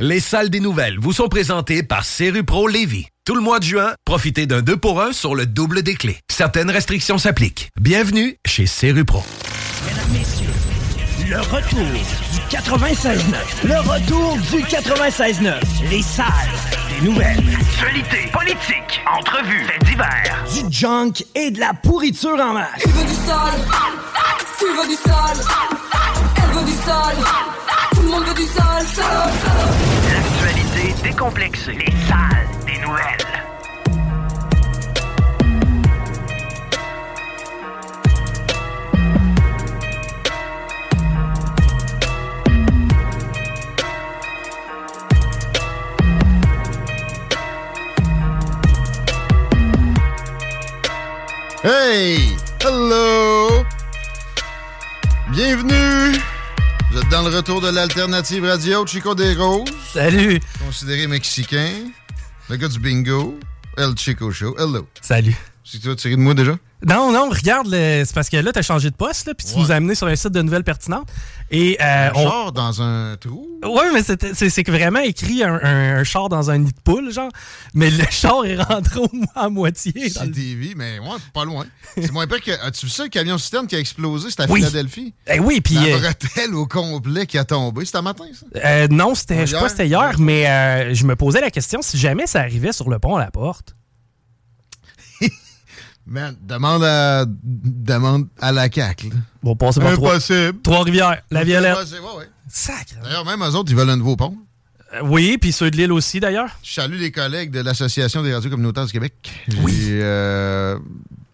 Les 0.00 0.18
salles 0.18 0.50
des 0.50 0.58
nouvelles 0.58 0.98
vous 0.98 1.12
sont 1.12 1.28
présentées 1.28 1.84
par 1.84 2.04
Pro 2.44 2.66
Lévis. 2.66 3.06
Tout 3.24 3.36
le 3.36 3.40
mois 3.40 3.60
de 3.60 3.64
juin, 3.64 3.92
profitez 4.04 4.44
d'un 4.44 4.60
2 4.60 4.76
pour 4.76 5.00
1 5.00 5.12
sur 5.12 5.36
le 5.36 5.46
double 5.46 5.84
des 5.84 5.94
clés. 5.94 6.18
Certaines 6.28 6.68
restrictions 6.68 7.16
s'appliquent. 7.16 7.70
Bienvenue 7.80 8.36
chez 8.44 8.66
Pro. 9.04 9.22
Mesdames, 9.86 10.04
Messieurs, 10.12 10.48
le 11.30 11.38
retour 11.38 11.86
du 12.32 12.56
96.9. 12.56 13.18
Le 13.62 13.78
retour 13.88 14.36
du 14.50 14.64
96.9. 14.64 15.60
Les 15.88 16.02
salles 16.02 16.26
des 16.90 17.06
nouvelles. 17.06 17.38
Actualité, 17.60 18.28
politique, 18.32 19.00
entrevues, 19.16 19.64
faits 19.64 19.84
divers. 19.84 20.44
Du 20.52 20.74
junk 20.76 21.12
et 21.36 21.52
de 21.52 21.60
la 21.60 21.72
pourriture 21.72 22.40
en 22.40 22.54
masse. 22.54 22.82
Tu 22.82 22.88
veux 22.88 23.04
du 23.06 23.14
sale 23.14 23.60
Tu 24.58 24.64
veux 24.64 24.88
du 24.88 24.96
sale 24.96 25.46
Elle 26.36 26.58
veut 26.58 26.64
du 26.66 26.76
sale 26.84 27.16
Tout 27.94 28.02
le 28.02 28.08
monde 28.08 28.24
veut 28.24 28.34
du 28.34 28.46
sale, 28.46 28.86
sale, 28.86 29.32
sale. 29.44 29.83
Décomplexée. 31.04 31.72
Les 31.72 31.92
salles 32.08 32.48
des 32.64 32.78
nouvelles. 32.78 33.18
Hey! 51.62 52.36
Hello! 52.64 53.62
Bienvenue! 55.28 56.33
Vous 56.94 57.00
êtes 57.00 57.08
dans 57.08 57.28
le 57.28 57.34
retour 57.36 57.60
de 57.60 57.68
l'alternative 57.70 58.44
radio 58.44 58.86
Chico 58.86 59.16
des 59.16 59.34
Roses. 59.34 59.64
Salut! 59.92 60.38
Considéré 60.64 61.08
mexicain. 61.08 61.68
Le 62.48 62.54
gars 62.54 62.68
du 62.68 62.78
bingo. 62.78 63.36
El 63.76 63.98
Chico 63.98 64.30
Show. 64.30 64.54
Hello. 64.56 64.86
Salut. 65.00 65.34
C'est 65.64 65.80
toi 65.82 65.96
tiré 65.96 66.14
de 66.14 66.20
moi 66.20 66.34
déjà? 66.34 66.52
Non, 66.86 67.10
non, 67.10 67.30
regarde, 67.30 67.68
c'est 67.70 68.14
parce 68.14 68.28
que 68.28 68.36
là, 68.36 68.52
tu 68.52 68.60
as 68.60 68.62
changé 68.62 68.90
de 68.90 68.94
poste, 68.94 69.32
puis 69.36 69.44
tu 69.44 69.54
Ouais. 69.54 69.60
nous 69.62 69.72
as 69.72 69.74
amené 69.74 69.96
sur 69.96 70.06
un 70.06 70.14
site 70.14 70.30
de 70.32 70.42
nouvelles 70.42 70.62
pertinentes. 70.62 71.08
Et, 71.50 71.76
euh, 71.80 72.08
Un 72.08 72.12
on- 72.14 72.22
char 72.28 72.52
dans 72.52 72.82
un 72.82 73.16
trou? 73.16 73.46
Ouais, 73.64 73.92
mais 73.92 74.02
c'est 74.02 74.34
c'est 74.50 74.64
que 74.64 74.70
vraiment 74.72 75.00
écrit 75.00 75.42
un, 75.44 75.54
un- 75.62 75.96
un 75.98 76.04
char 76.04 76.28
dans 76.28 76.50
un 76.50 76.58
nid 76.58 76.72
de 76.72 76.80
poule, 76.82 77.12
genre. 77.12 77.30
Mais 77.74 77.90
le 77.90 78.04
char 78.10 78.44
est 78.44 78.56
rentré 78.60 78.98
au 79.00 79.08
moins 79.12 79.26
à 79.34 79.48
moitié. 79.48 79.92
dans 79.92 80.24
le- 80.24 80.32
CTV, 80.32 80.74
mais 80.76 80.98
ouais, 80.98 81.06
pas 81.32 81.44
loin. 81.44 81.64
C'est 81.94 82.10
moins 82.12 82.26
pire 82.26 82.40
que. 82.42 82.50
As-tu 82.66 82.86
vu 82.86 82.90
ça, 82.90 83.04
le 83.04 83.08
camion 83.10 83.38
citerne 83.38 83.66
qui 83.66 83.76
a 83.76 83.78
explosé? 83.78 84.30
C'était 84.30 84.44
à 84.44 84.46
Oui. 84.50 84.60
Philadelphie? 84.60 85.14
Eh 85.26 85.38
oui, 85.38 85.60
puis. 85.60 85.74
La 85.74 85.82
euh, 85.82 85.98
bretelle 86.00 86.54
au 86.54 86.66
complet 86.66 87.26
qui 87.26 87.38
a 87.38 87.44
tombé. 87.44 87.84
C'était 87.84 87.98
un 87.98 88.02
matin, 88.02 88.24
ça? 88.32 88.46
euh, 88.64 88.88
non, 88.90 89.14
c'était, 89.14 89.46
je 89.46 89.54
sais 89.54 89.60
pas, 89.60 89.68
c'était 89.68 89.86
hier, 89.86 90.16
mais 90.18 90.48
euh, 90.48 90.94
je 90.94 91.04
me 91.06 91.14
posais 91.14 91.40
la 91.40 91.50
question 91.50 91.80
si 91.82 91.98
jamais 91.98 92.26
ça 92.26 92.40
arrivait 92.40 92.72
sur 92.72 92.90
le 92.90 92.98
pont 92.98 93.16
à 93.16 93.20
la 93.20 93.30
porte. 93.30 93.74
Man, 96.06 96.36
demande 96.42 96.84
à, 96.84 97.24
demande 97.26 98.26
à 98.40 98.52
la 98.52 98.70
CAQ. 98.70 99.10
Bon, 99.42 99.56
passer 99.56 99.80
par 99.80 99.94
trois, 99.94 100.10
Impossible. 100.12 100.60
Trois-Rivières, 100.62 101.22
la 101.30 101.44
Violette. 101.44 101.76
Impossible, 101.76 102.00
ouais, 102.00 102.18
ouais. 102.18 102.28
Sacre. 102.48 102.94
D'ailleurs, 103.02 103.24
même 103.24 103.42
eux 103.42 103.54
autres, 103.54 103.70
ils 103.70 103.76
veulent 103.76 103.88
un 103.90 103.96
nouveau 103.96 104.16
pont. 104.16 104.36
Euh, 104.94 105.00
oui, 105.02 105.38
puis 105.38 105.50
ceux 105.52 105.70
de 105.70 105.76
Lille 105.76 105.92
aussi, 105.92 106.20
d'ailleurs. 106.20 106.50
Je 106.62 106.74
salue 106.74 106.98
les 107.00 107.10
collègues 107.10 107.50
de 107.50 107.60
l'Association 107.60 108.22
des 108.22 108.34
radios 108.34 108.50
communautaires 108.50 108.84
du 108.84 108.92
Québec. 108.92 109.14
Oui. 109.62 109.72
J'ai, 109.74 110.00
euh, 110.02 110.78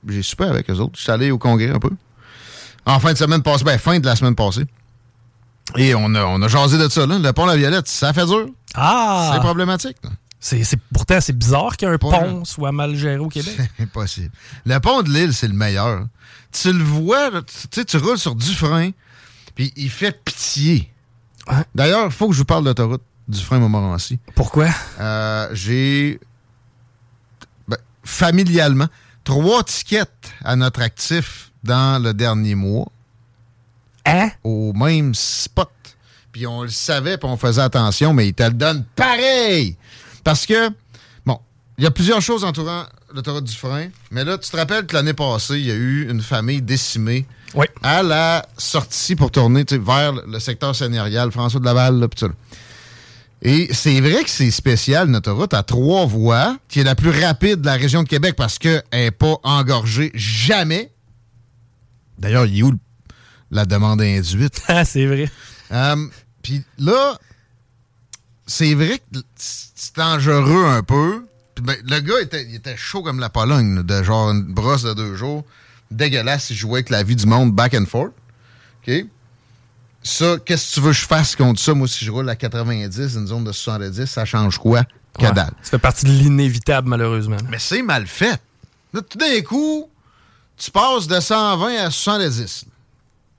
j'ai 0.08 0.22
super 0.22 0.50
avec 0.50 0.70
eux 0.70 0.74
autres. 0.76 0.92
Je 0.96 1.02
suis 1.02 1.10
allé 1.12 1.30
au 1.32 1.38
congrès 1.38 1.70
un 1.70 1.80
peu. 1.80 1.90
En 2.86 3.00
fin 3.00 3.12
de 3.12 3.18
semaine 3.18 3.42
passée, 3.42 3.64
ben, 3.64 3.76
fin 3.78 3.98
de 3.98 4.06
la 4.06 4.14
semaine 4.16 4.36
passée. 4.36 4.64
Et 5.76 5.94
on 5.94 6.14
a, 6.14 6.24
on 6.24 6.40
a 6.42 6.48
jasé 6.48 6.78
de 6.78 6.88
ça, 6.88 7.06
là. 7.06 7.18
Le 7.18 7.32
pont 7.32 7.44
La 7.44 7.56
Violette, 7.56 7.88
ça 7.88 8.12
fait 8.12 8.24
dur. 8.26 8.46
Ah! 8.74 9.32
C'est 9.34 9.40
problématique. 9.40 9.96
là. 10.04 10.10
C'est, 10.40 10.64
pourtant, 10.92 11.20
c'est 11.20 11.36
bizarre 11.36 11.76
qu'un 11.76 11.98
pont 11.98 12.44
soit 12.46 12.72
mal 12.72 12.96
géré 12.96 13.18
au 13.18 13.28
Québec. 13.28 13.54
C'est 13.56 13.70
impossible. 13.82 14.30
Le 14.64 14.78
pont 14.78 15.02
de 15.02 15.10
l'île, 15.10 15.34
c'est 15.34 15.48
le 15.48 15.54
meilleur. 15.54 16.06
Tu 16.50 16.72
le 16.72 16.82
vois, 16.82 17.30
tu 17.42 17.42
tu 17.42 17.68
sais, 17.72 17.84
tu 17.84 17.98
roules 17.98 18.18
sur 18.18 18.34
Dufresne, 18.34 18.92
puis 19.54 19.72
il 19.76 19.90
fait 19.90 20.18
pitié. 20.24 20.90
D'ailleurs, 21.74 22.06
il 22.06 22.10
faut 22.12 22.28
que 22.28 22.32
je 22.32 22.38
vous 22.38 22.44
parle 22.44 22.64
d'autoroute 22.64 23.02
Dufresne-Montmorency. 23.28 24.18
Pourquoi? 24.34 24.68
Euh, 24.98 25.48
j'ai 25.52 26.18
ben, 27.68 27.76
familialement 28.02 28.88
trois 29.24 29.62
tickets 29.62 30.32
à 30.42 30.56
notre 30.56 30.80
actif 30.80 31.52
dans 31.62 32.02
le 32.02 32.14
dernier 32.14 32.54
mois 32.54 32.86
Hein? 34.06 34.30
au 34.42 34.72
même 34.72 35.14
spot. 35.14 35.70
Puis 36.32 36.46
on 36.46 36.62
le 36.62 36.68
savait, 36.68 37.18
puis 37.18 37.28
on 37.28 37.36
faisait 37.36 37.60
attention, 37.60 38.14
mais 38.14 38.28
ils 38.28 38.34
te 38.34 38.42
le 38.44 38.50
donnent 38.50 38.84
pareil. 38.96 39.76
Parce 40.24 40.46
que, 40.46 40.70
bon, 41.26 41.38
il 41.78 41.84
y 41.84 41.86
a 41.86 41.90
plusieurs 41.90 42.20
choses 42.20 42.44
entourant 42.44 42.84
l'autoroute 43.14 43.44
du 43.44 43.54
frein, 43.56 43.88
mais 44.10 44.24
là, 44.24 44.38
tu 44.38 44.50
te 44.50 44.56
rappelles 44.56 44.86
que 44.86 44.94
l'année 44.94 45.14
passée, 45.14 45.58
il 45.58 45.66
y 45.66 45.70
a 45.70 45.74
eu 45.74 46.08
une 46.10 46.22
famille 46.22 46.62
décimée 46.62 47.26
Oui. 47.54 47.66
à 47.82 48.02
la 48.02 48.46
sortie 48.56 49.16
pour 49.16 49.30
tourner 49.30 49.64
vers 49.70 50.12
le 50.12 50.38
secteur 50.38 50.76
sénérial, 50.76 51.32
François 51.32 51.58
de 51.60 51.64
Laval, 51.64 51.98
là, 51.98 52.08
pis 52.08 52.18
tout. 52.18 52.32
Et 53.42 53.68
c'est 53.72 54.00
vrai 54.00 54.22
que 54.22 54.28
c'est 54.30 54.50
spécial, 54.50 55.08
notre 55.08 55.30
autoroute 55.30 55.54
à 55.54 55.62
trois 55.62 56.04
voies, 56.06 56.58
qui 56.68 56.80
est 56.80 56.84
la 56.84 56.94
plus 56.94 57.10
rapide 57.10 57.62
de 57.62 57.66
la 57.66 57.74
région 57.74 58.02
de 58.02 58.08
Québec 58.08 58.34
parce 58.36 58.58
qu'elle 58.58 58.82
n'est 58.92 59.10
pas 59.10 59.36
engorgée 59.42 60.10
jamais. 60.14 60.92
D'ailleurs, 62.18 62.44
il 62.44 62.58
est 62.58 62.62
où 62.62 62.74
la 63.50 63.64
demande 63.64 64.02
induite? 64.02 64.60
Ah, 64.68 64.84
c'est 64.84 65.06
vrai. 65.06 65.28
Euh, 65.72 65.96
Puis 66.42 66.62
là, 66.78 67.16
c'est 68.50 68.74
vrai 68.74 68.98
que 68.98 69.20
c'est 69.36 69.94
dangereux 69.94 70.66
un 70.66 70.82
peu. 70.82 71.24
Puis 71.54 71.64
ben, 71.64 71.76
le 71.88 72.00
gars 72.00 72.20
était, 72.20 72.44
il 72.44 72.56
était 72.56 72.76
chaud 72.76 73.00
comme 73.02 73.20
la 73.20 73.28
Pologne, 73.28 73.76
là, 73.76 73.82
de 73.84 74.02
genre 74.02 74.30
une 74.30 74.42
brosse 74.42 74.82
de 74.82 74.92
deux 74.92 75.14
jours. 75.14 75.44
Dégueulasse, 75.92 76.50
il 76.50 76.56
jouait 76.56 76.78
avec 76.78 76.90
la 76.90 77.04
vie 77.04 77.14
du 77.14 77.26
monde 77.26 77.52
back 77.52 77.74
and 77.74 77.86
forth. 77.86 78.12
OK? 78.82 79.04
Ça, 80.02 80.36
qu'est-ce 80.44 80.70
que 80.70 80.74
tu 80.74 80.80
veux 80.80 80.90
que 80.90 80.96
je 80.96 81.06
fasse 81.06 81.36
contre 81.36 81.60
ça? 81.60 81.74
Moi, 81.74 81.86
si 81.86 82.04
je 82.04 82.10
roule 82.10 82.28
à 82.28 82.34
90, 82.34 83.14
une 83.14 83.26
zone 83.28 83.44
de 83.44 83.52
70, 83.52 84.06
ça 84.06 84.24
change 84.24 84.58
quoi? 84.58 84.82
Ouais. 85.20 85.32
dalle. 85.32 85.52
Ça 85.62 85.70
fait 85.70 85.78
partie 85.78 86.06
de 86.06 86.10
l'inévitable, 86.10 86.88
malheureusement. 86.88 87.36
Mais 87.50 87.58
c'est 87.60 87.82
mal 87.82 88.06
fait. 88.08 88.40
Là, 88.92 89.00
tout 89.02 89.18
d'un 89.18 89.40
coup, 89.42 89.88
tu 90.56 90.72
passes 90.72 91.06
de 91.06 91.20
120 91.20 91.84
à 91.84 91.90
70. 91.90 92.64
là. 92.64 92.72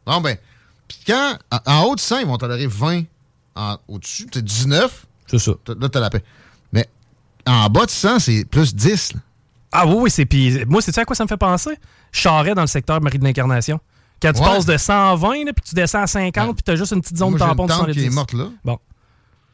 Bon, 0.05 0.21
ben, 0.21 0.37
puis 0.87 0.99
quand, 1.05 1.37
en, 1.51 1.59
en 1.65 1.83
haut 1.83 1.95
de 1.95 1.99
100, 1.99 2.19
ils 2.19 2.27
vont 2.27 2.37
tolérer 2.37 2.67
20. 2.67 3.03
Au-dessus, 3.87 4.27
c'est 4.33 4.43
19. 4.43 5.05
C'est 5.27 5.39
ça. 5.39 5.51
T'as- 5.63 5.73
Là, 5.79 5.89
t'as 5.89 5.99
la 5.99 6.09
paix. 6.09 6.23
Mais 6.73 6.87
en 7.45 7.67
bas 7.69 7.85
de 7.85 7.91
100, 7.91 8.19
c'est 8.19 8.45
plus 8.45 8.75
10. 8.75 9.13
là. 9.13 9.19
Ah 9.73 9.85
oui, 9.87 9.95
oui, 9.99 10.11
c'est 10.11 10.25
puis 10.25 10.65
moi, 10.65 10.81
c'est 10.81 10.91
ça 10.91 11.01
à 11.01 11.05
quoi 11.05 11.15
ça 11.15 11.23
me 11.23 11.29
fait 11.29 11.37
penser? 11.37 11.71
Charret 12.11 12.53
dans 12.55 12.61
le 12.61 12.67
secteur 12.67 12.99
Marie 13.01 13.19
de 13.19 13.23
l'Incarnation. 13.23 13.79
Quand 14.21 14.33
tu 14.33 14.41
Ouais. 14.41 14.45
passes 14.47 14.65
de 14.65 14.77
120, 14.77 15.45
là, 15.45 15.53
puis 15.53 15.63
tu 15.67 15.73
descends 15.75 16.01
à 16.03 16.07
50, 16.07 16.47
Ouais. 16.49 16.53
puis 16.53 16.63
tu 16.63 16.71
as 16.71 16.75
juste 16.75 16.91
une 16.91 17.01
petite 17.01 17.17
zone 17.17 17.31
Moi, 17.31 17.39
j'ai 17.39 17.45
tampon 17.45 17.63
une 17.63 17.67
de 17.69 17.73
tante 17.73 17.85
110. 17.87 17.99
qui 18.01 18.05
est 18.05 18.09
morte 18.09 18.33
là. 18.33 18.49
Bon. 18.65 18.77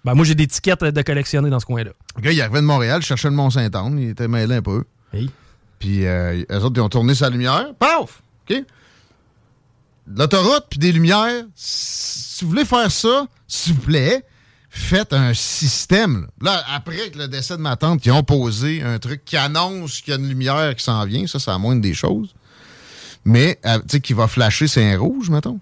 Ben, 0.03 0.13
moi, 0.15 0.25
j'ai 0.25 0.35
des 0.35 0.47
tickets 0.47 0.83
de 0.83 1.01
collectionner 1.01 1.49
dans 1.49 1.59
ce 1.59 1.65
coin-là. 1.65 1.91
Le 2.15 2.21
gars, 2.21 2.31
il 2.31 2.41
arrivait 2.41 2.61
de 2.61 2.65
Montréal, 2.65 3.01
cherchait 3.01 3.29
le 3.29 3.35
Mont-Saint-Anne, 3.35 3.99
il 3.99 4.09
était 4.09 4.27
mêlé 4.27 4.55
un 4.55 4.61
peu. 4.61 4.83
Hey. 5.13 5.29
Puis 5.79 6.05
euh, 6.07 6.43
eux 6.51 6.63
autres, 6.63 6.73
ils 6.77 6.81
ont 6.81 6.89
tourné 6.89 7.13
sa 7.13 7.29
lumière. 7.29 7.67
Paf! 7.77 8.21
OK? 8.49 8.63
L'autoroute 10.07 10.65
puis 10.69 10.79
des 10.79 10.91
lumières, 10.91 11.43
si 11.55 12.43
vous 12.45 12.51
voulez 12.51 12.65
faire 12.65 12.91
ça, 12.91 13.27
s'il 13.47 13.73
vous 13.73 13.81
plaît, 13.81 14.23
faites 14.69 15.13
un 15.13 15.33
système. 15.33 16.27
Là, 16.41 16.55
Là, 16.55 16.63
après 16.75 17.09
que 17.09 17.17
le 17.17 17.27
décès 17.27 17.57
de 17.57 17.61
ma 17.61 17.75
tante, 17.75 18.05
ils 18.05 18.11
ont 18.11 18.23
posé 18.23 18.81
un 18.83 18.99
truc 18.99 19.25
qui 19.25 19.37
annonce 19.37 20.01
qu'il 20.01 20.13
y 20.13 20.17
a 20.17 20.19
une 20.19 20.27
lumière 20.29 20.75
qui 20.75 20.83
s'en 20.83 21.03
vient. 21.05 21.25
Ça, 21.27 21.39
c'est 21.39 21.49
la 21.51 21.57
moindre 21.57 21.81
des 21.81 21.93
choses. 21.93 22.33
Mais, 23.25 23.59
euh, 23.65 23.79
tu 23.79 23.83
sais, 23.89 23.99
qui 24.01 24.13
va 24.13 24.27
flasher, 24.27 24.67
c'est 24.67 24.93
un 24.93 24.97
rouge, 24.97 25.29
mettons. 25.29 25.59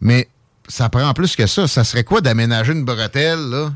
Mais 0.00 0.28
ça 0.68 0.88
prend 0.88 1.12
plus 1.12 1.34
que 1.36 1.46
ça. 1.46 1.66
Ça 1.68 1.84
serait 1.84 2.04
quoi 2.04 2.20
d'aménager 2.20 2.72
une 2.72 2.84
bretelle, 2.84 3.40
là, 3.50 3.72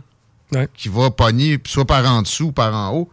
Ouais. 0.53 0.69
qui 0.75 0.89
va 0.89 1.11
pogner 1.11 1.61
soit 1.67 1.85
par 1.87 2.05
en 2.11 2.23
dessous 2.23 2.47
ou 2.47 2.53
par 2.53 2.75
en 2.75 2.95
haut? 2.97 3.11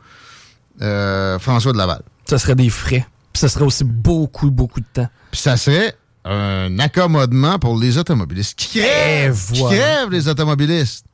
Euh, 0.81 1.37
François 1.39 1.73
de 1.73 1.77
Laval. 1.77 2.01
Ça 2.29 2.37
serait 2.37 2.55
des 2.55 2.69
frais. 2.69 3.05
Puis 3.33 3.39
ça 3.41 3.49
serait 3.49 3.65
aussi 3.65 3.83
beaucoup, 3.83 4.49
beaucoup 4.51 4.79
de 4.79 4.85
temps. 4.93 5.07
Puis 5.31 5.41
ça 5.41 5.57
serait 5.57 5.95
un 6.29 6.79
accommodement 6.79 7.59
pour 7.59 7.77
les 7.79 7.97
automobilistes. 7.97 8.57
Qui 8.57 8.79
crèvent, 8.79 9.43
Eh, 9.49 9.53
qui 9.53 9.63
crèvent, 9.63 10.11
les 10.11 10.27
automobilistes? 10.27 11.05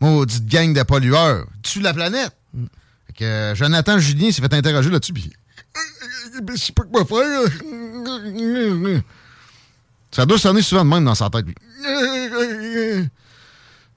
Maudite 0.00 0.46
gang 0.46 0.72
de 0.72 0.82
pollueurs. 0.82 1.46
Tue 1.62 1.80
la 1.80 1.92
planète. 1.94 2.32
Mm. 2.54 2.64
Fait 3.06 3.12
que 3.12 3.24
euh, 3.24 3.54
Jonathan 3.54 3.98
Julien 3.98 4.30
s'est 4.32 4.42
fait 4.42 4.52
interroger 4.54 4.90
là-dessus, 4.90 5.12
puis... 5.12 5.32
Je 6.48 6.56
sais 6.56 6.72
pas 6.72 6.82
quoi 6.84 7.04
faire. 7.04 7.40
Ça 10.10 10.26
doit 10.26 10.38
sonner 10.38 10.62
souvent 10.62 10.84
de 10.84 10.90
même 10.90 11.04
dans 11.04 11.14
sa 11.14 11.30
tête. 11.30 11.46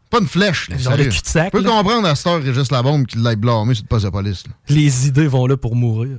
Pas 0.10 0.20
une 0.20 0.28
flèche, 0.28 0.70
là, 0.70 0.78
Genre 0.78 0.98
de 0.98 1.04
cul-de-sac, 1.06 1.52
Je 1.54 1.58
peux 1.60 1.64
comprendre 1.64 2.08
à 2.08 2.16
cette 2.16 2.28
heure, 2.28 2.42
Régis 2.42 2.72
Labombe 2.72 3.06
qui 3.06 3.18
l'ait 3.18 3.36
blâmé 3.36 3.74
sur 3.74 3.84
le 3.84 3.88
poste 3.88 4.06
de 4.06 4.10
police. 4.12 4.44
là. 4.48 4.54
Les 4.70 5.08
idées 5.08 5.28
vont 5.28 5.46
là 5.48 5.58
pour 5.58 5.76
mourir. 5.76 6.18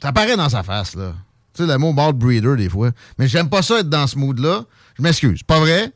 Ça 0.00 0.12
paraît 0.12 0.36
dans 0.36 0.48
sa 0.48 0.62
face, 0.62 0.94
là. 0.94 1.14
Tu 1.56 1.64
sais, 1.64 1.72
le 1.72 1.78
mot 1.78 1.92
bald 1.92 2.16
breeder, 2.16 2.56
des 2.56 2.68
fois. 2.68 2.90
Mais 3.18 3.28
j'aime 3.28 3.48
pas 3.48 3.62
ça 3.62 3.80
être 3.80 3.88
dans 3.88 4.06
ce 4.06 4.18
mood-là. 4.18 4.64
Je 4.96 5.02
m'excuse. 5.02 5.42
Pas 5.42 5.58
vrai? 5.58 5.92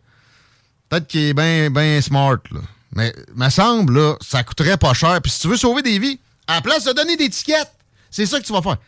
Peut-être 0.88 1.06
qu'il 1.06 1.20
est 1.38 1.70
bien 1.70 2.00
smart, 2.00 2.38
là. 2.50 2.60
Mais, 2.92 3.14
me 3.36 3.48
semble, 3.50 3.96
là, 3.96 4.16
ça 4.20 4.42
coûterait 4.42 4.76
pas 4.76 4.94
cher. 4.94 5.20
Puis 5.22 5.30
si 5.30 5.40
tu 5.40 5.48
veux 5.48 5.56
sauver 5.56 5.82
des 5.82 5.98
vies, 5.98 6.18
à 6.46 6.56
la 6.56 6.60
place 6.60 6.84
de 6.84 6.92
donner 6.92 7.16
des 7.16 7.30
tickets, 7.30 7.70
c'est 8.10 8.26
ça 8.26 8.40
que 8.40 8.44
tu 8.44 8.52
vas 8.52 8.62
faire. 8.62 8.78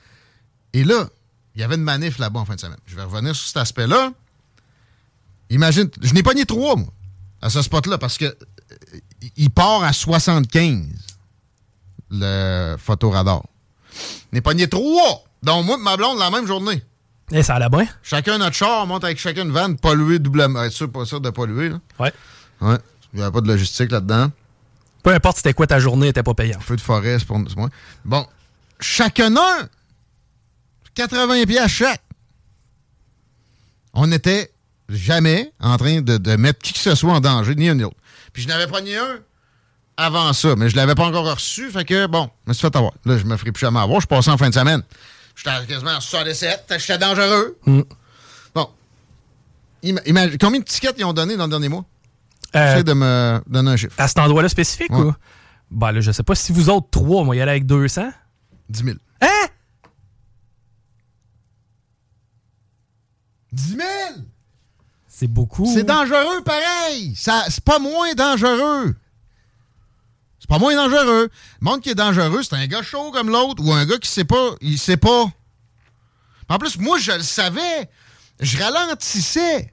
Et 0.73 0.83
là, 0.85 1.09
il 1.55 1.61
y 1.61 1.65
avait 1.65 1.77
une 1.77 1.83
manif 1.83 2.19
là-bas 2.19 2.41
en 2.41 2.45
fin 2.45 2.55
de 2.55 2.61
semaine. 2.61 2.79
Je 2.87 2.97
vais 2.97 3.03
revenir 3.03 3.37
sur 3.37 3.47
cet 3.47 3.59
aspect-là. 3.59 4.13
Imagine, 5.51 5.89
je 6.01 6.15
n'ai 6.15 6.23
pogné 6.23 6.47
trois, 6.47 6.77
moi, 6.77 6.89
à 7.43 7.51
ce 7.51 7.63
spot-là, 7.63 7.99
parce 7.99 8.19
que 8.19 8.25
euh, 8.25 8.99
il 9.37 9.51
part 9.51 9.85
à 9.85 9.93
75, 9.93 10.87
le 12.11 12.77
photoradar. 12.79 13.43
On 14.33 14.37
est 14.37 14.41
pogné 14.41 14.69
trois, 14.69 15.25
dont 15.43 15.63
moi 15.63 15.77
et 15.79 15.83
ma 15.83 15.97
blonde 15.97 16.19
la 16.19 16.31
même 16.31 16.47
journée. 16.47 16.83
Et 17.31 17.43
ça 17.43 17.55
allait 17.55 17.69
bien? 17.69 17.87
Chacun 18.03 18.39
notre 18.39 18.57
char, 18.57 18.85
on 18.85 18.87
monte 18.87 19.05
avec 19.05 19.19
chacun 19.19 19.43
une 19.43 19.53
vanne, 19.53 19.77
polluer 19.79 20.19
doublement. 20.19 20.63
Être 20.63 20.73
sûr, 20.73 20.91
pas 20.91 21.05
sûr 21.05 21.21
de 21.21 21.31
polluer, 21.31 21.71
là. 21.71 21.81
Ouais. 21.99 22.13
Ouais. 22.61 22.79
Il 23.13 23.19
n'y 23.19 23.23
avait 23.23 23.33
pas 23.33 23.41
de 23.41 23.49
logistique 23.49 23.91
là-dedans. 23.91 24.31
Peu 25.03 25.11
importe 25.11 25.39
c'était 25.39 25.55
quoi 25.55 25.67
ta 25.67 25.81
journée, 25.81 26.07
elle 26.07 26.11
était 26.11 26.23
pas 26.23 26.35
payante. 26.35 26.63
Feu 26.63 26.77
de 26.77 26.81
forêt, 26.81 27.19
c'est 27.19 27.27
pour 27.27 27.39
moi. 27.39 27.69
Bon, 28.05 28.27
chacun 28.81 29.35
un, 29.37 29.69
80 30.95 31.45
pièces 31.45 31.71
chaque. 31.71 32.03
On 33.95 34.07
n'était 34.07 34.53
jamais 34.89 35.53
en 35.61 35.77
train 35.77 36.01
de, 36.01 36.17
de 36.19 36.37
mettre 36.37 36.61
qui 36.61 36.73
que 36.73 36.79
ce 36.79 36.95
soit 36.95 37.13
en 37.13 37.21
danger, 37.21 37.55
ni 37.55 37.69
un 37.69 37.75
ni 37.75 37.83
l'autre. 37.83 37.97
Puis 38.33 38.43
je 38.43 38.49
n'avais 38.49 38.67
pas 38.67 38.81
ni 38.81 38.95
un 38.95 39.19
avant 39.97 40.33
ça, 40.33 40.55
mais 40.57 40.71
je 40.71 40.77
l'avais 40.77 40.95
pas 40.95 41.05
encore 41.05 41.31
reçu, 41.31 41.71
fait 41.71 41.85
que 41.85 42.07
bon, 42.07 42.31
je 42.47 42.51
me 42.51 42.55
suis 42.55 42.63
fait 42.63 42.75
avoir. 42.75 42.93
Là, 43.05 43.19
je 43.19 43.25
me 43.25 43.37
ferai 43.37 43.53
plus 43.53 43.61
jamais 43.61 43.81
avoir. 43.81 44.01
Je 44.01 44.07
passais 44.07 44.31
en 44.31 44.39
fin 44.39 44.49
de 44.49 44.55
semaine. 44.55 44.83
J'étais 45.35 45.67
quasiment 45.67 45.93
en 45.93 46.01
67, 46.01 46.75
j'étais 46.79 46.99
dangereux. 46.99 47.59
Bon. 48.55 48.69
Ima- 49.83 50.03
imagine- 50.07 50.39
combien 50.39 50.61
de 50.61 50.65
tickets 50.65 50.95
ils 50.99 51.05
ont 51.05 51.13
donné 51.13 51.37
dans 51.37 51.45
le 51.45 51.51
dernier 51.51 51.69
mois? 51.69 51.85
Euh, 52.55 52.71
J'essaie 52.73 52.85
de 52.85 52.93
me 52.93 53.41
donner 53.47 53.71
un 53.73 53.77
chiffre. 53.77 53.95
À 53.99 54.07
cet 54.09 54.19
endroit-là 54.19 54.49
spécifique 54.49 54.91
Ouais. 54.93 55.01
ou? 55.07 55.15
Ben 55.71 55.91
là, 55.93 56.01
je 56.03 56.13
sais 56.13 56.23
pas 56.23 56.35
si 56.35 56.53
vous 56.53 56.69
autres 56.69 56.89
trois, 56.91 57.25
moi, 57.25 57.35
y 57.35 57.41
aller 57.41 57.51
avec 57.53 57.67
200. 57.67 58.11
10 58.69 58.85
000. 58.85 58.97
Hein? 59.23 59.27
10 63.53 63.77
000! 63.77 63.83
C'est 65.09 65.27
beaucoup. 65.27 65.67
C'est 65.73 65.85
dangereux 65.85 66.43
pareil. 66.45 67.15
Ça, 67.17 67.45
c'est 67.49 67.63
pas 67.65 67.79
moins 67.79 68.13
dangereux. 68.15 68.95
C'est 70.43 70.49
pas 70.49 70.59
moins 70.59 70.75
dangereux. 70.75 71.29
Le 71.61 71.65
monde 71.65 71.81
qui 71.81 71.91
est 71.91 71.95
dangereux, 71.95 72.43
c'est 72.43 72.57
un 72.57 72.67
gars 72.67 72.83
chaud 72.83 73.13
comme 73.13 73.29
l'autre 73.31 73.63
ou 73.65 73.73
un 73.73 73.87
gars 73.87 73.97
qui 73.99 74.11
sait 74.11 74.25
pas. 74.25 74.51
Il 74.61 74.77
sait 74.77 74.97
pas. 74.97 75.27
En 76.49 76.59
plus, 76.59 76.77
moi, 76.81 76.99
je 76.99 77.13
le 77.13 77.23
savais. 77.23 77.89
Je 78.41 78.59
ralentissais. 78.59 79.73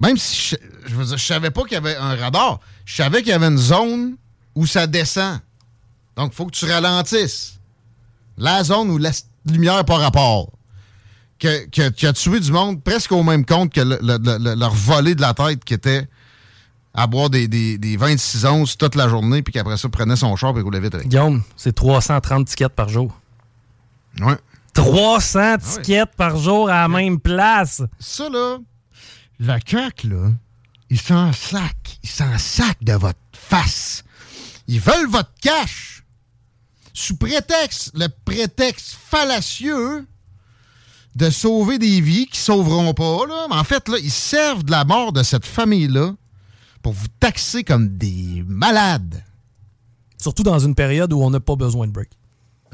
Même 0.00 0.16
si 0.16 0.56
je, 0.86 1.04
je 1.04 1.16
savais 1.16 1.50
pas 1.50 1.62
qu'il 1.64 1.72
y 1.72 1.76
avait 1.76 1.96
un 1.96 2.16
radar. 2.16 2.60
Je 2.86 2.96
savais 2.96 3.18
qu'il 3.18 3.28
y 3.28 3.32
avait 3.32 3.46
une 3.48 3.58
zone 3.58 4.16
où 4.54 4.66
ça 4.66 4.86
descend. 4.86 5.38
Donc, 6.16 6.32
il 6.32 6.36
faut 6.36 6.46
que 6.46 6.56
tu 6.56 6.64
ralentisses. 6.64 7.58
La 8.38 8.64
zone 8.64 8.90
où 8.90 8.96
la 8.98 9.10
lumière 9.46 9.84
par 9.84 10.00
rapport 10.00 10.50
que- 11.38 11.66
que- 11.68 12.10
tué 12.12 12.40
du 12.40 12.52
monde 12.52 12.82
presque 12.82 13.12
au 13.12 13.22
même 13.22 13.44
compte 13.44 13.70
que 13.72 13.80
le- 13.82 13.98
le- 14.00 14.18
le- 14.18 14.38
le- 14.38 14.54
leur 14.54 14.72
volée 14.74 15.14
de 15.14 15.20
la 15.20 15.34
tête 15.34 15.62
qui 15.62 15.74
était 15.74 16.08
à 16.94 17.06
boire 17.06 17.28
des, 17.28 17.48
des, 17.48 17.76
des 17.76 17.96
26 17.96 18.44
onces 18.46 18.78
toute 18.78 18.94
la 18.94 19.08
journée, 19.08 19.42
puis 19.42 19.52
qu'après 19.52 19.76
ça, 19.76 19.88
prenait 19.88 20.16
son 20.16 20.36
char 20.36 20.56
et 20.56 20.60
roulait 20.60 20.80
vite 20.80 20.94
avec. 20.94 21.08
Guillaume, 21.08 21.42
c'est 21.56 21.74
330 21.74 22.46
tickets 22.46 22.72
par 22.72 22.88
jour. 22.88 23.12
Ouais. 24.20 24.36
300 24.74 25.58
tickets 25.58 26.14
par 26.16 26.36
jour 26.36 26.68
à 26.68 26.82
la 26.82 26.88
même 26.88 27.18
place. 27.18 27.82
Ça, 27.98 28.28
là, 28.28 28.58
la 29.40 29.58
CAQ, 29.64 30.08
là, 30.08 30.30
ils 30.90 31.00
s'en 31.00 31.32
sac. 31.32 31.98
Ils 32.02 32.10
s'en 32.10 32.38
sac 32.38 32.76
de 32.82 32.92
votre 32.92 33.18
face. 33.32 34.04
Ils 34.68 34.80
veulent 34.80 35.08
votre 35.08 35.32
cash. 35.40 36.04
Sous 36.92 37.16
prétexte, 37.16 37.90
le 37.94 38.06
prétexte 38.24 38.96
fallacieux 39.10 40.06
de 41.16 41.30
sauver 41.30 41.78
des 41.78 42.00
vies 42.00 42.26
qui 42.26 42.38
sauveront 42.38 42.94
pas, 42.94 43.26
là. 43.26 43.46
Mais 43.48 43.56
en 43.56 43.64
fait, 43.64 43.88
là, 43.88 43.96
ils 44.00 44.10
servent 44.12 44.62
de 44.62 44.70
la 44.70 44.84
mort 44.84 45.12
de 45.12 45.22
cette 45.24 45.46
famille-là 45.46 46.12
pour 46.84 46.92
vous 46.92 47.08
taxer 47.18 47.64
comme 47.64 47.96
des 47.96 48.44
malades. 48.46 49.24
Surtout 50.18 50.42
dans 50.42 50.58
une 50.58 50.74
période 50.74 51.12
où 51.14 51.22
on 51.22 51.30
n'a 51.30 51.40
pas 51.40 51.56
besoin 51.56 51.86
de 51.86 51.92
break. 51.92 52.10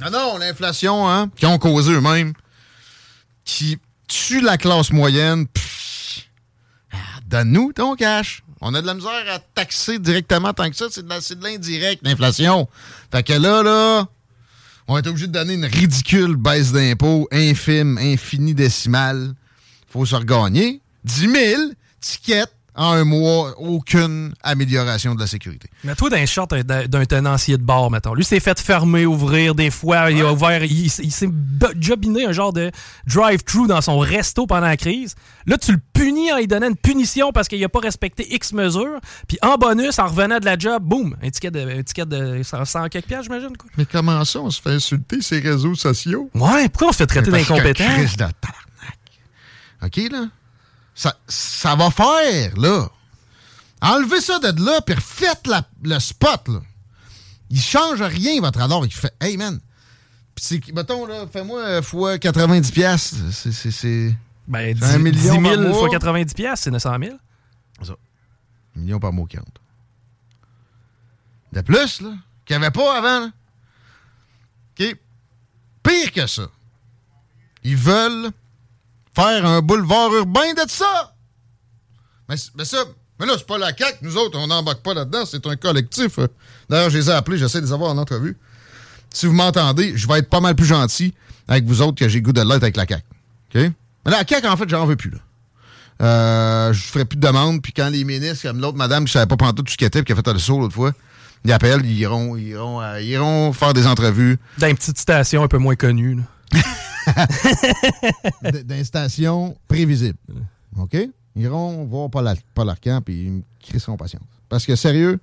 Non, 0.01 0.11
non, 0.11 0.39
l'inflation, 0.39 1.09
hein, 1.09 1.31
qui 1.37 1.47
ont 1.47 1.59
causé 1.59 1.93
eux-mêmes, 1.93 2.33
qui 3.45 3.79
tue 4.09 4.41
la 4.41 4.59
classe 4.59 4.91
moyenne. 4.91 5.47
Ah, 6.93 6.97
Donne-nous 7.27 7.73
ton 7.73 7.95
cash. 7.95 8.43
On 8.61 8.75
a 8.75 8.83
de 8.83 8.87
la 8.87 8.95
misère 8.95 9.13
à 9.33 9.39
taxer 9.39 9.99
directement 10.01 10.53
tant 10.53 10.69
que 10.69 10.77
ça. 10.77 10.87
C'est 10.91 11.05
de 11.05 11.09
la- 11.09 11.21
c'est 11.21 11.39
de 11.39 11.45
l'indirect, 11.45 12.03
l'inflation. 12.05 12.69
Fait 13.13 13.23
que 13.23 13.33
là, 13.35 13.63
là, 13.63 14.09
on 14.89 14.99
est 14.99 15.07
obligé 15.07 15.29
de 15.29 15.33
donner 15.33 15.55
une 15.55 15.65
ridicule 15.67 16.35
baisse 16.37 16.73
d'impôts, 16.73 17.29
infime, 17.31 17.97
infinie 17.99 18.55
décimale. 18.55 19.35
Faut 19.89 20.05
se 20.05 20.17
regagner. 20.17 20.81
10 21.05 21.31
000 21.31 21.63
tickets 22.01 22.53
en 22.75 22.93
un 22.93 23.05
mois, 23.05 23.55
aucune 23.59 24.33
amélioration 24.43 25.15
de 25.15 25.21
la 25.21 25.27
sécurité. 25.27 25.69
Mais 25.85 25.95
toi, 25.95 26.11
d'un 26.11 26.25
short 26.27 26.55
d'un 26.55 27.05
tenancier 27.05 27.57
de 27.59 27.63
bar, 27.63 27.91
mettons. 27.91 28.15
Lui, 28.15 28.25
s'est 28.25 28.41
fait 28.41 28.59
fermer, 28.61 29.07
ouvrir 29.07 29.55
des 29.55 29.71
fois. 29.71 30.11
Il 30.11 30.21
a 30.23 30.33
ouvert. 30.33 30.65
Il, 30.65 30.87
il 30.87 30.91
s'est 31.13 31.29
jobiné 31.81 32.27
un 32.27 32.33
genre 32.33 32.53
de 32.53 32.71
drive-thru 33.07 33.67
dans 33.67 33.81
son 33.81 33.99
resto 33.99 34.47
pendant 34.47 34.67
la 34.67 34.77
crise. 34.77 35.15
Là, 35.47 35.59
tu 35.59 35.73
le 35.73 35.81
punis 35.93 36.33
en 36.33 36.39
lui 36.39 36.47
donnant 36.47 36.69
une 36.69 36.77
punition 36.77 37.33
parce 37.33 37.49
qu'il 37.49 37.63
a 37.65 37.69
pas 37.69 37.81
respecté 37.81 38.35
X 38.35 38.53
mesures. 38.53 39.01
Puis 39.29 39.39
en 39.43 39.57
bonus, 39.57 39.99
en 39.99 40.07
revenant 40.07 40.39
de 40.39 40.45
la 40.45 40.59
job, 40.59 40.83
boum, 40.83 41.17
un 41.23 41.31
ticket 41.31 41.51
de, 41.51 41.61
un 41.79 41.83
ticket 41.83 42.07
de 42.07 42.43
100, 42.43 42.65
100 42.65 42.89
quelques 42.89 43.07
piastres, 43.07 43.25
j'imagine. 43.25 43.57
quoi. 43.57 43.71
Mais 43.77 43.85
comment 43.87 44.25
ça, 44.25 44.41
on 44.41 44.51
se 44.51 44.61
fait 44.61 44.71
insulter 44.71 45.21
ces 45.23 45.41
réseaux 45.41 45.75
sociaux? 45.75 46.31
Ouais, 46.35 46.69
pourquoi 46.69 46.89
on 46.89 46.93
se 46.93 46.99
fait 46.99 47.07
traiter 47.07 47.31
Mais 47.31 47.45
parce 47.45 47.49
que 47.49 47.55
d'incompétent? 47.55 48.19
OK, 49.83 49.97
là? 50.13 50.27
Ça, 51.01 51.17
ça 51.27 51.77
va 51.77 51.91
faire, 51.91 52.55
là. 52.59 52.87
Enlevez 53.81 54.21
ça 54.21 54.39
de 54.39 54.63
là, 54.63 54.83
puis 54.83 54.95
refaites 54.95 55.47
la- 55.47 55.67
le 55.83 55.99
spot, 55.99 56.47
là. 56.49 56.61
Il 57.49 57.59
change 57.59 58.03
rien, 58.03 58.39
votre 58.43 58.59
radar. 58.59 58.85
Il 58.85 58.93
fait, 58.93 59.15
hey, 59.19 59.39
man. 59.39 59.59
Puis 60.35 60.61
mettons, 60.75 61.07
là, 61.07 61.25
fais-moi 61.33 61.59
euh, 61.61 61.81
fois 61.83 62.19
90 62.19 62.71
piastres. 62.71 63.17
C'est. 63.33 64.15
Ben, 64.47 64.75
10, 64.75 64.85
un 64.85 64.99
million 64.99 65.37
10 65.37 65.43
par 65.43 65.53
000 65.53 65.63
mois. 65.63 65.79
fois 65.79 65.89
90 65.89 66.35
piastres, 66.35 66.65
c'est 66.65 66.71
900 66.71 66.97
000. 67.03 67.17
Un 68.77 68.81
million 68.81 69.01
par 69.01 69.15
mois 69.15 69.27
qui 69.27 69.39
rentre. 69.39 69.63
De 71.55 71.63
plus, 71.63 72.03
là, 72.03 72.11
qu'il 72.45 72.59
n'y 72.59 72.63
avait 72.63 72.71
pas 72.71 72.99
avant, 72.99 73.21
là. 73.21 73.31
OK? 74.79 74.97
Pire 75.83 76.13
que 76.13 76.27
ça. 76.27 76.47
Ils 77.65 77.77
veulent 77.79 78.31
un 79.27 79.61
boulevard 79.61 80.13
urbain 80.15 80.53
de 80.55 80.69
ça. 80.69 81.15
Mais, 82.29 82.37
ça, 82.65 82.85
mais 83.19 83.27
là, 83.27 83.35
c'est 83.37 83.47
pas 83.47 83.59
la 83.59 83.77
CAQ. 83.77 83.99
Nous 84.03 84.17
autres, 84.17 84.39
on 84.39 84.47
n'embarque 84.47 84.83
pas 84.83 84.95
là-dedans. 84.95 85.25
C'est 85.27 85.47
un 85.47 85.57
collectif. 85.57 86.19
D'ailleurs, 86.69 86.91
je 86.91 86.99
les 86.99 87.11
ai 87.11 87.13
appelés. 87.13 87.39
J'essaie 87.39 87.61
de 87.61 87.67
les 87.67 87.73
avoir 87.73 87.91
en 87.91 87.99
entrevue. 87.99 88.37
Si 89.13 89.27
vous 89.27 89.33
m'entendez, 89.33 89.97
je 89.97 90.07
vais 90.07 90.19
être 90.19 90.31
pas 90.31 90.41
mal 90.41 90.55
plus 90.55 90.67
gentil 90.67 91.13
avec 91.49 91.65
vous 91.65 91.83
autres 91.83 91.99
que 91.99 92.09
j'ai 92.09 92.23
goût 92.23 92.33
de 92.33 92.41
l'être 92.41 92.63
avec 92.63 92.77
la 92.77 92.87
CAQ. 92.87 93.05
OK? 93.55 93.73
Mais 94.07 94.15
à 94.15 94.25
CAQ, 94.27 94.47
en 94.47 94.57
fait, 94.57 94.69
j'en 94.69 94.87
veux 94.87 94.97
plus, 94.97 95.11
là. 95.11 95.19
Euh, 96.03 96.73
je 96.73 96.83
ferai 96.83 97.05
plus 97.05 97.17
de 97.19 97.27
demandes, 97.27 97.61
puis 97.61 97.75
quand 97.75 97.91
les 97.91 98.05
ministres, 98.05 98.49
comme 98.49 98.59
l'autre 98.59 98.79
madame 98.79 99.05
qui 99.05 99.13
savait 99.13 99.27
pas 99.27 99.37
prendre 99.37 99.55
tout 99.55 99.65
ce 99.71 99.77
qui 99.77 99.85
était, 99.85 100.03
puis 100.03 100.15
qui 100.15 100.19
a 100.19 100.23
fait 100.23 100.33
le 100.33 100.39
saut 100.39 100.59
l'autre 100.59 100.73
fois, 100.75 100.93
ils 101.45 101.53
appellent, 101.53 101.85
ils 101.85 101.99
iront, 101.99 102.37
ils 102.37 102.49
iront, 102.49 102.81
euh, 102.81 103.01
ils 103.03 103.09
iront 103.09 103.53
faire 103.53 103.75
des 103.75 103.87
entrevues. 103.87 104.39
Dans 104.57 104.69
une 104.69 104.77
petite 104.77 104.99
station 104.99 105.43
un 105.43 105.49
peu 105.49 105.59
moins 105.59 105.75
connue. 105.75 106.15
là. 106.15 106.23
d- 108.43 108.65
d'une 108.65 108.85
station 108.85 109.57
prévisible. 109.69 110.19
OK? 110.79 110.97
Ils 111.37 111.43
iront 111.43 111.85
voir 111.85 112.11
Paul, 112.11 112.33
Paul 112.55 112.69
Arcand 112.69 113.01
puis 113.03 113.23
ils 113.23 113.31
me 113.31 113.43
crisseront 113.63 113.97
patience. 113.97 114.23
Parce 114.49 114.67
que 114.67 114.77
sérieux, 114.77 115.21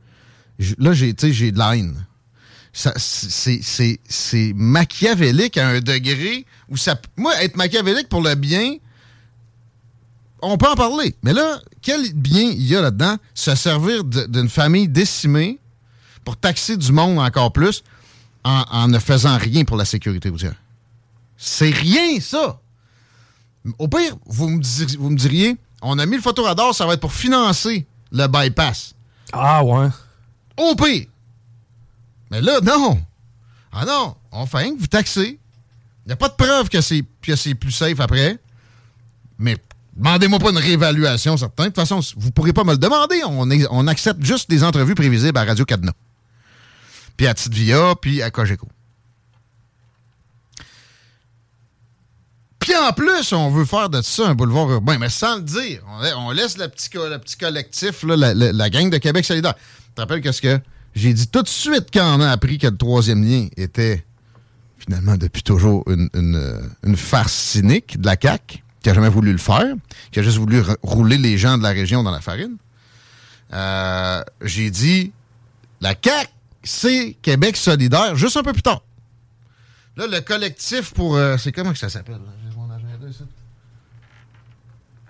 là, 0.77 0.93
j'ai, 0.93 1.13
de 1.13 1.57
la 1.57 1.74
c'est, 2.74 4.53
machiavélique 4.55 5.57
à 5.57 5.67
un 5.69 5.79
degré 5.79 6.46
où 6.69 6.77
ça. 6.77 7.00
Moi, 7.17 7.34
être 7.43 7.57
machiavélique 7.57 8.10
pour 8.10 8.22
le 8.22 8.36
bien, 8.36 8.75
on 10.41 10.57
peut 10.57 10.69
en 10.69 10.75
parler. 10.75 11.15
Mais 11.24 11.34
là, 11.34 11.60
quel 11.81 12.13
bien 12.13 12.41
il 12.43 12.63
y 12.67 12.75
a 12.75 12.81
là-dedans? 12.81 13.17
Se 13.34 13.55
servir 13.55 14.03
d'une 14.03 14.50
famille 14.50 14.88
décimée 14.88 15.60
pour 16.24 16.38
taxer 16.38 16.77
du 16.77 16.91
monde 16.91 17.19
encore 17.19 17.51
plus 17.51 17.84
en, 18.43 18.63
en 18.69 18.88
ne 18.88 19.00
faisant 19.00 19.38
rien 19.38 19.63
pour 19.65 19.77
la 19.77 19.86
sécurité 19.86 20.29
routière. 20.29 20.55
C'est 21.38 21.70
rien, 21.70 22.20
ça! 22.20 22.60
Au 23.79 23.88
pire, 23.88 24.15
vous 24.25 24.50
me, 24.50 24.60
dir- 24.62 24.98
vous 25.00 25.10
me 25.10 25.17
diriez, 25.17 25.58
on 25.82 26.00
a 26.00 26.06
mis 26.06 26.15
le 26.15 26.22
photoradar, 26.22 26.74
ça 26.74 26.86
va 26.86 26.94
être 26.94 27.01
pour 27.01 27.13
financer 27.13 27.86
le 28.12 28.27
bypass. 28.27 28.96
Ah 29.34 29.63
ouais. 29.63 29.88
Au 30.58 30.75
pire. 30.75 31.06
Mais 32.32 32.41
là, 32.41 32.60
non. 32.62 33.00
Ah 33.72 33.86
non, 33.86 34.15
on 34.32 34.46
fait 34.46 34.58
rien 34.58 34.74
que 34.75 34.79
vous 34.79 34.88
taxez. 34.88 35.39
Il 36.06 36.08
n'y 36.08 36.13
a 36.13 36.15
pas 36.15 36.29
de 36.29 36.34
preuve 36.36 36.70
que 36.70 36.79
c'est, 36.82 37.03
que 37.22 37.36
c'est 37.36 37.53
plus 37.56 37.72
safe 37.74 38.00
après. 38.00 38.39
Mais 39.38 39.58
demandez-moi 39.96 40.39
pas 40.39 40.50
une 40.51 40.58
réévaluation, 40.58 41.36
certain. 41.36 41.63
De 41.63 41.67
toute 41.70 41.75
façon, 41.75 42.00
vous 42.15 42.27
ne 42.27 42.32
pourrez 42.32 42.53
pas 42.53 42.63
me 42.63 42.72
le 42.72 42.77
demander. 42.77 43.22
On, 43.27 43.50
est- 43.51 43.67
on 43.70 43.86
accepte 43.88 44.24
juste 44.24 44.50
des 44.50 44.63
entrevues 44.63 44.96
prévisibles 44.96 45.38
à 45.38 45.44
Radio 45.44 45.65
Cadena. 45.65 45.91
Puis 47.17 47.27
à 47.27 47.34
Tite 47.34 47.53
Via, 47.53 47.94
puis 48.01 48.22
à 48.22 48.32
Cogeco. 48.32 48.67
Puis 52.67 52.75
en 52.75 52.91
plus, 52.91 53.31
on 53.31 53.50
veut 53.50 53.63
faire 53.63 53.89
de 53.89 54.01
ça 54.01 54.27
un 54.27 54.36
boulevard 54.36 54.69
urbain, 54.69 54.97
mais 54.97 55.07
sans 55.07 55.38
le 55.38 55.41
dire. 55.41 55.81
On, 55.88 56.00
la- 56.01 56.17
on 56.19 56.31
laisse 56.31 56.57
le 56.57 56.67
petit, 56.67 56.89
petit 56.89 57.38
collectif, 57.38 58.03
la, 58.03 58.69
gang 58.69 58.89
de 58.89 58.97
Québec 58.97 59.24
solidaire. 59.24 59.53
Tu 59.55 59.93
te 59.95 60.01
rappelles 60.01 60.19
qu'est-ce 60.19 60.41
que 60.41 60.59
j'ai 60.93 61.13
dit 61.13 61.29
tout 61.29 61.41
de 61.41 61.47
suite 61.47 61.86
quand 61.93 62.17
on 62.17 62.19
a 62.19 62.29
appris 62.29 62.57
que 62.57 62.67
le 62.67 62.75
troisième 62.75 63.24
lien 63.24 63.47
était 63.55 64.05
finalement 64.77 65.15
depuis 65.15 65.43
toujours 65.43 65.86
une, 65.89 66.09
euh, 66.36 66.95
farce 66.97 67.31
cynique 67.31 68.01
de 68.01 68.05
la 68.05 68.17
CAQ, 68.21 68.62
qui 68.83 68.89
a 68.89 68.93
jamais 68.93 69.07
voulu 69.07 69.31
le 69.31 69.38
faire, 69.38 69.74
qui 70.12 70.19
a 70.19 70.21
juste 70.24 70.38
voulu 70.38 70.62
rouler 70.83 71.17
les 71.17 71.38
gens 71.38 71.57
de 71.57 71.63
la 71.63 71.69
région 71.69 72.03
dans 72.03 72.12
la 72.12 72.19
farine. 72.19 72.57
Euh, 73.53 74.21
j'ai 74.43 74.69
dit 74.71 75.13
la 75.79 75.91
CAQ, 76.03 76.29
c'est 76.65 77.15
Québec 77.21 77.55
solidaire, 77.55 78.17
juste 78.17 78.36
un 78.36 78.43
peu 78.43 78.51
plus 78.51 78.62
tard. 78.62 78.81
Là, 79.95 80.05
le 80.05 80.19
collectif 80.19 80.93
pour. 80.93 81.15
euh, 81.15 81.38
c'est 81.38 81.53
comment 81.53 81.71
que 81.71 81.79
ça 81.79 81.89
s'appelle? 81.89 82.15
là? 82.15 82.33
J'ai 82.43 82.55
mon 82.55 82.69
agenda 82.69 83.09
ici. 83.09 83.24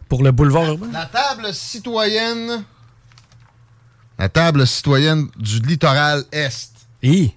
Pour 0.10 0.24
le 0.24 0.32
boulevard 0.32 0.66
urbain? 0.66 0.88
La 0.92 1.06
table 1.06 1.54
citoyenne. 1.54 2.64
La 4.18 4.30
table 4.30 4.66
citoyenne 4.66 5.28
du 5.38 5.60
littoral 5.60 6.24
Est. 6.32 6.72
Hi. 7.04 7.34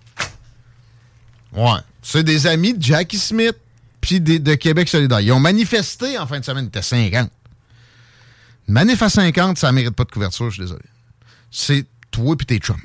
Ouais. 1.52 1.80
C'est 2.02 2.22
des 2.22 2.46
amis 2.46 2.74
de 2.74 2.82
Jackie 2.82 3.18
Smith 3.18 3.56
puis 4.00 4.20
de 4.20 4.54
Québec 4.54 4.88
solidaire. 4.88 5.20
Ils 5.20 5.32
ont 5.32 5.40
manifesté 5.40 6.16
en 6.18 6.26
fin 6.26 6.40
de 6.40 6.44
semaine. 6.44 6.64
Ils 6.64 6.68
étaient 6.68 6.82
50. 6.82 7.28
Une 8.68 8.74
manif 8.74 9.02
à 9.02 9.10
50, 9.10 9.58
ça 9.58 9.72
mérite 9.72 9.94
pas 9.96 10.04
de 10.04 10.10
couverture, 10.12 10.46
je 10.48 10.54
suis 10.54 10.62
désolé. 10.62 10.84
C'est 11.50 11.84
toi 12.10 12.36
puis 12.36 12.46
tes 12.46 12.58
chums. 12.58 12.76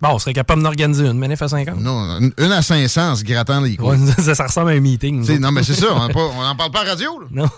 Bon, 0.00 0.10
on 0.12 0.18
serait 0.18 0.32
capable 0.32 0.62
d'organiser 0.62 1.04
une 1.06 1.18
manif 1.18 1.42
à 1.42 1.48
50. 1.48 1.78
Non, 1.78 2.18
une, 2.20 2.32
une 2.38 2.52
à 2.52 2.62
500 2.62 3.10
en 3.10 3.16
se 3.16 3.24
grattant 3.24 3.60
les 3.60 3.76
couilles. 3.76 3.98
Ouais, 3.98 4.12
ça, 4.22 4.34
ça 4.34 4.46
ressemble 4.46 4.70
à 4.70 4.74
un 4.74 4.80
meeting. 4.80 5.38
non, 5.40 5.52
mais 5.52 5.62
c'est 5.62 5.74
ça. 5.74 5.88
On 5.92 6.08
n'en 6.42 6.56
parle 6.56 6.70
pas 6.70 6.82
à 6.82 6.84
radio. 6.84 7.20
là. 7.20 7.26
Non. 7.30 7.50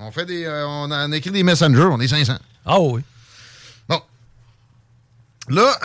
On 0.00 0.10
fait 0.10 0.24
des. 0.26 0.44
euh, 0.44 0.66
on 0.66 0.90
en 0.90 1.12
écrit 1.12 1.30
des 1.30 1.42
messengers, 1.42 1.88
on 1.90 2.00
est 2.00 2.08
500. 2.08 2.34
Ah 2.64 2.80
oui. 2.80 3.02
Bon. 3.88 4.00
Là, 5.48 5.78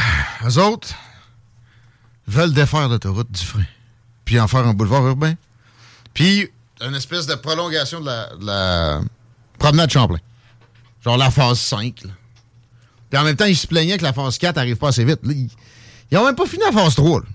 eux 0.45 0.57
autres 0.59 0.89
veulent 2.27 2.53
défaire 2.53 2.87
l'autoroute 2.89 3.31
du 3.31 3.43
frein. 3.43 3.65
Puis 4.23 4.39
en 4.39 4.47
faire 4.47 4.65
un 4.65 4.73
boulevard 4.73 5.05
urbain. 5.05 5.33
Puis 6.13 6.49
une 6.81 6.95
espèce 6.95 7.27
de 7.27 7.35
prolongation 7.35 7.99
de 8.01 8.05
la, 8.05 8.35
de 8.35 8.45
la 8.45 9.01
promenade 9.59 9.89
Champlain. 9.91 10.19
Genre 11.03 11.17
la 11.17 11.29
phase 11.29 11.59
5. 11.59 12.03
là. 12.03 12.11
Puis 13.09 13.19
en 13.19 13.23
même 13.23 13.35
temps, 13.35 13.45
ils 13.45 13.55
se 13.57 13.67
plaignaient 13.67 13.97
que 13.97 14.03
la 14.03 14.13
phase 14.13 14.37
4 14.37 14.57
arrive 14.57 14.77
pas 14.77 14.89
assez 14.89 15.05
vite. 15.05 15.19
Là, 15.23 15.33
ils, 15.33 15.49
ils 16.11 16.17
ont 16.17 16.25
même 16.25 16.35
pas 16.35 16.45
fini 16.47 16.63
la 16.65 16.71
phase 16.71 16.95
3. 16.95 17.19
là. 17.19 17.25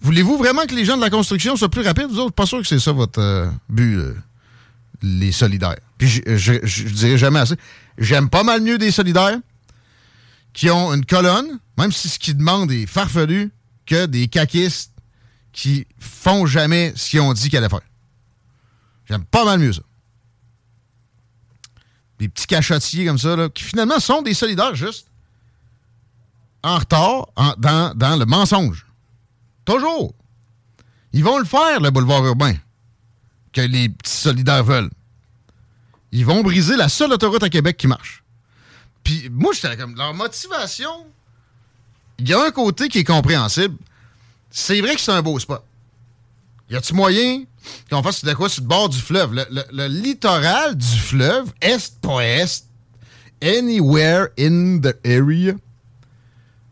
Voulez-vous 0.00 0.38
vraiment 0.38 0.64
que 0.64 0.74
les 0.74 0.84
gens 0.84 0.96
de 0.96 1.02
la 1.02 1.10
construction 1.10 1.56
soient 1.56 1.68
plus 1.68 1.82
rapides? 1.82 2.08
Vous 2.08 2.20
autres, 2.20 2.34
pas 2.34 2.46
sûr 2.46 2.58
que 2.60 2.66
c'est 2.68 2.78
ça 2.78 2.92
votre 2.92 3.20
euh, 3.20 3.50
but, 3.68 3.96
euh, 3.96 4.14
les 5.02 5.32
solidaires. 5.32 5.78
Puis 5.96 6.08
je, 6.08 6.88
dirais 6.88 7.18
jamais 7.18 7.40
assez. 7.40 7.56
J'aime 7.98 8.28
pas 8.28 8.42
mal 8.42 8.62
mieux 8.62 8.78
des 8.78 8.90
solidaires 8.90 9.38
qui 10.52 10.70
ont 10.70 10.94
une 10.94 11.04
colonne, 11.04 11.58
même 11.76 11.92
si 11.92 12.08
ce 12.08 12.18
qu'ils 12.18 12.36
demandent 12.36 12.70
est 12.72 12.86
farfelu, 12.86 13.52
que 13.86 14.06
des 14.06 14.28
caquistes 14.28 14.92
qui 15.52 15.86
font 15.98 16.46
jamais 16.46 16.92
ce 16.94 17.10
qu'ils 17.10 17.20
ont 17.20 17.32
dit 17.32 17.48
qu'ils 17.48 17.58
allaient 17.58 17.68
faire. 17.68 17.80
J'aime 19.08 19.24
pas 19.24 19.44
mal 19.44 19.58
mieux 19.58 19.72
ça. 19.72 19.82
Des 22.18 22.28
petits 22.28 22.46
cachotiers 22.46 23.06
comme 23.06 23.18
ça, 23.18 23.36
là, 23.36 23.48
qui 23.48 23.64
finalement 23.64 24.00
sont 24.00 24.22
des 24.22 24.34
solidaires 24.34 24.74
juste 24.74 25.06
en 26.62 26.78
retard 26.78 27.28
dans 27.56 28.16
le 28.18 28.26
mensonge. 28.26 28.86
Toujours. 29.64 30.14
Ils 31.12 31.24
vont 31.24 31.38
le 31.38 31.44
faire, 31.44 31.80
le 31.80 31.90
boulevard 31.90 32.24
urbain, 32.24 32.54
que 33.52 33.60
les 33.60 33.88
petits 33.88 34.12
solidaires 34.12 34.64
veulent. 34.64 34.90
Ils 36.12 36.24
vont 36.24 36.42
briser 36.42 36.76
la 36.76 36.88
seule 36.88 37.12
autoroute 37.12 37.42
à 37.42 37.50
Québec 37.50 37.76
qui 37.76 37.86
marche. 37.86 38.22
Puis 39.04 39.28
moi, 39.30 39.52
j'étais 39.52 39.76
comme, 39.76 39.96
leur 39.96 40.14
motivation, 40.14 41.06
il 42.18 42.28
y 42.28 42.34
a 42.34 42.44
un 42.44 42.50
côté 42.50 42.88
qui 42.88 42.98
est 42.98 43.04
compréhensible. 43.04 43.76
C'est 44.50 44.80
vrai 44.80 44.94
que 44.94 45.00
c'est 45.00 45.12
un 45.12 45.22
beau 45.22 45.38
spot. 45.38 45.62
Y 46.70 46.76
a-tu 46.76 46.94
moyen 46.94 47.44
qu'on 47.90 48.02
fasse 48.02 48.24
de 48.24 48.32
quoi 48.34 48.48
sur 48.48 48.62
le 48.62 48.68
bord 48.68 48.88
du 48.88 48.98
fleuve? 48.98 49.34
Le, 49.34 49.86
littoral 49.86 50.76
du 50.76 50.98
fleuve, 50.98 51.52
est, 51.60 51.98
pas 52.00 52.22
est, 52.22 52.64
anywhere 53.42 54.28
in 54.38 54.80
the 54.80 54.94
area, 55.06 55.54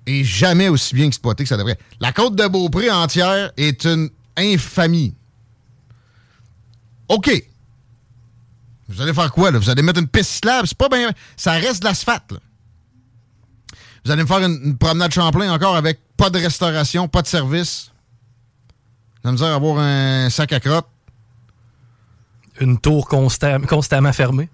est 0.06 0.24
jamais 0.24 0.68
aussi 0.68 0.94
bien 0.94 1.06
exploité 1.06 1.44
que 1.44 1.48
ça 1.48 1.56
devrait. 1.56 1.78
La 2.00 2.12
côte 2.12 2.36
de 2.36 2.46
Beaupré 2.46 2.90
entière 2.90 3.52
est 3.56 3.84
une 3.84 4.10
infamie. 4.36 5.14
OK. 7.08 7.30
Vous 8.88 9.00
allez 9.00 9.14
faire 9.14 9.32
quoi, 9.32 9.50
là? 9.50 9.58
Vous 9.58 9.68
allez 9.70 9.82
mettre 9.82 10.00
une 10.00 10.08
piste 10.08 10.44
slab? 10.44 10.66
C'est 10.66 10.78
pas 10.78 10.88
bien. 10.88 11.10
Ça 11.36 11.52
reste 11.52 11.82
de 11.82 11.88
l'asphalte, 11.88 12.32
là. 12.32 12.38
Vous 14.04 14.12
allez 14.12 14.22
me 14.22 14.28
faire 14.28 14.38
une, 14.38 14.60
une 14.64 14.78
promenade 14.78 15.12
Champlain 15.12 15.52
encore 15.52 15.74
avec 15.74 15.98
pas 16.16 16.30
de 16.30 16.38
restauration, 16.38 17.08
pas 17.08 17.22
de 17.22 17.26
service. 17.26 17.90
Vous 19.22 19.28
allez 19.28 19.32
me 19.32 19.38
dire 19.38 19.52
avoir 19.52 19.78
un 19.78 20.30
sac 20.30 20.52
à 20.52 20.60
crotte. 20.60 20.86
Une 22.60 22.78
tour 22.78 23.08
constam- 23.08 23.66
constamment 23.66 24.12
fermée. 24.12 24.48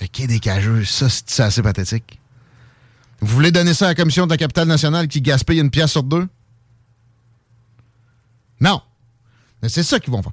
Le 0.00 0.06
quai 0.06 0.26
des 0.26 0.38
cageux, 0.38 0.84
ça, 0.84 1.08
c'est 1.08 1.42
assez 1.42 1.62
pathétique. 1.62 2.20
Vous 3.20 3.34
voulez 3.34 3.50
donner 3.50 3.74
ça 3.74 3.86
à 3.86 3.88
la 3.88 3.94
Commission 3.94 4.26
de 4.26 4.30
la 4.30 4.36
capitale 4.36 4.68
nationale 4.68 5.08
qui 5.08 5.22
gaspille 5.22 5.58
une 5.58 5.70
pièce 5.70 5.90
sur 5.90 6.02
deux? 6.02 6.28
Non. 8.60 8.80
Mais 9.62 9.68
c'est 9.68 9.82
ça 9.82 9.98
qu'ils 9.98 10.12
vont 10.12 10.22
faire. 10.22 10.32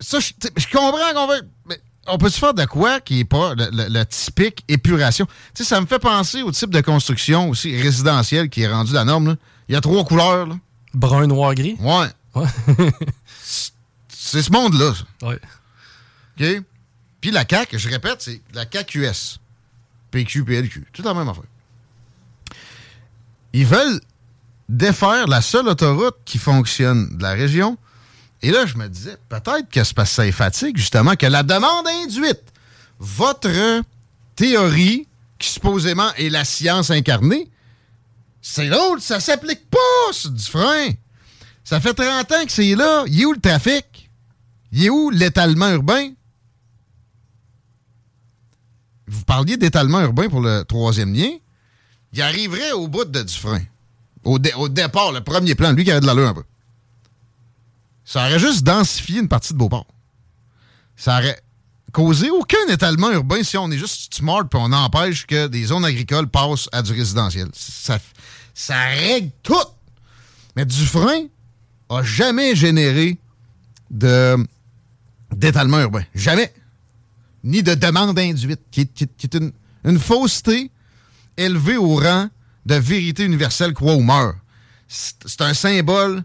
Ça, 0.00 0.18
je 0.20 0.66
comprends 0.72 1.12
qu'on 1.14 1.26
veut. 1.26 1.42
Mais 1.66 1.80
on 2.06 2.18
peut 2.18 2.28
se 2.28 2.38
faire 2.38 2.54
de 2.54 2.64
quoi 2.66 3.00
qui 3.00 3.16
n'est 3.16 3.24
pas 3.24 3.54
le, 3.54 3.68
le- 3.72 3.88
le 3.88 4.04
typique 4.06 4.64
épuration? 4.68 5.26
Tu 5.54 5.62
sais, 5.62 5.64
ça 5.64 5.80
me 5.80 5.86
fait 5.86 5.98
penser 5.98 6.42
au 6.42 6.52
type 6.52 6.70
de 6.70 6.80
construction 6.80 7.48
aussi 7.50 7.80
résidentielle 7.80 8.48
qui 8.50 8.62
est 8.62 8.68
rendu 8.72 8.92
la 8.92 9.04
norme. 9.04 9.28
là. 9.28 9.36
Il 9.68 9.72
y 9.74 9.76
a 9.76 9.80
trois 9.80 10.04
couleurs. 10.04 10.46
Là. 10.46 10.56
Brun, 10.94 11.26
noir, 11.26 11.54
gris? 11.54 11.76
Ouais. 11.80 12.06
Ouais. 12.34 12.46
C'est 14.08 14.42
ce 14.42 14.50
monde-là. 14.52 14.92
ouais. 15.22 15.38
OK? 16.40 16.62
Puis 17.20 17.30
la 17.30 17.44
CAQ, 17.48 17.78
je 17.78 17.88
répète, 17.88 18.20
c'est 18.20 18.40
la 18.52 18.64
CAQ-US. 18.70 19.40
PQ, 20.10 20.44
PLQ. 20.44 20.86
Tout 20.92 21.02
la 21.02 21.14
même 21.14 21.28
affaire. 21.28 21.44
Ils 23.52 23.64
veulent 23.66 24.00
défaire 24.68 25.26
la 25.26 25.40
seule 25.40 25.66
autoroute 25.68 26.16
qui 26.24 26.38
fonctionne 26.38 27.16
de 27.16 27.22
la 27.22 27.32
région. 27.32 27.78
Et 28.42 28.50
là, 28.50 28.66
je 28.66 28.76
me 28.76 28.88
disais, 28.88 29.16
peut-être 29.28 29.68
que 29.70 29.82
c'est 29.82 29.94
parce 29.94 30.10
que 30.10 30.22
ça 30.22 30.32
fatigue, 30.32 30.76
justement, 30.76 31.16
que 31.16 31.26
la 31.26 31.42
demande 31.42 31.86
induite, 32.02 32.42
votre 32.98 33.82
théorie, 34.34 35.08
qui 35.38 35.48
supposément 35.48 36.12
est 36.14 36.28
la 36.28 36.44
science 36.44 36.90
incarnée, 36.90 37.50
c'est 38.40 38.68
l'autre, 38.68 39.02
ça 39.02 39.20
s'applique 39.20 39.68
pas, 39.68 39.78
frein. 40.38 40.90
Ça 41.64 41.80
fait 41.80 41.94
30 41.94 42.30
ans 42.30 42.44
que 42.44 42.52
c'est 42.52 42.76
là. 42.76 43.04
Il 43.08 43.20
est 43.20 43.24
où 43.24 43.32
le 43.32 43.40
trafic? 43.40 44.08
Il 44.70 44.84
est 44.84 44.90
où 44.90 45.10
l'étalement 45.10 45.68
urbain? 45.70 46.10
Vous 49.08 49.24
parliez 49.24 49.56
d'étalement 49.56 50.00
urbain 50.00 50.28
pour 50.28 50.40
le 50.40 50.62
troisième 50.62 51.12
lien. 51.12 51.30
Il 52.12 52.22
arriverait 52.22 52.72
au 52.72 52.86
bout 52.86 53.04
de 53.04 53.22
Dufresne. 53.22 53.66
Au, 54.24 54.38
au 54.56 54.68
départ, 54.68 55.12
le 55.12 55.22
premier 55.22 55.54
plan, 55.54 55.72
lui 55.72 55.84
qui 55.84 55.90
avait 55.90 56.00
de 56.00 56.06
l'allure 56.06 56.28
un 56.28 56.34
peu. 56.34 56.44
Ça 58.06 58.24
aurait 58.24 58.38
juste 58.38 58.62
densifié 58.62 59.18
une 59.18 59.28
partie 59.28 59.52
de 59.52 59.58
Beauport. 59.58 59.86
Ça 60.96 61.18
aurait 61.18 61.42
causé 61.92 62.30
aucun 62.30 62.68
étalement 62.68 63.10
urbain 63.10 63.42
si 63.42 63.58
on 63.58 63.70
est 63.70 63.78
juste 63.78 64.14
smart 64.14 64.48
puis 64.48 64.60
on 64.62 64.72
empêche 64.72 65.26
que 65.26 65.48
des 65.48 65.64
zones 65.64 65.84
agricoles 65.84 66.28
passent 66.28 66.68
à 66.70 66.82
du 66.82 66.92
résidentiel. 66.92 67.48
Ça, 67.52 67.98
règle 68.68 69.32
tout. 69.42 69.54
Mais 70.54 70.64
Dufresne 70.64 71.28
a 71.88 72.02
jamais 72.04 72.54
généré 72.54 73.18
de 73.90 74.36
d'étalement 75.34 75.80
urbain. 75.80 76.04
Jamais. 76.14 76.52
Ni 77.42 77.62
de 77.62 77.74
demande 77.74 78.18
induite, 78.18 78.60
qui 78.70 78.82
est, 78.82 79.34
une, 79.34 79.52
une 79.84 79.98
fausseté 79.98 80.70
élevée 81.36 81.76
au 81.76 81.96
rang 81.96 82.28
de 82.64 82.74
vérité 82.76 83.24
universelle, 83.24 83.74
croit 83.74 83.94
ou 83.94 84.00
meurt. 84.00 84.36
C'est 84.88 85.40
un 85.42 85.54
symbole 85.54 86.24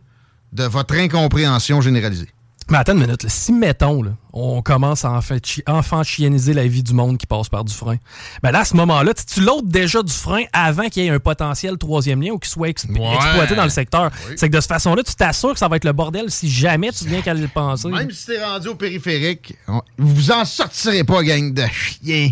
de 0.53 0.63
votre 0.65 0.93
incompréhension 0.95 1.81
généralisée. 1.81 2.29
Mais 2.69 2.77
attends 2.77 2.93
une 2.93 2.99
minute, 2.99 3.23
là. 3.23 3.29
si 3.29 3.51
mettons, 3.51 4.01
là, 4.01 4.11
on 4.31 4.61
commence 4.61 5.03
à 5.03 5.11
enfin, 5.11 5.37
chi- 5.43 5.63
enfanchieniser 5.67 6.53
la 6.53 6.65
vie 6.67 6.83
du 6.83 6.93
monde 6.93 7.17
qui 7.17 7.25
passe 7.25 7.49
par 7.49 7.65
du 7.65 7.73
frein, 7.73 7.97
ben 8.41 8.51
là, 8.51 8.59
à 8.59 8.65
ce 8.65 8.77
moment-là, 8.77 9.13
tu- 9.13 9.41
l'autres 9.41 9.67
déjà 9.67 10.01
du 10.01 10.13
frein 10.13 10.43
avant 10.53 10.87
qu'il 10.87 11.03
y 11.03 11.07
ait 11.07 11.09
un 11.09 11.19
potentiel 11.19 11.77
troisième 11.77 12.21
lien 12.21 12.31
ou 12.31 12.39
qu'il 12.39 12.49
soit 12.49 12.69
exp- 12.69 12.89
Ouais. 12.97 13.15
exploité 13.15 13.55
dans 13.55 13.63
le 13.65 13.69
secteur. 13.69 14.09
Oui. 14.29 14.35
C'est 14.37 14.47
que 14.49 14.55
de 14.55 14.61
cette 14.61 14.69
façon-là, 14.69 15.03
tu 15.03 15.13
t'assures 15.15 15.51
que 15.51 15.59
ça 15.59 15.67
va 15.67 15.75
être 15.75 15.83
le 15.83 15.91
bordel 15.91 16.31
si 16.31 16.49
jamais 16.49 16.91
tu 16.93 17.05
viens 17.07 17.21
qu'à 17.21 17.33
le 17.33 17.45
penser. 17.49 17.89
Même 17.89 18.11
si 18.11 18.27
t'es 18.27 18.41
rendu 18.43 18.69
au 18.69 18.75
périphérique, 18.75 19.55
on- 19.67 19.81
vous 19.97 20.31
en 20.31 20.45
sortirez 20.45 21.03
pas, 21.03 21.23
gang 21.23 21.53
de 21.53 21.63
chiens 21.73 22.31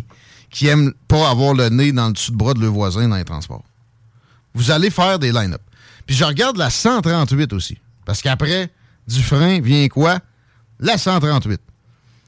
qui 0.52 0.68
aiment 0.68 0.94
pas 1.10 1.30
avoir 1.30 1.54
le 1.54 1.68
nez 1.68 1.92
dans 1.92 2.08
le 2.08 2.14
dessous 2.14 2.32
de 2.32 2.38
bras 2.38 2.54
de 2.54 2.62
leurs 2.62 2.72
voisins 2.72 3.10
dans 3.10 3.18
les 3.18 3.26
transports. 3.26 3.64
Vous 4.54 4.72
allez 4.72 4.90
faire 4.90 5.20
des 5.20 5.32
line-up. 5.34 5.62
Puis 6.06 6.16
je 6.16 6.24
regarde 6.24 6.56
la 6.56 6.70
138 6.70 7.52
aussi. 7.52 7.78
Parce 8.10 8.24
qu'après, 8.24 8.72
du 9.08 9.22
frein 9.22 9.62
vient 9.62 9.88
quoi? 9.88 10.18
La 10.80 10.98
138. 10.98 11.62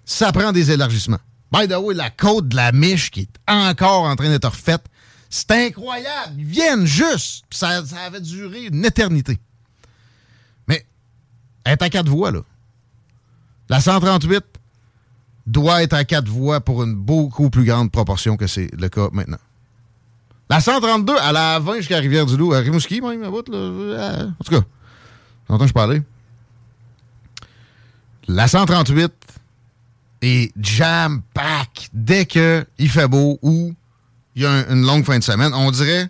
Ça 0.05 0.31
prend 0.31 0.51
des 0.51 0.69
élargissements. 0.69 1.17
By 1.51 1.67
the 1.67 1.71
way, 1.71 1.95
la 1.95 2.11
côte 2.11 2.49
de 2.49 2.55
la 2.55 2.71
Miche 2.71 3.09
qui 3.09 3.21
est 3.21 3.51
encore 3.51 4.03
en 4.03 4.15
train 4.15 4.29
d'être 4.29 4.47
refaite, 4.47 4.83
c'est 5.27 5.49
incroyable. 5.49 6.35
Ils 6.37 6.45
viennent 6.45 6.85
juste. 6.85 7.45
Ça, 7.49 7.83
ça 7.83 8.01
avait 8.01 8.21
duré 8.21 8.65
une 8.65 8.85
éternité. 8.85 9.39
Mais 10.67 10.85
elle 11.63 11.71
est 11.71 11.81
à 11.81 11.89
quatre 11.89 12.09
voies, 12.09 12.29
là. 12.29 12.41
La 13.67 13.81
138 13.81 14.43
doit 15.47 15.81
être 15.81 15.93
à 15.93 16.03
quatre 16.03 16.29
voies 16.29 16.61
pour 16.61 16.83
une 16.83 16.93
beaucoup 16.93 17.49
plus 17.49 17.65
grande 17.65 17.89
proportion 17.89 18.37
que 18.37 18.45
c'est 18.45 18.69
le 18.79 18.87
cas 18.87 19.07
maintenant. 19.13 19.39
La 20.47 20.61
132, 20.61 21.13
elle 21.27 21.37
a 21.37 21.57
20 21.57 21.77
jusqu'à 21.77 21.97
Rivière-du-Loup, 21.97 22.53
à 22.53 22.59
Rimouski 22.59 23.01
même, 23.01 23.23
à 23.23 23.31
bout, 23.31 23.49
là. 23.49 23.57
Euh, 23.57 24.27
En 24.27 24.43
tout 24.43 24.51
cas, 24.51 24.63
que 25.57 25.67
je 25.67 25.73
parlais. 25.73 26.01
La 28.27 28.47
138 28.47 29.11
est 30.21 30.51
jam-pack 30.61 31.89
dès 31.93 32.25
qu'il 32.25 32.89
fait 32.89 33.07
beau 33.07 33.39
ou 33.41 33.73
il 34.35 34.43
y 34.43 34.45
a 34.45 34.51
un- 34.51 34.69
une 34.73 34.85
longue 34.85 35.03
fin 35.05 35.17
de 35.17 35.23
semaine. 35.23 35.53
On 35.53 35.71
dirait 35.71 36.09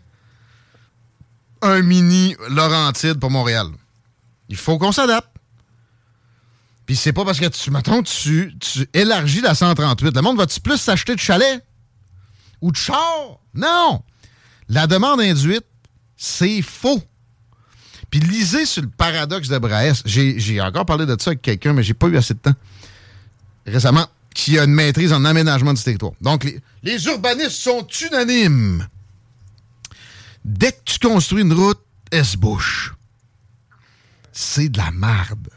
un 1.62 1.81
mini 1.81 2.36
Laurentide 2.50 3.19
pour 3.19 3.31
Montréal. 3.31 3.67
Il 4.50 4.57
faut 4.57 4.77
qu'on 4.77 4.91
s'adapte. 4.91 5.29
Puis 6.86 6.95
c'est 6.95 7.13
pas 7.13 7.24
parce 7.24 7.39
que 7.39 7.45
tu, 7.48 7.71
mettons, 7.71 8.03
tu, 8.03 8.53
tu 8.60 8.88
élargis 8.93 9.41
la 9.41 9.55
138. 9.55 10.13
Le 10.15 10.21
monde 10.21 10.38
va-tu 10.38 10.60
plus 10.60 10.77
s'acheter 10.77 11.15
de 11.15 11.19
chalet? 11.19 11.63
Ou 12.62 12.71
de 12.71 12.77
char? 12.77 13.39
Non! 13.53 14.03
La 14.67 14.87
demande 14.87 15.22
induite, 15.22 15.65
c'est 16.18 16.61
faux. 16.61 17.01
Puis 18.11 18.19
lisez 18.19 18.65
sur 18.65 18.83
le 18.83 18.89
paradoxe 18.89 19.47
de 19.47 19.57
Braès. 19.57 19.93
J'ai 20.05 20.61
encore 20.61 20.85
parlé 20.85 21.05
de 21.05 21.15
ça 21.19 21.31
avec 21.31 21.41
quelqu'un, 21.41 21.74
mais 21.74 21.81
j'ai 21.81 21.93
pas 21.95 22.07
eu 22.07 22.17
assez 22.17 22.35
de 22.35 22.39
temps 22.39 22.55
récemment, 23.65 24.07
qui 24.33 24.57
a 24.57 24.63
une 24.63 24.74
maîtrise 24.74 25.13
en 25.13 25.25
aménagement 25.25 25.74
du 25.74 25.81
territoire. 25.81 26.13
Donc, 26.21 26.43
les, 26.43 26.59
les 26.83 27.05
urbanistes 27.05 27.51
sont 27.51 27.87
unanimes. 28.09 28.87
Dès 30.43 30.71
que 30.71 30.79
tu 30.85 31.00
construis 31.00 31.41
une 31.41 31.53
route, 31.53 31.79
elle 32.11 32.25
se 32.25 32.37
bouche. 32.37 32.93
C'est 34.31 34.69
de 34.69 34.77
la 34.77 34.91
marde. 34.91 35.50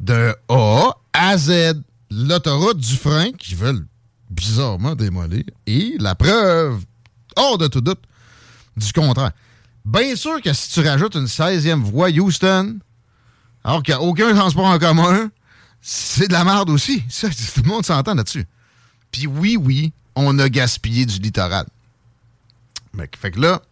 De 0.00 0.34
A 0.48 0.96
à 1.12 1.36
Z, 1.36 1.82
l'autoroute 2.10 2.78
du 2.78 2.96
frein, 2.96 3.32
qui 3.32 3.54
veulent 3.54 3.86
bizarrement 4.30 4.94
démolir, 4.94 5.44
et 5.66 5.96
la 5.98 6.14
preuve, 6.14 6.82
hors 7.36 7.58
de 7.58 7.66
tout 7.66 7.80
doute, 7.80 8.00
du 8.76 8.92
contraire. 8.92 9.32
Bien 9.84 10.14
sûr 10.14 10.40
que 10.40 10.52
si 10.52 10.70
tu 10.70 10.86
rajoutes 10.86 11.16
une 11.16 11.26
16e 11.26 11.80
voie 11.80 12.10
Houston, 12.10 12.78
alors 13.64 13.82
qu'il 13.82 13.94
n'y 13.94 14.00
a 14.00 14.02
aucun 14.02 14.34
transport 14.34 14.66
en 14.66 14.78
commun, 14.78 15.30
c'est 15.80 16.28
de 16.28 16.32
la 16.32 16.44
merde 16.44 16.70
aussi. 16.70 17.02
Tout 17.20 17.62
le 17.62 17.68
monde 17.68 17.84
s'entend 17.84 18.14
là-dessus. 18.14 18.46
Puis 19.10 19.26
oui, 19.26 19.56
oui, 19.56 19.92
on 20.14 20.38
a 20.38 20.48
gaspillé 20.48 21.04
du 21.04 21.18
littoral. 21.18 21.66
Mais, 22.94 23.08
fait 23.18 23.32
que 23.32 23.40
là, 23.40 23.62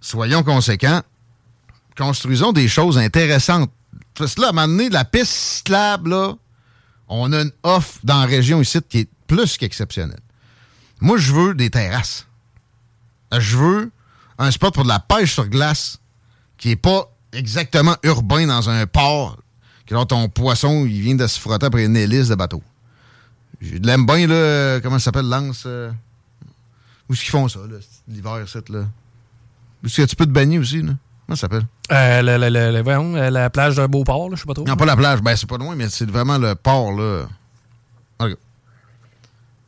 soyons 0.00 0.42
conséquents, 0.42 1.02
construisons 1.96 2.52
des 2.52 2.68
choses 2.68 2.98
intéressantes. 2.98 3.70
Parce 4.14 4.34
que 4.34 4.40
là, 4.40 4.48
à 4.48 4.50
un 4.50 4.52
moment 4.52 4.68
donné, 4.68 4.88
la 4.88 5.04
piste 5.04 5.32
cyclable, 5.32 6.10
là, 6.10 6.34
on 7.08 7.32
a 7.32 7.42
une 7.42 7.52
offre 7.62 7.98
dans 8.04 8.20
la 8.20 8.26
région 8.26 8.60
ici 8.60 8.78
qui 8.88 9.00
est 9.00 9.08
plus 9.26 9.56
qu'exceptionnelle. 9.56 10.20
Moi, 11.00 11.18
je 11.18 11.32
veux 11.32 11.54
des 11.54 11.70
terrasses. 11.70 12.26
Je 13.32 13.56
veux 13.56 13.90
un 14.38 14.50
spot 14.50 14.74
pour 14.74 14.84
de 14.84 14.88
la 14.88 15.00
pêche 15.00 15.34
sur 15.34 15.46
glace 15.48 15.98
qui 16.56 16.70
est 16.70 16.76
pas 16.76 17.10
exactement 17.32 17.96
urbain 18.02 18.46
dans 18.46 18.68
un 18.70 18.86
port. 18.86 19.38
Que 19.86 19.94
là, 19.94 20.04
ton 20.04 20.28
poisson, 20.28 20.84
il 20.86 21.00
vient 21.00 21.14
de 21.14 21.26
se 21.26 21.38
frotter 21.40 21.66
après 21.66 21.84
une 21.84 21.96
hélice 21.96 22.28
de 22.28 22.34
bateau. 22.34 22.62
Je 23.60 23.76
l'aime 23.76 24.06
bien, 24.06 24.26
là. 24.26 24.80
Comment 24.80 24.98
ça 24.98 25.06
s'appelle, 25.06 25.28
Lance? 25.28 25.64
euh, 25.66 25.90
Où 27.08 27.14
est-ce 27.14 27.22
qu'ils 27.22 27.30
font 27.30 27.48
ça, 27.48 27.60
l'hiver, 28.06 28.44
cette, 28.46 28.68
là? 28.68 28.80
Où 29.82 29.86
est-ce 29.86 30.02
que 30.02 30.06
tu 30.06 30.14
peux 30.16 30.26
te 30.26 30.30
baigner 30.30 30.58
aussi, 30.58 30.82
là? 30.82 30.92
Comment 31.26 31.36
ça 31.36 31.40
s'appelle? 31.42 31.66
Euh, 31.90 32.22
le- 32.22 32.48
le- 32.50 32.70
le- 32.72 32.82
voyons, 32.82 33.14
euh, 33.16 33.30
la 33.30 33.48
plage 33.50 33.76
de 33.76 33.86
Beauport, 33.86 34.28
là, 34.28 34.36
je 34.36 34.40
sais 34.42 34.46
pas 34.46 34.54
trop. 34.54 34.64
Non, 34.64 34.76
pas 34.76 34.84
la 34.84 34.96
plage. 34.96 35.22
Ben, 35.22 35.34
c'est 35.36 35.48
pas 35.48 35.56
loin, 35.56 35.74
mais 35.74 35.88
c'est 35.88 36.08
vraiment 36.10 36.36
le 36.38 36.54
port, 36.54 36.92
là. 36.92 37.26
Ok. 38.20 38.36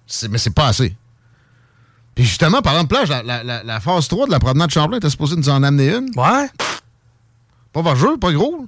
C'est- 0.07 0.29
mais 0.29 0.39
c'est 0.39 0.51
pas 0.51 0.67
assez. 0.69 0.95
Puis 2.15 2.25
justement, 2.25 2.61
parlant 2.63 2.83
de 2.83 2.89
plage, 2.89 3.09
la, 3.09 3.23
la- 3.23 3.43
la- 3.45 3.63
la 3.63 3.81
phase 3.81 4.09
3 4.09 4.27
de 4.27 4.33
la 4.33 4.39
promenade 4.41 4.71
Champlain 4.71 4.97
était 4.99 5.11
supposée 5.11 5.37
nous 5.37 5.49
en 5.49 5.63
amener 5.63 5.95
une? 5.95 6.11
Ouais. 6.17 6.49
Pas 7.73 7.95
jeu, 7.95 8.17
pas 8.19 8.33
gros. 8.33 8.67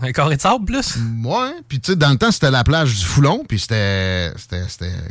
Un 0.00 0.12
carré 0.12 0.36
de 0.36 0.40
sable, 0.40 0.64
plus? 0.64 0.96
Ouais. 1.24 1.52
Puis 1.68 1.80
tu 1.80 1.92
sais, 1.92 1.96
dans 1.96 2.10
le 2.10 2.18
temps, 2.18 2.30
c'était 2.30 2.50
la 2.50 2.62
plage 2.64 2.94
du 2.98 3.04
Foulon, 3.04 3.44
puis 3.48 3.58
c'était 3.58 4.32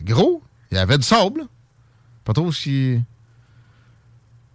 gros. 0.03 0.41
Il 0.71 0.75
y 0.75 0.77
avait 0.79 0.97
du 0.97 1.03
sable. 1.03 1.41
Pas 2.23 2.33
trop 2.33 2.51
si... 2.51 3.01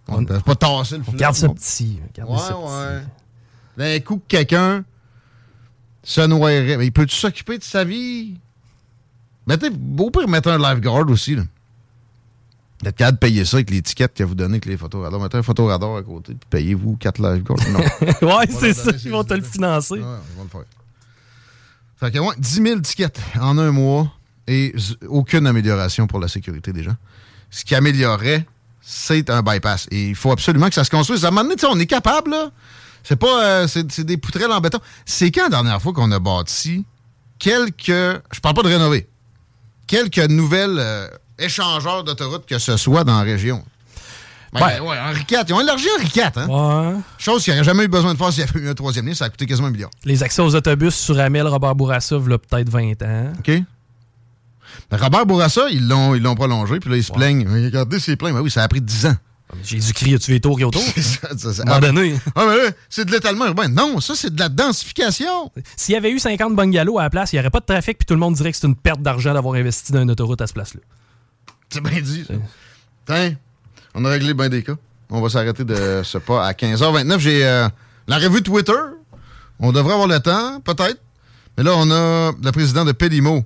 On 0.07 0.21
ne 0.21 0.25
pas 0.39 0.55
tasser 0.55 0.97
le 0.97 1.03
On 1.07 1.11
garde 1.13 1.35
ça 1.35 1.47
petit. 1.49 1.99
Garde 2.13 2.29
Ouais, 2.29 2.37
ça 2.37 2.57
ouais. 2.59 3.01
D'un 3.77 3.99
coup 4.01 4.17
que 4.17 4.23
quelqu'un 4.27 4.83
se 6.03 6.21
noierait. 6.21 6.77
Mais 6.77 6.87
il 6.87 6.91
peut-tu 6.91 7.15
s'occuper 7.15 7.57
de 7.57 7.63
sa 7.63 7.83
vie? 7.83 8.37
Mettez, 9.47 9.69
au 9.97 10.11
pire, 10.11 10.27
mettre 10.27 10.49
un 10.49 10.57
lifeguard 10.57 11.09
aussi. 11.09 11.35
Là. 11.35 11.43
D'être 12.83 12.97
capable 12.97 13.17
de 13.17 13.19
payer 13.19 13.45
ça 13.45 13.57
avec 13.57 13.69
l'étiquette 13.69 14.13
que 14.13 14.23
vous 14.23 14.35
donnez 14.35 14.55
avec 14.55 14.65
les 14.65 14.77
photos 14.77 15.03
radars. 15.03 15.19
Mettez 15.19 15.37
un 15.37 15.43
photoradar 15.43 15.95
à 15.95 16.03
côté, 16.03 16.33
puis 16.33 16.47
payez-vous 16.49 16.97
4 16.97 17.21
lifeguards. 17.21 17.57
Non. 17.71 17.79
ouais, 18.37 18.47
c'est 18.49 18.73
ça. 18.73 18.91
Ils 19.03 19.11
vont 19.11 19.23
te 19.23 19.33
le 19.33 19.41
financer. 19.41 19.93
Ouais, 19.93 19.99
ils 19.99 20.37
vont 20.37 20.43
le 20.43 20.49
faire. 20.49 20.63
Fait 21.97 22.11
que, 22.11 22.19
ouais, 22.19 22.35
10 22.37 22.61
000 22.61 22.79
tickets 22.81 23.19
en 23.39 23.57
un 23.57 23.71
mois 23.71 24.11
et 24.47 24.75
aucune 25.07 25.47
amélioration 25.47 26.07
pour 26.07 26.19
la 26.19 26.27
sécurité 26.27 26.73
des 26.73 26.83
gens. 26.83 26.95
Ce 27.49 27.63
qui 27.63 27.75
améliorerait, 27.75 28.45
c'est 28.81 29.29
un 29.29 29.41
bypass. 29.41 29.87
Et 29.91 30.09
il 30.09 30.15
faut 30.15 30.31
absolument 30.31 30.67
que 30.67 30.75
ça 30.75 30.83
se 30.83 30.89
construise. 30.89 31.23
À 31.23 31.29
un 31.29 31.31
moment 31.31 31.43
donné, 31.43 31.55
tu 31.55 31.61
sais, 31.61 31.67
on 31.71 31.79
est 31.79 31.85
capable, 31.85 32.31
là. 32.31 32.51
C'est 33.03 33.15
pas. 33.15 33.45
euh, 33.45 33.67
c'est 33.67 33.89
c'est 33.91 34.03
des 34.05 34.17
poutrelles 34.17 34.51
en 34.51 34.59
béton. 34.61 34.79
C'est 35.05 35.31
quand 35.31 35.43
la 35.43 35.49
dernière 35.49 35.81
fois 35.81 35.93
qu'on 35.93 36.11
a 36.11 36.19
bâti 36.19 36.85
quelques. 37.39 37.87
Je 37.87 38.39
parle 38.41 38.55
pas 38.55 38.63
de 38.63 38.69
rénover. 38.69 39.07
Quelques 39.87 40.29
nouvelles 40.29 40.77
euh, 40.79 41.07
échangeurs 41.39 42.03
d'autoroutes 42.03 42.45
que 42.45 42.59
ce 42.59 42.77
soit 42.77 43.03
dans 43.03 43.17
la 43.17 43.23
région. 43.23 43.63
Ben, 44.53 44.59
Ouais. 44.61 44.79
ouais, 44.79 44.97
Henri 44.99 45.21
IV. 45.29 45.39
Ils 45.47 45.53
ont 45.53 45.61
élargi 45.61 45.87
Henri 45.97 46.11
IV, 46.15 46.21
hein? 46.35 46.47
Ouais. 46.47 46.99
Chose 47.17 47.43
qu'il 47.43 47.53
n'y 47.53 47.59
aurait 47.59 47.65
jamais 47.65 47.85
eu 47.85 47.87
besoin 47.87 48.13
de 48.13 48.17
faire 48.19 48.31
s'il 48.31 48.45
y 48.45 48.47
avait 48.47 48.59
eu 48.59 48.69
un 48.69 48.75
troisième 48.75 49.07
lien, 49.07 49.13
ça 49.15 49.25
a 49.25 49.29
coûté 49.29 49.47
quasiment 49.47 49.67
un 49.67 49.71
milliard. 49.71 49.89
Les 50.05 50.21
accès 50.21 50.41
aux 50.43 50.53
autobus 50.55 50.93
sur 50.93 51.19
Amel, 51.19 51.47
Robert 51.47 51.73
Bourassa, 51.73 52.17
il 52.17 52.37
peut-être 52.37 52.69
20 52.69 53.01
ans. 53.01 53.33
OK? 53.39 53.51
Mais 54.91 54.97
Robert 54.97 55.25
Bourassa, 55.25 55.69
ils 55.71 55.87
l'ont, 55.87 56.13
ils 56.13 56.21
l'ont 56.21 56.35
prolongé, 56.35 56.79
puis 56.79 56.89
là, 56.91 56.97
ils 56.97 57.03
se 57.03 57.11
plaignent. 57.11 57.47
Regardez, 57.47 57.99
c'est 57.99 58.15
plein. 58.15 58.31
Ben 58.31 58.41
oui, 58.41 58.51
ça 58.51 58.61
a 58.63 58.67
pris 58.67 58.81
10 58.81 59.07
ans. 59.07 59.15
Jésus-Christ, 59.63 60.15
as-tu 60.15 60.31
les 60.31 60.39
tours 60.39 60.57
qui 60.57 60.63
autour? 60.63 60.81
Moment 61.65 61.79
donné. 61.79 62.15
Ah, 62.35 62.45
mais 62.47 62.57
là, 62.57 62.69
c'est 62.89 63.05
de 63.05 63.11
l'étalement 63.11 63.45
urbain. 63.45 63.67
Non, 63.67 63.99
ça, 63.99 64.15
c'est 64.15 64.33
de 64.33 64.39
la 64.39 64.49
densification. 64.49 65.51
S'il 65.75 65.93
y 65.93 65.97
avait 65.97 66.11
eu 66.11 66.17
50 66.19 66.55
bungalows 66.55 66.97
à 66.99 67.03
la 67.03 67.09
place, 67.09 67.33
il 67.33 67.35
n'y 67.35 67.39
aurait 67.39 67.51
pas 67.51 67.59
de 67.59 67.65
trafic, 67.65 67.97
puis 67.99 68.05
tout 68.05 68.13
le 68.15 68.19
monde 68.19 68.33
dirait 68.35 68.51
que 68.51 68.57
c'est 68.57 68.67
une 68.67 68.75
perte 68.75 69.01
d'argent 69.01 69.33
d'avoir 69.33 69.55
investi 69.55 69.91
dans 69.91 70.01
une 70.01 70.11
autoroute 70.11 70.41
à 70.41 70.47
ce 70.47 70.53
place-là. 70.53 70.81
C'est 71.73 71.81
bien 71.81 72.01
dit, 72.01 72.23
ça. 72.27 72.35
Tiens, 73.07 73.33
on 73.95 74.05
a 74.05 74.09
réglé 74.09 74.35
bien 74.35 74.47
des 74.47 74.61
cas. 74.61 74.75
On 75.09 75.21
va 75.21 75.29
s'arrêter 75.29 75.63
de 75.63 76.01
ce 76.03 76.19
pas 76.19 76.45
à 76.45 76.51
15h29. 76.53 77.17
J'ai 77.17 77.43
euh, 77.43 77.67
la 78.07 78.17
revue 78.19 78.43
Twitter. 78.43 78.73
On 79.59 79.71
devrait 79.71 79.93
avoir 79.93 80.07
le 80.07 80.19
temps, 80.19 80.59
peut-être. 80.61 80.99
Mais 81.57 81.63
là, 81.63 81.71
on 81.75 81.89
a 81.89 82.31
le 82.43 82.51
président 82.51 82.85
de 82.85 82.91
Pédimo. 82.91 83.43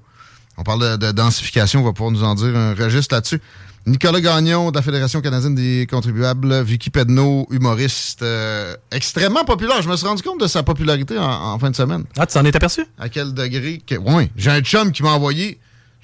On 0.58 0.64
parle 0.64 0.98
de, 0.98 1.06
de 1.08 1.12
densification. 1.14 1.80
On 1.80 1.84
va 1.86 1.94
pouvoir 1.94 2.12
nous 2.12 2.24
en 2.26 2.36
dire 2.36 2.54
un 2.54 2.74
registre 2.74 3.16
là-dessus. 3.16 3.42
Nicolas 3.86 4.20
Gagnon 4.20 4.72
de 4.72 4.76
la 4.76 4.82
Fédération 4.82 5.22
canadienne 5.22 5.56
des 5.56 5.88
contribuables, 5.90 6.62
Vicky 6.64 6.90
Pedneau, 6.90 7.48
humoriste 7.50 8.22
euh, 8.24 8.76
extrêmement 8.92 9.46
populaire. 9.46 9.82
Je 9.82 9.88
me 9.88 9.96
suis 9.96 10.06
rendu 10.06 10.22
compte 10.22 10.42
de 10.42 10.48
sa 10.48 10.64
popularité 10.64 11.18
en, 11.18 11.24
en 11.54 11.60
fin 11.60 11.70
de 11.70 11.76
semaine. 11.78 12.04
Ah, 12.18 12.26
tu 12.26 12.34
t'en 12.34 12.44
es 12.44 12.54
aperçu? 12.54 12.86
À 13.00 13.08
quel 13.08 13.34
degré 13.34 13.82
que. 13.88 13.96
Oui, 13.96 14.30
j'ai 14.36 14.52
un 14.52 14.60
chum 14.60 14.92
qui 14.92 15.04
m'a 15.04 15.12
envoyé 15.12 15.58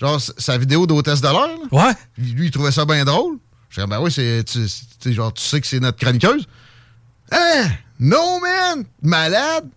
genre 0.04 0.22
sa 0.38 0.58
vidéo 0.58 0.86
d'hôtesse 0.86 1.22
de 1.22 1.28
là. 1.28 1.48
Ouais. 1.72 1.94
Lui, 2.18 2.48
il 2.48 2.52
trouvait 2.52 2.72
ça 2.72 2.86
bien 2.86 3.06
drôle. 3.06 3.38
Je 3.70 3.76
disais, 3.76 3.88
ben 3.88 4.00
oui, 4.02 4.12
c'est, 4.12 4.44
tu, 4.44 5.14
genre, 5.14 5.34
tu 5.34 5.44
sais 5.44 5.60
que 5.60 5.66
c'est 5.68 5.80
notre 5.80 5.98
chroniqueuse. 5.98 6.48
Hein? 7.32 7.70
No, 8.00 8.40
man! 8.40 8.86
Malade! 9.02 9.70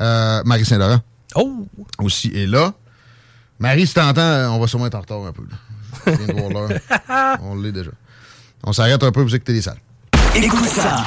Euh, 0.00 0.42
Marie 0.44 0.64
Saint-Laurent. 0.64 1.00
Oh! 1.34 1.66
Aussi 2.00 2.28
est 2.34 2.46
là. 2.46 2.72
Marie, 3.58 3.86
si 3.86 3.94
t'entends, 3.94 4.54
on 4.54 4.58
va 4.58 4.66
sûrement 4.66 4.86
être 4.86 4.94
en 4.94 5.00
retard 5.00 5.26
un 5.26 5.32
peu. 5.32 5.42
Là. 5.42 5.56
Je 6.06 6.10
viens 6.12 6.34
de 6.34 6.40
voir 6.40 6.68
l'heure. 6.68 7.38
On 7.42 7.56
l'est 7.56 7.72
déjà. 7.72 7.90
On 8.64 8.72
s'arrête 8.72 9.02
un 9.02 9.12
peu 9.12 9.24
pour 9.24 9.34
écouter 9.34 9.52
les 9.52 9.62
salles. 9.62 9.80
Écoute 10.34 10.68
ça. 10.68 11.04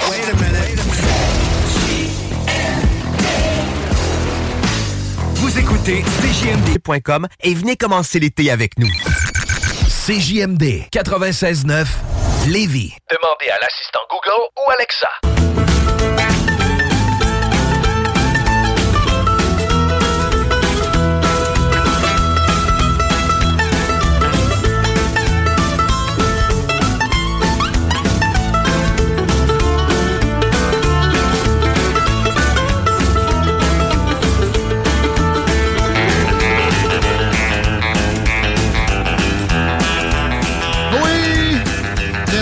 Vous 5.41 5.58
écoutez 5.58 6.04
CJMD.com 6.04 7.27
et 7.41 7.56
venez 7.56 7.75
commencer 7.75 8.19
l'été 8.19 8.51
avec 8.51 8.77
nous. 8.77 8.91
CJMD 10.06 10.86
96.9 10.93 11.88
Lévis. 12.47 12.93
Demandez 13.10 13.49
à 13.49 13.58
l'assistant 13.60 14.01
Google 14.12 14.43
ou 14.56 14.69
Alexa. 14.69 15.10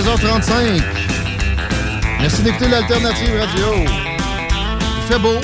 15h35. 0.09 0.81
Merci 2.19 2.41
d'écouter 2.41 2.67
l'Alternative 2.67 3.29
Radio. 3.39 3.65
Il 3.75 5.03
fait 5.07 5.19
beau. 5.19 5.35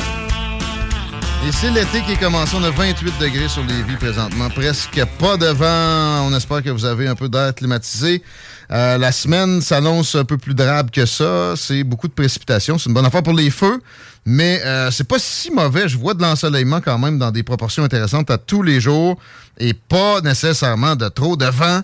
Et 1.47 1.51
c'est 1.51 1.69
l'été 1.69 2.01
qui 2.01 2.13
est 2.13 2.19
commencé. 2.19 2.55
On 2.59 2.63
a 2.63 2.71
28 2.71 3.19
degrés 3.19 3.47
sur 3.47 3.63
les 3.63 3.83
vies 3.83 3.95
présentement. 3.97 4.49
Presque 4.49 5.05
pas 5.19 5.37
de 5.37 5.45
vent. 5.45 6.27
On 6.27 6.35
espère 6.35 6.63
que 6.63 6.71
vous 6.71 6.83
avez 6.83 7.07
un 7.07 7.13
peu 7.13 7.29
d'air 7.29 7.53
climatisé. 7.53 8.23
Euh, 8.71 8.97
la 8.97 9.11
semaine 9.11 9.61
s'annonce 9.61 10.15
un 10.15 10.25
peu 10.25 10.37
plus 10.37 10.55
drabe 10.55 10.89
que 10.89 11.05
ça. 11.05 11.53
C'est 11.55 11.83
beaucoup 11.83 12.07
de 12.07 12.13
précipitations. 12.13 12.79
C'est 12.79 12.89
une 12.89 12.95
bonne 12.95 13.05
affaire 13.05 13.21
pour 13.21 13.33
les 13.33 13.51
feux. 13.51 13.79
Mais 14.25 14.63
euh, 14.65 14.89
c'est 14.89 15.07
pas 15.07 15.19
si 15.19 15.51
mauvais. 15.51 15.87
Je 15.87 15.99
vois 15.99 16.15
de 16.15 16.23
l'ensoleillement 16.23 16.81
quand 16.81 16.97
même 16.97 17.19
dans 17.19 17.29
des 17.29 17.43
proportions 17.43 17.83
intéressantes 17.83 18.31
à 18.31 18.39
tous 18.39 18.63
les 18.63 18.81
jours. 18.81 19.19
Et 19.59 19.75
pas 19.75 20.21
nécessairement 20.21 20.95
de 20.95 21.07
trop 21.09 21.37
de 21.37 21.45
vent 21.45 21.81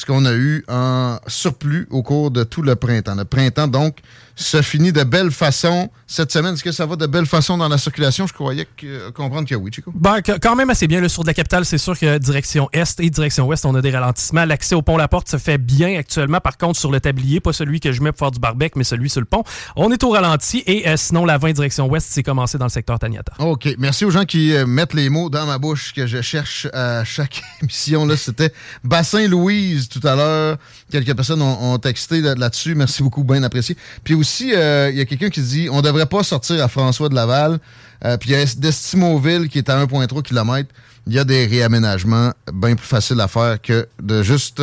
ce 0.00 0.06
qu'on 0.06 0.24
a 0.24 0.32
eu 0.32 0.64
en 0.66 1.18
surplus 1.26 1.86
au 1.90 2.02
cours 2.02 2.30
de 2.30 2.42
tout 2.42 2.62
le 2.62 2.74
printemps. 2.74 3.14
Le 3.16 3.26
printemps, 3.26 3.68
donc, 3.68 3.98
se 4.40 4.62
finit 4.62 4.92
de 4.92 5.04
belle 5.04 5.30
façon 5.30 5.90
cette 6.06 6.32
semaine. 6.32 6.54
Est-ce 6.54 6.64
que 6.64 6.72
ça 6.72 6.86
va 6.86 6.96
de 6.96 7.06
belle 7.06 7.26
façon 7.26 7.58
dans 7.58 7.68
la 7.68 7.78
circulation? 7.78 8.26
Je 8.26 8.32
croyais 8.32 8.66
que- 8.76 9.10
comprendre 9.10 9.48
que 9.48 9.54
oui, 9.54 9.70
Chico. 9.72 9.92
Ben, 9.94 10.20
quand 10.22 10.56
même 10.56 10.70
assez 10.70 10.86
bien. 10.88 11.00
Le 11.00 11.08
sur 11.08 11.22
de 11.22 11.28
la 11.28 11.34
capitale, 11.34 11.64
c'est 11.64 11.78
sûr 11.78 11.98
que 11.98 12.18
direction 12.18 12.68
Est 12.72 12.98
et 13.00 13.10
direction 13.10 13.46
Ouest, 13.46 13.64
on 13.66 13.74
a 13.74 13.82
des 13.82 13.90
ralentissements. 13.90 14.44
L'accès 14.44 14.74
au 14.74 14.82
pont 14.82 14.96
La 14.96 15.08
Porte 15.08 15.28
se 15.28 15.36
fait 15.36 15.58
bien 15.58 15.98
actuellement. 15.98 16.40
Par 16.40 16.56
contre, 16.58 16.78
sur 16.78 16.90
le 16.90 17.00
tablier, 17.00 17.40
pas 17.40 17.52
celui 17.52 17.80
que 17.80 17.92
je 17.92 18.00
mets 18.02 18.12
pour 18.12 18.18
faire 18.26 18.30
du 18.30 18.40
barbecue, 18.40 18.78
mais 18.78 18.84
celui 18.84 19.10
sur 19.10 19.20
le 19.20 19.26
pont, 19.26 19.44
on 19.76 19.90
est 19.92 20.02
au 20.02 20.10
ralenti. 20.10 20.62
Et 20.66 20.88
euh, 20.88 20.96
sinon, 20.96 21.24
la 21.24 21.38
20 21.38 21.52
direction 21.52 21.86
Ouest, 21.88 22.08
c'est 22.10 22.22
commencé 22.22 22.56
dans 22.58 22.64
le 22.66 22.70
secteur 22.70 22.98
Taniata. 22.98 23.32
OK. 23.38 23.68
Merci 23.78 24.04
aux 24.04 24.10
gens 24.10 24.24
qui 24.24 24.54
euh, 24.54 24.66
mettent 24.66 24.94
les 24.94 25.10
mots 25.10 25.28
dans 25.30 25.46
ma 25.46 25.58
bouche 25.58 25.92
que 25.92 26.06
je 26.06 26.20
cherche 26.22 26.66
à 26.72 27.04
chaque 27.04 27.42
émission. 27.62 28.06
Là, 28.06 28.16
C'était 28.16 28.52
Bassin 28.84 29.26
Louise 29.28 29.88
tout 29.88 30.06
à 30.06 30.16
l'heure. 30.16 30.56
Quelques 30.90 31.14
personnes 31.14 31.42
ont, 31.42 31.78
texté 31.78 32.20
là- 32.20 32.34
là-dessus. 32.34 32.74
Merci 32.74 33.02
beaucoup, 33.02 33.24
bien 33.24 33.42
apprécié. 33.42 33.76
Puis 34.04 34.14
aussi, 34.14 34.52
euh, 34.54 34.90
il 34.90 34.98
y 34.98 35.00
a 35.00 35.04
quelqu'un 35.04 35.30
qui 35.30 35.40
dit 35.42 35.68
on 35.70 35.82
devrait 35.82 36.06
pas 36.06 36.22
sortir 36.22 36.62
à 36.62 36.68
François 36.68 37.08
de 37.08 37.14
Laval. 37.14 37.58
Euh, 38.04 38.16
puis 38.16 38.30
il 38.30 38.32
y 38.32 38.36
a 38.36 38.44
d'Estimoville 38.56 39.48
qui 39.48 39.58
est 39.58 39.68
à 39.68 39.78
1,3 39.78 40.22
km. 40.22 40.68
Il 41.06 41.14
y 41.14 41.18
a 41.18 41.24
des 41.24 41.46
réaménagements 41.46 42.32
bien 42.52 42.74
plus 42.76 42.86
faciles 42.86 43.20
à 43.20 43.28
faire 43.28 43.60
que 43.60 43.88
de 44.02 44.22
juste 44.22 44.62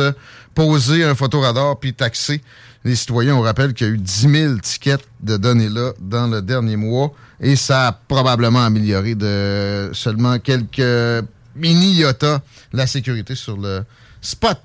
poser 0.54 1.04
un 1.04 1.14
photoradar 1.14 1.78
puis 1.78 1.94
taxer 1.94 2.42
les 2.84 2.94
citoyens. 2.96 3.34
On 3.36 3.40
rappelle 3.40 3.74
qu'il 3.74 3.86
y 3.86 3.90
a 3.90 3.92
eu 3.94 3.98
10 3.98 4.28
000 4.30 4.58
tickets 4.58 5.04
de 5.20 5.36
données 5.36 5.68
là 5.68 5.92
dans 6.00 6.26
le 6.26 6.42
dernier 6.42 6.76
mois 6.76 7.12
et 7.40 7.54
ça 7.56 7.88
a 7.88 7.92
probablement 7.92 8.64
amélioré 8.64 9.14
de 9.14 9.90
seulement 9.92 10.38
quelques 10.38 11.24
mini-iota 11.56 12.40
la 12.72 12.86
sécurité 12.86 13.34
sur 13.34 13.56
le 13.56 13.84
spot. 14.20 14.58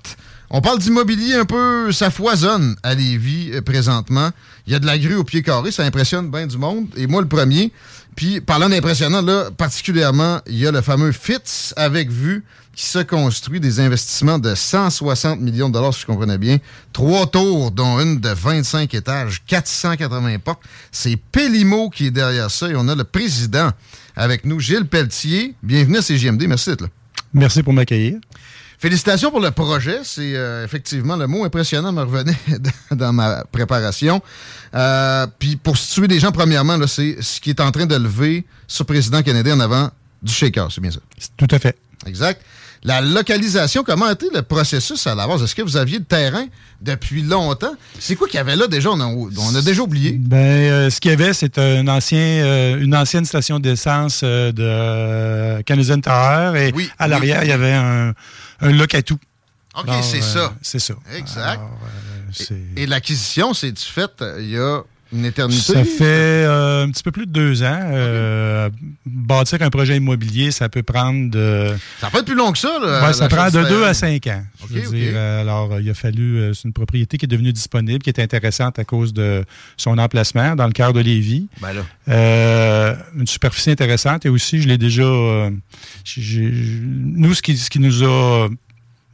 On 0.56 0.60
parle 0.60 0.78
d'immobilier 0.78 1.34
un 1.34 1.44
peu, 1.44 1.90
ça 1.90 2.12
foisonne 2.12 2.76
à 2.84 2.94
Lévis 2.94 3.50
euh, 3.52 3.60
présentement. 3.60 4.30
Il 4.68 4.72
y 4.72 4.76
a 4.76 4.78
de 4.78 4.86
la 4.86 4.96
grue 5.00 5.16
au 5.16 5.24
pied 5.24 5.42
carré, 5.42 5.72
ça 5.72 5.82
impressionne 5.82 6.30
bien 6.30 6.46
du 6.46 6.58
monde. 6.58 6.86
Et 6.96 7.08
moi, 7.08 7.22
le 7.22 7.26
premier. 7.26 7.72
Puis, 8.14 8.40
parlant 8.40 8.68
d'impressionnant, 8.68 9.20
là, 9.20 9.50
particulièrement, 9.50 10.40
il 10.46 10.56
y 10.56 10.64
a 10.64 10.70
le 10.70 10.80
fameux 10.80 11.10
FITS 11.10 11.74
avec 11.74 12.08
vue 12.08 12.44
qui 12.72 12.86
se 12.86 13.00
construit 13.00 13.58
des 13.58 13.80
investissements 13.80 14.38
de 14.38 14.54
160 14.54 15.40
millions 15.40 15.70
de 15.70 15.74
dollars, 15.74 15.92
si 15.92 16.02
je 16.02 16.06
comprenais 16.06 16.38
bien. 16.38 16.58
Trois 16.92 17.26
tours, 17.26 17.72
dont 17.72 17.98
une 17.98 18.20
de 18.20 18.28
25 18.28 18.94
étages, 18.94 19.42
480 19.48 20.38
portes. 20.38 20.62
C'est 20.92 21.16
Pélimo 21.16 21.90
qui 21.90 22.06
est 22.06 22.12
derrière 22.12 22.52
ça 22.52 22.68
et 22.68 22.76
on 22.76 22.86
a 22.86 22.94
le 22.94 23.02
président 23.02 23.70
avec 24.14 24.44
nous, 24.44 24.60
Gilles 24.60 24.86
Pelletier. 24.86 25.56
Bienvenue 25.64 25.96
à 25.96 26.02
CGMD. 26.02 26.44
Merci 26.46 26.70
d'être 26.70 26.82
là. 26.82 26.88
Merci 27.32 27.64
pour 27.64 27.72
m'accueillir. 27.72 28.20
Félicitations 28.78 29.30
pour 29.30 29.40
le 29.40 29.50
projet. 29.50 30.00
C'est 30.04 30.34
euh, 30.36 30.64
effectivement 30.64 31.16
le 31.16 31.26
mot 31.26 31.44
impressionnant 31.44 31.92
me 31.92 32.02
revenait 32.02 32.36
dans- 32.90 33.12
ma 33.12 33.44
préparation. 33.44 34.20
Euh, 34.74 35.26
Puis 35.38 35.56
pour 35.56 35.76
situer 35.76 36.06
les 36.08 36.18
gens, 36.18 36.32
premièrement, 36.32 36.78
c'est 36.86 37.16
ce 37.22 37.40
qui 37.40 37.50
est 37.50 37.60
en 37.60 37.70
train 37.70 37.86
de 37.86 37.96
lever 37.96 38.44
sur 38.66 38.84
président 38.86 39.22
Kennedy 39.22 39.52
en 39.52 39.60
avant 39.60 39.90
du 40.22 40.32
shaker, 40.32 40.70
c'est 40.72 40.80
bien 40.80 40.90
ça? 40.90 41.00
Tout 41.36 41.48
à 41.50 41.58
fait. 41.58 41.76
Exact. 42.06 42.40
La 42.86 43.00
localisation, 43.00 43.82
comment 43.82 44.10
été 44.10 44.26
le 44.34 44.42
processus 44.42 45.06
à 45.06 45.14
la 45.14 45.26
base? 45.26 45.42
Est-ce 45.42 45.54
que 45.54 45.62
vous 45.62 45.78
aviez 45.78 45.98
le 45.98 46.04
terrain 46.04 46.44
depuis 46.82 47.22
longtemps? 47.22 47.72
C'est 47.98 48.14
quoi 48.14 48.28
qu'il 48.28 48.36
y 48.36 48.40
avait 48.40 48.56
là 48.56 48.66
déjà? 48.66 48.90
On 48.90 49.00
a, 49.00 49.06
on 49.06 49.54
a 49.54 49.62
déjà 49.62 49.80
oublié. 49.80 50.12
Ben, 50.12 50.36
euh, 50.36 50.90
ce 50.90 51.00
qu'il 51.00 51.10
y 51.10 51.14
avait, 51.14 51.32
c'est 51.32 51.56
un 51.58 51.88
ancien, 51.88 52.18
euh, 52.18 52.78
une 52.78 52.94
ancienne 52.94 53.24
station 53.24 53.58
d'essence 53.58 54.20
euh, 54.22 54.52
de 54.52 55.62
Canadian 55.62 55.98
Tower 56.00 56.52
et 56.60 56.72
Oui, 56.74 56.90
à 56.98 57.04
oui. 57.04 57.10
l'arrière, 57.10 57.42
il 57.44 57.48
y 57.48 57.52
avait 57.52 57.72
un, 57.72 58.12
un 58.60 58.72
locatou. 58.72 59.18
OK, 59.78 59.88
c'est 60.02 60.20
ça. 60.22 60.52
C'est 60.60 60.78
ça. 60.78 60.94
Exact. 61.16 61.40
Alors, 61.58 61.70
c'est- 62.32 62.52
Et, 62.76 62.82
et 62.82 62.86
l'acquisition, 62.86 63.54
c'est-tu 63.54 63.86
fait 63.90 64.10
euh, 64.20 64.36
il 64.40 64.50
y 64.50 64.58
a 64.58 64.82
une 65.14 65.24
éternité? 65.24 65.72
Ça 65.72 65.84
fait 65.84 66.44
euh, 66.44 66.84
un 66.84 66.90
petit 66.90 67.02
peu 67.02 67.12
plus 67.12 67.26
de 67.26 67.32
deux 67.32 67.62
ans. 67.62 67.80
Euh, 67.82 68.68
Bâtir 69.06 69.62
un 69.62 69.70
projet 69.70 69.96
immobilier, 69.96 70.50
ça 70.50 70.68
peut 70.68 70.82
prendre 70.82 71.30
de. 71.30 71.74
Ça 72.00 72.10
peut 72.10 72.18
être 72.18 72.26
plus 72.26 72.34
long 72.34 72.52
que 72.52 72.58
ça, 72.58 72.78
là, 72.82 73.06
Ouais, 73.06 73.12
ça 73.12 73.28
prend 73.28 73.50
de 73.50 73.62
deux 73.68 73.84
à 73.84 73.94
cinq 73.94 74.26
ans. 74.26 74.42
Je 74.68 74.80
veux 74.80 74.96
dire, 74.96 75.12
euh, 75.14 75.40
alors, 75.40 75.80
il 75.80 75.88
a 75.88 75.94
fallu. 75.94 76.52
c'est 76.54 76.64
une 76.64 76.72
propriété 76.72 77.16
qui 77.16 77.26
est 77.26 77.28
devenue 77.28 77.52
disponible, 77.52 78.02
qui 78.02 78.10
est 78.10 78.20
intéressante 78.20 78.78
à 78.78 78.84
cause 78.84 79.12
de 79.12 79.44
son 79.76 79.98
emplacement 79.98 80.56
dans 80.56 80.66
le 80.66 80.72
cœur 80.72 80.92
de 80.92 81.00
Lévis. 81.00 81.48
Ben 81.60 81.72
là. 81.72 81.82
Euh, 82.08 82.94
une 83.16 83.26
superficie 83.26 83.70
intéressante 83.70 84.26
et 84.26 84.28
aussi, 84.28 84.60
je 84.60 84.68
l'ai 84.68 84.78
déjà. 84.78 85.04
nous, 85.04 87.34
ce 87.34 87.42
qui, 87.42 87.56
ce 87.56 87.70
qui 87.70 87.78
nous 87.78 88.02
a 88.04 88.48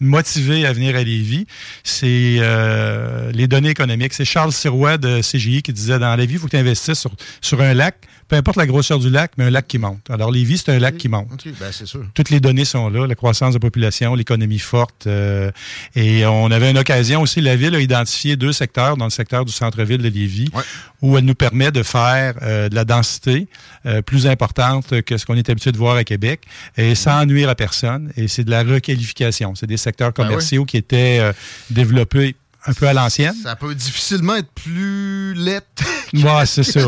motivés 0.01 0.67
à 0.67 0.73
venir 0.73 0.97
à 0.97 1.03
Lévis, 1.03 1.47
c'est 1.85 2.39
euh, 2.41 3.31
les 3.33 3.47
données 3.47 3.71
économiques. 3.71 4.15
C'est 4.15 4.25
Charles 4.25 4.53
Sirois 4.53 4.99
de 4.99 5.21
CGI 5.21 5.63
qui 5.63 5.73
disait 5.73 5.99
dans 5.99 6.17
la 6.17 6.25
il 6.25 6.39
faut 6.39 6.49
que 6.49 6.75
sur, 6.95 7.11
sur 7.41 7.61
un 7.61 7.75
lac, 7.75 7.97
peu 8.31 8.37
importe 8.37 8.57
la 8.57 8.67
grosseur 8.67 9.01
du 9.01 9.11
lac, 9.11 9.33
mais 9.37 9.45
un 9.45 9.51
lac 9.51 9.67
qui 9.67 9.79
monte. 9.79 10.09
Alors, 10.09 10.31
Lévis, 10.31 10.59
c'est 10.59 10.71
un 10.73 10.79
lac 10.79 10.97
qui 10.97 11.09
monte. 11.09 11.45
Ben 11.59 11.71
c'est 11.73 11.85
sûr. 11.85 12.05
Toutes 12.15 12.31
les 12.31 12.39
données 12.39 12.65
sont 12.65 12.89
là, 12.89 13.07
la 13.07 13.17
croissance 13.17 13.53
de 13.55 13.59
population, 13.59 14.15
l'économie 14.15 14.61
forte. 14.61 15.07
euh, 15.09 15.51
et 15.97 16.25
on 16.27 16.51
avait 16.53 16.71
une 16.71 16.79
occasion 16.79 17.23
aussi, 17.23 17.41
la 17.41 17.57
ville 17.57 17.75
a 17.75 17.81
identifié 17.81 18.37
deux 18.37 18.53
secteurs 18.53 18.97
dans 18.97 19.05
le 19.07 19.11
secteur 19.11 19.45
du 19.45 19.53
centre-ville 19.53 19.99
de 19.99 20.09
Lévis, 20.09 20.49
Ouais. 20.55 20.63
où 21.03 21.19
elle 21.19 21.25
nous 21.25 21.35
permet 21.35 21.73
de 21.73 21.83
faire 21.83 22.35
euh, 22.43 22.69
de 22.69 22.75
la 22.77 22.85
densité 22.85 23.49
euh, 23.87 24.01
plus 24.01 24.27
importante 24.29 25.03
que 25.03 25.19
ce 25.19 25.27
qu'on 25.27 25.37
est 25.37 25.51
habitué 25.51 25.73
de 25.73 25.79
voir 25.79 25.97
à 25.97 26.05
Québec, 26.05 26.43
et 26.77 26.95
sans 26.95 27.27
nuire 27.27 27.49
à 27.49 27.57
personne. 27.57 28.13
Et 28.17 28.29
c'est 28.29 28.45
de 28.45 28.51
la 28.53 28.63
requalification. 28.63 29.57
C'est 29.57 29.67
des 29.67 29.77
secteurs 29.77 30.13
Ben 30.13 30.23
commerciaux 30.25 30.65
qui 30.65 30.77
étaient 30.77 31.19
euh, 31.21 31.33
développés 31.71 32.37
un 32.67 32.73
peu 32.75 32.87
à 32.89 32.93
l'ancienne. 32.93 33.35
Ça 33.43 33.57
peut 33.57 33.75
difficilement 33.75 34.37
être 34.37 34.51
plus 34.53 35.35
laid. 35.35 35.61
Ouais, 36.13 36.45
c'est 36.45 36.65
ça. 36.65 36.81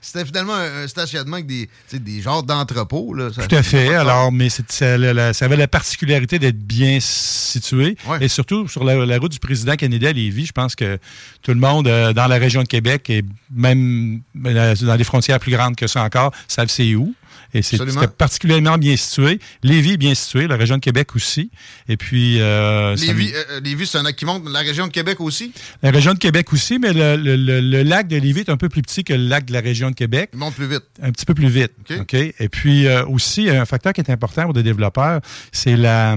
C'était- 0.00 0.24
finalement 0.24 0.54
un, 0.54 0.88
stationnement 0.88 1.34
avec 1.34 1.46
des, 1.46 1.68
des 1.92 2.22
genres 2.22 2.42
d'entrepôts. 2.42 3.14
Tout 3.14 3.54
à 3.54 3.62
fait. 3.62 3.94
Alors, 3.94 4.32
mais 4.32 4.48
ça, 4.48 4.96
la- 4.96 5.34
ça 5.34 5.44
avait 5.44 5.58
la 5.58 5.68
particularité 5.68 6.38
d'être 6.38 6.58
bien 6.58 6.96
situé. 7.00 7.98
Ouais. 8.08 8.16
Et 8.24 8.28
surtout, 8.28 8.66
sur 8.66 8.82
la, 8.82 9.04
la 9.04 9.18
route 9.18 9.32
du 9.32 9.38
président 9.38 9.76
Kennedy 9.76 10.06
à 10.06 10.12
Lévis, 10.14 10.46
je 10.46 10.52
pense 10.52 10.74
que 10.74 10.98
tout 11.42 11.50
le 11.52 11.60
monde 11.60 11.86
euh, 11.86 12.14
dans 12.14 12.28
la 12.28 12.36
région 12.36 12.62
de 12.62 12.68
Québec 12.68 13.10
et 13.10 13.22
même 13.54 14.22
euh, 14.46 14.74
dans 14.80 14.96
des 14.96 15.04
frontières 15.04 15.38
plus 15.38 15.52
grandes 15.52 15.76
que 15.76 15.86
ça 15.86 16.02
encore, 16.02 16.32
savent 16.48 16.70
c'est 16.70 16.94
où. 16.94 17.14
Et 17.54 17.62
c'est- 17.62 17.78
particulièrement 18.18 18.78
bien 18.78 18.96
situé. 18.96 19.38
Lévis 19.62 19.92
est 19.92 19.96
bien 19.96 20.14
situé, 20.14 20.46
la 20.46 20.56
région 20.56 20.76
de 20.76 20.80
Québec 20.80 21.14
aussi. 21.16 21.50
Et 21.88 21.96
puis, 21.96 22.40
euh, 22.40 22.96
ça- 22.96 23.06
Lévis, 23.06 23.32
euh, 23.34 23.60
Lévis, 23.60 23.86
c'est 23.86 23.98
un 23.98 24.02
lac 24.02 24.16
qui 24.16 24.24
monte. 24.24 24.48
La 24.48 24.60
région 24.60 24.86
de 24.86 24.92
Québec 24.92 25.20
aussi? 25.20 25.52
la 25.82 25.90
région 25.90 26.14
de 26.14 26.18
Québec 26.18 26.52
aussi, 26.52 26.78
mais 26.78 26.92
le, 26.92 27.16
le- 27.16 27.36
le- 27.36 27.60
le 27.60 27.82
lac 27.82 28.08
de 28.08 28.16
Lévis 28.16 28.40
est 28.40 28.50
un 28.50 28.56
peu 28.56 28.68
plus 28.68 28.82
petit 28.82 29.04
que 29.04 29.12
le 29.12 29.26
lac 29.28 29.44
de 29.46 29.52
la 29.52 29.60
région 29.60 29.90
de 29.90 29.94
Québec. 29.94 30.30
Il 30.32 30.38
monte 30.38 30.54
plus 30.54 30.66
vite. 30.66 30.84
Un 31.02 31.12
petit 31.12 31.24
peu 31.24 31.34
plus 31.34 31.48
vite. 31.48 31.72
OK. 31.90 31.98
OK? 32.00 32.14
Et 32.14 32.48
puis 32.50 32.86
euh, 32.86 33.04
aussi, 33.06 33.48
un 33.50 33.64
facteur 33.64 33.92
qui 33.92 34.00
est 34.00 34.10
important 34.10 34.44
pour 34.44 34.52
des 34.54 34.62
développeurs, 34.62 35.20
c'est 35.52 35.76
la, 35.76 36.16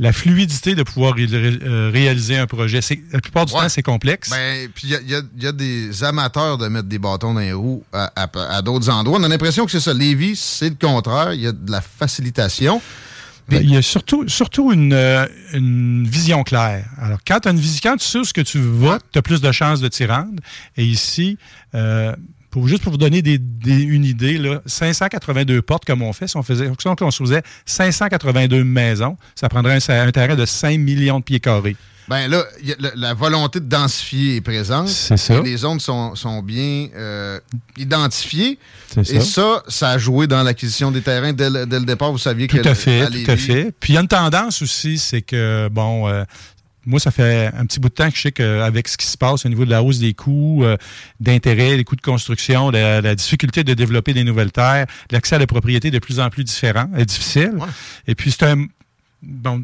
la 0.00 0.12
fluidité 0.14 0.74
de 0.74 0.82
pouvoir 0.82 1.14
ré- 1.14 1.26
euh, 1.30 1.90
réaliser 1.92 2.38
un 2.38 2.46
projet. 2.46 2.80
La 3.12 3.20
plupart 3.20 3.44
du 3.44 3.52
Ouais. 3.52 3.60
temps, 3.60 3.68
c'est 3.68 3.82
complexe. 3.82 4.30
Ben, 4.30 4.68
puis 4.74 4.88
il 4.88 4.90
y 4.90 5.14
a, 5.14 5.18
y 5.18 5.46
y 5.46 5.52
des 5.52 6.02
amateurs 6.02 6.56
de 6.56 6.68
mettre 6.68 6.88
des 6.88 6.98
bâtons 6.98 7.34
dans 7.34 7.40
les 7.40 7.52
roues 7.52 7.84
à, 7.92 8.10
à- 8.16 8.56
à 8.56 8.62
d'autres 8.62 8.88
endroits. 8.88 9.18
On 9.20 9.24
a 9.24 9.28
l'impression 9.28 9.66
que 9.66 9.70
c'est 9.70 9.78
ça. 9.80 9.92
Lévis, 9.92 10.36
c'est 10.36 10.70
le 10.70 10.74
contraire. 10.74 11.34
Il 11.34 11.42
y 11.42 11.46
a 11.46 11.52
de 11.52 11.70
la 11.70 11.82
facilitation. 11.82 12.80
Ben, 13.48 13.60
il 13.62 13.70
y 13.74 13.76
a 13.76 13.82
surtout, 13.82 14.26
surtout 14.28 14.72
une, 14.72 14.92
euh, 14.94 15.26
une 15.52 16.06
vision 16.06 16.44
claire. 16.44 16.86
Alors, 16.98 17.18
quand, 17.26 17.46
as 17.46 17.50
une 17.50 17.58
vision, 17.58 17.80
quand 17.90 17.96
tu 17.98 18.06
sais 18.06 18.24
ce 18.24 18.32
que 18.32 18.40
tu 18.40 18.58
vas, 18.60 18.98
tu 19.12 19.18
as 19.18 19.22
plus 19.22 19.40
de 19.40 19.52
chances 19.52 19.80
de 19.80 19.88
t'y 19.88 20.06
rendre. 20.06 20.40
Et 20.76 20.84
ici, 20.86 21.36
euh, 21.74 22.14
pour, 22.50 22.66
juste 22.68 22.82
pour 22.82 22.92
vous 22.92 22.98
donner 22.98 23.22
des- 23.22 23.38
des- 23.38 23.82
une 23.82 24.04
idée, 24.04 24.38
là, 24.38 24.60
582 24.66 25.62
portes 25.62 25.84
comme 25.84 26.02
on 26.02 26.12
fait, 26.12 26.26
si 26.28 26.36
on 26.36 26.42
faisait, 26.42 26.70
si 26.78 26.88
on 26.88 26.96
construisait 26.96 27.42
582 27.64 28.64
maisons, 28.64 29.16
ça 29.34 29.48
prendrait 29.48 29.78
un, 29.88 30.06
un 30.06 30.10
terrain 30.12 30.34
de 30.36 30.44
5 30.46 30.78
millions 30.78 31.18
de 31.20 31.24
pieds 31.24 31.40
carrés. 31.40 31.76
Ben 32.08 32.26
là, 32.28 32.42
il 32.60 32.68
y 32.68 32.72
a 32.72 32.76
la, 32.80 32.90
la 32.96 33.14
volonté 33.14 33.60
de 33.60 33.66
densifier 33.66 34.34
est 34.36 34.40
présente. 34.40 34.88
C'est 34.88 35.16
ça. 35.16 35.34
Et 35.36 35.42
les 35.42 35.58
zones 35.58 35.78
sont, 35.78 36.16
sont 36.16 36.42
bien 36.42 36.88
euh, 36.96 37.38
identifiées. 37.78 38.58
C'est 38.92 39.08
Et 39.10 39.20
ça. 39.20 39.24
ça, 39.24 39.62
ça 39.68 39.88
a 39.90 39.98
joué 39.98 40.26
dans 40.26 40.42
l'acquisition 40.42 40.90
des 40.90 41.02
terrains 41.02 41.32
dès 41.32 41.48
le, 41.50 41.66
dès 41.66 41.78
le 41.78 41.84
départ. 41.86 42.10
Vous 42.10 42.18
saviez 42.18 42.48
que 42.48 42.56
Tout 42.58 42.68
à 42.68 42.74
fait, 42.74 43.06
tout 43.06 43.30
à 43.30 43.36
fait. 43.36 43.72
Puis 43.78 43.92
il 43.92 43.94
y 43.94 43.98
a 43.98 44.00
une 44.00 44.08
tendance 44.08 44.60
aussi, 44.62 44.98
c'est 44.98 45.22
que, 45.22 45.68
bon, 45.68 46.08
euh, 46.08 46.24
moi, 46.86 46.98
ça 46.98 47.10
fait 47.10 47.50
un 47.56 47.66
petit 47.66 47.78
bout 47.78 47.88
de 47.88 47.94
temps 47.94 48.10
que 48.10 48.16
je 48.16 48.22
sais 48.22 48.32
qu'avec 48.32 48.88
ce 48.88 48.96
qui 48.96 49.06
se 49.06 49.18
passe 49.18 49.44
au 49.44 49.48
niveau 49.48 49.64
de 49.64 49.70
la 49.70 49.82
hausse 49.82 49.98
des 49.98 50.14
coûts 50.14 50.64
euh, 50.64 50.76
d'intérêt, 51.20 51.76
les 51.76 51.84
coûts 51.84 51.96
de 51.96 52.00
construction, 52.00 52.70
la, 52.70 53.00
la 53.00 53.14
difficulté 53.14 53.64
de 53.64 53.74
développer 53.74 54.14
des 54.14 54.24
nouvelles 54.24 54.52
terres, 54.52 54.86
l'accès 55.10 55.36
à 55.36 55.38
la 55.38 55.46
propriété 55.46 55.88
est 55.88 55.92
de 55.92 55.98
plus 55.98 56.20
en 56.20 56.30
plus 56.30 56.44
différent, 56.44 56.88
est 56.96 57.04
difficile. 57.04 57.52
Ouais. 57.56 57.66
Et 58.06 58.14
puis 58.14 58.30
c'est 58.30 58.44
un 58.44 58.66
Bon, 59.22 59.62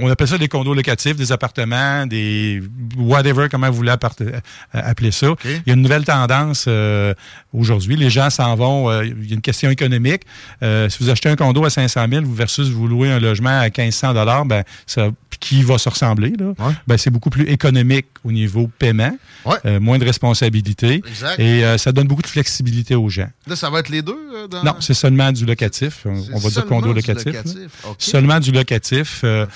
on 0.00 0.08
appelle 0.08 0.28
ça 0.28 0.38
des 0.38 0.46
condos 0.46 0.72
locatifs, 0.72 1.16
des 1.16 1.32
appartements, 1.32 2.06
des 2.06 2.62
whatever, 2.96 3.48
comment 3.50 3.68
vous 3.70 3.76
voulez 3.78 3.90
euh, 4.20 4.40
appeler 4.72 5.10
ça. 5.10 5.34
Il 5.44 5.62
y 5.66 5.70
a 5.70 5.74
une 5.74 5.82
nouvelle 5.82 6.04
tendance 6.04 6.66
euh, 6.68 7.12
aujourd'hui. 7.52 7.96
Les 7.96 8.08
gens 8.08 8.30
s'en 8.30 8.54
vont. 8.54 8.88
euh, 8.88 9.04
il 9.04 9.26
y 9.28 9.32
a 9.32 9.34
une 9.34 9.40
question 9.40 9.68
économique. 9.70 10.22
Euh, 10.62 10.88
si 10.88 11.02
vous 11.02 11.10
achetez 11.10 11.28
un 11.28 11.34
condo 11.34 11.64
à 11.64 11.70
500 11.70 12.06
000 12.08 12.24
versus 12.26 12.68
vous 12.68 12.86
louez 12.86 13.10
un 13.10 13.18
logement 13.18 13.58
à 13.58 13.64
1500 13.64 14.14
dollars, 14.14 14.44
ben 14.44 14.62
ça, 14.86 15.08
qui 15.40 15.62
va 15.62 15.76
se 15.78 15.88
ressembler 15.88 16.32
là? 16.38 16.46
Ouais. 16.58 16.72
Ben 16.86 16.96
c'est 16.98 17.10
beaucoup 17.10 17.30
plus 17.30 17.48
économique 17.48 18.06
au 18.24 18.30
niveau 18.30 18.70
paiement, 18.78 19.16
Ouais. 19.44 19.80
moins 19.80 19.98
de 19.98 20.04
responsabilités 20.04 21.02
Exact. 21.06 21.38
et 21.40 21.78
ça 21.78 21.90
donne 21.92 22.06
beaucoup 22.06 22.22
de 22.22 22.26
flexibilité 22.28 22.94
aux 22.94 23.08
gens. 23.08 23.28
Là, 23.46 23.56
ça 23.56 23.70
va 23.70 23.80
être 23.80 23.88
les 23.88 24.02
deux? 24.02 24.16
dans- 24.50 24.62
Non, 24.62 24.74
c'est 24.80 24.94
seulement 24.94 25.32
du 25.32 25.44
locatif. 25.46 26.06
On 26.32 26.38
va 26.38 26.48
dire 26.50 26.64
condo 26.66 26.92
locatif. 26.92 27.32
Seulement 27.98 28.38
du 28.38 28.50
locatif. 28.52 28.67
Euh, 29.24 29.46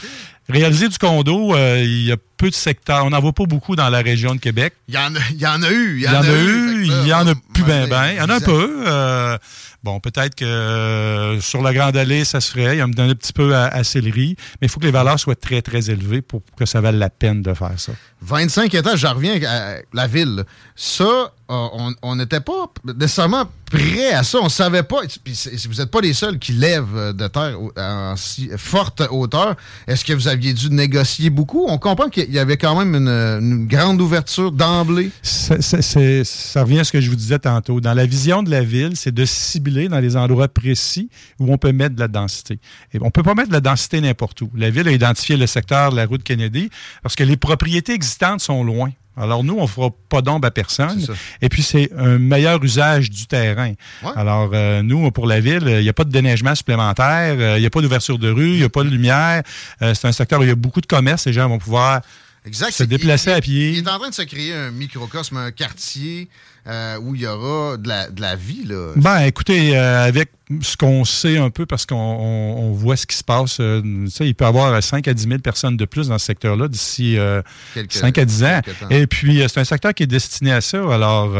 Réaliser 0.48 0.88
du 0.88 0.98
condo, 0.98 1.54
euh, 1.54 1.80
il 1.82 2.04
y 2.04 2.12
a 2.12 2.16
peu 2.36 2.50
de 2.50 2.54
secteurs. 2.54 3.04
On 3.04 3.10
n'en 3.10 3.20
voit 3.20 3.32
pas 3.32 3.44
beaucoup 3.44 3.76
dans 3.76 3.88
la 3.88 4.00
région 4.00 4.34
de 4.34 4.40
Québec. 4.40 4.74
Il 4.88 4.94
y 4.94 4.98
en 4.98 5.14
a, 5.14 5.18
il 5.30 5.40
y 5.40 5.46
en 5.46 5.62
a 5.62 5.70
eu. 5.70 5.98
Il 5.98 6.02
y 6.02 6.08
en 6.08 6.20
a 6.20 6.26
eu, 6.26 6.84
que 6.84 6.90
là, 6.90 7.00
il 7.02 7.08
y 7.08 7.14
en 7.14 7.26
a 7.28 7.34
plus 7.54 7.62
ben 7.62 7.88
ben. 7.88 8.10
Il 8.10 8.16
y 8.16 8.20
en 8.20 8.28
a 8.28 8.34
un 8.34 8.40
peu. 8.40 9.38
Bon, 9.84 10.00
peut-être 10.00 10.34
que 10.34 10.44
euh, 10.44 11.40
sur 11.40 11.62
la 11.62 11.72
Grande 11.74 11.96
Allée, 11.96 12.24
ça 12.24 12.40
se 12.40 12.50
ferait. 12.52 12.76
Il 12.76 12.80
y 12.80 12.82
en 12.82 12.90
a 12.92 13.02
un 13.02 13.14
petit 13.14 13.32
peu 13.32 13.54
à, 13.54 13.66
à 13.66 13.84
Sillery. 13.84 14.36
Mais 14.60 14.66
il 14.66 14.68
faut 14.68 14.80
que 14.80 14.86
les 14.86 14.90
valeurs 14.92 15.18
soient 15.18 15.34
très, 15.36 15.62
très 15.62 15.90
élevées 15.90 16.22
pour 16.22 16.42
que 16.56 16.66
ça 16.66 16.80
vaille 16.80 16.98
la 16.98 17.10
peine 17.10 17.42
de 17.42 17.54
faire 17.54 17.72
ça. 17.78 17.92
25 18.22 18.72
étages, 18.74 19.00
j'en 19.00 19.14
reviens 19.14 19.40
à 19.48 19.76
la 19.92 20.06
ville. 20.06 20.44
Ça, 20.76 21.04
euh, 21.50 21.66
on- 22.02 22.16
n'était 22.16 22.40
pas 22.40 22.66
nécessairement 22.96 23.44
prêt 23.70 24.12
à 24.12 24.22
ça. 24.22 24.38
On 24.42 24.48
savait 24.48 24.84
pas. 24.84 25.00
Puis 25.24 25.34
vous 25.68 25.74
n'êtes 25.80 25.90
pas 25.90 26.00
les 26.00 26.12
seuls 26.12 26.38
qui 26.38 26.52
lèvent 26.52 27.12
de 27.14 27.26
terre 27.26 27.58
en 27.76 28.14
si 28.16 28.48
forte 28.56 29.02
hauteur. 29.10 29.56
Est-ce 29.88 30.04
que 30.04 30.12
vous 30.12 30.28
aviez 30.28 30.54
dû 30.54 30.70
négocier 30.70 31.30
beaucoup? 31.30 31.66
On 31.68 31.78
comprend 31.78 32.08
qu'il 32.08 32.30
y 32.32 32.38
avait 32.38 32.56
quand 32.58 32.78
même 32.78 32.94
une, 32.94 33.08
une 33.08 33.66
grande 33.66 34.00
ouverture 34.00 34.52
d'emblée. 34.52 35.10
Ça, 35.22 35.60
ça- 35.60 35.82
ça 35.82 36.62
revient 36.62 36.80
à 36.80 36.84
ce 36.84 36.92
que 36.92 37.00
je 37.00 37.10
vous 37.10 37.16
disais 37.16 37.38
tantôt. 37.40 37.80
Dans 37.80 37.94
la 37.94 38.06
vision 38.06 38.42
de 38.44 38.50
la 38.50 38.62
ville, 38.62 38.92
c'est 38.94 39.12
de 39.12 39.24
cibler 39.24 39.71
dans 39.88 40.00
les 40.00 40.16
endroits 40.16 40.48
précis 40.48 41.08
où 41.38 41.52
on 41.52 41.58
peut 41.58 41.72
mettre 41.72 41.94
de 41.94 42.00
la 42.00 42.08
densité. 42.08 42.58
Et 42.92 42.98
on 43.00 43.10
peut 43.10 43.22
pas 43.22 43.34
mettre 43.34 43.48
de 43.48 43.54
la 43.54 43.60
densité 43.60 44.00
n'importe 44.00 44.40
où. 44.42 44.50
La 44.54 44.70
ville 44.70 44.86
a 44.88 44.92
identifié 44.92 45.36
le 45.36 45.46
secteur 45.46 45.90
de 45.90 45.96
la 45.96 46.06
route 46.06 46.22
Kennedy 46.22 46.70
parce 47.02 47.14
que 47.16 47.24
les 47.24 47.36
propriétés 47.36 47.92
existantes 47.92 48.40
sont 48.40 48.62
loin. 48.64 48.90
Alors 49.14 49.44
nous, 49.44 49.56
on 49.58 49.66
fera 49.66 49.90
pas 50.08 50.22
d'ombre 50.22 50.46
à 50.46 50.50
personne. 50.50 51.04
Et 51.42 51.50
puis 51.50 51.62
c'est 51.62 51.90
un 51.98 52.18
meilleur 52.18 52.64
usage 52.64 53.10
du 53.10 53.26
terrain. 53.26 53.74
Ouais. 54.02 54.10
Alors 54.16 54.50
nous, 54.82 55.10
pour 55.10 55.26
la 55.26 55.38
ville, 55.40 55.64
il 55.66 55.82
n'y 55.82 55.88
a 55.88 55.92
pas 55.92 56.04
de 56.04 56.10
déneigement 56.10 56.54
supplémentaire, 56.54 57.36
euh, 57.38 57.58
il 57.58 57.60
n'y 57.60 57.66
a 57.66 57.70
pas 57.70 57.82
d'ouverture 57.82 58.18
de 58.18 58.30
rue, 58.30 58.52
il 58.52 58.56
n'y 58.58 58.62
a 58.64 58.70
pas 58.70 58.82
de 58.84 58.88
lumière. 58.88 59.42
Euh, 59.82 59.92
c'est 59.92 60.08
un 60.08 60.12
secteur 60.12 60.40
où 60.40 60.44
il 60.44 60.48
y 60.48 60.52
a 60.52 60.54
beaucoup 60.54 60.80
de 60.80 60.86
commerce. 60.86 61.26
Les 61.26 61.34
gens 61.34 61.46
vont 61.46 61.58
pouvoir 61.58 62.00
Exact. 62.46 62.72
se 62.72 62.84
déplacer 62.84 63.30
il- 63.30 63.34
à 63.34 63.40
pied. 63.42 63.70
Il 63.72 63.78
est 63.86 63.88
en 63.90 63.98
train 63.98 64.08
de 64.08 64.14
se 64.14 64.22
créer 64.22 64.54
un 64.54 64.70
microcosme, 64.70 65.36
un 65.36 65.50
quartier 65.50 66.30
euh, 66.66 66.98
où 67.00 67.14
il 67.14 67.22
y 67.22 67.26
aura 67.26 67.76
de 67.76 67.88
la, 67.88 68.08
de 68.10 68.20
la 68.20 68.36
vie. 68.36 68.64
Là. 68.64 68.92
Ben, 68.96 69.20
écoutez, 69.22 69.76
euh, 69.76 70.06
avec 70.06 70.30
ce 70.60 70.76
qu'on 70.76 71.04
sait 71.06 71.38
un 71.38 71.48
peu, 71.48 71.64
parce 71.64 71.86
qu'on 71.86 71.96
on- 71.96 72.56
on 72.68 72.72
voit 72.72 72.96
ce 72.96 73.06
qui 73.06 73.16
se 73.16 73.24
passe, 73.24 73.56
euh, 73.60 73.80
il 74.20 74.34
peut 74.34 74.44
y 74.44 74.48
avoir 74.48 74.82
5 74.82 75.08
à 75.08 75.14
10 75.14 75.26
000 75.26 75.38
personnes 75.38 75.78
de 75.78 75.84
plus 75.86 76.08
dans 76.08 76.18
ce 76.18 76.26
secteur-là 76.26 76.68
d'ici 76.68 77.16
euh, 77.16 77.40
Quelques- 77.72 77.92
5 77.94 78.18
à 78.18 78.24
10 78.26 78.44
ans. 78.44 78.60
Et 78.90 79.06
puis, 79.06 79.42
c'est 79.48 79.60
un 79.60 79.64
secteur 79.64 79.94
qui 79.94 80.02
est 80.02 80.06
destiné 80.06 80.52
à 80.52 80.60
ça. 80.60 80.78
Alors, 80.92 81.32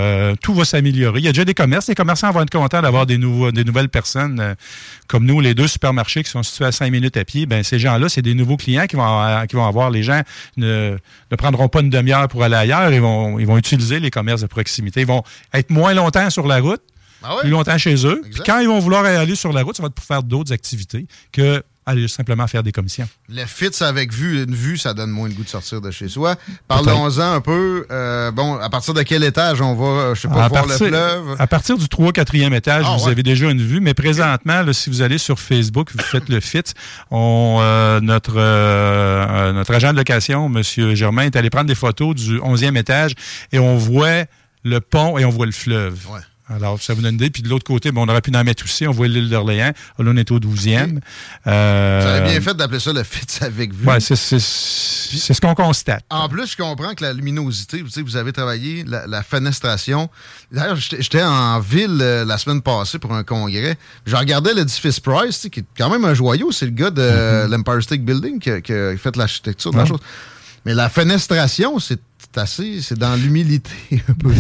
tout 0.43 0.55
va 0.55 0.65
s'améliorer. 0.65 1.19
Il 1.21 1.25
y 1.25 1.29
a 1.29 1.33
déjà 1.33 1.45
des 1.45 1.53
commerces. 1.55 1.89
Les 1.89 1.95
commerçants 1.95 2.31
vont 2.31 2.41
être 2.43 2.51
contents 2.51 2.81
d'avoir 2.81 3.05
des, 3.05 3.19
nouveaux, 3.19 3.53
des 3.53 3.65
nouvelles 3.65 3.91
personnes 3.91 4.55
comme 5.09 5.27
nous, 5.27 5.41
les 5.41 5.55
deux 5.55 5.69
supermarchés 5.69 6.23
qui 6.23 6.31
sont 6.31 6.43
situés 6.43 6.65
à 6.65 6.73
5 6.73 6.91
minutes 6.91 7.17
à 7.19 7.25
pied. 7.27 7.45
Ben, 7.45 7.63
ces 7.63 7.79
gens-là, 7.79 8.09
c'est 8.09 8.23
des 8.23 8.33
nouveaux 8.35 8.57
clients 8.57 8.87
qui 8.87 8.97
vont, 8.97 9.03
avoir- 9.03 9.47
qui 9.47 9.57
vont 9.57 9.67
avoir. 9.67 9.91
Les 9.91 10.03
gens 10.03 10.23
ne, 10.57 10.97
ne 11.31 11.37
prendront 11.37 11.69
pas 11.69 11.81
une 11.81 11.91
demi-heure 11.91 12.29
pour 12.29 12.43
aller 12.45 12.55
ailleurs. 12.57 12.91
Ils 12.93 13.01
vont, 13.03 13.39
ils 13.39 13.47
vont 13.47 13.59
utiliser 13.59 14.01
les 14.01 14.11
commerces 14.11 14.41
de 14.41 14.47
proximité. 14.47 15.03
Ils 15.03 15.07
vont 15.07 15.12
être 15.55 15.71
moins 15.71 15.95
longtemps 15.95 16.31
sur 16.31 16.47
la 16.47 16.61
route 16.61 16.83
Ah 17.23 17.35
ouais? 17.37 17.41
plus 17.43 17.51
longtemps 17.51 17.79
chez 17.79 18.07
eux. 18.07 18.23
Puis 18.31 18.41
quand 18.47 18.59
ils 18.61 18.69
vont 18.69 18.79
vouloir 18.81 19.05
aller 19.05 19.35
sur 19.37 19.53
la 19.53 19.63
route, 19.63 19.77
ça 19.77 19.83
va 19.83 19.89
être 19.89 19.95
pour 19.95 20.05
faire 20.05 20.23
d'autres 20.23 20.53
activités 20.53 21.07
que 21.33 21.63
aller 21.85 22.07
simplement 22.07 22.47
faire 22.47 22.63
des 22.63 22.71
commissions. 22.71 23.09
Le 23.29 23.45
fit 23.45 23.71
avec 23.81 24.13
vue, 24.13 24.45
une 24.45 24.55
vue, 24.55 24.79
ça 24.79 24.95
donne 24.95 25.11
moins 25.11 25.27
le 25.29 25.35
goût 25.35 25.43
de 25.43 25.49
sortir 25.49 25.81
de 25.81 25.91
chez 25.91 26.07
soi. 26.09 26.37
Parlons-en 26.69 27.33
un 27.35 27.41
peu. 27.41 27.87
euh, 27.91 28.31
bon, 28.31 28.55
à 28.61 28.71
partir 28.71 28.95
de 28.95 29.03
quel 29.03 29.25
étage 29.25 29.61
on 29.61 29.75
va, 29.75 29.85
euh, 29.85 30.15
je 30.15 30.21
sais 30.21 30.29
pas, 30.29 30.45
à, 30.45 30.49
voir 30.49 30.65
partir, 30.69 30.87
le 30.87 30.91
fleuve? 30.93 31.37
à 31.41 31.47
partir 31.49 31.77
du 31.77 31.89
3 31.89 32.13
4e 32.13 32.55
étage, 32.55 32.85
Ah, 32.87 32.97
vous 32.97 33.07
ouais. 33.07 33.11
avez 33.11 33.25
déjà 33.25 33.51
une 33.51 33.61
vue, 33.61 33.81
mais 33.81 33.95
présentement, 33.95 34.63
là, 34.63 34.73
si 34.73 34.91
vous 34.91 35.03
allez 35.03 35.19
sur 35.19 35.41
Facebook, 35.41 35.91
vous 35.93 36.05
faites 36.05 36.29
le 36.29 36.39
fit, 36.39 36.63
on, 37.11 37.59
euh, 37.61 38.01
notre, 38.01 38.35
euh, 38.37 39.53
notre 39.53 39.75
agent 39.75 39.93
de 39.93 39.97
location, 39.99 40.47
M. 40.55 40.95
Germain, 40.95 41.23
est 41.25 41.35
allé 41.35 41.51
prendre 41.51 41.67
des 41.67 41.75
photos 41.75 42.15
du 42.15 42.39
11e 42.39 42.77
étage 42.77 43.13
et 43.51 43.59
on 43.59 43.77
voit 43.77 44.25
le 44.65 44.81
pont 44.81 45.19
et 45.19 45.25
on 45.25 45.31
voit 45.31 45.47
le 45.47 45.53
fleuve. 45.53 45.99
Ouais. 46.11 46.21
Alors, 46.49 46.83
ça 46.83 46.93
vous 46.93 47.01
donne 47.01 47.13
une 47.15 47.21
idée. 47.21 47.31
Puis 47.31 47.43
de 47.43 47.49
l'autre 47.49 47.65
côté, 47.65 47.93
bon, 47.93 48.05
on 48.05 48.09
aurait 48.11 48.21
pu 48.21 48.31
en 48.37 48.45
mettre 48.45 48.65
aussi. 48.65 48.87
On 48.87 48.91
voit 48.91 49.09
l'île 49.09 49.31
d'Orléans. 49.31 49.73
Là, 49.99 50.05
on 50.07 50.17
est 50.17 50.31
au 50.31 50.39
12e. 50.39 50.99
Euh, 51.47 52.01
Vous 52.03 52.09
avez 52.09 52.31
bien 52.33 52.41
fait 52.43 52.55
d'appeler 52.55 52.81
ça 52.81 52.93
le 52.93 53.03
FITS 53.03 53.43
avec 53.43 53.73
vue. 53.73 53.87
C'est 54.01 54.17
ce 55.35 55.41
qu'on 55.41 55.55
constate. 55.55 56.05
En 56.11 56.29
plus, 56.29 56.51
je 56.51 56.57
comprends 56.57 56.95
que 56.95 57.05
la 57.05 57.13
luminosité, 57.15 57.81
vous, 57.81 57.89
savez, 57.89 58.05
vous 58.05 58.17
avez 58.17 58.33
travaillé 58.33 58.85
la, 58.87 59.07
la 59.07 59.23
fenestration. 59.23 60.11
D'ailleurs, 60.51 60.77
j'étais 60.77 61.23
en 61.23 61.59
ville 61.61 61.99
euh, 62.03 62.25
la 62.25 62.37
semaine 62.37 62.61
passée 62.61 62.99
pour 62.99 63.15
un 63.15 63.25
congrès. 63.25 63.79
Je 64.05 64.17
regardais 64.17 64.53
l'édifice 64.53 65.01
Price, 65.01 65.49
qui 65.51 65.61
est 65.61 65.65
quand 65.79 65.89
même 65.91 66.05
un 66.05 66.15
joyau. 66.15 66.53
C'est 66.53 66.67
le 66.67 66.73
gars 66.73 66.91
de 66.91 67.01
euh, 67.03 67.49
l'Empire 67.49 67.83
State 67.83 68.01
Building 68.03 68.39
qui, 68.41 68.51
a- 68.51 68.61
qui 68.61 68.73
a 68.73 68.97
fait 68.99 69.17
l'architecture 69.17 69.73
de 69.73 69.79
la 69.79 69.87
chose. 69.87 70.01
Mais 70.65 70.75
la 70.75 70.89
fenestration, 70.89 71.79
c'est 71.81 71.99
assez, 72.39 72.81
c'est 72.83 72.99
dans 72.99 73.15
l'humilité 73.17 73.71
un 74.09 74.15
peu. 74.15 74.31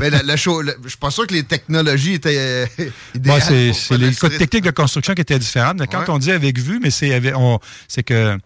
Mais 0.00 0.10
le- 0.10 0.18
je 0.36 0.88
suis 0.88 0.98
pas 0.98 1.10
sûr 1.10 1.26
que 1.26 1.34
les 1.34 1.42
technologies 1.44 2.14
étaient 2.14 2.36
euh, 2.38 2.66
idéales. 3.14 3.42
C'est 3.74 3.98
les 3.98 4.12
techniques 4.38 4.64
de 4.64 4.70
construction 4.70 5.14
qui 5.14 5.22
étaient 5.22 5.38
différentes. 5.38 5.80
Quand 5.90 6.00
Ouais. 6.00 6.04
on 6.10 6.18
dit 6.18 6.30
avec 6.32 6.58
vue, 6.58 6.80
mais 6.82 6.90
c'est 6.90 7.12
avec- 7.14 7.36
on- 7.36 7.58
c'est 7.88 8.02
que 8.02 8.38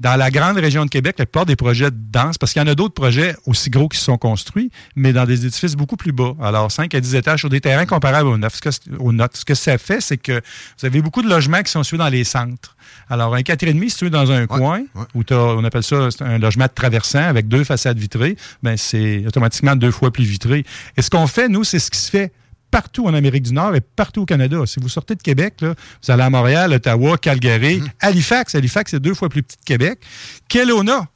dans 0.00 0.16
la 0.16 0.30
grande 0.30 0.56
région 0.56 0.86
de 0.86 0.90
Québec, 0.90 1.16
la 1.18 1.26
plupart 1.26 1.44
des 1.44 1.56
projets 1.56 1.90
denses, 1.92 2.38
parce 2.38 2.52
qu'il 2.52 2.60
y 2.60 2.64
en 2.64 2.68
a 2.68 2.74
d'autres 2.74 2.94
projets 2.94 3.36
aussi 3.46 3.68
gros 3.68 3.88
qui 3.88 3.98
se 3.98 4.04
sont 4.04 4.16
construits, 4.16 4.70
mais 4.96 5.12
dans 5.12 5.26
des 5.26 5.44
édifices 5.44 5.76
beaucoup 5.76 5.96
plus 5.96 6.12
bas. 6.12 6.32
Alors, 6.40 6.72
5 6.72 6.94
à 6.94 7.00
10 7.00 7.14
étages 7.14 7.40
sur 7.40 7.50
des 7.50 7.60
terrains 7.60 7.84
comparables 7.84 8.28
aux 8.28 8.38
neuf. 8.38 8.56
Ce 8.56 8.60
que, 8.60 8.96
aux 8.98 9.12
notes. 9.12 9.36
Ce 9.36 9.44
que 9.44 9.54
ça 9.54 9.76
fait, 9.76 10.00
c'est 10.00 10.16
que 10.16 10.40
vous 10.78 10.86
avez 10.86 11.02
beaucoup 11.02 11.22
de 11.22 11.28
logements 11.28 11.62
qui 11.62 11.70
sont 11.70 11.82
situés 11.82 11.98
dans 11.98 12.08
les 12.08 12.24
centres. 12.24 12.76
Alors, 13.10 13.34
un 13.34 13.40
4,5 13.40 13.88
situé 13.90 14.10
dans 14.10 14.32
un 14.32 14.46
coin, 14.46 14.82
où 15.14 15.22
on 15.30 15.64
appelle 15.64 15.82
ça 15.82 16.08
un 16.20 16.38
logement 16.38 16.64
de 16.66 16.72
traversant 16.74 17.22
avec 17.22 17.46
deux 17.46 17.64
façades 17.64 17.98
vitrées, 17.98 18.36
ben 18.62 18.76
c'est 18.76 19.26
automatiquement 19.26 19.76
deux 19.76 19.90
fois 19.90 20.10
plus 20.10 20.24
vitré. 20.24 20.64
Et 20.96 21.02
ce 21.02 21.10
qu'on 21.10 21.26
fait, 21.26 21.48
nous, 21.48 21.64
c'est 21.64 21.78
ce 21.78 21.90
qui 21.90 21.98
se 21.98 22.10
fait 22.10 22.32
partout 22.70 23.06
en 23.06 23.14
Amérique 23.14 23.42
du 23.44 23.52
Nord 23.52 23.74
et 23.74 23.80
partout 23.80 24.22
au 24.22 24.26
Canada. 24.26 24.58
Si 24.66 24.78
vous 24.80 24.88
sortez 24.88 25.14
de 25.14 25.22
Québec, 25.22 25.54
là, 25.60 25.74
vous 26.02 26.10
allez 26.10 26.22
à 26.22 26.30
Montréal, 26.30 26.72
Ottawa, 26.72 27.18
Calgary, 27.18 27.82
Halifax. 28.00 28.54
Halifax, 28.54 28.90
c'est 28.92 29.00
deux 29.00 29.14
fois 29.14 29.28
plus 29.28 29.42
petit 29.42 29.56
que 29.56 29.64
Québec. 29.64 30.00
Kelowna, 30.48 31.06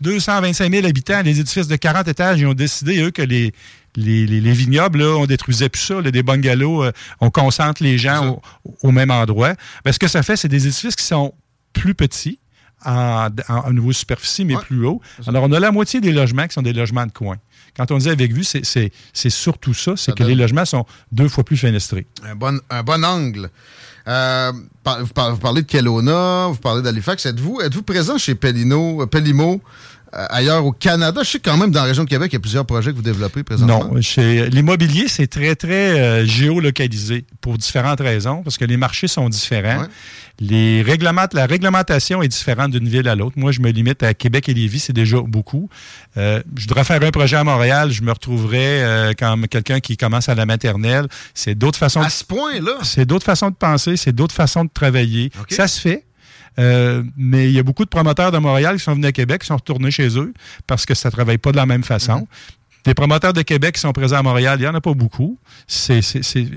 225 0.00 0.70
000 0.72 0.86
habitants, 0.86 1.22
les 1.22 1.40
édifices 1.40 1.66
de 1.68 1.76
40 1.76 2.06
étages, 2.08 2.38
ils 2.40 2.46
ont 2.46 2.54
décidé, 2.54 3.00
eux, 3.02 3.10
que 3.10 3.22
les, 3.22 3.52
les, 3.96 4.26
les- 4.26 4.40
les 4.40 4.52
vignobles, 4.52 5.00
là, 5.00 5.16
on 5.16 5.26
détruisait 5.26 5.68
plus 5.68 5.80
ça, 5.82 6.00
là, 6.00 6.10
des 6.10 6.22
bungalows, 6.22 6.84
euh, 6.84 6.92
on 7.20 7.30
concentre 7.30 7.82
les 7.82 7.98
gens 7.98 8.40
au, 8.64 8.88
au 8.88 8.92
même 8.92 9.10
endroit. 9.10 9.54
Ben, 9.84 9.92
ce 9.92 9.98
que 9.98 10.06
ça 10.08 10.22
fait, 10.22 10.36
c'est 10.36 10.48
des 10.48 10.66
édifices 10.66 10.94
qui 10.94 11.04
sont 11.04 11.34
plus 11.72 11.94
petits, 11.94 12.38
en, 12.84 13.28
en- 13.48 13.68
au 13.68 13.72
niveau 13.72 13.92
superficie, 13.92 14.44
mais 14.44 14.54
plus 14.56 14.86
haut. 14.86 15.00
Alors, 15.26 15.42
on 15.44 15.52
a 15.52 15.58
la 15.58 15.72
moitié 15.72 16.00
des 16.00 16.12
logements 16.12 16.46
qui 16.46 16.54
sont 16.54 16.62
des 16.62 16.72
logements 16.72 17.06
de 17.06 17.10
coin. 17.12 17.36
Quand 17.78 17.90
on 17.92 17.98
dit 17.98 18.10
avec 18.10 18.32
vue, 18.32 18.44
c'est- 18.44 18.64
surtout 19.30 19.72
ça, 19.72 19.92
c'est 19.96 20.12
que 20.12 20.18
donne- 20.24 20.28
les 20.28 20.34
logements 20.34 20.64
sont 20.64 20.84
deux 21.12 21.28
fois 21.28 21.44
plus 21.44 21.56
fenestrés. 21.56 22.06
Un 22.24 22.34
bon, 22.34 22.60
un 22.70 22.82
bon 22.82 23.04
angle. 23.04 23.50
Euh, 24.08 24.52
par- 24.82 25.00
vous, 25.04 25.12
par- 25.12 25.30
vous 25.32 25.38
parlez 25.38 25.62
de 25.62 25.66
Kelowna, 25.66 26.48
vous 26.48 26.56
parlez 26.56 26.82
d'Halifax. 26.82 27.26
Êtes-vous 27.26 27.60
êtes 27.60 27.80
présent 27.82 28.16
chez 28.18 28.34
Pellino, 28.34 29.02
euh, 29.02 29.06
Pellimo, 29.06 29.60
ailleurs 30.12 30.64
au 30.64 30.72
Canada? 30.72 31.22
Je 31.22 31.30
sais 31.30 31.38
quand 31.38 31.56
même 31.56 31.70
dans 31.70 31.80
la 31.80 31.86
région 31.86 32.04
de 32.04 32.08
Québec, 32.08 32.30
il 32.32 32.36
y 32.36 32.38
a 32.38 32.40
plusieurs 32.40 32.66
projets 32.66 32.90
que 32.90 32.96
vous 32.96 33.02
développez 33.02 33.42
présentement. 33.42 33.90
Non, 33.92 34.00
chez 34.00 34.48
l'immobilier, 34.50 35.08
c'est 35.08 35.26
très, 35.26 35.54
très 35.54 35.98
euh, 35.98 36.26
géolocalisé 36.26 37.24
pour 37.40 37.58
différentes 37.58 38.00
raisons, 38.00 38.42
parce 38.42 38.56
que 38.58 38.64
les 38.64 38.76
marchés 38.76 39.08
sont 39.08 39.28
différents. 39.28 39.84
Les 40.40 40.84
la 41.32 41.46
réglementation 41.46 42.22
est 42.22 42.28
différente 42.28 42.70
d'une 42.70 42.88
ville 42.88 43.08
à 43.08 43.16
l'autre. 43.16 43.36
Moi, 43.38 43.50
je 43.50 43.60
me 43.60 43.70
limite 43.70 44.02
à 44.02 44.14
Québec 44.14 44.48
et 44.48 44.54
Lévis, 44.54 44.78
c'est 44.78 44.92
déjà 44.92 45.20
beaucoup. 45.20 45.68
Euh, 46.16 46.40
je 46.56 46.62
voudrais 46.62 46.84
faire 46.84 47.02
un 47.02 47.10
projet 47.10 47.36
à 47.36 47.44
Montréal, 47.44 47.90
je 47.90 48.02
me 48.02 48.12
retrouverais 48.12 48.82
euh, 48.82 49.12
comme 49.18 49.48
quelqu'un 49.48 49.80
qui 49.80 49.96
commence 49.96 50.28
à 50.28 50.34
la 50.34 50.46
maternelle. 50.46 51.08
C'est 51.34 51.56
d'autres 51.56 51.78
façons. 51.78 52.00
À 52.00 52.08
ce 52.08 52.24
point-là? 52.24 52.78
C'est 52.82 53.04
d'autres 53.04 53.24
façons 53.24 53.50
de 53.50 53.56
penser, 53.56 53.96
c'est 53.96 54.12
d'autres 54.12 54.34
façons 54.34 54.64
de 54.64 54.70
travailler. 54.72 55.30
Ça 55.50 55.66
se 55.66 55.80
fait. 55.80 56.04
Euh, 56.58 57.02
mais 57.16 57.48
il 57.48 57.52
y 57.52 57.58
a 57.58 57.62
beaucoup 57.62 57.84
de 57.84 57.90
promoteurs 57.90 58.32
de 58.32 58.38
Montréal 58.38 58.76
qui 58.76 58.84
sont 58.84 58.94
venus 58.94 59.08
à 59.08 59.12
Québec, 59.12 59.42
qui 59.42 59.46
sont 59.46 59.56
retournés 59.56 59.90
chez 59.90 60.18
eux 60.18 60.32
parce 60.66 60.86
que 60.86 60.94
ça 60.94 61.08
ne 61.08 61.12
travaille 61.12 61.38
pas 61.38 61.52
de 61.52 61.56
la 61.56 61.66
même 61.66 61.84
façon. 61.84 62.26
Des 62.88 62.94
promoteurs 62.94 63.34
de 63.34 63.42
Québec 63.42 63.74
qui 63.74 63.82
sont 63.82 63.92
présents 63.92 64.16
à 64.16 64.22
Montréal, 64.22 64.56
il 64.58 64.62
n'y 64.62 64.66
en 64.66 64.74
a 64.74 64.80
pas 64.80 64.94
beaucoup. 64.94 65.38
Il 65.90 66.02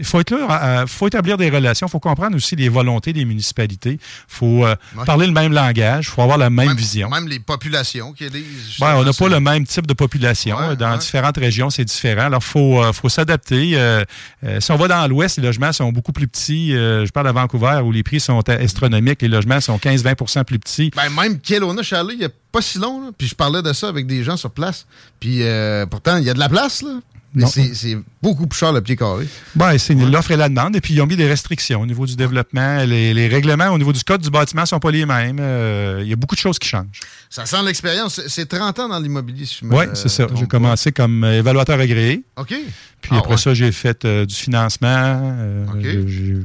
faut 0.05 0.21
être 0.21 0.31
là, 0.31 0.83
il 0.83 0.87
faut 0.87 1.05
établir 1.07 1.35
des 1.35 1.49
relations, 1.49 1.87
il 1.87 1.89
faut 1.89 1.99
comprendre 1.99 2.37
aussi 2.37 2.55
les 2.55 2.69
volontés 2.69 3.11
des 3.11 3.25
municipalités, 3.25 3.99
il 3.99 3.99
faut 4.29 4.65
euh, 4.65 4.73
Ouais. 4.95 5.03
parler 5.05 5.27
le 5.27 5.33
même 5.33 5.51
langage, 5.51 6.05
il 6.07 6.09
faut 6.09 6.21
avoir 6.21 6.37
la 6.37 6.49
même, 6.49 6.73
vision. 6.73 7.09
Même 7.09 7.27
les 7.27 7.39
populations 7.41 8.13
qui. 8.13 8.23
Ouais, 8.27 8.39
on 8.79 9.03
n'a 9.03 9.11
pas 9.11 9.27
le 9.27 9.41
même 9.41 9.65
type 9.65 9.85
de 9.85 9.93
population. 9.93 10.57
Ouais, 10.57 10.77
dans 10.77 10.95
différentes 10.95 11.35
régions, 11.37 11.69
c'est 11.69 11.83
différent. 11.83 12.27
Alors, 12.27 12.41
il 12.41 12.49
faut, 12.49 12.81
euh, 12.81 12.93
faut 12.93 13.09
s'adapter. 13.09 13.71
Euh, 13.73 14.05
euh, 14.45 14.61
si 14.61 14.71
on 14.71 14.77
va 14.77 14.87
dans 14.87 15.05
l'Ouest, 15.09 15.35
les 15.35 15.43
logements 15.43 15.73
sont 15.73 15.91
beaucoup 15.91 16.13
plus 16.13 16.29
petits. 16.29 16.73
Euh, 16.73 17.05
je 17.05 17.11
parle 17.11 17.27
à 17.27 17.33
Vancouver, 17.33 17.81
où 17.83 17.91
les 17.91 18.03
prix 18.03 18.21
sont 18.21 18.39
astronomiques. 18.49 19.21
Les 19.21 19.27
logements 19.27 19.59
sont 19.59 19.77
15-20% 19.77 20.45
plus 20.45 20.59
petits. 20.59 20.91
Ben, 20.95 21.09
même 21.09 21.41
Kelowna, 21.41 21.81
je 21.81 21.87
suis 21.87 21.95
allé 21.97 22.13
il 22.13 22.19
n'y 22.19 22.25
a 22.25 22.29
pas 22.51 22.61
si 22.61 22.79
long, 22.79 23.01
là, 23.01 23.11
puis 23.17 23.27
je 23.27 23.35
parlais 23.35 23.61
de 23.61 23.71
ça 23.71 23.87
avec 23.87 24.07
des 24.07 24.23
gens 24.25 24.35
sur 24.35 24.51
place. 24.51 24.85
Puis 25.21 25.41
euh, 25.41 25.85
pourtant, 25.85 26.20
il 26.21 26.27
y 26.27 26.29
a 26.29 26.33
de 26.33 26.39
la 26.39 26.49
place, 26.49 26.81
là. 26.83 26.99
C'est 27.47 27.97
beaucoup 28.21 28.45
plus 28.45 28.59
cher 28.59 28.73
le 28.73 28.81
pied 28.81 28.97
carré. 28.97 29.25
Ben, 29.55 29.77
c'est 29.77 29.93
l'offre 29.95 30.31
et 30.31 30.35
la 30.35 30.49
demande. 30.49 30.75
Et 30.75 30.81
puis, 30.81 30.93
ils 30.95 31.01
ont 31.01 31.05
mis 31.05 31.15
des 31.15 31.29
restrictions 31.29 31.79
au 31.79 31.85
niveau 31.85 32.05
du 32.05 32.17
développement. 32.17 32.83
Les, 32.83 33.13
les 33.13 33.27
règlements 33.29 33.69
au 33.69 33.77
niveau 33.77 33.93
du 33.93 34.03
code 34.03 34.19
du 34.19 34.29
bâtiment 34.29 34.63
ne 34.63 34.67
sont 34.67 34.79
pas 34.81 34.91
les 34.91 35.05
mêmes. 35.05 35.37
Euh, 35.39 36.01
Il 36.03 36.09
y 36.09 36.13
a 36.13 36.17
beaucoup 36.17 36.35
de 36.35 36.41
choses 36.41 36.59
qui 36.59 36.67
changent. 36.67 36.99
Ça 37.29 37.45
sent 37.45 37.63
l'expérience. 37.65 38.15
C'est- 38.15 38.27
C'est 38.27 38.45
30 38.47 38.77
ans 38.79 38.89
dans 38.89 38.99
l'immobilier, 38.99 39.45
si 39.45 39.59
je 39.61 39.65
me 39.65 39.73
Oui, 39.73 39.85
c'est 39.93 40.09
ça. 40.09 40.27
J'ai 40.35 40.45
commencé 40.45 40.91
comme 40.91 41.23
évaluateur 41.23 41.79
agréé. 41.79 42.21
OK. 42.35 42.53
Puis 43.01 43.11
Ah, 43.13 43.17
après 43.19 43.31
ouais. 43.31 43.37
ça, 43.37 43.53
j'ai 43.53 43.71
fait 43.71 44.05
euh, 44.05 44.25
du 44.25 44.35
financement. 44.35 44.87
euh, 44.89 45.65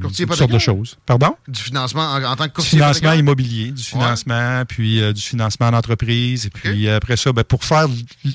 Courtier 0.01 0.25
toutes 0.25 0.35
sortes 0.35 0.51
de 0.51 0.59
choses. 0.59 0.97
Pardon? 1.05 1.35
Du 1.47 1.61
financement 1.61 2.01
en, 2.01 2.23
en 2.23 2.35
tant 2.35 2.43
que 2.45 2.49
Du 2.49 2.53
courtier 2.53 2.77
financement 2.77 3.13
hypothécaire? 3.13 3.19
immobilier, 3.19 3.71
du 3.71 3.83
financement, 3.83 4.63
puis 4.67 5.01
euh, 5.01 5.13
du 5.13 5.21
financement 5.21 5.69
d'entreprise. 5.71 6.45
Et 6.47 6.49
puis 6.49 6.89
après 6.89 7.17
ça, 7.17 7.31
ben, 7.31 7.43
pour 7.43 7.63
faire, 7.63 7.87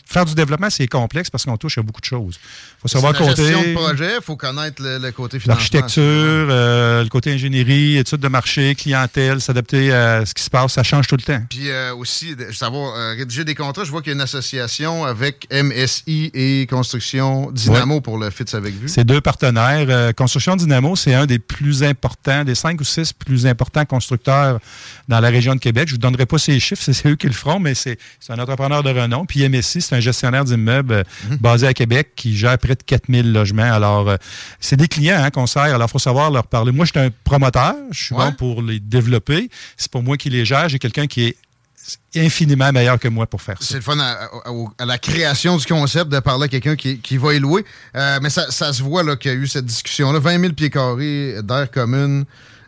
faire 0.07 0.25
du 0.25 0.35
développement, 0.35 0.71
c'est 0.71 0.87
complexe 0.89 1.31
parce 1.31 1.45
qu'on 1.45 1.57
touche 1.57 1.79
à 1.79 1.83
beaucoup 1.83 2.01
de 2.01 2.07
choses. 2.07 2.39
Il 2.85 2.89
faut 2.91 2.95
savoir 3.01 3.13
la 3.13 3.19
gestion 3.27 3.59
compter 3.59 3.69
de 3.69 3.75
projet, 3.75 4.11
il 4.19 4.23
faut 4.25 4.37
connaître 4.37 4.83
le, 4.83 4.99
le 4.99 5.13
côté 5.13 5.39
financement. 5.39 5.55
l'architecture, 5.55 6.03
euh, 6.03 7.03
le 7.05 7.09
côté 7.09 7.33
ingénierie, 7.33 7.97
études 7.97 8.19
de 8.21 8.29
marché, 8.29 8.75
clientèle, 8.75 9.41
s'adapter 9.41 9.93
à 9.93 10.27
ce 10.27 10.35
qui 10.35 10.43
se 10.43 10.51
passe, 10.51 10.73
ça 10.73 10.83
change 10.83 11.07
tout 11.07 11.17
le 11.17 11.23
temps. 11.23 11.41
Puis 11.49 11.71
euh, 11.71 11.95
aussi, 11.95 12.35
savoir 12.53 12.97
euh, 12.97 13.15
rédiger 13.17 13.45
des 13.45 13.55
contrats. 13.55 13.85
Je 13.85 13.91
vois 13.91 14.01
qu'il 14.03 14.11
y 14.11 14.15
a 14.15 14.17
une 14.17 14.21
association 14.21 15.05
avec 15.05 15.47
MSI 15.53 16.31
et 16.35 16.67
Construction 16.69 17.51
Dynamo 17.53 18.01
pour 18.01 18.19
le 18.19 18.31
FITS 18.31 18.55
avec 18.55 18.75
vue. 18.75 18.89
C'est 18.89 19.05
deux 19.05 19.21
partenaires. 19.21 20.13
Construction 20.15 20.57
Dynamo, 20.57 20.97
c'est 20.97 21.15
un 21.15 21.27
des 21.27 21.39
plus 21.39 21.85
importants, 21.85 22.43
des 22.45 22.55
cinq 22.57 22.81
ou 22.81 22.85
six 22.85 23.13
plus 23.13 23.47
importants 23.47 23.85
constructeurs 23.85 24.59
dans 25.09 25.21
la 25.21 25.29
région 25.29 25.55
de 25.55 25.61
Québec. 25.61 25.89
Je 25.89 25.93
ne 25.93 25.97
vous 25.97 26.01
donnerai 26.01 26.27
pas 26.27 26.39
ces 26.39 26.59
chiffres, 26.59 26.83
c'est 26.93 27.07
eux 27.09 27.17
qui 27.17 27.27
le 27.29 27.33
feront, 27.33 27.61
mais 27.61 27.75
c'est 27.75 27.97
un 28.29 28.39
entrepreneur 28.39 28.83
de 28.83 28.91
renom. 28.91 29.25
Puis 29.25 29.49
MSI, 29.49 29.81
c'est 29.83 29.95
un 29.95 30.01
gestionnaire 30.01 30.45
d'immeubles 30.45 31.05
Mhm. 31.31 31.37
basé 31.37 31.67
à 31.67 31.75
Québec 31.75 32.11
qui 32.17 32.37
gère 32.37 32.59
près 32.59 32.72
de 32.75 32.83
4000 32.83 33.33
logements. 33.33 33.73
Alors, 33.73 34.09
euh, 34.09 34.17
c'est 34.61 34.77
des 34.77 34.89
clients 34.89 35.23
hein, 35.23 35.31
qu'on 35.31 35.47
sert. 35.47 35.63
Alors, 35.63 35.89
il 35.89 35.91
faut 35.91 35.99
savoir 35.99 36.31
leur 36.31 36.47
parler. 36.47 36.73
Moi, 36.73 36.85
je 36.87 36.91
suis 36.93 37.01
un 37.01 37.11
promoteur. 37.25 37.75
Je 37.91 38.05
suis 38.05 38.15
Ouais. 38.15 38.27
bon 38.27 38.33
pour 38.33 38.63
les 38.63 38.81
développer. 38.81 39.51
C'est 39.77 39.91
pas 39.91 40.01
moi 40.01 40.17
qui 40.17 40.31
les 40.31 40.45
gère. 40.45 40.69
J'ai 40.69 40.79
quelqu'un 40.79 41.07
qui 41.07 41.27
est 41.29 41.37
infiniment 42.15 42.71
meilleur 42.73 42.99
que 42.99 43.09
moi 43.09 43.27
pour 43.27 43.43
faire 43.43 43.57
ça. 43.61 43.67
C'est 43.71 43.75
le 43.77 43.81
fun 43.81 43.99
à, 43.99 44.13
à- 44.25 44.29
à 44.79 44.85
la 44.85 44.99
création 44.99 45.57
du 45.57 45.67
concept 45.67 46.11
de 46.11 46.21
parler 46.21 46.45
à 46.45 46.49
quelqu'un 46.49 46.77
qui, 46.77 46.99
qui 46.99 47.17
va 47.17 47.35
y 47.35 47.41
louer. 47.41 47.65
Euh, 47.97 48.19
mais 48.23 48.31
ça, 48.31 48.51
ça 48.51 48.73
se 48.73 48.83
voit 48.83 49.17
qu'il 49.17 49.31
y 49.33 49.35
a 49.35 49.37
eu 49.37 49.47
cette 49.49 49.67
discussion-là. 49.67 50.19
20 50.21 50.41
000 50.41 50.53
pieds 50.53 50.71
carrés 50.71 51.43
d'air 51.43 51.71
commune. 51.71 52.25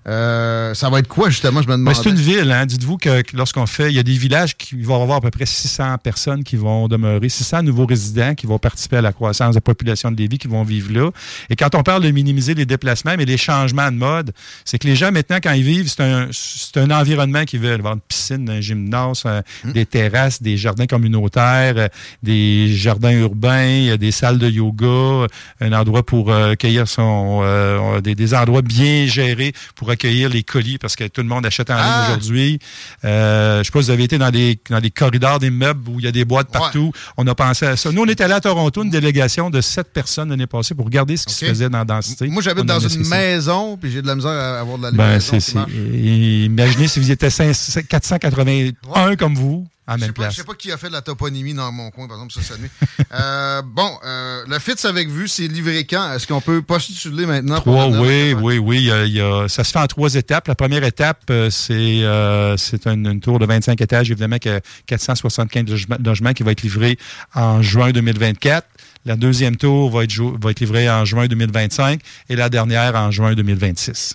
Euh, 0.07 0.75
ça 0.75 0.90
va 0.90 0.99
être 0.99 1.09
quoi, 1.09 1.31
justement, 1.31 1.62
je 1.62 1.69
me 1.69 1.73
demande. 1.73 1.95
Ben, 1.95 2.01
c'est 2.03 2.11
une 2.11 2.17
ville, 2.17 2.51
hein. 2.53 2.67
Dites-vous 2.67 2.99
que 2.99 3.23
que 3.23 3.37
lorsqu'on 3.37 3.67
fait, 3.67 3.90
il 3.90 3.95
y 3.95 3.99
a 3.99 4.03
des 4.03 4.12
villages 4.12 4.57
qui 4.57 4.81
vont 4.83 5.03
avoir 5.03 5.19
à 5.19 5.21
peu 5.21 5.31
près 5.31 5.47
600 5.47 5.97
personnes 6.03 6.45
qui 6.45 6.57
vont 6.57 6.88
demeurer, 6.88 7.29
600 7.29 7.62
nouveaux 7.62 7.87
résidents 7.87 8.35
qui 8.35 8.47
vont 8.47 8.59
participer 8.59 8.99
à 8.99 9.03
la 9.03 9.12
croissance 9.12 9.51
de 9.51 9.57
la 9.57 9.61
population 9.61 10.11
de 10.11 10.17
Lévis, 10.17 10.38
qui 10.38 10.49
vont 10.49 10.62
vivre 10.62 10.93
là. 10.93 11.11
Et 11.49 11.57
quand 11.57 11.75
on 11.75 11.83
parle 11.83 12.03
de 12.03 12.11
minimiser 12.11 12.55
les 12.55 12.67
déplacements, 12.67 13.14
mais 13.17 13.25
les 13.25 13.37
changements 13.37 13.90
de 13.90 13.97
mode, 13.97 14.33
c'est 14.64 14.79
que 14.79 14.87
les 14.87 14.97
gens, 14.97 15.11
maintenant, 15.11 15.38
quand 15.43 15.53
ils 15.53 15.62
vivent, 15.62 15.88
c'est 15.88 16.03
un, 16.03 16.29
c'est 16.33 16.77
un 16.77 16.90
environnement 16.90 17.45
qu'ils 17.45 17.61
veulent. 17.61 17.81
Avoir 17.81 17.95
une 17.95 18.01
piscine, 18.01 18.49
un 18.51 18.61
gymnase, 18.61 19.23
euh, 19.27 19.43
des 19.64 19.87
terrasses, 19.87 20.43
des 20.43 20.57
jardins 20.57 20.87
communautaires, 20.87 21.75
euh, 21.77 21.88
des 22.23 22.75
jardins 22.75 23.12
urbains, 23.12 23.88
euh, 23.90 23.97
des 23.97 24.11
salles 24.11 24.38
de 24.38 24.49
yoga, 24.51 25.27
un 25.61 25.73
endroit 25.73 26.05
pour 26.05 26.33
accueillir 26.33 26.88
son, 26.88 27.40
euh, 27.43 28.01
des, 28.01 28.14
des 28.14 28.35
endroits 28.35 28.62
bien 28.62 29.07
gérés 29.07 29.53
pour 29.75 29.90
accueillir 29.94 30.28
les 30.28 30.42
colis 30.42 30.78
parce 30.78 30.94
que 30.94 31.04
tout 31.09 31.22
le 31.22 31.26
monde 31.28 31.44
achète 31.46 31.70
en 31.70 31.74
ligne 31.76 31.85
Ah! 31.87 32.07
aujourd'hui. 32.11 32.59
Euh, 33.04 33.59
je 33.59 33.64
sais 33.64 33.70
pas 33.72 33.80
si 33.80 33.87
vous 33.87 33.90
avez 33.90 34.04
été 34.04 34.18
dans 34.18 34.30
des, 34.30 34.59
dans 34.70 34.80
des 34.80 34.90
corridors 34.90 35.38
d'immeubles 35.38 35.88
où 35.88 35.98
il 35.98 36.04
y 36.04 36.09
a 36.09 36.12
des 36.12 36.24
boîtes 36.24 36.50
partout. 36.52 36.92
On 37.16 37.26
a 37.26 37.35
pensé 37.35 37.66
à 37.66 37.76
ça. 37.76 37.90
Nous, 37.90 38.02
on 38.02 38.07
est 38.07 38.20
allé 38.20 38.35
à 38.35 38.40
Toronto, 38.40 38.83
une 38.85 38.90
délégation 38.90 39.50
de 39.50 39.61
sept 39.61 39.92
personnes 39.92 40.28
l'année 40.30 40.46
passée 40.46 40.74
pour 40.74 40.85
regarder 40.85 41.16
ce 41.16 41.26
qui 41.26 41.35
se 41.35 41.44
faisait 41.46 41.68
dans 41.70 41.78
la 41.78 41.85
densité. 41.85 42.26
Moi, 42.28 42.42
j'habite 42.42 42.66
dans 42.66 42.78
une 42.80 43.07
maison, 43.09 43.77
puis 43.77 43.90
j'ai 43.90 44.02
de 44.02 44.06
la 44.06 44.14
misère 44.14 44.31
à 44.31 44.60
avoir 44.60 44.79
de 44.79 44.83
la 44.85 44.90
Ben, 44.92 45.19
c'est- 45.21 45.54
marche. 45.54 45.71
Imaginez 45.73 46.88
si 46.88 47.00
vous 47.00 47.10
étiez 47.10 47.31
500 47.31 47.81
481 47.88 49.16
comme 49.16 49.35
vous. 49.35 49.66
À 49.87 49.94
sais 49.98 50.00
même 50.06 50.12
place. 50.12 50.32
je 50.32 50.38
sais 50.38 50.44
pas 50.44 50.54
qui 50.54 50.72
a 50.72 50.76
fait 50.78 50.88
de 50.88 50.92
la 50.92 51.02
toponymie 51.02 51.54
dans 51.54 51.70
mon 51.72 51.90
coin, 51.90 52.06
par 52.08 52.16
exemple, 52.16 52.32
ça, 52.32 52.40
cette 52.42 52.60
nuit. 52.60 52.70
Euh, 53.12 53.62
bon, 53.66 53.90
euh, 54.04 54.42
le 54.48 54.58
FITS 54.58 54.85
avec 54.87 55.08
vue, 55.10 55.28
c'est 55.28 55.46
livré 55.48 55.85
quand? 55.87 56.12
Est-ce 56.12 56.26
qu'on 56.26 56.40
peut 56.40 56.62
postuler 56.62 57.26
maintenant? 57.26 57.56
Trois, 57.60 57.87
oui, 57.88 58.32
oui, 58.35 58.58
oui. 58.58 58.76
il 58.78 58.85
y 58.85 58.90
a- 58.92 59.04
il 59.04 59.12
y 59.12 59.20
a- 59.20 59.46
ça 59.48 59.62
se 59.64 59.72
fait 59.72 59.78
en 59.78 59.87
trois 59.87 60.14
étapes. 60.14 60.48
La 60.48 60.54
première 60.54 60.85
étape, 60.85 61.22
euh, 61.30 61.50
c'est 61.50 62.02
euh, 62.04 62.56
c'est 62.56 62.87
un- 62.87 62.94
une 63.04 63.20
tour 63.20 63.38
de 63.38 63.46
25 63.46 63.80
étages, 63.80 64.10
évidemment, 64.10 64.37
euh, 64.46 64.60
475 64.87 65.64
logements, 65.68 65.96
logements 66.02 66.32
qui 66.32 66.42
va 66.42 66.52
être 66.52 66.62
livré 66.62 66.98
en 67.35 67.60
juin 67.62 67.90
2024. 67.92 68.66
La 69.06 69.16
deuxième 69.16 69.56
tour 69.56 69.90
va 69.90 70.04
être, 70.04 70.14
va 70.42 70.50
être 70.50 70.60
livrée 70.60 70.88
en 70.88 71.04
juin 71.04 71.26
2025 71.26 72.00
et 72.30 72.37
la 72.37 72.48
dernière 72.48 72.94
en 72.94 73.10
juin 73.10 73.35
2026. 73.35 74.14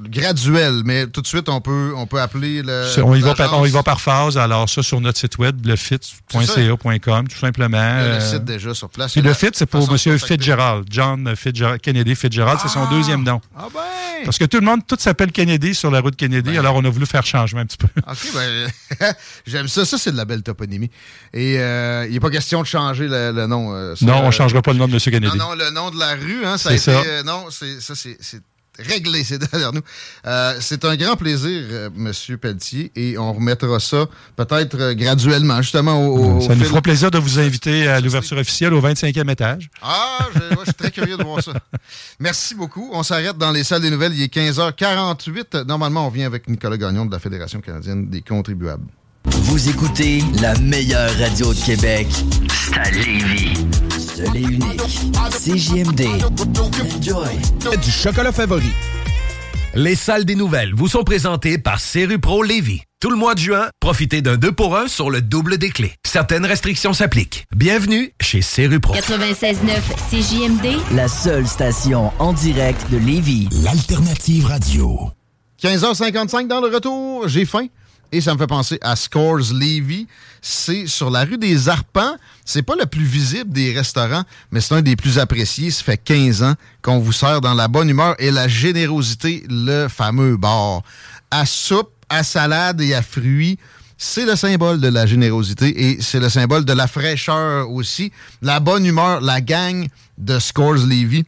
Graduel, 0.00 0.82
mais 0.84 1.06
tout 1.06 1.20
de 1.22 1.26
suite, 1.26 1.48
on 1.48 1.60
peut, 1.60 1.92
on 1.96 2.06
peut 2.06 2.20
appeler 2.20 2.62
le. 2.62 2.86
On, 3.02 3.14
y 3.14 3.20
va 3.20 3.34
par, 3.34 3.58
on 3.58 3.66
y 3.66 3.70
va 3.70 3.82
par 3.82 4.00
phase. 4.00 4.38
Alors, 4.38 4.68
ça, 4.68 4.82
sur 4.82 5.00
notre 5.00 5.18
site 5.18 5.38
web, 5.38 5.64
lefit.ca.com, 5.66 7.28
tout 7.28 7.38
simplement. 7.38 7.76
Il 7.76 7.80
y 7.80 7.84
a 7.84 8.08
le 8.08 8.14
Euh, 8.14 8.20
site 8.20 8.44
déjà 8.44 8.74
sur 8.74 8.88
place. 8.90 9.12
Puis 9.12 9.22
le 9.22 9.32
fit, 9.34 9.48
c'est 9.52 9.66
pour 9.66 9.90
M. 9.90 10.18
Fitzgerald, 10.18 10.86
John 10.90 11.34
Fitzgerald, 11.36 11.80
Kennedy 11.80 12.14
Fitzgerald, 12.14 12.58
c'est 12.62 12.68
son 12.68 12.88
deuxième 12.90 13.22
nom. 13.22 13.40
Ah 13.56 13.66
ben! 13.72 13.80
Parce 14.24 14.38
que 14.38 14.44
tout 14.44 14.58
le 14.58 14.64
monde, 14.66 14.80
tout 14.86 14.96
s'appelle 14.98 15.30
Kennedy 15.32 15.74
sur 15.74 15.90
la 15.90 16.00
route 16.00 16.16
Kennedy, 16.16 16.56
alors 16.56 16.74
on 16.76 16.84
a 16.84 16.88
voulu 16.88 17.06
faire 17.06 17.24
changement 17.26 17.60
un 17.60 17.66
petit 17.66 17.76
peu. 17.76 17.88
OK, 18.08 18.18
ben, 18.34 19.14
j'aime 19.46 19.68
ça. 19.68 19.84
Ça, 19.84 19.98
c'est 19.98 20.12
de 20.12 20.16
la 20.16 20.24
belle 20.24 20.42
toponymie. 20.42 20.90
Et 21.34 21.58
euh, 21.58 22.06
il 22.08 22.12
n'est 22.14 22.20
pas 22.20 22.30
question 22.30 22.60
de 22.62 22.66
changer 22.66 23.08
le, 23.08 23.32
le 23.32 23.46
nom. 23.46 23.74
euh, 23.74 23.94
non, 24.00 24.14
on 24.18 24.22
euh, 24.22 24.26
ne 24.26 24.30
changera 24.30 24.62
pas 24.62 24.72
le 24.72 24.78
nom 24.78 24.88
de 24.88 24.94
M. 24.94 25.00
Kennedy. 25.00 25.36
Non, 25.36 25.50
non, 25.50 25.54
le 25.54 25.70
nom 25.70 25.90
de 25.90 25.98
la 25.98 26.14
rue, 26.14 26.44
hein, 26.46 26.56
ça 26.58 26.70
a 26.70 26.72
été. 26.72 26.80
Ça. 26.82 27.02
euh, 27.04 27.22
non, 27.22 27.46
c'est, 27.50 27.80
ça, 27.80 27.94
c'est 27.94 28.16
réglé, 28.78 29.24
c'est 29.24 29.38
derrière 29.50 29.72
nous. 29.72 29.82
Euh, 30.26 30.54
c'est 30.60 30.84
un 30.84 30.96
grand 30.96 31.16
plaisir, 31.16 31.62
euh, 31.70 31.90
Monsieur 31.94 32.36
Pelletier, 32.36 32.92
et 32.96 33.18
on 33.18 33.32
remettra 33.32 33.78
ça 33.80 34.06
peut-être 34.36 34.78
euh, 34.80 34.94
graduellement, 34.94 35.62
justement, 35.62 36.04
au, 36.04 36.36
au 36.36 36.40
Ça 36.40 36.54
nous 36.54 36.64
fera 36.64 36.82
plaisir 36.82 37.10
de 37.10 37.18
vous 37.18 37.38
inviter 37.38 37.88
à 37.88 38.00
l'ouverture 38.00 38.38
officielle 38.38 38.74
au 38.74 38.80
25e 38.80 39.30
étage. 39.30 39.70
Ah, 39.82 40.18
je, 40.34 40.40
ouais, 40.40 40.56
je 40.60 40.64
suis 40.64 40.74
très 40.74 40.90
curieux 40.90 41.16
de 41.16 41.22
voir 41.22 41.42
ça. 41.42 41.52
Merci 42.20 42.54
beaucoup. 42.54 42.90
On 42.92 43.02
s'arrête 43.02 43.38
dans 43.38 43.52
les 43.52 43.64
salles 43.64 43.82
des 43.82 43.90
nouvelles. 43.90 44.14
Il 44.14 44.22
est 44.22 44.34
15h48. 44.34 45.64
Normalement, 45.64 46.06
on 46.06 46.10
vient 46.10 46.26
avec 46.26 46.48
Nicolas 46.48 46.76
Gagnon 46.76 47.06
de 47.06 47.12
la 47.12 47.18
Fédération 47.18 47.60
canadienne 47.60 48.08
des 48.08 48.22
contribuables. 48.22 48.86
Vous 49.24 49.68
écoutez 49.68 50.22
la 50.40 50.54
meilleure 50.58 51.10
radio 51.18 51.52
de 51.52 51.60
Québec. 51.60 52.06
C'est 52.48 52.78
à 52.78 52.90
Lévis. 52.90 53.54
Seul 54.16 54.34
et 54.34 54.40
unique. 54.40 54.80
CJMD. 55.30 56.06
Enjoy. 56.96 57.76
Du 57.82 57.90
chocolat 57.90 58.32
favori. 58.32 58.72
Les 59.74 59.94
salles 59.94 60.24
des 60.24 60.36
nouvelles 60.36 60.72
vous 60.74 60.88
sont 60.88 61.04
présentées 61.04 61.58
par 61.58 61.78
Pro 62.22 62.42
Lévis. 62.42 62.80
Tout 62.98 63.10
le 63.10 63.16
mois 63.16 63.34
de 63.34 63.40
juin, 63.40 63.68
profitez 63.78 64.22
d'un 64.22 64.38
2 64.38 64.52
pour 64.52 64.74
1 64.74 64.88
sur 64.88 65.10
le 65.10 65.20
double 65.20 65.58
des 65.58 65.68
clés. 65.68 65.92
Certaines 66.06 66.46
restrictions 66.46 66.94
s'appliquent. 66.94 67.44
Bienvenue 67.54 68.14
chez 68.22 68.40
Pro. 68.80 68.94
96.9 68.94 69.58
CJMD. 70.08 70.80
La 70.94 71.08
seule 71.08 71.46
station 71.46 72.10
en 72.18 72.32
direct 72.32 72.90
de 72.90 72.96
Lévis. 72.96 73.50
L'alternative 73.64 74.46
radio. 74.46 75.10
15h55 75.62 76.46
dans 76.46 76.62
le 76.62 76.68
retour. 76.68 77.28
J'ai 77.28 77.44
faim. 77.44 77.66
Et 78.12 78.20
ça 78.20 78.32
me 78.32 78.38
fait 78.38 78.46
penser 78.46 78.78
à 78.82 78.96
Scores 78.96 79.52
Levy. 79.52 80.06
C'est 80.40 80.86
sur 80.86 81.10
la 81.10 81.24
rue 81.24 81.38
des 81.38 81.68
Arpents. 81.68 82.16
C'est 82.48 82.62
pas 82.62 82.76
le 82.78 82.86
plus 82.86 83.04
visible 83.04 83.50
des 83.52 83.72
restaurants, 83.74 84.22
mais 84.52 84.60
c'est 84.62 84.74
un 84.74 84.80
des 84.82 84.94
plus 84.96 85.18
appréciés. 85.18 85.70
Ça 85.70 85.82
fait 85.82 85.98
15 85.98 86.42
ans 86.44 86.54
qu'on 86.80 87.00
vous 87.00 87.12
sert 87.12 87.40
dans 87.40 87.54
la 87.54 87.66
bonne 87.68 87.90
humeur 87.90 88.14
et 88.20 88.30
la 88.30 88.46
générosité, 88.48 89.44
le 89.50 89.88
fameux 89.88 90.36
bar. 90.36 90.82
À 91.30 91.44
soupe, 91.44 91.90
à 92.08 92.22
salade 92.22 92.80
et 92.80 92.94
à 92.94 93.02
fruits. 93.02 93.58
C'est 93.98 94.26
le 94.26 94.36
symbole 94.36 94.80
de 94.80 94.88
la 94.88 95.06
générosité 95.06 95.90
et 95.90 96.00
c'est 96.00 96.20
le 96.20 96.28
symbole 96.28 96.64
de 96.64 96.72
la 96.72 96.86
fraîcheur 96.86 97.68
aussi. 97.70 98.12
La 98.42 98.60
bonne 98.60 98.86
humeur, 98.86 99.20
la 99.20 99.40
gang 99.40 99.88
de 100.16 100.38
Scores 100.38 100.86
Levy 100.86 101.24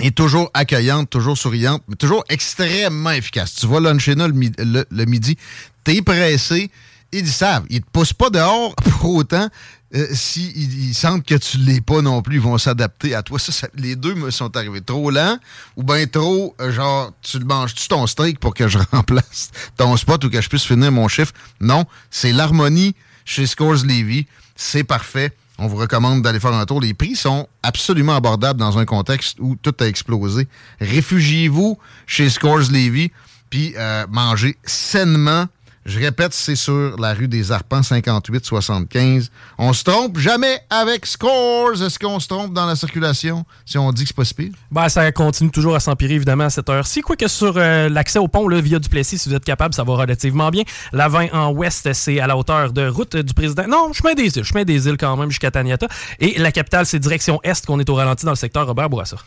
est 0.00 0.14
toujours 0.14 0.50
accueillante, 0.54 1.08
toujours 1.08 1.38
souriante, 1.38 1.82
mais 1.88 1.94
toujours 1.96 2.24
extrêmement 2.28 3.10
efficace. 3.10 3.54
Tu 3.54 3.66
vas 3.66 3.78
luncher 3.80 4.14
le, 4.14 4.28
mi- 4.32 4.52
le- 4.58 4.86
le 4.90 5.04
midi, 5.04 5.36
t'es 5.84 6.02
pressé, 6.02 6.70
ils 7.12 7.28
savent. 7.28 7.64
Ils 7.70 7.80
te 7.82 7.90
poussent 7.92 8.12
pas 8.12 8.28
dehors 8.30 8.74
pour 9.00 9.14
autant. 9.14 9.48
Euh, 9.94 10.06
si 10.12 10.92
sentent 10.94 11.24
que 11.24 11.36
tu 11.36 11.58
l'es 11.58 11.80
pas 11.80 12.02
non 12.02 12.20
plus, 12.20 12.36
ils 12.36 12.40
vont 12.40 12.58
s'adapter 12.58 13.14
à 13.14 13.22
toi. 13.22 13.38
Ça, 13.38 13.68
les 13.74 13.94
deux 13.94 14.14
me 14.14 14.30
sont 14.30 14.56
arrivés 14.56 14.80
trop 14.80 15.10
lents 15.10 15.38
ou 15.76 15.84
bien 15.84 16.06
trop, 16.06 16.56
euh, 16.60 16.72
genre, 16.72 17.12
tu 17.22 17.38
le 17.38 17.44
manges-tu 17.44 17.86
ton 17.86 18.06
steak 18.06 18.40
pour 18.40 18.54
que 18.54 18.66
je 18.66 18.78
remplace 18.92 19.50
ton 19.76 19.96
spot 19.96 20.24
ou 20.24 20.30
que 20.30 20.40
je 20.40 20.48
puisse 20.48 20.64
finir 20.64 20.90
mon 20.90 21.06
chiffre? 21.06 21.32
Non, 21.60 21.84
c'est 22.10 22.32
l'harmonie 22.32 22.96
chez 23.24 23.46
Scores 23.46 23.84
Levy. 23.84 24.26
C'est 24.56 24.84
parfait. 24.84 25.32
On 25.58 25.68
vous 25.68 25.76
recommande 25.76 26.22
d'aller 26.22 26.40
faire 26.40 26.52
un 26.52 26.66
tour. 26.66 26.80
Les 26.80 26.92
prix 26.92 27.16
sont 27.16 27.48
absolument 27.62 28.16
abordables 28.16 28.58
dans 28.58 28.78
un 28.78 28.84
contexte 28.84 29.38
où 29.40 29.56
tout 29.56 29.74
a 29.80 29.86
explosé. 29.86 30.48
Réfugiez-vous 30.80 31.78
chez 32.06 32.28
Scores 32.28 32.70
Levy, 32.70 33.10
puis 33.48 33.74
euh, 33.76 34.06
mangez 34.10 34.56
sainement. 34.64 35.46
Je 35.86 36.00
répète, 36.00 36.34
c'est 36.34 36.56
sur 36.56 36.96
la 36.98 37.14
rue 37.14 37.28
des 37.28 37.52
Arpents, 37.52 37.80
58-75. 37.80 39.28
On 39.56 39.72
se 39.72 39.84
trompe 39.84 40.18
jamais 40.18 40.58
avec 40.68 41.06
Scores. 41.06 41.80
Est-ce 41.80 41.96
qu'on 41.96 42.18
se 42.18 42.26
trompe 42.26 42.52
dans 42.52 42.66
la 42.66 42.74
circulation? 42.74 43.44
Si 43.64 43.78
on 43.78 43.92
dit 43.92 44.04
que 44.04 44.24
c'est 44.24 44.36
pas? 44.36 44.42
Ben, 44.72 44.88
ça 44.88 45.12
continue 45.12 45.52
toujours 45.52 45.76
à 45.76 45.80
s'empirer, 45.80 46.14
évidemment, 46.14 46.44
à 46.44 46.50
cette 46.50 46.68
heure-ci. 46.68 47.02
Quoique 47.02 47.28
sur 47.28 47.54
euh, 47.56 47.88
l'accès 47.88 48.18
au 48.18 48.26
pont, 48.26 48.48
là, 48.48 48.60
via 48.60 48.80
Duplessis, 48.80 49.18
si 49.18 49.28
vous 49.28 49.36
êtes 49.36 49.44
capable, 49.44 49.74
ça 49.74 49.84
va 49.84 49.94
relativement 49.94 50.50
bien. 50.50 50.64
La 50.92 51.06
20 51.06 51.32
en 51.32 51.52
ouest, 51.52 51.92
c'est 51.92 52.18
à 52.18 52.26
la 52.26 52.36
hauteur 52.36 52.72
de 52.72 52.88
route 52.88 53.14
du 53.16 53.32
président. 53.32 53.68
Non, 53.68 53.92
chemin 53.92 54.14
des 54.14 54.36
îles. 54.36 54.44
Chemin 54.44 54.64
des 54.64 54.88
îles 54.88 54.96
quand 54.96 55.16
même 55.16 55.30
jusqu'à 55.30 55.52
Taniata. 55.52 55.86
Et 56.18 56.36
la 56.40 56.50
capitale, 56.50 56.84
c'est 56.86 56.98
direction 56.98 57.38
est 57.44 57.64
qu'on 57.64 57.78
est 57.78 57.88
au 57.88 57.94
ralenti 57.94 58.24
dans 58.24 58.32
le 58.32 58.36
secteur 58.36 58.66
Robert 58.66 58.90
Bourassa. 58.90 59.18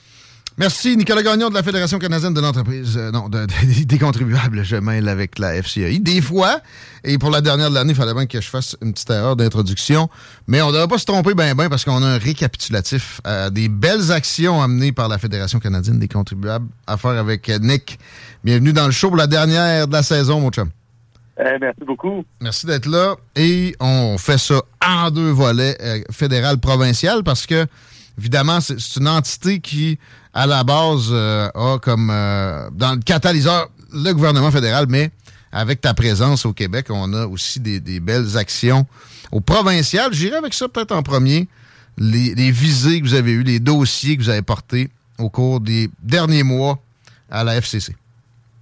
Merci, 0.60 0.98
Nicolas 0.98 1.24
Gagnon 1.24 1.48
de 1.48 1.54
la 1.54 1.64
Fédération 1.64 2.00
canadienne 2.00 2.34
de 2.34 2.42
l'entreprise. 2.42 2.98
euh, 2.98 3.12
non, 3.12 3.30
de- 3.30 3.46
de- 3.46 3.84
des 3.86 3.98
contribuables. 3.98 4.62
Je 4.66 4.76
mêle 4.76 5.08
avec 5.08 5.40
la 5.40 5.54
FCI. 5.64 6.02
Des 6.02 6.20
fois, 6.20 6.60
et 7.06 7.18
pour 7.18 7.30
la 7.30 7.40
dernière 7.40 7.70
de 7.70 7.76
l'année, 7.76 7.94
il 7.94 7.96
fallait 7.96 8.14
bien 8.14 8.26
que 8.26 8.42
je 8.42 8.50
fasse 8.50 8.76
une 8.82 8.92
petite 8.92 9.10
erreur 9.10 9.38
d'introduction. 9.38 10.10
Mais 10.48 10.62
on 10.62 10.68
ne 10.68 10.74
devrait 10.74 10.90
pas 10.90 10.98
se 10.98 11.06
tromper 11.06 11.34
ben 11.34 11.56
ben 11.56 11.70
parce 11.70 11.86
qu'on 11.86 12.04
a 12.04 12.06
un 12.08 12.18
récapitulatif 12.18 13.22
euh, 13.26 13.50
des 13.50 13.70
belles 13.70 14.12
actions 14.12 14.62
amenées 14.62 14.92
par 14.92 15.08
la 15.08 15.18
Fédération 15.18 15.60
canadienne 15.60 15.98
des 15.98 16.10
contribuables 16.10 16.68
à 16.88 16.98
faire 16.98 17.12
avec 17.12 17.48
euh, 17.48 17.58
Nick. 17.60 17.98
Bienvenue 18.44 18.74
dans 18.74 18.86
le 18.86 18.92
show 18.92 19.08
pour 19.08 19.18
la 19.18 19.28
dernière 19.28 19.88
de 19.88 19.94
la 19.94 20.04
saison, 20.04 20.42
mon 20.42 20.50
chum. 20.50 20.70
Eh, 21.40 21.58
merci 21.62 21.86
beaucoup. 21.88 22.26
Merci 22.42 22.66
d'être 22.66 22.86
là. 22.86 23.16
Et 23.38 23.78
on 23.80 24.18
fait 24.18 24.38
ça 24.38 24.62
en 24.86 25.10
deux 25.10 25.32
volets, 25.32 25.78
euh, 25.82 26.02
fédéral-provincial, 26.12 27.24
parce 27.24 27.46
que, 27.46 27.66
évidemment, 28.18 28.60
c'est 28.60 28.78
c'est 28.78 29.00
une 29.00 29.08
entité 29.08 29.62
qui, 29.62 29.98
à 30.34 30.46
la 30.46 30.64
base, 30.64 31.10
euh, 31.12 31.50
a 31.54 31.78
comme, 31.80 32.10
euh, 32.12 32.70
dans 32.72 32.94
le 32.94 33.00
catalyseur, 33.00 33.70
le 33.94 34.12
gouvernement 34.14 34.52
fédéral, 34.52 34.86
mais 34.88 35.10
avec 35.52 35.82
ta 35.82 35.94
présence 35.94 36.46
au 36.46 36.54
Québec, 36.54 36.88
on 36.90 37.14
a 37.14 37.26
aussi 37.26 37.60
des, 37.60 37.80
des 37.80 38.00
belles 38.00 38.38
actions 38.38 38.86
au 39.32 39.42
provincial. 39.42 40.14
J'irai 40.14 40.38
avec 40.38 40.54
ça 40.54 40.68
peut-être 40.68 40.92
en 40.92 41.04
premier. 41.04 41.48
Les, 41.98 42.34
les 42.36 42.52
visées 42.52 43.02
que 43.02 43.06
vous 43.06 43.16
avez 43.16 43.32
eues, 43.32 43.44
les 43.44 43.60
dossiers 43.60 44.16
que 44.16 44.22
vous 44.22 44.30
avez 44.30 44.42
portés 44.42 44.90
au 45.18 45.30
cours 45.30 45.60
des 45.60 45.90
derniers 46.02 46.44
mois 46.44 46.80
à 47.30 47.44
la 47.44 47.56
FCC. 47.58 47.96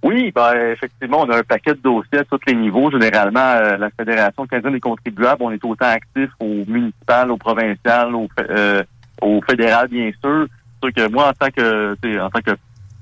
Oui, 0.02 0.30
ben, 0.32 0.54
effectivement, 0.72 1.22
on 1.22 1.30
a 1.30 1.38
un 1.38 1.42
paquet 1.42 1.74
de 1.74 1.80
dossiers 1.80 2.18
à 2.18 2.24
tous 2.24 2.38
les 2.46 2.54
niveaux. 2.54 2.90
Généralement, 2.90 3.40
euh, 3.40 3.76
la 3.76 3.90
Fédération 3.90 4.46
canadienne 4.46 4.74
des 4.74 4.80
contribuables, 4.80 5.42
on 5.42 5.50
est 5.50 5.64
autant 5.64 5.86
actif 5.86 6.30
au 6.38 6.64
municipal, 6.66 7.30
au 7.30 7.36
provincial, 7.36 8.14
au, 8.14 8.28
euh, 8.38 8.82
au 9.20 9.40
fédéral, 9.42 9.88
bien 9.88 10.10
sûr. 10.22 10.46
Sûr 10.82 10.92
que 10.92 11.08
moi, 11.08 11.28
en 11.28 11.32
tant 11.32 11.50
que, 11.50 11.92
en 12.20 12.30
tant 12.30 12.40
que, 12.40 12.50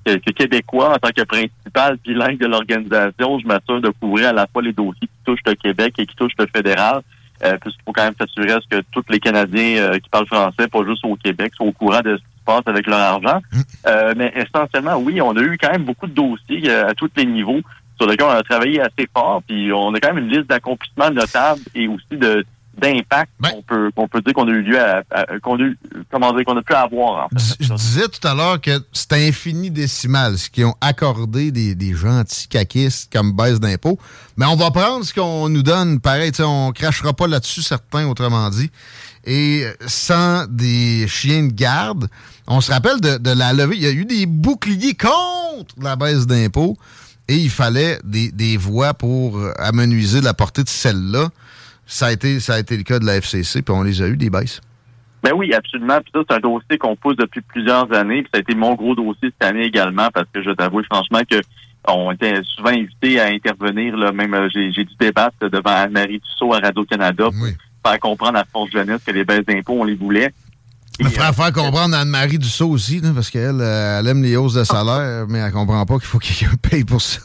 que- 0.04 0.16
que 0.18 0.30
Québécois, 0.32 0.94
en 0.94 0.98
tant 0.98 1.10
que 1.10 1.22
principal 1.22 1.98
bilingue 2.04 2.38
de 2.38 2.46
l'organisation, 2.46 3.38
je 3.38 3.46
m'assure 3.46 3.80
de 3.80 3.90
couvrir 4.00 4.28
à 4.28 4.32
la 4.32 4.46
fois 4.46 4.62
les 4.62 4.72
dossiers 4.72 5.00
qui 5.08 5.24
touchent 5.24 5.40
le 5.46 5.54
Québec 5.54 5.94
et 5.98 6.06
qui 6.06 6.14
touchent 6.16 6.36
le 6.38 6.46
fédéral. 6.54 7.02
Euh, 7.44 7.58
puisqu'il 7.60 7.82
faut 7.84 7.92
quand 7.92 8.04
même 8.04 8.14
s'assurer 8.18 8.52
à 8.52 8.60
ce 8.62 8.66
que 8.78 8.82
tous 8.92 9.04
les 9.10 9.20
Canadiens 9.20 9.76
euh, 9.82 9.98
qui 9.98 10.08
parlent 10.08 10.26
français, 10.26 10.68
pas 10.68 10.82
juste 10.86 11.04
au 11.04 11.16
Québec, 11.16 11.52
soient 11.54 11.66
au 11.66 11.72
courant 11.72 12.00
de 12.00 12.16
ce 12.16 12.22
qui 12.22 12.38
se 12.38 12.44
passe 12.46 12.62
avec 12.64 12.86
leur 12.86 12.98
argent. 12.98 13.42
Euh, 13.86 14.14
mais 14.16 14.32
essentiellement, 14.34 14.96
oui, 14.96 15.20
on 15.20 15.36
a 15.36 15.42
eu 15.42 15.58
quand 15.60 15.70
même 15.70 15.84
beaucoup 15.84 16.06
de 16.06 16.14
dossiers 16.14 16.62
euh, 16.70 16.88
à 16.88 16.94
tous 16.94 17.10
les 17.14 17.26
niveaux 17.26 17.60
sur 18.00 18.08
lesquels 18.08 18.26
on 18.26 18.30
a 18.30 18.42
travaillé 18.42 18.80
assez 18.80 19.06
fort, 19.14 19.42
puis 19.46 19.70
on 19.70 19.92
a 19.92 20.00
quand 20.00 20.14
même 20.14 20.24
une 20.24 20.30
liste 20.30 20.48
d'accomplissements 20.48 21.10
notables 21.10 21.60
et 21.74 21.88
aussi 21.88 22.06
de 22.16 22.42
d'impact 22.80 23.30
qu'on 23.52 23.62
peut 23.62 23.90
qu'on 23.94 24.08
peut 24.08 24.20
dire 24.20 24.34
qu'on 24.34 24.46
a 24.48 24.50
eu 24.52 24.62
lieu 24.62 24.80
à, 24.80 25.02
à- 25.10 25.38
qu'on 25.42 25.56
a 25.56 25.62
eu, 25.62 25.78
comment 26.10 26.32
dire 26.34 26.44
qu'on 26.44 26.56
a 26.56 26.62
pu 26.62 26.74
avoir 26.74 27.24
en 27.24 27.28
fait. 27.28 27.56
Je 27.60 27.72
disais 27.74 28.08
tout 28.08 28.26
à 28.26 28.34
l'heure 28.34 28.60
que 28.60 28.78
c'est 28.92 29.12
infini 29.28 29.70
décimal 29.70 30.38
ce 30.38 30.50
qu'ils 30.50 30.64
ont 30.66 30.74
accordé 30.80 31.50
des, 31.50 31.74
des 31.74 31.94
gentils 31.94 32.48
caquistes 32.48 33.12
comme 33.12 33.32
baisse 33.32 33.60
d'impôts. 33.60 33.98
Mais 34.36 34.46
on 34.46 34.56
va 34.56 34.70
prendre 34.70 35.04
ce 35.04 35.14
qu'on 35.14 35.48
nous 35.48 35.62
donne. 35.62 36.00
Pareil, 36.00 36.32
on 36.40 36.72
crachera 36.72 37.12
pas 37.14 37.26
là-dessus, 37.26 37.62
certains, 37.62 38.06
autrement 38.06 38.50
dit. 38.50 38.70
Et 39.24 39.64
sans 39.86 40.46
des 40.48 41.08
chiens 41.08 41.44
de 41.44 41.52
garde, 41.52 42.08
on 42.46 42.60
se 42.60 42.70
rappelle 42.70 43.00
de, 43.00 43.16
de 43.18 43.30
la 43.30 43.52
levée. 43.52 43.76
Il 43.76 43.82
y 43.82 43.86
a 43.86 43.90
eu 43.90 44.04
des 44.04 44.26
boucliers 44.26 44.94
contre 44.94 45.74
la 45.80 45.96
baisse 45.96 46.26
d'impôts 46.26 46.76
et 47.28 47.36
il 47.36 47.50
fallait 47.50 47.98
des, 48.04 48.30
des 48.30 48.56
voix 48.56 48.94
pour 48.94 49.40
amenuiser 49.58 50.20
la 50.20 50.32
portée 50.34 50.62
de 50.62 50.68
celle-là. 50.68 51.30
Ça 51.86 52.06
a 52.06 52.12
été, 52.12 52.40
ça 52.40 52.54
a 52.54 52.58
été 52.58 52.76
le 52.76 52.82
cas 52.82 52.98
de 52.98 53.06
la 53.06 53.16
FCC, 53.16 53.62
puis 53.62 53.74
on 53.74 53.82
les 53.82 54.02
a 54.02 54.08
eu, 54.08 54.16
des 54.16 54.30
baisses. 54.30 54.60
Ben 55.22 55.32
oui, 55.34 55.52
absolument. 55.54 56.00
Puis 56.00 56.12
ça, 56.14 56.20
c'est 56.28 56.36
un 56.36 56.40
dossier 56.40 56.78
qu'on 56.78 56.94
pousse 56.96 57.16
depuis 57.16 57.40
plusieurs 57.40 57.92
années. 57.92 58.22
Puis 58.22 58.30
ça 58.32 58.38
a 58.38 58.40
été 58.40 58.54
mon 58.54 58.74
gros 58.74 58.94
dossier 58.94 59.30
cette 59.30 59.48
année 59.48 59.64
également, 59.64 60.08
parce 60.12 60.28
que 60.32 60.42
je 60.42 60.50
t'avoue 60.50 60.82
franchement 60.84 61.20
que 61.28 61.40
on 61.88 62.10
était 62.12 62.42
souvent 62.42 62.70
invités 62.70 63.20
à 63.20 63.26
intervenir. 63.26 63.96
Là, 63.96 64.12
même 64.12 64.34
euh, 64.34 64.48
j'ai, 64.52 64.72
j'ai 64.72 64.84
dû 64.84 64.94
débattre 64.98 65.48
devant 65.48 65.70
Anne-Marie 65.70 66.20
Tussaud 66.20 66.52
à 66.52 66.58
Radio-Canada 66.58 67.24
pour 67.24 67.90
faire 67.90 68.00
comprendre 68.00 68.38
à 68.38 68.44
Force 68.44 68.72
Jeunesse 68.72 69.02
que 69.06 69.12
les 69.12 69.24
baisses 69.24 69.46
d'impôts, 69.46 69.80
on 69.80 69.84
les 69.84 69.94
voulait. 69.94 70.32
Il 70.98 71.08
faudrait 71.08 71.32
faire 71.32 71.52
comprendre 71.52 71.96
Anne-Marie 71.96 72.38
Dussault 72.38 72.70
aussi, 72.70 73.00
là, 73.00 73.10
parce 73.14 73.30
qu'elle 73.30 73.60
euh, 73.60 73.98
elle 74.00 74.06
aime 74.08 74.22
les 74.22 74.36
hausses 74.36 74.54
de 74.54 74.64
salaire, 74.64 75.26
mais 75.28 75.38
elle 75.40 75.52
comprend 75.52 75.84
pas 75.84 75.94
qu'il 75.94 76.06
faut 76.06 76.18
que 76.18 76.26
quelqu'un 76.26 76.56
paye 76.56 76.84
pour 76.84 77.02
ça. 77.02 77.20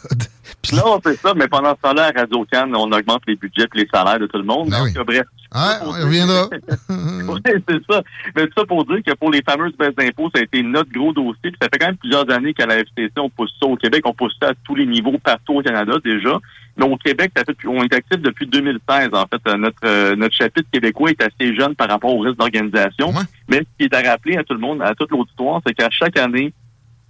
Non, 0.74 1.00
c'est 1.04 1.20
ça, 1.20 1.34
mais 1.36 1.48
pendant 1.48 1.76
ce 1.76 1.82
temps-là, 1.82 2.12
à 2.14 2.20
Radio 2.20 2.46
Cannes, 2.52 2.76
on 2.76 2.92
augmente 2.92 3.22
les 3.28 3.36
budgets 3.36 3.68
et 3.74 3.78
les 3.78 3.88
salaires 3.92 4.20
de 4.20 4.28
tout 4.28 4.38
le 4.38 4.44
monde. 4.44 4.70
Ben 4.70 4.86
Donc, 4.86 4.98
euh, 4.98 5.04
bref. 5.04 5.26
Ouais, 5.54 5.86
on 5.86 5.98
y 5.98 6.04
reviendra. 6.04 6.48
oui, 6.90 7.42
c'est 7.46 7.82
ça. 7.90 8.02
Mais 8.36 8.48
tout 8.48 8.54
ça 8.58 8.66
pour 8.66 8.86
dire 8.86 9.04
que 9.06 9.14
pour 9.16 9.32
les 9.32 9.42
fameuses 9.42 9.76
baisses 9.78 9.96
d'impôts, 9.96 10.30
ça 10.34 10.40
a 10.40 10.44
été 10.44 10.64
notre 10.64 10.92
gros 10.92 11.12
dossier. 11.12 11.52
Puis 11.52 11.58
ça 11.62 11.68
fait 11.72 11.78
quand 11.78 11.88
même 11.88 11.98
plusieurs 11.98 12.30
années 12.32 12.54
qu'à 12.54 12.66
la 12.66 12.78
FCC, 12.78 13.12
on 13.18 13.30
pousse 13.30 13.54
ça 13.62 13.68
au 13.68 13.76
Québec. 13.76 14.02
On 14.06 14.14
pousse 14.14 14.36
ça 14.42 14.50
à 14.50 14.54
tous 14.64 14.76
les 14.76 14.86
niveaux 14.86 15.18
partout 15.22 15.56
au 15.56 15.62
Canada 15.62 15.94
déjà. 16.04 16.40
Mais 16.78 16.86
au 16.86 16.96
Québec, 16.96 17.32
ça 17.36 17.44
fait, 17.44 17.58
on 17.68 17.84
est 17.84 17.94
actif 17.94 18.22
depuis 18.22 18.48
2016. 18.48 19.10
En 19.14 19.26
fait, 19.28 19.42
Euh, 19.48 19.58
notre 19.58 19.78
euh, 19.84 20.16
notre 20.16 20.36
chapitre 20.36 20.70
québécois 20.72 21.10
est 21.10 21.22
assez 21.22 21.54
jeune 21.56 21.76
par 21.76 21.90
rapport 21.90 22.16
au 22.16 22.20
reste 22.20 22.38
d'organisation. 22.38 23.12
Mais 23.50 23.58
ce 23.58 23.64
qui 23.78 23.86
est 23.86 23.94
à 23.94 24.10
rappeler 24.10 24.38
à 24.38 24.44
tout 24.44 24.54
le 24.54 24.60
monde, 24.60 24.82
à 24.82 24.96
toute 24.96 25.12
l'auditoire, 25.12 25.62
c'est 25.66 25.74
qu'à 25.74 25.90
chaque 25.90 26.18
année, 26.18 26.54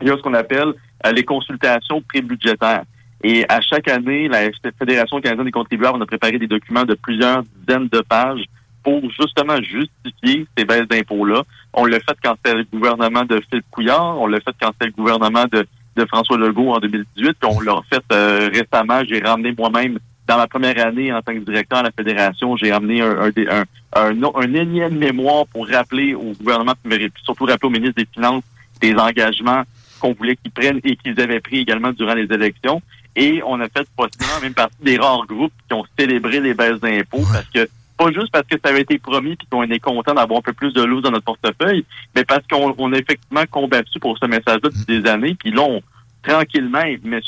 il 0.01 0.07
y 0.07 0.11
a 0.11 0.17
ce 0.17 0.21
qu'on 0.21 0.33
appelle 0.33 0.73
euh, 1.05 1.11
les 1.11 1.23
consultations 1.23 2.01
pré-budgétaires. 2.09 2.83
Et 3.23 3.45
à 3.49 3.61
chaque 3.61 3.87
année, 3.87 4.27
la 4.27 4.49
Fédération 4.79 5.21
canadienne 5.21 5.45
des 5.45 5.51
contribuables, 5.51 5.97
on 5.97 6.01
a 6.01 6.05
préparé 6.05 6.39
des 6.39 6.47
documents 6.47 6.85
de 6.85 6.95
plusieurs 6.95 7.43
dizaines 7.43 7.87
de 7.87 8.01
pages 8.01 8.43
pour 8.83 9.01
justement 9.11 9.57
justifier 9.57 10.47
ces 10.57 10.65
baisses 10.65 10.87
d'impôts-là. 10.87 11.43
On 11.73 11.85
l'a 11.85 11.99
fait 11.99 12.17
quand 12.23 12.35
c'était 12.43 12.57
le 12.57 12.63
gouvernement 12.63 13.23
de 13.25 13.39
Philippe 13.49 13.65
Couillard, 13.69 14.19
on 14.19 14.25
l'a 14.25 14.39
fait 14.39 14.55
quand 14.59 14.71
c'était 14.73 14.87
le 14.87 14.93
gouvernement 14.93 15.45
de, 15.51 15.65
François 16.07 16.37
Legault 16.37 16.71
en 16.71 16.79
2018, 16.79 17.35
puis 17.39 17.49
on 17.51 17.59
l'a 17.61 17.79
fait 17.91 18.03
euh, 18.11 18.49
récemment. 18.51 19.03
J'ai 19.07 19.19
ramené 19.19 19.53
moi-même, 19.55 19.99
dans 20.27 20.37
ma 20.37 20.47
première 20.47 20.83
année 20.83 21.13
en 21.13 21.21
tant 21.21 21.33
que 21.33 21.39
directeur 21.39 21.79
à 21.79 21.83
la 21.83 21.91
Fédération, 21.91 22.55
j'ai 22.55 22.71
ramené 22.71 23.01
un, 23.01 23.25
un, 23.25 23.29
un, 23.49 23.63
un, 23.93 24.23
un 24.23 24.53
énième 24.53 24.97
mémoire 24.97 25.45
pour 25.47 25.67
rappeler 25.67 26.15
au 26.15 26.33
gouvernement, 26.39 26.73
mais 26.83 27.09
surtout 27.23 27.45
rappeler 27.45 27.67
au 27.67 27.71
ministre 27.71 27.95
des 27.97 28.07
Finances 28.11 28.43
des 28.81 28.95
engagements 28.95 29.63
qu'on 29.99 30.13
voulait 30.13 30.35
qu'ils 30.35 30.51
prennent 30.51 30.79
et 30.83 30.95
qu'ils 30.95 31.19
avaient 31.21 31.39
pris 31.39 31.59
également 31.59 31.91
durant 31.91 32.15
les 32.15 32.23
élections. 32.23 32.81
Et 33.15 33.41
on 33.45 33.59
a 33.59 33.67
fait 33.67 33.87
possiblement 33.95 34.39
même 34.41 34.53
partie 34.53 34.81
des 34.81 34.97
rares 34.97 35.25
groupes 35.25 35.53
qui 35.67 35.73
ont 35.73 35.85
célébré 35.97 36.39
les 36.39 36.53
baisses 36.53 36.79
d'impôts 36.79 37.25
parce 37.31 37.47
que 37.53 37.69
pas 37.97 38.11
juste 38.11 38.31
parce 38.31 38.47
que 38.47 38.55
ça 38.63 38.71
avait 38.71 38.81
été 38.81 38.97
promis 38.97 39.35
puis 39.35 39.47
qu'on 39.51 39.63
est 39.63 39.79
content 39.79 40.13
d'avoir 40.13 40.39
un 40.39 40.41
peu 40.41 40.53
plus 40.53 40.73
de 40.73 40.81
loose 40.81 41.03
dans 41.03 41.11
notre 41.11 41.25
portefeuille, 41.25 41.85
mais 42.15 42.23
parce 42.23 42.45
qu'on 42.47 42.73
on 42.77 42.93
a 42.93 42.97
effectivement 42.97 43.43
combattu 43.49 43.99
pour 43.99 44.17
ce 44.17 44.25
message-là 44.25 44.69
depuis 44.69 44.85
des 44.85 45.07
années. 45.07 45.35
Puis 45.35 45.51
là, 45.51 45.61
on, 45.61 45.81
tranquillement, 46.23 46.83
mais 47.03 47.21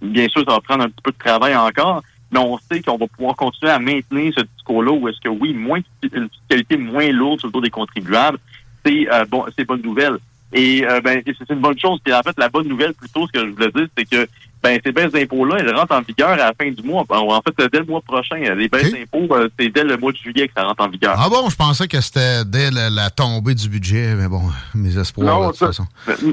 bien 0.00 0.28
sûr, 0.28 0.44
ça 0.44 0.52
va 0.52 0.60
prendre 0.60 0.84
un 0.84 0.88
petit 0.88 1.02
peu 1.02 1.10
de 1.12 1.18
travail 1.18 1.56
encore, 1.56 2.02
mais 2.30 2.38
on 2.38 2.58
sait 2.58 2.80
qu'on 2.82 2.96
va 2.96 3.06
pouvoir 3.06 3.36
continuer 3.36 3.72
à 3.72 3.78
maintenir 3.78 4.32
ce 4.36 4.42
discours-là 4.42 4.92
où 4.92 5.08
est-ce 5.08 5.20
que 5.20 5.28
oui, 5.28 5.54
moins 5.54 5.80
une 6.02 6.28
fiscalité 6.28 6.76
moins 6.76 7.10
lourde 7.10 7.40
sur 7.40 7.48
le 7.48 7.52
dos 7.52 7.60
des 7.60 7.70
contribuables, 7.70 8.38
c'est 8.84 9.12
euh, 9.12 9.24
bon, 9.26 9.44
c'est 9.56 9.64
bonne 9.64 9.82
nouvelle. 9.82 10.18
Et 10.52 10.86
euh, 10.86 11.00
ben 11.00 11.22
c'est 11.26 11.50
une 11.50 11.60
bonne 11.60 11.78
chose. 11.78 11.98
Puis 12.04 12.12
en 12.12 12.22
fait, 12.22 12.34
la 12.38 12.48
bonne 12.48 12.68
nouvelle 12.68 12.94
plutôt, 12.94 13.26
ce 13.26 13.32
que 13.32 13.40
je 13.40 13.50
voulais 13.50 13.70
dire, 13.70 13.86
c'est 13.96 14.08
que 14.08 14.28
ben 14.62 14.78
ces 14.84 14.92
baisses 14.92 15.12
d'impôts-là, 15.12 15.56
elles 15.58 15.74
rentrent 15.74 15.94
en 15.94 16.02
vigueur 16.02 16.30
à 16.30 16.36
la 16.36 16.52
fin 16.58 16.70
du 16.70 16.82
mois. 16.82 17.04
En 17.08 17.40
fait, 17.42 17.68
dès 17.72 17.80
le 17.80 17.84
mois 17.84 18.00
prochain. 18.00 18.36
Les 18.36 18.68
baisses 18.68 18.92
d'impôts, 18.92 19.34
euh, 19.34 19.48
c'est 19.58 19.68
dès 19.68 19.84
le 19.84 19.96
mois 19.96 20.12
de 20.12 20.16
juillet 20.16 20.46
que 20.46 20.54
ça 20.56 20.64
rentre 20.64 20.84
en 20.84 20.88
vigueur. 20.88 21.14
Ah 21.18 21.28
bon, 21.28 21.48
je 21.48 21.56
pensais 21.56 21.88
que 21.88 22.00
c'était 22.00 22.44
dès 22.44 22.70
la, 22.70 22.90
la 22.90 23.10
tombée 23.10 23.54
du 23.54 23.68
budget, 23.68 24.14
mais 24.14 24.28
bon, 24.28 24.42
mes 24.74 24.96
espoirs, 24.96 25.40
là, 25.40 25.46
de 25.46 25.50
toute 25.52 25.58
façon. 25.58 25.86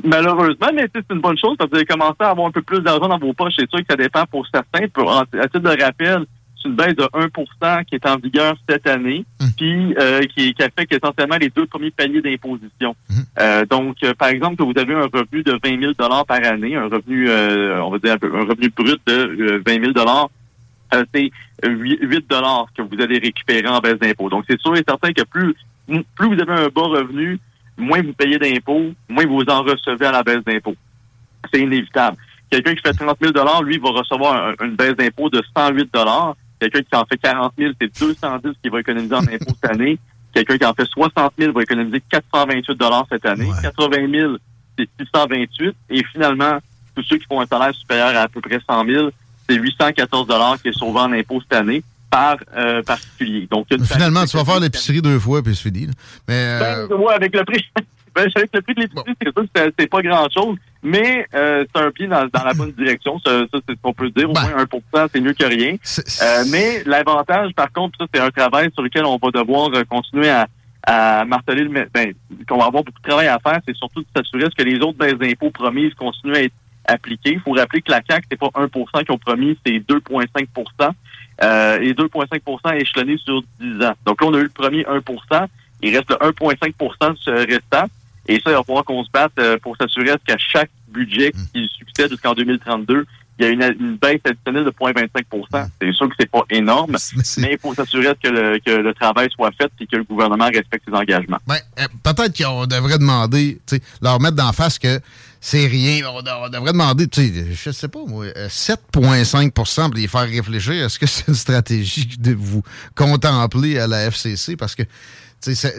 Malheureusement, 0.03 0.69
mais 0.73 0.87
c'est 0.93 1.05
une 1.11 1.21
bonne 1.21 1.37
chose 1.37 1.55
parce 1.57 1.69
que 1.69 1.75
vous 1.75 1.79
allez 1.79 1.85
commencer 1.85 2.17
à 2.19 2.29
avoir 2.29 2.47
un 2.47 2.51
peu 2.51 2.61
plus 2.61 2.81
d'argent 2.81 3.07
dans 3.07 3.19
vos 3.19 3.33
poches. 3.33 3.53
C'est 3.57 3.69
sûr 3.69 3.79
que 3.79 3.85
ça 3.89 3.95
dépend 3.95 4.25
pour 4.25 4.45
certains. 4.53 4.87
Pour, 4.89 5.11
à 5.11 5.25
titre 5.25 5.59
de 5.59 5.81
rappel, 5.81 6.25
c'est 6.61 6.69
une 6.69 6.75
baisse 6.75 6.95
de 6.95 7.03
1% 7.03 7.85
qui 7.85 7.95
est 7.95 8.05
en 8.07 8.17
vigueur 8.17 8.55
cette 8.69 8.85
année, 8.87 9.25
puis 9.57 9.95
euh, 9.99 10.21
qui, 10.21 10.53
qui 10.53 10.63
affecte 10.63 10.93
essentiellement 10.93 11.37
les 11.37 11.49
deux 11.49 11.65
premiers 11.65 11.91
paliers 11.91 12.21
d'imposition. 12.21 12.95
Euh, 13.39 13.65
donc, 13.65 13.95
euh, 14.03 14.13
par 14.13 14.29
exemple, 14.29 14.57
que 14.57 14.63
vous 14.63 14.77
avez 14.77 14.93
un 14.93 15.05
revenu 15.07 15.43
de 15.43 15.57
20 15.63 15.79
000 15.81 15.93
par 16.25 16.43
année, 16.45 16.75
un 16.75 16.87
revenu, 16.87 17.29
euh, 17.29 17.81
on 17.83 17.89
va 17.91 17.99
dire 17.99 18.13
un 18.21 18.45
revenu 18.45 18.69
brut 18.75 18.99
de 19.07 19.13
euh, 19.13 19.63
20 19.65 19.93
000 19.93 19.93
euh, 20.93 21.03
c'est 21.13 21.29
8, 21.65 21.99
8 22.01 22.29
dollars 22.29 22.65
que 22.75 22.81
vous 22.81 22.99
allez 23.01 23.19
récupérer 23.19 23.67
en 23.67 23.79
baisse 23.79 23.99
d'impôts. 23.99 24.29
Donc, 24.29 24.43
c'est 24.49 24.59
sûr 24.59 24.75
et 24.75 24.83
certain 24.87 25.11
que 25.13 25.23
plus, 25.23 25.53
plus 25.87 26.27
vous 26.27 26.41
avez 26.41 26.51
un 26.53 26.67
bas 26.69 26.81
revenu, 26.81 27.39
moins 27.77 28.01
vous 28.01 28.13
payez 28.13 28.37
d'impôts, 28.39 28.91
moins 29.07 29.25
vous 29.25 29.43
en 29.47 29.61
recevez 29.63 30.07
à 30.07 30.11
la 30.11 30.23
baisse 30.23 30.43
d'impôts. 30.45 30.75
C'est 31.53 31.61
inévitable. 31.61 32.17
Quelqu'un 32.49 32.73
qui 32.73 32.81
fait 32.81 32.93
30 32.93 33.15
000 33.21 33.33
lui, 33.63 33.77
va 33.77 33.89
recevoir 33.91 34.47
un- 34.59 34.65
une 34.65 34.75
baisse 34.75 34.95
d'impôts 34.95 35.29
de 35.29 35.41
108 35.55 35.95
Quelqu'un 36.59 36.81
qui 36.81 36.95
en 36.95 37.05
fait 37.05 37.17
40 37.17 37.53
000, 37.57 37.71
c'est 37.79 37.99
210 37.99 38.51
qu'il 38.61 38.71
va 38.71 38.79
économiser 38.79 39.15
en 39.15 39.19
impôts 39.23 39.55
cette 39.61 39.71
année. 39.71 39.97
Quelqu'un 40.33 40.57
qui 40.57 40.65
en 40.65 40.73
fait 40.73 40.85
60 40.85 41.33
000 41.37 41.53
va 41.53 41.63
économiser 41.63 42.01
428 42.09 42.65
cette 43.09 43.25
année. 43.25 43.49
80 43.61 44.11
000, 44.11 44.35
c'est 44.77 44.89
628. 44.99 45.75
Et 45.89 46.03
finalement, 46.11 46.59
tous 46.95 47.03
ceux 47.03 47.17
qui 47.17 47.25
font 47.25 47.41
un 47.41 47.45
salaire 47.47 47.73
supérieur 47.73 48.15
à 48.15 48.23
à 48.23 48.27
peu 48.27 48.41
près 48.41 48.59
100 48.67 48.85
000, 48.85 49.09
c'est 49.49 49.55
814 49.55 50.61
qui 50.61 50.69
est 50.69 50.77
sauvé 50.77 50.99
en 50.99 51.11
impôts 51.13 51.41
cette 51.41 51.53
année 51.53 51.83
par 52.09 52.37
euh, 52.55 52.81
particulier. 52.83 53.47
Donc, 53.49 53.67
Finalement, 53.69 54.25
tu 54.25 54.35
vas 54.35 54.45
faire 54.45 54.59
l'épicerie 54.59 55.01
deux 55.01 55.19
fois, 55.19 55.41
puis 55.43 55.55
c'est 55.55 55.69
fini. 55.69 55.85
là. 55.85 55.93
Mais 56.27 56.33
euh, 56.35 56.87
ben, 56.87 56.95
ouais, 56.95 57.13
avec 57.13 57.35
le 57.35 57.43
prix. 57.45 57.65
Ben, 58.23 58.31
avec 58.35 58.49
le 58.53 58.61
prix 58.61 58.73
de 58.75 58.81
l'épicerie, 58.81 59.13
c'est 59.21 59.31
sûr 59.33 59.43
que 59.53 59.71
c'est- 59.79 59.87
pas 59.87 60.01
grand 60.01 60.27
chose, 60.31 60.57
mais 60.83 61.25
euh, 61.33 61.65
c'est 61.73 61.81
un 61.81 61.91
pied 61.91 62.07
dans, 62.07 62.25
dans 62.27 62.43
la 62.43 62.53
bonne 62.53 62.71
direction. 62.71 63.19
Ça, 63.25 63.39
ça, 63.51 63.59
c'est 63.67 63.75
ce 63.75 63.81
qu'on 63.81 63.93
peut 63.93 64.09
dire. 64.11 64.29
Au 64.29 64.33
moins 64.33 64.63
1% 64.65 65.07
c'est 65.13 65.21
mieux 65.21 65.33
que 65.33 65.45
rien. 65.45 65.75
Euh, 66.21 66.43
mais 66.51 66.83
l'avantage, 66.85 67.51
par 67.53 67.71
contre, 67.71 67.97
ça, 67.99 68.05
c'est 68.13 68.21
un 68.21 68.29
travail 68.29 68.69
sur 68.73 68.83
lequel 68.83 69.05
on 69.05 69.17
va 69.17 69.31
devoir 69.31 69.69
euh, 69.73 69.83
continuer 69.83 70.29
à, 70.29 70.47
à 70.83 71.25
marteler 71.25 71.63
le 71.63 71.69
ben, 71.93 72.13
qu'on 72.47 72.57
va 72.57 72.65
avoir 72.65 72.83
beaucoup 72.83 73.01
de 73.01 73.07
travail 73.09 73.27
à 73.27 73.39
faire, 73.39 73.59
c'est 73.67 73.75
surtout 73.75 74.01
de 74.01 74.07
s'assurer 74.15 74.49
que 74.55 74.63
les 74.63 74.77
autres 74.79 74.97
baisses 74.97 75.17
d'impôts 75.17 75.51
promises 75.51 75.93
continuent 75.95 76.35
à 76.35 76.41
être 76.43 76.53
appliquées. 76.85 77.33
Il 77.33 77.39
faut 77.41 77.51
rappeler 77.51 77.81
que 77.81 77.91
la 77.91 78.01
CAQ, 78.07 78.25
c'est 78.31 78.39
pas 78.39 78.49
1 78.55 78.67
qu'ils 79.03 79.11
ont 79.11 79.17
promis, 79.17 79.57
c'est 79.65 79.73
2,5% 79.79 80.89
euh, 81.43 81.79
et 81.81 81.93
2,5% 81.93 82.75
échelonnés 82.79 83.17
sur 83.17 83.41
10 83.59 83.83
ans. 83.85 83.93
Donc 84.05 84.21
là, 84.21 84.27
on 84.27 84.33
a 84.33 84.39
eu 84.39 84.43
le 84.43 84.49
premier 84.49 84.83
1% 84.83 85.45
Il 85.81 85.95
reste 85.95 86.09
le 86.09 86.15
1,5 86.17 87.15
sur 87.17 87.31
le 87.33 87.39
restant. 87.39 87.85
Et 88.29 88.35
ça, 88.43 88.51
il 88.51 88.53
va 88.53 88.63
falloir 88.63 88.85
qu'on 88.85 89.03
se 89.03 89.09
batte 89.11 89.31
euh, 89.39 89.57
pour 89.61 89.75
s'assurer 89.75 90.11
qu'à 90.25 90.37
chaque 90.37 90.69
budget 90.87 91.31
qui 91.53 91.67
succède 91.77 92.11
jusqu'en 92.11 92.33
2032, 92.33 93.05
il 93.39 93.45
y 93.45 93.47
a 93.47 93.51
une, 93.51 93.63
une 93.79 93.95
baisse 93.95 94.19
additionnelle 94.25 94.65
de 94.65 94.71
0,25% 94.71 95.67
C'est 95.81 95.93
sûr 95.93 96.09
que 96.09 96.15
c'est 96.19 96.29
pas 96.29 96.43
énorme, 96.49 96.97
mais 97.37 97.49
il 97.53 97.57
faut 97.59 97.73
s'assurer 97.73 98.09
que 98.21 98.29
le, 98.29 98.59
que 98.59 98.69
le 98.71 98.93
travail 98.93 99.29
soit 99.33 99.49
fait 99.59 99.71
et 99.79 99.87
que 99.87 99.95
le 99.95 100.03
gouvernement 100.03 100.47
respecte 100.53 100.83
ses 100.87 100.93
engagements. 100.93 101.37
ben, 101.47 101.55
euh, 101.79 101.85
peut-être 102.03 102.37
qu'on 102.37 102.65
devrait 102.65 102.97
demander, 102.99 103.59
tu 103.65 103.77
sais, 103.77 103.81
leur 104.01 104.19
mettre 104.19 104.35
d'en 104.35 104.51
face 104.51 104.77
que 104.77 104.99
c'est 105.41 105.67
rien. 105.67 106.01
On, 106.13 106.21
de- 106.21 106.29
on 106.45 106.49
devrait 106.49 106.73
demander, 106.73 107.07
tu 107.07 107.21
sais, 107.21 107.45
je 107.53 107.71
sais 107.71 107.87
pas, 107.87 107.99
moi, 108.05 108.25
euh, 108.25 108.49
7,5% 108.49 109.85
pour 109.85 109.93
les 109.95 110.07
faire 110.07 110.27
réfléchir. 110.27 110.73
Est-ce 110.85 110.99
que 110.99 111.07
c'est 111.07 111.27
une 111.29 111.33
stratégie 111.35 112.07
de 112.19 112.33
vous 112.33 112.61
contempler 112.93 113.79
à 113.79 113.87
la 113.87 114.05
FCC? 114.11 114.57
Parce 114.57 114.75
que, 114.75 114.83
tu 115.41 115.55
sais, 115.55 115.73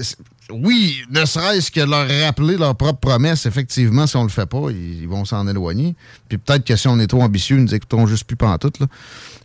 oui, 0.53 1.03
ne 1.11 1.25
serait-ce 1.25 1.71
que 1.71 1.81
leur 1.81 2.09
rappeler 2.25 2.57
leurs 2.57 2.77
propres 2.77 3.01
promesses, 3.01 3.47
effectivement, 3.47 4.07
si 4.07 4.17
on 4.17 4.23
le 4.23 4.29
fait 4.29 4.49
pas, 4.49 4.71
ils, 4.71 5.03
ils 5.03 5.09
vont 5.09 5.25
s'en 5.25 5.47
éloigner. 5.49 5.95
Puis 6.29 6.39
peut-être 6.39 6.65
que 6.65 6.77
si 6.77 6.89
on 6.89 6.99
est 6.99 7.07
trop 7.07 7.23
ambitieux, 7.23 7.57
ils 7.57 7.65
nous 7.65 7.75
écouteront 7.75 8.07
juste 8.07 8.25
plus 8.25 8.37
pantoute, 8.37 8.81
là. 8.81 8.87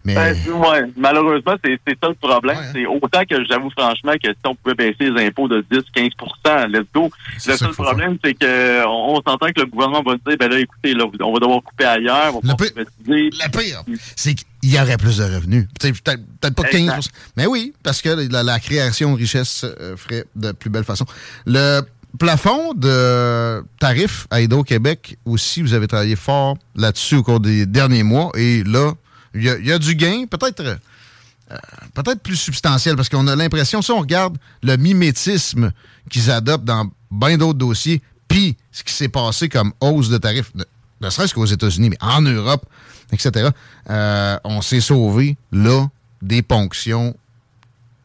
Mais, 0.05 0.13
Ben, 0.13 0.35
ouais, 0.51 0.83
malheureusement, 0.95 1.55
c'est 1.63 1.79
ça 1.99 2.09
le 2.09 2.13
problème. 2.13 2.57
C'est 2.73 2.85
autant 2.85 3.23
que 3.27 3.43
j'avoue 3.49 3.71
franchement 3.71 4.13
que 4.23 4.29
si 4.29 4.37
on 4.45 4.53
pouvait 4.53 4.75
baisser 4.75 5.09
les 5.09 5.25
impôts 5.25 5.47
de 5.47 5.65
10-15% 5.71 6.67
let's 6.69 6.85
go. 6.93 7.09
Le 7.47 7.57
seul 7.57 7.71
problème, 7.71 8.17
c'est 8.23 8.35
que 8.35 8.85
on, 8.85 9.15
on 9.15 9.21
s'entend 9.27 9.47
que 9.47 9.61
le 9.61 9.65
gouvernement 9.65 10.03
va 10.03 10.13
dire, 10.13 10.37
ben 10.39 10.49
là, 10.49 10.59
écoutez, 10.59 10.93
là, 10.93 11.05
on 11.21 11.33
va 11.33 11.39
devoir 11.39 11.63
couper 11.63 11.85
ailleurs. 11.85 12.35
On 12.35 12.39
va 12.39 12.55
Le 13.07 13.29
le 13.29 13.51
pire, 13.51 13.83
c'est 14.15 14.35
qu'il 14.69 14.75
y 14.77 14.79
aurait 14.81 14.97
plus 14.97 15.17
de 15.17 15.23
revenus. 15.23 15.67
Peut-être 15.79 16.55
pas 16.55 16.63
15 16.63 16.81
Exact. 16.81 17.09
Mais 17.37 17.45
oui, 17.45 17.73
parce 17.83 18.01
que 18.01 18.09
la, 18.31 18.43
la 18.43 18.59
création 18.59 19.13
de 19.13 19.17
richesse 19.17 19.63
euh, 19.63 19.95
ferait 19.97 20.25
de 20.35 20.51
plus 20.51 20.69
belle 20.69 20.83
façon. 20.83 21.05
Le 21.45 21.81
plafond 22.19 22.73
de 22.73 23.63
tarifs 23.79 24.27
à 24.29 24.41
Hydro-Québec 24.41 25.17
aussi, 25.25 25.61
vous 25.61 25.73
avez 25.73 25.87
travaillé 25.87 26.15
fort 26.15 26.57
là-dessus 26.75 27.15
au 27.15 27.23
cours 27.23 27.39
des 27.39 27.65
derniers 27.65 28.03
mois. 28.03 28.31
Et 28.35 28.63
là, 28.63 28.93
il 29.33 29.43
y, 29.43 29.49
a- 29.49 29.57
il 29.57 29.65
y 29.67 29.71
a 29.71 29.77
du 29.79 29.95
gain, 29.95 30.25
peut-être 30.29 30.61
euh, 30.61 30.75
peut-être 31.93 32.21
plus 32.21 32.37
substantiel, 32.37 32.95
parce 32.95 33.09
qu'on 33.09 33.27
a 33.27 33.35
l'impression, 33.35 33.81
si 33.81 33.91
on 33.91 33.99
regarde 33.99 34.37
le 34.63 34.77
mimétisme 34.77 35.71
qu'ils 36.09 36.31
adoptent 36.31 36.65
dans 36.65 36.89
bien 37.11 37.37
d'autres 37.37 37.59
dossiers, 37.59 38.01
puis 38.27 38.57
ce 38.71 38.83
qui 38.83 38.93
s'est 38.93 39.09
passé 39.09 39.47
comme 39.49 39.71
hausse 39.79 40.09
de 40.09 40.17
tarifs, 40.17 40.51
ne, 40.55 40.63
ne 41.01 41.09
serait-ce 41.09 41.33
qu'aux 41.35 41.45
États-Unis, 41.45 41.89
mais 41.91 41.97
en 42.01 42.21
Europe, 42.21 42.65
etc., 43.11 43.49
euh, 43.89 44.37
on 44.43 44.61
s'est 44.61 44.81
sauvé, 44.81 45.37
là, 45.51 45.87
des 46.21 46.41
ponctions 46.41 47.15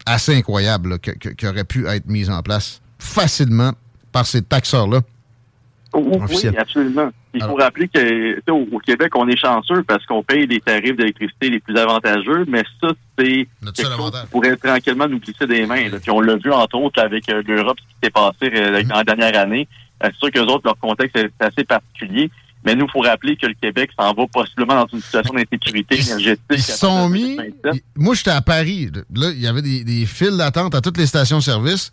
assez 0.06 0.34
incroyable 0.36 0.90
là, 0.90 0.98
que- 0.98 1.10
que- 1.12 1.28
qui 1.30 1.46
aurait 1.46 1.64
pu 1.64 1.86
être 1.86 2.06
mise 2.06 2.30
en 2.30 2.42
place 2.42 2.80
facilement 2.98 3.72
par 4.12 4.26
ces 4.26 4.42
taxeurs-là. 4.42 5.00
Oui, 5.92 6.18
Officiel. 6.22 6.56
absolument. 6.56 7.10
Il 7.34 7.42
faut 7.42 7.56
rappeler 7.56 7.88
que 7.88 8.50
au, 8.50 8.66
au 8.72 8.78
Québec, 8.78 9.12
on 9.16 9.26
est 9.28 9.36
chanceux 9.36 9.82
parce 9.82 10.04
qu'on 10.06 10.22
paye 10.22 10.46
des 10.46 10.60
tarifs 10.60 10.96
d'électricité 10.96 11.48
les 11.50 11.58
plus 11.60 11.76
avantageux, 11.76 12.44
mais 12.48 12.62
ça, 12.80 12.88
c'est 13.18 13.48
quelque 13.74 13.96
chose 13.96 14.12
qui 14.20 14.26
pourrait 14.30 14.56
tranquillement 14.56 15.08
nous 15.08 15.18
glisser 15.18 15.46
des 15.48 15.66
mains. 15.66 15.88
là. 15.88 15.98
Puis 16.00 16.10
on 16.12 16.20
l'a 16.20 16.36
vu, 16.36 16.52
entre 16.52 16.76
autres, 16.78 17.00
avec 17.02 17.28
euh, 17.28 17.42
l'Europe, 17.46 17.76
ce 17.80 17.84
qui 17.86 17.96
s'est 18.04 18.10
passé 18.10 18.52
euh, 18.54 18.82
dans 18.84 18.96
la 18.96 19.04
dernière 19.04 19.36
année. 19.40 19.66
C'est 20.02 20.14
sûr 20.14 20.30
qu'eux 20.30 20.42
autres, 20.46 20.62
leur 20.64 20.78
contexte 20.78 21.16
est 21.16 21.30
assez 21.40 21.64
particulier. 21.64 22.30
Mais 22.64 22.74
nous, 22.74 22.84
il 22.86 22.90
faut 22.90 23.00
rappeler 23.00 23.36
que 23.36 23.46
le 23.46 23.54
Québec 23.60 23.90
s'en 23.98 24.12
va 24.12 24.26
possiblement 24.32 24.74
dans 24.74 24.86
une 24.92 25.00
situation 25.00 25.32
d'insécurité 25.34 25.98
énergétique. 26.00 26.42
Ils 26.50 26.62
sont 26.62 27.08
mis. 27.08 27.38
Moi, 27.96 28.14
j'étais 28.14 28.30
à 28.30 28.42
Paris. 28.42 28.90
Là, 29.14 29.30
il 29.34 29.40
y 29.40 29.46
avait 29.46 29.62
des, 29.62 29.82
des 29.84 30.04
files 30.06 30.36
d'attente 30.36 30.74
à 30.74 30.80
toutes 30.80 30.98
les 30.98 31.06
stations-service. 31.06 31.90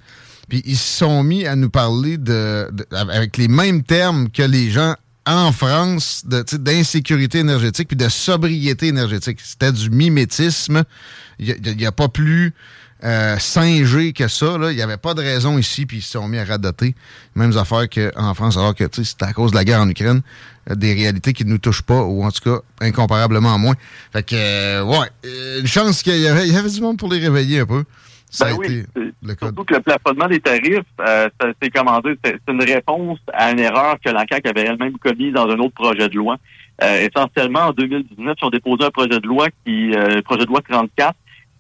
Puis 0.49 0.61
ils 0.65 0.78
se 0.78 0.97
sont 0.99 1.24
mis 1.24 1.45
à 1.45 1.55
nous 1.55 1.70
parler 1.70 2.18
de, 2.18 2.70
de- 2.72 2.86
avec 2.95 3.38
les 3.38 3.47
mêmes 3.49 3.84
termes 3.84 4.30
que 4.30 4.43
les 4.43 4.70
gens 4.70 4.95
en 5.26 5.51
France 5.51 6.24
d'insécurité 6.26 7.39
énergétique 7.39 7.89
puis 7.89 7.97
de 7.97 8.07
sobriété 8.07 8.88
énergétique. 8.88 9.39
C'était 9.43 9.74
du 9.74 9.89
mimétisme. 9.89 10.84
Il 11.39 11.55
n'y 11.78 11.86
a, 11.86 11.91
pas 11.91 12.07
plus 12.07 12.53
euh, 13.04 13.38
singé 13.38 14.14
que 14.14 14.28
ça. 14.28 14.58
là. 14.58 14.72
Il 14.72 14.76
n'y 14.76 14.82
avait 14.82 14.98
pas 14.98 15.14
de 15.14 15.22
raison 15.22 15.58
ici, 15.58 15.86
puis 15.86 15.98
ils 15.98 16.02
se 16.02 16.12
sont 16.14 16.28
mis 16.28 16.38
à 16.39 16.45
radoter. 16.45 16.95
Mêmes 17.36 17.56
affaires 17.58 17.88
qu'en 17.89 18.34
France, 18.34 18.58
alors 18.58 18.74
que 18.76 18.84
tu 18.86 19.04
sais, 19.04 19.16
c'est 19.20 19.24
à 19.28 19.34
cause 19.34 19.52
de 19.52 19.56
la 19.58 19.64
guerre 19.66 19.82
en 19.82 19.89
Ukraine. 19.89 20.22
euh, 20.72 20.76
Des 20.76 20.93
réalités 20.93 21.34
qui 21.34 21.45
ne 21.45 21.52
nous 21.52 21.58
touchent 21.60 21.84
pas, 21.84 22.02
ou 22.02 22.24
en 22.24 22.32
tout 22.32 22.43
cas 22.43 22.60
incomparablement 22.82 23.58
moins. 23.60 23.76
Fait 24.12 24.24
que, 24.24 24.36
euh, 24.36 24.84
ouais, 24.84 25.08
euh, 25.26 25.60
une 25.62 25.68
chance 25.68 26.02
qu'il 26.04 26.18
y 26.18 26.28
avait, 26.28 26.48
il 26.48 26.54
y 26.54 26.58
avait 26.58 26.70
du 26.70 26.82
monde 26.82 26.98
pour 26.98 27.12
les 27.12 27.20
réveiller 27.20 27.60
un 27.62 27.66
peu. 27.66 27.84
Ça 28.30 28.45
Ben 28.45 28.52
a 28.52 28.58
oui, 28.58 28.66
été 28.66 28.86
le 29.24 29.36
cas. 29.36 29.45
Surtout 29.45 29.64
que 29.64 29.76
le 29.76 29.80
plafonnement 29.80 30.28
des 30.28 30.41
tarifs, 30.41 30.82
c'est 31.62 31.70
comment 31.74 32.00
dire, 32.02 32.16
c'est 32.26 32.39
une 32.50 32.62
réponse 32.62 33.20
à 33.32 33.52
une 33.52 33.60
erreur 33.60 33.95
que 34.04 34.10
la 34.10 34.26
CAQ 34.30 34.50
avait 34.50 34.66
elle-même 34.66 34.98
commise 34.98 35.34
dans 35.34 35.48
un 35.48 35.58
autre 35.60 35.74
projet 35.76 36.10
de 36.10 36.16
loi. 36.16 36.36
Essentiellement, 36.82 37.68
en 37.68 37.72
2019, 37.72 38.36
ils 38.41 38.45
ont 38.45 38.50
déposé 38.50 38.84
un 38.84 38.89
projet 38.91 39.20
de 39.20 39.26
loi 39.28 39.48
qui, 39.66 39.93
euh, 39.95 40.22
projet 40.24 40.43
de 40.45 40.50
loi 40.50 40.62
34, 40.68 41.16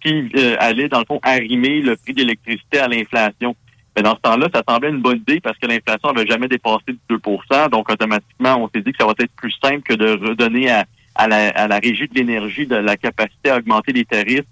qui 0.07 0.31
euh, 0.35 0.55
allait, 0.59 0.87
dans 0.87 0.99
le 0.99 1.05
fond, 1.05 1.19
arrimer 1.21 1.81
le 1.81 1.95
prix 1.95 2.13
de 2.13 2.19
l'électricité 2.19 2.79
à 2.79 2.87
l'inflation. 2.87 3.55
Mais 3.95 4.03
dans 4.03 4.15
ce 4.15 4.21
temps-là, 4.21 4.47
ça 4.53 4.61
semblait 4.67 4.89
une 4.89 5.01
bonne 5.01 5.17
idée 5.17 5.39
parce 5.39 5.57
que 5.57 5.65
l'inflation 5.65 6.13
n'avait 6.13 6.27
jamais 6.27 6.47
dépassé 6.47 6.83
de 7.09 7.15
2% 7.15 7.69
Donc, 7.71 7.89
automatiquement, 7.89 8.63
on 8.63 8.69
s'est 8.69 8.81
dit 8.81 8.91
que 8.91 8.97
ça 8.99 9.05
va 9.05 9.13
être 9.19 9.31
plus 9.35 9.53
simple 9.61 9.81
que 9.81 9.93
de 9.95 10.11
redonner 10.11 10.69
à, 10.69 10.85
à, 11.15 11.27
la, 11.27 11.49
à 11.49 11.67
la 11.67 11.79
régie 11.79 12.07
de 12.07 12.13
l'énergie 12.13 12.67
de 12.67 12.75
la 12.75 12.95
capacité 12.95 13.49
à 13.49 13.57
augmenter 13.57 13.93
les 13.93 14.05
tarifs 14.05 14.45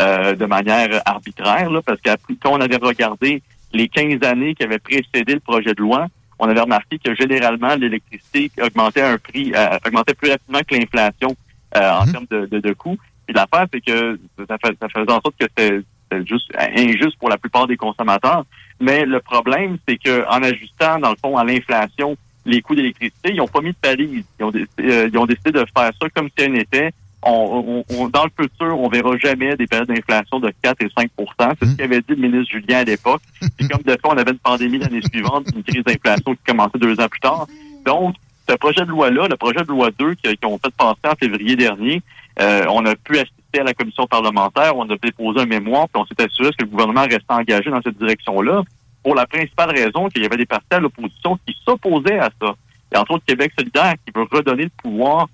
euh, 0.00 0.34
de 0.34 0.46
manière 0.46 1.02
arbitraire, 1.06 1.70
là, 1.70 1.80
parce 1.82 2.00
qu'après, 2.00 2.34
quand 2.40 2.52
on 2.52 2.60
avait 2.60 2.76
regardé 2.76 3.42
les 3.72 3.88
15 3.88 4.22
années 4.22 4.54
qui 4.54 4.62
avaient 4.64 4.78
précédé 4.78 5.34
le 5.34 5.40
projet 5.40 5.74
de 5.74 5.80
loi, 5.80 6.06
on 6.38 6.48
avait 6.48 6.60
remarqué 6.60 6.98
que 6.98 7.14
généralement, 7.14 7.74
l'électricité 7.74 8.50
augmentait 8.62 9.02
un 9.02 9.18
prix, 9.18 9.52
euh, 9.54 9.78
augmentait 9.86 10.14
plus 10.14 10.30
rapidement 10.30 10.60
que 10.66 10.74
l'inflation 10.74 11.36
euh, 11.76 11.90
en 11.90 12.06
termes 12.06 12.26
de, 12.30 12.46
de, 12.46 12.60
de 12.60 12.72
coûts. 12.72 12.98
Et 13.30 13.32
l'affaire, 13.32 13.66
c'est 13.72 13.80
que 13.80 14.18
ça, 14.48 14.56
fait, 14.58 14.76
ça 14.80 14.88
faisait 14.88 15.12
en 15.12 15.20
sorte 15.20 15.34
que 15.38 15.46
c'était 15.56 15.80
juste 16.26 16.50
injuste 16.76 17.16
pour 17.20 17.28
la 17.28 17.38
plupart 17.38 17.68
des 17.68 17.76
consommateurs. 17.76 18.44
Mais 18.80 19.04
le 19.04 19.20
problème, 19.20 19.78
c'est 19.86 19.96
que 19.96 20.26
en 20.28 20.42
ajustant, 20.42 20.98
dans 20.98 21.10
le 21.10 21.16
fond, 21.22 21.36
à 21.36 21.44
l'inflation, 21.44 22.16
les 22.44 22.60
coûts 22.60 22.74
d'électricité, 22.74 23.30
ils 23.30 23.36
n'ont 23.36 23.46
pas 23.46 23.60
mis 23.60 23.70
de 23.70 23.76
palise. 23.80 24.24
Ils 24.40 24.44
ont, 24.44 24.50
décidé, 24.50 24.82
euh, 24.90 25.08
ils 25.12 25.18
ont 25.18 25.26
décidé 25.26 25.52
de 25.52 25.58
faire 25.76 25.92
ça 26.00 26.08
comme 26.14 26.28
si 26.36 26.44
un 26.44 26.54
était. 26.54 26.90
On, 27.22 27.84
on- 27.90 27.94
on- 27.96 28.08
dans 28.08 28.24
le 28.24 28.30
futur, 28.34 28.80
on 28.80 28.88
verra 28.88 29.16
jamais 29.18 29.54
des 29.54 29.66
périodes 29.66 29.88
d'inflation 29.88 30.40
de 30.40 30.50
4 30.62 30.82
et 30.82 30.88
5% 30.88 31.52
C'est 31.60 31.66
ce 31.68 31.76
qu'avait 31.76 32.00
dit 32.00 32.06
le 32.08 32.16
ministre 32.28 32.50
Julien 32.50 32.78
à 32.78 32.84
l'époque. 32.84 33.20
Et 33.60 33.68
comme 33.68 33.82
de 33.82 33.90
fait, 33.90 34.00
on 34.04 34.16
avait 34.16 34.30
une 34.32 34.38
pandémie 34.38 34.78
l'année 34.78 35.02
suivante, 35.02 35.46
une 35.54 35.62
crise 35.62 35.84
d'inflation 35.84 36.34
qui 36.34 36.40
commençait 36.46 36.78
deux 36.78 36.98
ans 36.98 37.08
plus 37.08 37.20
tard. 37.20 37.46
Donc, 37.84 38.16
ce 38.50 38.56
projet 38.56 38.84
de 38.84 38.90
loi-là, 38.90 39.28
le 39.28 39.36
projet 39.36 39.62
de 39.62 39.68
loi 39.68 39.90
2 39.96 40.14
qui, 40.14 40.36
qui 40.36 40.46
ont 40.46 40.58
fait 40.58 40.74
passer 40.76 40.98
en 41.04 41.14
février 41.14 41.56
dernier, 41.56 42.02
euh, 42.40 42.64
on 42.68 42.84
a 42.84 42.94
pu 42.96 43.16
assister 43.16 43.60
à 43.60 43.64
la 43.64 43.74
commission 43.74 44.06
parlementaire, 44.06 44.76
on 44.76 44.88
a 44.90 44.96
déposé 44.96 45.40
un 45.40 45.46
mémoire, 45.46 45.88
puis 45.88 46.02
on 46.02 46.06
s'est 46.06 46.22
assuré 46.24 46.50
que 46.50 46.64
le 46.64 46.70
gouvernement 46.70 47.02
restait 47.02 47.24
engagé 47.28 47.70
dans 47.70 47.82
cette 47.82 47.98
direction-là, 47.98 48.62
pour 49.02 49.14
la 49.14 49.26
principale 49.26 49.70
raison 49.70 50.08
qu'il 50.08 50.22
y 50.22 50.26
avait 50.26 50.36
des 50.36 50.46
partis 50.46 50.66
à 50.72 50.80
l'opposition 50.80 51.38
qui 51.46 51.56
s'opposaient 51.64 52.18
à 52.18 52.30
ça. 52.40 52.54
Et 52.92 52.96
entre 52.96 53.12
autres, 53.12 53.24
Québec 53.24 53.52
solidaire 53.56 53.94
qui 54.04 54.12
veut 54.14 54.26
redonner 54.30 54.64
le 54.64 54.70
pouvoir 54.82 55.28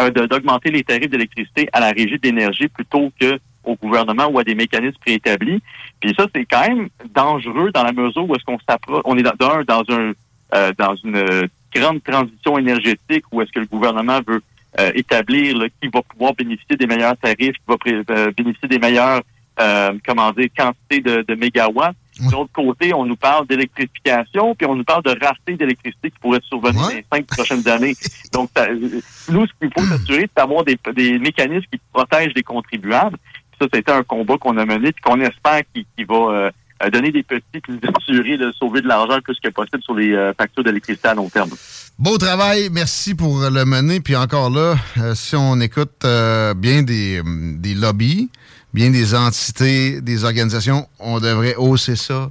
euh, 0.00 0.10
d'augmenter 0.10 0.70
les 0.70 0.82
tarifs 0.82 1.10
d'électricité 1.10 1.68
à 1.72 1.80
la 1.80 1.90
régie 1.90 2.18
d'énergie 2.18 2.68
plutôt 2.68 3.10
que 3.18 3.38
au 3.64 3.74
gouvernement 3.74 4.26
ou 4.26 4.38
à 4.38 4.44
des 4.44 4.54
mécanismes 4.54 4.98
préétablis. 5.00 5.62
Puis 6.00 6.14
ça, 6.18 6.26
c'est 6.34 6.46
quand 6.46 6.66
même 6.66 6.88
dangereux 7.14 7.70
dans 7.72 7.82
la 7.82 7.92
mesure 7.92 8.28
où 8.28 8.34
est-ce 8.34 8.44
qu'on 8.44 8.58
s'approche, 8.66 9.02
on 9.04 9.18
est 9.18 9.22
dans, 9.22 9.62
dans 9.64 9.84
un 9.90 10.12
euh, 10.54 10.72
dans 10.78 10.94
une 10.96 11.48
grande 11.74 12.02
transition 12.02 12.58
énergétique 12.58 13.24
où 13.32 13.40
est-ce 13.42 13.50
que 13.52 13.60
le 13.60 13.66
gouvernement 13.66 14.20
veut 14.26 14.42
euh, 14.78 14.92
établir 14.94 15.56
là, 15.58 15.66
qui 15.80 15.88
va 15.88 16.02
pouvoir 16.02 16.34
bénéficier 16.34 16.76
des 16.76 16.86
meilleurs 16.86 17.16
tarifs, 17.16 17.54
qui 17.56 17.62
va 17.66 17.76
euh, 18.10 18.30
bénéficier 18.36 18.68
des 18.68 18.78
meilleures 18.78 19.22
euh, 19.58 19.92
comment 20.06 20.30
dire, 20.32 20.48
quantités 20.56 21.00
de, 21.00 21.22
de 21.26 21.34
mégawatts. 21.34 21.94
De 22.26 22.30
l'autre 22.32 22.52
côté, 22.52 22.92
on 22.94 23.04
nous 23.04 23.16
parle 23.16 23.46
d'électrification, 23.46 24.54
puis 24.54 24.66
on 24.66 24.74
nous 24.76 24.84
parle 24.84 25.02
de 25.02 25.16
rareté 25.20 25.54
d'électricité 25.56 26.10
qui 26.10 26.18
pourrait 26.18 26.40
survenir 26.48 26.82
dans 26.82 26.88
les 26.88 27.04
cinq 27.12 27.26
prochaines 27.26 27.66
années. 27.68 27.94
Donc, 28.32 28.50
ça- 28.56 28.68
nous, 28.70 29.46
ce 29.46 29.52
qu'il 29.60 29.70
faut 29.76 29.84
s'assurer, 29.86 30.22
c'est 30.22 30.36
d'avoir 30.36 30.64
des, 30.64 30.78
des 30.94 31.18
mécanismes 31.18 31.66
qui 31.72 31.80
protègent 31.92 32.32
les 32.34 32.42
contribuables. 32.42 33.16
Puis 33.50 33.58
ça, 33.60 33.66
c'était 33.72 33.92
un 33.92 34.02
combat 34.02 34.36
qu'on 34.38 34.56
a 34.58 34.64
mené, 34.66 34.92
puis 34.92 35.02
qu'on 35.02 35.20
espère 35.20 35.62
qu'il 35.74 35.84
qu'il 35.96 36.06
va 36.06 36.50
donner 36.88 37.12
des 37.12 37.22
petits, 37.22 37.60
puis 37.62 37.78
de 37.78 38.52
sauver 38.58 38.80
de 38.80 38.88
l'argent 38.88 39.16
le 39.16 39.20
plus 39.20 39.38
que 39.42 39.50
possible 39.50 39.82
sur 39.82 39.94
les 39.94 40.12
euh, 40.12 40.32
factures 40.32 40.64
d'électricité 40.64 41.08
à 41.08 41.14
long 41.14 41.28
terme. 41.28 41.50
Beau 41.98 42.16
travail, 42.16 42.70
merci 42.72 43.14
pour 43.14 43.40
le 43.40 43.64
mener. 43.66 44.00
Puis 44.00 44.16
encore 44.16 44.48
là, 44.48 44.76
euh, 44.98 45.14
si 45.14 45.36
on 45.36 45.60
écoute 45.60 46.04
euh, 46.04 46.54
bien 46.54 46.82
des, 46.82 47.20
des 47.24 47.74
lobbies, 47.74 48.30
bien 48.72 48.90
des 48.90 49.14
entités, 49.14 50.00
des 50.00 50.24
organisations, 50.24 50.88
on 50.98 51.20
devrait 51.20 51.56
hausser 51.56 51.96
ça 51.96 52.30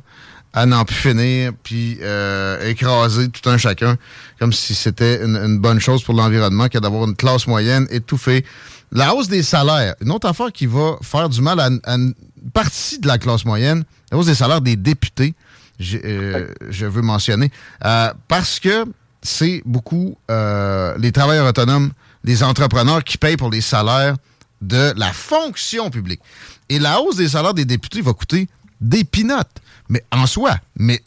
à 0.54 0.66
n'en 0.66 0.84
plus 0.84 0.96
finir, 0.96 1.52
puis 1.64 2.00
euh, 2.02 2.68
écraser 2.68 3.30
tout 3.30 3.48
un 3.50 3.58
chacun, 3.58 3.98
comme 4.40 4.52
si 4.52 4.74
c'était 4.74 5.24
une, 5.24 5.38
une 5.38 5.60
bonne 5.60 5.80
chose 5.80 6.04
pour 6.04 6.16
l'environnement 6.16 6.68
que 6.70 6.80
d'avoir 6.80 7.08
une 7.08 7.16
classe 7.16 7.46
moyenne 7.48 7.88
étouffée. 7.92 8.46
La 8.92 9.14
hausse 9.14 9.28
des 9.28 9.44
salaires, 9.44 9.96
une 10.02 10.12
autre 10.12 10.28
affaire 10.28 10.52
qui 10.52 10.66
va 10.66 10.98
faire 11.04 11.30
du 11.30 11.42
mal 11.42 11.60
à, 11.60 11.70
à 11.84 11.96
une 11.96 12.16
partie 12.54 12.98
de 13.00 13.08
la 13.08 13.20
classe 13.20 13.46
moyenne, 13.46 13.84
la 14.12 14.18
hausse 14.18 14.26
des 14.26 14.36
salaires 14.36 14.62
des 14.62 14.76
députés, 14.76 15.36
euh, 15.82 16.48
je 16.70 16.86
veux 16.86 17.02
mentionner, 17.02 17.52
euh, 17.86 18.12
parce 18.28 18.60
que 18.60 18.86
c'est 19.22 19.62
beaucoup 19.66 20.18
euh, 20.30 20.96
les 20.98 21.12
travailleurs 21.12 21.48
autonomes, 21.48 21.92
les 22.24 22.44
entrepreneurs 22.44 23.04
qui 23.04 23.18
payent 23.18 23.38
pour 23.38 23.50
les 23.50 23.62
salaires 23.62 24.16
de 24.62 24.94
la 24.98 25.14
fonction 25.14 25.90
publique. 25.90 26.20
Et 26.68 26.80
la 26.80 27.00
hausse 27.02 27.16
des 27.16 27.30
salaires 27.30 27.54
des 27.54 27.66
députés 27.66 28.02
va 28.02 28.14
coûter 28.14 28.50
des 28.82 29.04
pinottes. 29.04 29.62
Mais 29.90 30.04
en 30.12 30.28
soi, 30.28 30.58
mais 30.78 31.02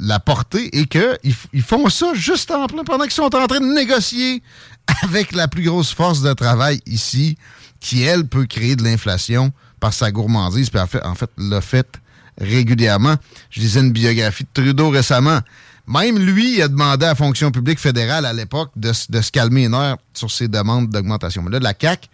la 0.00 0.18
portée 0.18 0.74
est 0.78 0.86
que 0.86 1.18
ils, 1.22 1.62
font 1.62 1.88
ça 1.90 2.14
juste 2.14 2.50
en 2.50 2.66
plein 2.66 2.82
pendant 2.82 3.04
qu'ils 3.04 3.12
sont 3.12 3.34
en 3.34 3.46
train 3.46 3.60
de 3.60 3.74
négocier 3.74 4.42
avec 5.02 5.32
la 5.32 5.48
plus 5.48 5.64
grosse 5.64 5.92
force 5.92 6.22
de 6.22 6.32
travail 6.32 6.80
ici, 6.86 7.36
qui 7.80 8.02
elle 8.02 8.26
peut 8.26 8.46
créer 8.46 8.74
de 8.74 8.84
l'inflation 8.84 9.52
par 9.80 9.92
sa 9.92 10.10
gourmandise, 10.10 10.70
puis 10.70 10.80
en 10.80 10.86
fait, 10.86 11.04
en 11.04 11.14
fait 11.14 11.30
l'a 11.36 11.60
fait 11.60 12.00
régulièrement. 12.38 13.16
Je 13.50 13.60
lisais 13.60 13.80
une 13.80 13.92
biographie 13.92 14.44
de 14.44 14.62
Trudeau 14.62 14.88
récemment. 14.88 15.40
Même 15.86 16.18
lui, 16.18 16.56
il 16.56 16.62
a 16.62 16.68
demandé 16.68 17.04
à 17.04 17.08
la 17.10 17.14
fonction 17.14 17.50
publique 17.50 17.80
fédérale 17.80 18.24
à 18.24 18.32
l'époque 18.32 18.70
de, 18.76 18.92
se 18.92 19.30
calmer 19.30 19.62
les 19.62 19.68
nerfs 19.68 19.96
sur 20.14 20.30
ses 20.30 20.48
demandes 20.48 20.88
d'augmentation. 20.88 21.42
Mais 21.42 21.50
là, 21.50 21.58
la 21.58 21.74
CAQ, 21.78 22.08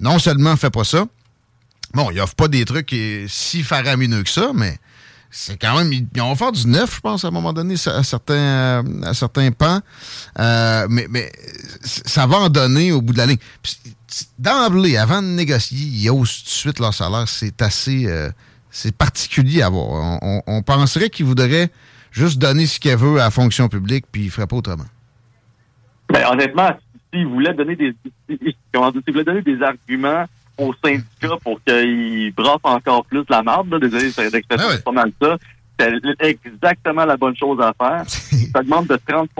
non 0.00 0.18
seulement 0.18 0.56
fait 0.56 0.70
pas 0.70 0.84
ça, 0.84 1.04
bon, 1.94 2.10
il 2.10 2.20
offre 2.20 2.34
pas 2.34 2.48
des 2.48 2.64
trucs 2.64 2.94
si 3.28 3.62
faramineux 3.62 4.22
que 4.22 4.30
ça, 4.30 4.50
mais 4.54 4.78
c'est 5.30 5.60
quand 5.60 5.76
même. 5.76 5.92
Ils, 5.92 6.06
ils 6.14 6.22
ont 6.22 6.32
offert 6.32 6.52
du 6.52 6.66
neuf, 6.66 6.96
je 6.96 7.00
pense, 7.00 7.24
à 7.24 7.28
un 7.28 7.30
moment 7.30 7.52
donné, 7.52 7.74
à 7.74 8.02
certains, 8.02 8.34
euh, 8.34 8.82
à 9.02 9.14
certains 9.14 9.50
pans. 9.50 9.80
Euh, 10.38 10.86
mais, 10.90 11.06
mais 11.10 11.30
ça 11.82 12.26
va 12.26 12.38
en 12.38 12.48
donner 12.48 12.92
au 12.92 13.02
bout 13.02 13.12
de 13.12 13.18
la 13.18 13.26
ligne. 13.26 13.38
D'emblée, 14.38 14.96
avant 14.96 15.20
de 15.20 15.28
négocier, 15.28 15.78
ils 15.78 16.10
haussent 16.10 16.38
tout 16.38 16.44
de 16.44 16.50
suite 16.50 16.78
leur 16.78 16.94
salaire. 16.94 17.28
C'est 17.28 17.60
assez. 17.62 18.06
euh, 18.06 18.30
c'est 18.70 18.94
particulier 18.94 19.62
à 19.62 19.68
voir. 19.70 20.18
On, 20.46 20.62
penserait 20.62 21.10
qu'ils 21.10 21.26
voudraient 21.26 21.70
juste 22.10 22.38
donner 22.38 22.66
ce 22.66 22.78
qu'elle 22.78 22.98
veut 22.98 23.20
à 23.20 23.24
la 23.24 23.30
fonction 23.30 23.68
publique, 23.68 24.04
puis 24.12 24.22
ils 24.22 24.26
ne 24.26 24.30
feraient 24.30 24.46
pas 24.46 24.56
autrement. 24.56 24.84
Ben, 26.10 26.26
honnêtement, 26.30 26.70
s'ils 27.12 27.26
voulaient 27.26 27.54
donner 27.54 27.76
des 27.76 27.94
comment 28.72 28.92
dire, 28.92 29.24
donner 29.24 29.42
des 29.42 29.60
arguments 29.62 30.26
aux 30.58 30.74
syndicats 30.84 31.36
pour 31.42 31.60
qu'ils 31.64 32.32
brassent 32.34 32.58
encore 32.64 33.04
plus 33.04 33.24
la 33.28 33.42
marde, 33.42 33.70
là, 33.70 33.78
désolé, 33.78 34.10
c'est 34.10 34.30
d'expression, 34.30 34.68
c'est 34.70 34.84
pas 34.84 34.92
mal 34.92 35.12
ça. 35.20 35.36
C'est 35.80 36.26
exactement 36.44 37.04
la 37.04 37.16
bonne 37.16 37.36
chose 37.36 37.60
à 37.60 37.72
faire. 37.78 38.02
ça 38.52 38.62
demande 38.64 38.88
de 38.88 38.98
30 39.06 39.30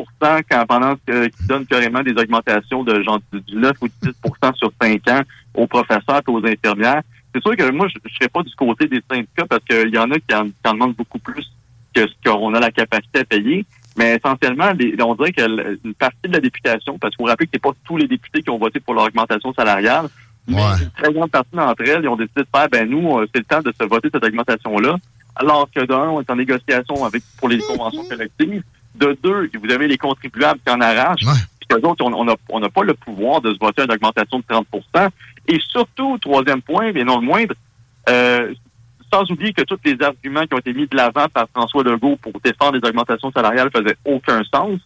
quand 0.49 0.67
pendant 0.67 0.95
que- 1.05 1.27
qu'ils 1.27 1.47
donnent 1.49 1.67
carrément 1.67 2.03
des 2.03 2.13
augmentations 2.13 2.85
de 2.85 3.03
genre 3.03 3.19
du 3.33 3.41
du 3.41 3.57
9 3.57 3.73
ou 3.81 3.89
du 3.89 3.95
10 4.03 4.13
sur 4.55 4.71
5 4.81 5.09
ans 5.09 5.23
aux 5.55 5.67
professeurs 5.67 6.23
et 6.27 6.31
aux 6.31 6.47
infirmières. 6.47 7.03
c'est 7.35 7.43
sûr 7.43 7.57
que 7.57 7.69
moi, 7.73 7.89
je 7.89 7.99
ne 8.05 8.11
serais 8.15 8.29
pas 8.29 8.43
du 8.45 8.55
côté 8.55 8.87
des 8.87 9.03
syndicats 9.11 9.47
parce 9.49 9.65
qu'il 9.65 9.93
y 9.93 9.99
en 9.99 10.11
a 10.13 10.19
qui 10.21 10.33
en, 10.35 10.45
qui 10.47 10.53
en 10.67 10.73
demandent 10.75 10.95
beaucoup 10.95 11.19
plus 11.19 11.45
que 11.93 12.07
ce 12.07 12.15
qu'on 12.31 12.55
a 12.55 12.61
la 12.61 12.71
capacité 12.71 13.19
à 13.21 13.25
payer. 13.25 13.67
Mais 13.97 14.15
essentiellement, 14.17 14.71
les- 14.79 14.95
on 15.03 15.17
dirait 15.17 15.33
qu'une 15.33 15.95
partie 15.99 16.29
de 16.29 16.33
la 16.35 16.41
députation, 16.41 16.97
parce 17.01 17.17
qu'il 17.17 17.25
faut 17.25 17.29
rappeler 17.29 17.47
que 17.47 17.53
c'est 17.55 17.61
pas 17.63 17.73
tous 17.85 17.97
les 17.97 18.07
députés 18.07 18.43
qui 18.43 18.51
ont 18.51 18.59
voté 18.59 18.79
pour 18.79 18.95
l'augmentation 18.95 19.53
salariale, 19.55 20.07
mais 20.49 20.63
une 20.83 20.91
très 20.91 21.13
grande 21.13 21.31
partie 21.31 21.55
d'entre 21.55 21.83
elles, 21.83 22.03
ils 22.03 22.09
ont 22.09 22.17
décidé 22.17 22.43
de 22.43 22.47
faire, 22.55 22.69
ben 22.69 22.89
nous, 22.89 23.19
euh, 23.19 23.27
c'est 23.33 23.41
le 23.41 23.45
temps 23.45 23.61
de 23.61 23.73
se 23.79 23.87
voter 23.87 24.09
cette 24.13 24.25
augmentation-là, 24.25 24.97
alors 25.37 25.69
que 25.75 25.85
d'un, 25.85 26.09
on 26.09 26.21
est 26.21 26.31
en 26.31 26.37
négociation 26.37 27.05
avec 27.05 27.23
pour 27.39 27.49
les 27.49 27.59
conventions 27.59 28.05
collectives. 28.09 28.63
De 28.95 29.17
deux, 29.23 29.51
vous 29.63 29.71
avez 29.71 29.87
les 29.87 29.99
contribuables 29.99 30.59
qui 30.67 30.73
en 30.73 30.81
arrachent. 30.81 31.25
Puis 31.61 31.69
qu'eux 31.69 31.87
autres, 31.87 32.05
on 32.05 32.13
on 32.13 32.25
n'a 32.25 32.35
on 32.49 32.61
n'a 32.61 32.69
pas 32.69 32.83
le 32.83 32.95
pouvoir 32.95 33.41
de 33.41 33.53
se 33.53 33.59
voter 33.59 33.83
une 33.83 33.93
augmentation 33.93 34.39
de 34.39 34.45
30% 34.45 35.09
Et 35.47 35.61
surtout, 35.69 36.19
troisième 36.19 36.63
point, 36.63 36.91
mais 36.93 37.05
non 37.05 37.21
le 37.21 37.27
moindre, 37.27 37.55
euh, 38.09 38.53
sans 39.13 39.31
oublier 39.31 39.53
que 39.53 39.63
tous 39.63 39.79
les 39.85 39.97
arguments 40.03 40.47
qui 40.47 40.55
ont 40.55 40.59
été 40.59 40.73
mis 40.73 40.87
de 40.87 40.97
l'avant 40.97 41.29
par 41.29 41.47
François 41.55 41.83
Legault 41.83 42.17
pour 42.17 42.33
défendre 42.43 42.79
les 42.79 42.89
augmentations 42.89 43.31
salariales 43.31 43.71
faisaient 43.75 43.97
aucun 44.05 44.43
sens. 44.53 44.81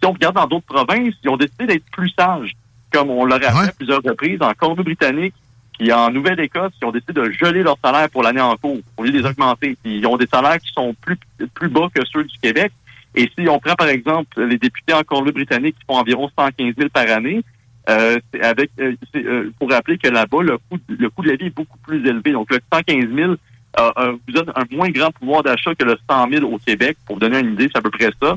Si 0.00 0.06
on 0.06 0.12
regarde 0.12 0.34
dans 0.34 0.46
d'autres 0.46 0.66
provinces, 0.66 1.14
ils 1.22 1.30
ont 1.30 1.36
décidé 1.36 1.66
d'être 1.66 1.84
plus 1.92 2.10
sages, 2.18 2.52
comme 2.94 3.10
on 3.10 3.24
l'aurait 3.24 3.40
fait 3.40 3.68
à 3.68 3.72
plusieurs 3.72 4.02
reprises 4.02 4.40
en 4.40 4.52
Colombie-Britannique, 4.52 5.34
puis 5.78 5.92
en 5.92 6.10
Nouvelle-Écosse, 6.10 6.72
ils 6.80 6.84
ont 6.86 6.92
décidé 6.92 7.12
de 7.12 7.30
geler 7.30 7.62
leurs 7.62 7.78
salaires 7.84 8.08
pour 8.08 8.22
l'année 8.22 8.40
en 8.40 8.56
cours, 8.56 8.78
au 8.96 9.02
lieu 9.02 9.10
de 9.10 9.18
les 9.18 9.26
augmenter. 9.26 9.76
Ils 9.84 10.06
ont 10.06 10.16
des 10.16 10.26
salaires 10.26 10.58
qui 10.58 10.72
sont 10.72 10.94
plus, 11.00 11.18
plus 11.54 11.68
bas 11.68 11.88
que 11.92 12.02
ceux 12.06 12.24
du 12.24 12.38
Québec. 12.38 12.72
Et 13.16 13.30
si 13.36 13.48
on 13.48 13.58
prend, 13.58 13.74
par 13.74 13.88
exemple, 13.88 14.40
les 14.42 14.58
députés 14.58 14.92
en 14.92 15.02
Colombie-Britannique 15.02 15.76
qui 15.78 15.84
font 15.86 15.98
environ 15.98 16.30
115 16.38 16.74
000 16.76 16.88
par 16.90 17.08
année, 17.10 17.42
euh, 17.88 18.18
avec, 18.40 18.70
euh, 18.80 18.94
euh, 19.16 19.50
pour 19.58 19.70
rappeler 19.70 19.98
que 19.98 20.08
là-bas, 20.08 20.42
le 20.42 20.58
coût, 20.58 20.78
le 20.88 21.10
coût 21.10 21.22
de 21.22 21.30
la 21.30 21.36
vie 21.36 21.46
est 21.46 21.54
beaucoup 21.54 21.78
plus 21.78 22.06
élevé. 22.06 22.32
Donc, 22.32 22.50
le 22.50 22.60
115 22.72 23.14
000 23.14 23.34
euh, 23.78 23.90
euh, 23.98 24.12
vous 24.12 24.32
donne 24.32 24.52
un 24.54 24.64
moins 24.70 24.90
grand 24.90 25.10
pouvoir 25.10 25.42
d'achat 25.42 25.74
que 25.74 25.84
le 25.84 25.96
100 26.08 26.30
000 26.30 26.44
au 26.44 26.58
Québec. 26.58 26.96
Pour 27.06 27.16
vous 27.16 27.20
donner 27.20 27.40
une 27.40 27.54
idée, 27.54 27.68
c'est 27.72 27.78
à 27.78 27.82
peu 27.82 27.90
près 27.90 28.10
ça. 28.22 28.36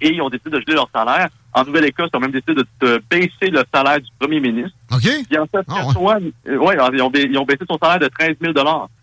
Et 0.00 0.10
ils 0.10 0.22
ont 0.22 0.30
décidé 0.30 0.50
de 0.50 0.60
geler 0.60 0.74
leur 0.74 0.88
salaire. 0.92 1.28
En 1.54 1.64
Nouvelle-Écosse, 1.64 2.10
ils 2.12 2.16
ont 2.16 2.20
même 2.20 2.32
décidé 2.32 2.54
de, 2.54 2.66
de 2.80 3.02
baisser 3.08 3.50
le 3.50 3.62
salaire 3.72 4.00
du 4.00 4.08
premier 4.18 4.40
ministre. 4.40 4.76
OK. 4.92 5.02
Puis 5.28 5.38
en 5.38 5.46
Saskatchewan, 5.52 6.30
euh, 6.48 6.56
ouais, 6.58 6.76
ils, 6.92 7.00
ont, 7.02 7.10
ba- 7.10 7.18
ils 7.20 7.38
ont 7.38 7.44
baissé 7.44 7.64
son 7.70 7.78
salaire 7.80 8.00
de 8.00 8.08
13 8.08 8.36
000 8.40 8.52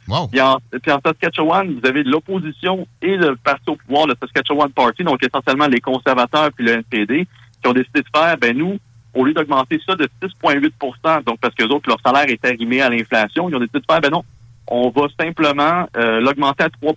Wow. 0.08 0.28
puis, 0.28 0.42
en, 0.42 0.58
puis 0.82 0.92
en 0.92 1.00
Saskatchewan, 1.06 1.74
vous 1.80 1.88
avez 1.88 2.04
l'opposition 2.04 2.86
et 3.02 3.16
le 3.16 3.36
parti 3.38 3.64
au 3.70 3.76
pouvoir, 3.78 4.08
le 4.08 4.16
Saskatchewan 4.22 4.70
Party, 4.72 5.04
donc 5.04 5.24
essentiellement 5.24 5.68
les 5.68 5.80
conservateurs 5.80 6.50
puis 6.54 6.66
le 6.66 6.74
NPD, 6.74 7.26
qui 7.62 7.70
ont 7.70 7.74
décidé 7.74 8.02
de 8.02 8.08
faire, 8.14 8.36
ben 8.38 8.58
nous, 8.58 8.78
au 9.14 9.24
lieu 9.24 9.34
d'augmenter 9.34 9.80
ça 9.88 9.96
de 9.96 10.10
6,8% 10.22 11.24
donc 11.26 11.40
parce 11.40 11.56
que 11.56 11.64
autres, 11.64 11.88
leur 11.90 12.00
salaire 12.06 12.30
est 12.30 12.44
arrimé 12.46 12.82
à 12.82 12.90
l'inflation, 12.90 13.50
ils 13.50 13.56
ont 13.56 13.60
décidé 13.60 13.80
de 13.80 13.86
faire, 13.90 14.02
ben 14.02 14.10
non, 14.12 14.24
on 14.68 14.90
va 14.90 15.08
simplement 15.20 15.88
euh, 15.98 16.20
l'augmenter 16.20 16.64
à 16.66 16.68
3% 16.70 16.94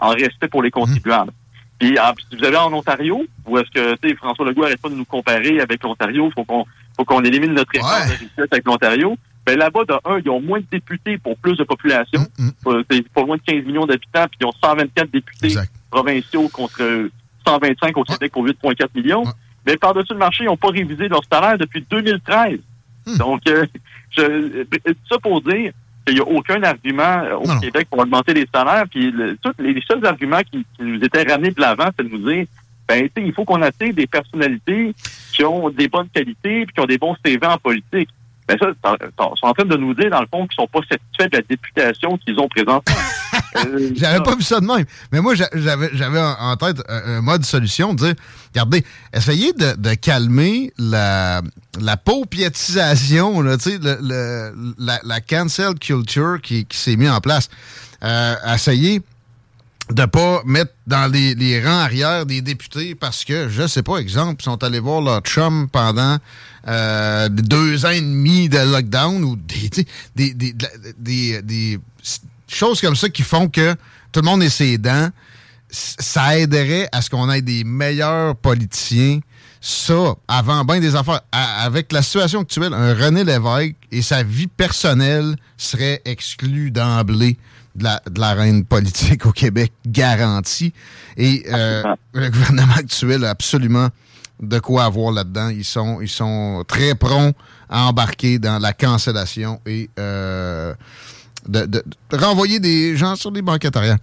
en 0.00 0.08
respect 0.10 0.48
pour 0.48 0.62
les 0.62 0.70
contribuables. 0.70 1.32
Puis, 1.78 1.96
ah, 1.98 2.12
puis 2.14 2.26
si 2.30 2.36
vous 2.36 2.44
allez 2.44 2.56
en 2.56 2.72
Ontario, 2.72 3.24
où 3.46 3.58
est-ce 3.58 3.70
que 3.70 3.94
tu 3.96 4.08
sais, 4.08 4.16
François 4.16 4.44
Legault 4.46 4.64
arrête 4.64 4.80
pas 4.80 4.88
de 4.88 4.94
nous 4.94 5.04
comparer 5.04 5.60
avec 5.60 5.82
l'Ontario, 5.82 6.30
faut 6.34 6.44
qu'on 6.44 6.64
faut 6.96 7.04
qu'on 7.04 7.22
élimine 7.22 7.52
notre 7.54 7.72
écart 7.74 8.06
de 8.06 8.12
richesse 8.12 8.48
avec 8.50 8.64
l'Ontario. 8.66 9.16
Ben 9.46 9.56
là-bas, 9.58 9.84
de 9.84 9.94
un, 10.04 10.18
ils 10.18 10.28
ont 10.28 10.40
moins 10.40 10.58
de 10.58 10.66
députés 10.70 11.16
pour 11.18 11.36
plus 11.38 11.56
de 11.56 11.64
population. 11.64 12.26
Euh, 12.66 12.82
C'est 12.90 13.08
pas 13.08 13.22
loin 13.22 13.36
de 13.36 13.42
15 13.42 13.64
millions 13.64 13.86
d'habitants, 13.86 14.26
puis 14.28 14.38
ils 14.40 14.46
ont 14.46 14.52
124 14.62 15.10
députés 15.10 15.48
provinciaux 15.90 16.48
contre 16.48 17.08
125 17.46 17.96
au 17.96 18.02
Québec 18.04 18.32
pour 18.32 18.44
8,4 18.44 18.88
millions. 18.94 19.22
Mais 19.66 19.76
par-dessus 19.76 20.12
le 20.12 20.18
marché, 20.18 20.44
ils 20.44 20.48
n'ont 20.48 20.56
pas 20.56 20.68
révisé 20.70 21.08
leur 21.08 21.22
salaire 21.30 21.56
depuis 21.56 21.86
2013. 21.88 22.58
Donc, 23.18 23.40
euh, 23.48 23.64
je, 24.10 24.20
euh, 24.22 24.64
ça 25.08 25.18
pour 25.18 25.40
dire 25.40 25.72
qu'il 26.12 26.14
n'y 26.16 26.20
a 26.20 26.36
aucun 26.36 26.62
argument 26.62 27.22
euh, 27.24 27.34
au 27.36 27.60
Québec 27.60 27.86
pour 27.90 28.00
augmenter 28.00 28.34
les 28.34 28.46
salaires. 28.54 28.84
Puis 28.90 29.10
le- 29.10 29.36
les, 29.58 29.72
les 29.74 29.82
seuls 29.82 30.04
arguments 30.06 30.40
qui, 30.50 30.64
qui 30.76 30.82
nous 30.82 31.02
étaient 31.02 31.22
ramenés 31.24 31.50
de 31.50 31.60
l'avant, 31.60 31.88
c'est 31.98 32.06
de 32.06 32.12
nous 32.16 32.30
dire 32.30 32.46
ben, 32.88 33.08
il 33.18 33.32
faut 33.34 33.44
qu'on 33.44 33.60
attire 33.60 33.92
des 33.92 34.06
personnalités 34.06 34.94
qui 35.32 35.44
ont 35.44 35.68
des 35.68 35.88
bonnes 35.88 36.08
qualités 36.08 36.64
puis 36.64 36.74
qui 36.74 36.80
ont 36.80 36.86
des 36.86 36.96
bons 36.98 37.14
CV 37.24 37.46
en 37.46 37.58
politique. 37.58 38.08
Ben 38.48 38.56
ça, 38.58 38.68
sont 39.18 39.46
en 39.46 39.52
train 39.52 39.64
de 39.66 39.76
nous 39.76 39.92
dire, 39.92 40.08
dans 40.08 40.22
le 40.22 40.26
fond, 40.26 40.46
qu'ils 40.46 40.56
sont 40.56 40.66
pas 40.66 40.80
satisfaits 40.88 41.30
de 41.30 41.36
la 41.36 41.42
députation 41.42 42.16
qu'ils 42.16 42.40
ont 42.40 42.48
présentement. 42.48 42.80
Euh, 43.56 43.90
J'avais 43.94 44.22
pas 44.22 44.34
vu 44.36 44.42
ça 44.42 44.60
de 44.60 44.66
même. 44.66 44.84
Mais 45.10 45.20
moi, 45.20 45.34
j'a- 45.34 45.48
j'avais 45.54 46.20
en 46.20 46.56
tête 46.56 46.82
un, 46.88 47.16
un 47.16 47.20
mode 47.22 47.44
solution, 47.44 47.94
de 47.94 48.06
dire, 48.06 48.14
regardez, 48.52 48.84
essayez 49.12 49.52
de, 49.52 49.74
de 49.76 49.94
calmer 49.94 50.72
la, 50.78 51.40
la 51.80 51.96
paupiétisation, 51.96 53.40
là, 53.40 53.56
tu 53.56 53.70
sais, 53.70 53.78
le- 53.78 53.98
le- 54.02 54.74
la, 54.78 55.00
la 55.02 55.20
cancel 55.20 55.74
culture 55.78 56.40
qui, 56.42 56.64
qui 56.66 56.76
s'est 56.78 56.96
mise 56.96 57.10
en 57.10 57.20
place. 57.20 57.48
Euh, 58.02 58.34
essayez 58.54 59.02
de 59.90 60.04
pas 60.04 60.42
mettre 60.44 60.72
dans 60.86 61.10
les, 61.10 61.34
les 61.34 61.64
rangs 61.64 61.78
arrière 61.80 62.26
des 62.26 62.42
députés 62.42 62.94
parce 62.94 63.24
que, 63.24 63.48
je 63.48 63.66
sais 63.66 63.82
pas, 63.82 63.96
exemple, 63.96 64.42
ils 64.42 64.44
sont 64.44 64.62
allés 64.62 64.80
voir 64.80 65.00
leur 65.00 65.20
chum 65.22 65.66
pendant 65.70 66.18
euh, 66.66 67.28
deux 67.30 67.86
ans 67.86 67.90
et 67.90 68.00
demi 68.02 68.50
de 68.50 68.58
lockdown 68.58 69.24
ou 69.24 69.36
des, 69.36 69.70
choses 72.48 72.80
comme 72.80 72.96
ça 72.96 73.08
qui 73.08 73.22
font 73.22 73.48
que 73.48 73.74
tout 74.12 74.20
le 74.20 74.26
monde 74.26 74.42
est 74.42 74.48
ses 74.50 74.78
dents. 74.78 75.08
Ça 75.70 76.38
aiderait 76.38 76.88
à 76.92 77.02
ce 77.02 77.10
qu'on 77.10 77.30
ait 77.30 77.42
des 77.42 77.62
meilleurs 77.64 78.34
politiciens. 78.36 79.20
Ça, 79.60 80.14
avant 80.28 80.64
bien 80.64 80.80
des 80.80 80.94
affaires, 80.94 81.20
à- 81.32 81.64
avec 81.64 81.92
la 81.92 82.00
situation 82.02 82.40
actuelle, 82.40 82.72
un 82.72 82.94
René 82.94 83.24
Lévesque 83.24 83.74
et 83.90 84.02
sa 84.02 84.22
vie 84.22 84.46
personnelle 84.46 85.36
seraient 85.56 86.00
exclus 86.04 86.70
d'emblée 86.70 87.36
de 87.74 87.84
la, 87.84 88.00
de 88.10 88.20
l'arène 88.20 88.64
politique 88.64 89.26
au 89.26 89.32
Québec, 89.32 89.72
garantie. 89.86 90.72
Et 91.16 91.44
euh, 91.52 91.82
le 92.14 92.30
gouvernement 92.30 92.74
actuel 92.76 93.24
a 93.24 93.30
absolument 93.30 93.88
de 94.40 94.58
quoi 94.60 94.84
avoir 94.84 95.12
là-dedans. 95.12 95.48
Ils 95.48 95.64
sont, 95.64 96.00
ils 96.00 96.08
sont 96.08 96.64
très 96.66 96.94
prompts 96.94 97.34
à 97.68 97.82
embarquer 97.86 98.38
dans 98.38 98.58
la 98.60 98.72
cancellation 98.72 99.60
et 99.66 99.90
euh, 99.98 100.72
de, 101.48 101.82
renvoyer 102.12 102.60
des 102.60 102.96
gens 102.96 103.16
sur 103.16 103.30
les 103.30 103.42
banquettes 103.42 103.76
arrière. 103.76 103.98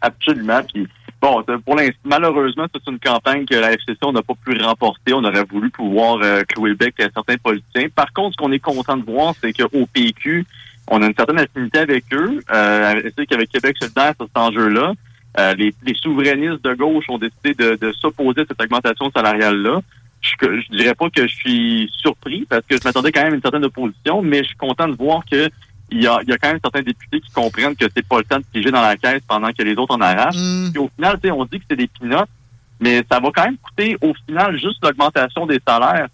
Absolument. 0.00 0.60
Puis 0.72 0.86
bon, 1.20 1.42
pour 1.64 1.76
malheureusement, 2.04 2.66
c'est 2.72 2.90
une 2.90 2.98
campagne 2.98 3.46
que 3.46 3.54
la 3.54 3.72
FCC 3.72 3.98
n'a 4.12 4.22
pas 4.22 4.34
pu 4.44 4.58
remporter. 4.62 5.12
On 5.12 5.24
aurait 5.24 5.44
voulu 5.44 5.70
pouvoir 5.70 6.18
euh, 6.22 6.42
clouer 6.42 6.70
le 6.70 6.76
bec 6.76 6.98
à 7.00 7.08
certains 7.14 7.36
politiciens. 7.36 7.88
Par 7.94 8.12
contre, 8.12 8.36
ce 8.38 8.44
qu'on 8.44 8.52
est 8.52 8.58
content 8.58 8.96
de 8.96 9.04
voir, 9.04 9.34
c'est 9.40 9.52
qu'au 9.52 9.86
PQ, 9.86 10.44
on 10.88 11.02
a 11.02 11.06
une 11.06 11.14
certaine 11.14 11.38
affinité 11.38 11.78
avec 11.78 12.04
eux. 12.12 12.40
Euh, 12.50 13.10
c'est 13.16 13.26
qu'avec 13.26 13.50
Québec 13.50 13.76
solidaire, 13.80 14.14
sur 14.18 14.26
cet 14.26 14.36
enjeu-là, 14.36 14.92
euh, 15.38 15.54
les, 15.54 15.72
souverainistes 15.94 16.64
de 16.64 16.74
gauche 16.74 17.04
ont 17.08 17.18
décidé 17.18 17.54
de, 17.54 17.92
s'opposer 18.00 18.40
à 18.42 18.44
cette 18.48 18.60
augmentation 18.60 19.10
salariale-là. 19.10 19.80
Je, 20.20 20.30
je 20.40 20.76
dirais 20.76 20.94
pas 20.94 21.08
que 21.10 21.28
je 21.28 21.34
suis 21.34 21.92
surpris 21.96 22.44
parce 22.48 22.66
que 22.66 22.76
je 22.76 22.80
m'attendais 22.84 23.12
quand 23.12 23.22
même 23.22 23.34
à 23.34 23.36
une 23.36 23.42
certaine 23.42 23.64
opposition, 23.64 24.20
mais 24.20 24.38
je 24.38 24.48
suis 24.48 24.56
content 24.56 24.88
de 24.88 24.96
voir 24.96 25.22
que 25.30 25.48
il 25.90 26.02
y 26.02 26.06
a, 26.06 26.20
y 26.26 26.32
a 26.32 26.38
quand 26.38 26.48
même 26.48 26.60
certains 26.62 26.82
députés 26.82 27.20
qui 27.20 27.30
comprennent 27.30 27.76
que 27.76 27.86
c'est 27.94 28.06
pas 28.06 28.18
le 28.18 28.24
temps 28.24 28.38
de 28.38 28.44
piger 28.52 28.70
dans 28.70 28.82
la 28.82 28.96
caisse 28.96 29.22
pendant 29.26 29.52
que 29.52 29.62
les 29.62 29.74
autres 29.76 29.94
en 29.94 30.00
arrachent. 30.00 30.36
Puis 30.70 30.78
au 30.78 30.90
final, 30.94 31.18
tu 31.20 31.28
sais, 31.28 31.30
on 31.30 31.44
dit 31.44 31.58
que 31.58 31.64
c'est 31.70 31.76
des 31.76 31.88
pinottes, 31.88 32.28
mais 32.80 33.02
ça 33.10 33.20
va 33.20 33.30
quand 33.34 33.44
même 33.44 33.56
coûter 33.56 33.96
au 34.00 34.12
final 34.26 34.58
juste 34.58 34.82
l'augmentation 34.82 35.46
des 35.46 35.60
salaires 35.66 36.08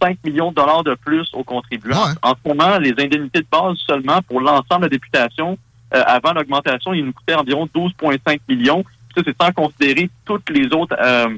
5 0.00 0.18
millions 0.24 0.50
de 0.50 0.54
dollars 0.54 0.84
de 0.84 0.94
plus 0.94 1.28
aux 1.32 1.44
contribuables. 1.44 2.18
En 2.22 2.32
ce 2.32 2.48
moment, 2.48 2.78
les 2.78 2.92
indemnités 2.98 3.40
de 3.40 3.46
base 3.50 3.76
seulement 3.86 4.22
pour 4.22 4.40
l'ensemble 4.40 4.82
de 4.82 4.86
la 4.86 4.88
députation, 4.88 5.58
euh, 5.94 6.02
avant 6.06 6.32
l'augmentation, 6.32 6.92
il 6.92 7.04
nous 7.04 7.12
coûtait 7.12 7.34
environ 7.34 7.68
12,5 7.74 8.40
millions. 8.48 8.84
Ça, 9.14 9.22
c'est 9.24 9.36
sans 9.40 9.52
considérer 9.52 10.10
toutes 10.24 10.48
les 10.50 10.66
autres 10.72 10.96
euh, 11.00 11.36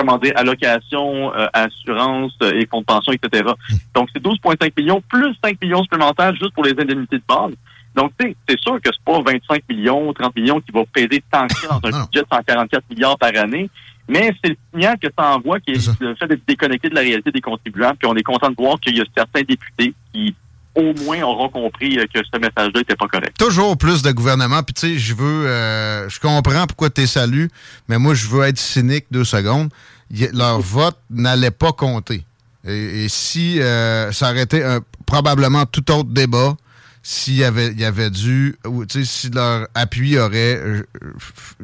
comment 0.00 0.18
dire, 0.18 0.32
allocations, 0.36 1.34
euh, 1.34 1.46
assurances 1.52 2.36
euh, 2.42 2.52
et 2.52 2.64
de 2.64 2.84
pension, 2.84 3.12
etc. 3.12 3.50
Donc, 3.94 4.08
c'est 4.12 4.22
12,5 4.22 4.72
millions 4.76 5.02
plus 5.08 5.34
5 5.44 5.60
millions 5.60 5.82
supplémentaires 5.82 6.34
juste 6.34 6.54
pour 6.54 6.64
les 6.64 6.72
indemnités 6.72 7.18
de 7.18 7.22
base. 7.28 7.52
Donc, 7.94 8.12
tu 8.18 8.28
sais, 8.28 8.36
c'est 8.48 8.60
sûr 8.60 8.80
que 8.80 8.90
c'est 8.92 9.04
pas 9.04 9.20
25 9.20 9.62
millions, 9.68 10.12
30 10.12 10.36
millions 10.36 10.60
qui 10.60 10.72
va 10.72 10.82
peser 10.92 11.22
tant 11.30 11.46
que 11.46 11.54
ça 11.56 11.68
dans 11.68 11.88
un 11.88 12.04
budget 12.04 12.22
de 12.22 12.26
144 12.32 12.84
milliards 12.90 13.18
par 13.18 13.36
année, 13.36 13.68
mais 14.08 14.32
c'est 14.42 14.50
le 14.50 14.56
signal 14.72 14.98
que 14.98 15.08
ça 15.16 15.36
envoie 15.36 15.60
qui 15.60 15.72
est 15.72 16.00
le 16.00 16.14
fait 16.14 16.26
d'être 16.26 16.46
déconnecté 16.46 16.88
de 16.88 16.94
la 16.94 17.02
réalité 17.02 17.30
des 17.30 17.40
contribuables. 17.40 17.98
Puis 17.98 18.08
on 18.08 18.14
est 18.14 18.22
content 18.22 18.50
de 18.50 18.56
voir 18.56 18.78
qu'il 18.80 18.96
y 18.96 19.00
a 19.00 19.04
certains 19.16 19.42
députés 19.42 19.92
qui, 20.12 20.34
au 20.76 20.94
moins, 21.04 21.22
auront 21.22 21.48
compris 21.48 21.98
euh, 21.98 22.04
que 22.12 22.20
ce 22.32 22.38
message-là 22.38 22.70
n'était 22.80 22.96
pas 22.96 23.08
correct. 23.08 23.36
Toujours 23.38 23.76
plus 23.76 24.02
de 24.02 24.10
gouvernement. 24.12 24.62
Puis 24.62 24.74
tu 24.74 24.80
sais, 24.94 24.98
je 24.98 25.14
veux, 25.14 25.46
euh, 25.46 26.08
je 26.08 26.20
comprends 26.20 26.66
pourquoi 26.66 26.90
tu 26.90 27.02
es 27.02 27.06
salu, 27.06 27.50
mais 27.88 27.98
moi, 27.98 28.14
je 28.14 28.26
veux 28.28 28.44
être 28.44 28.58
cynique 28.58 29.06
deux 29.10 29.24
secondes. 29.24 29.70
Y- 30.12 30.28
leur 30.32 30.60
vote 30.60 30.96
n'allait 31.10 31.50
pas 31.50 31.72
compter. 31.72 32.24
Et, 32.66 33.04
et 33.04 33.08
si 33.08 33.60
euh, 33.60 34.12
ça 34.12 34.30
aurait 34.30 34.42
été 34.42 34.62
un- 34.64 34.80
probablement 35.06 35.66
tout 35.66 35.90
autre 35.92 36.10
débat, 36.10 36.56
s'il 37.02 37.34
y 37.36 37.44
avait, 37.44 37.68
il 37.68 37.80
y 37.80 37.84
avait 37.84 38.10
dû, 38.10 38.54
ou, 38.66 38.84
tu 38.84 39.04
sais, 39.04 39.10
si 39.10 39.30
leur 39.30 39.66
appui 39.74 40.18
aurait 40.18 40.56
euh, 40.56 40.82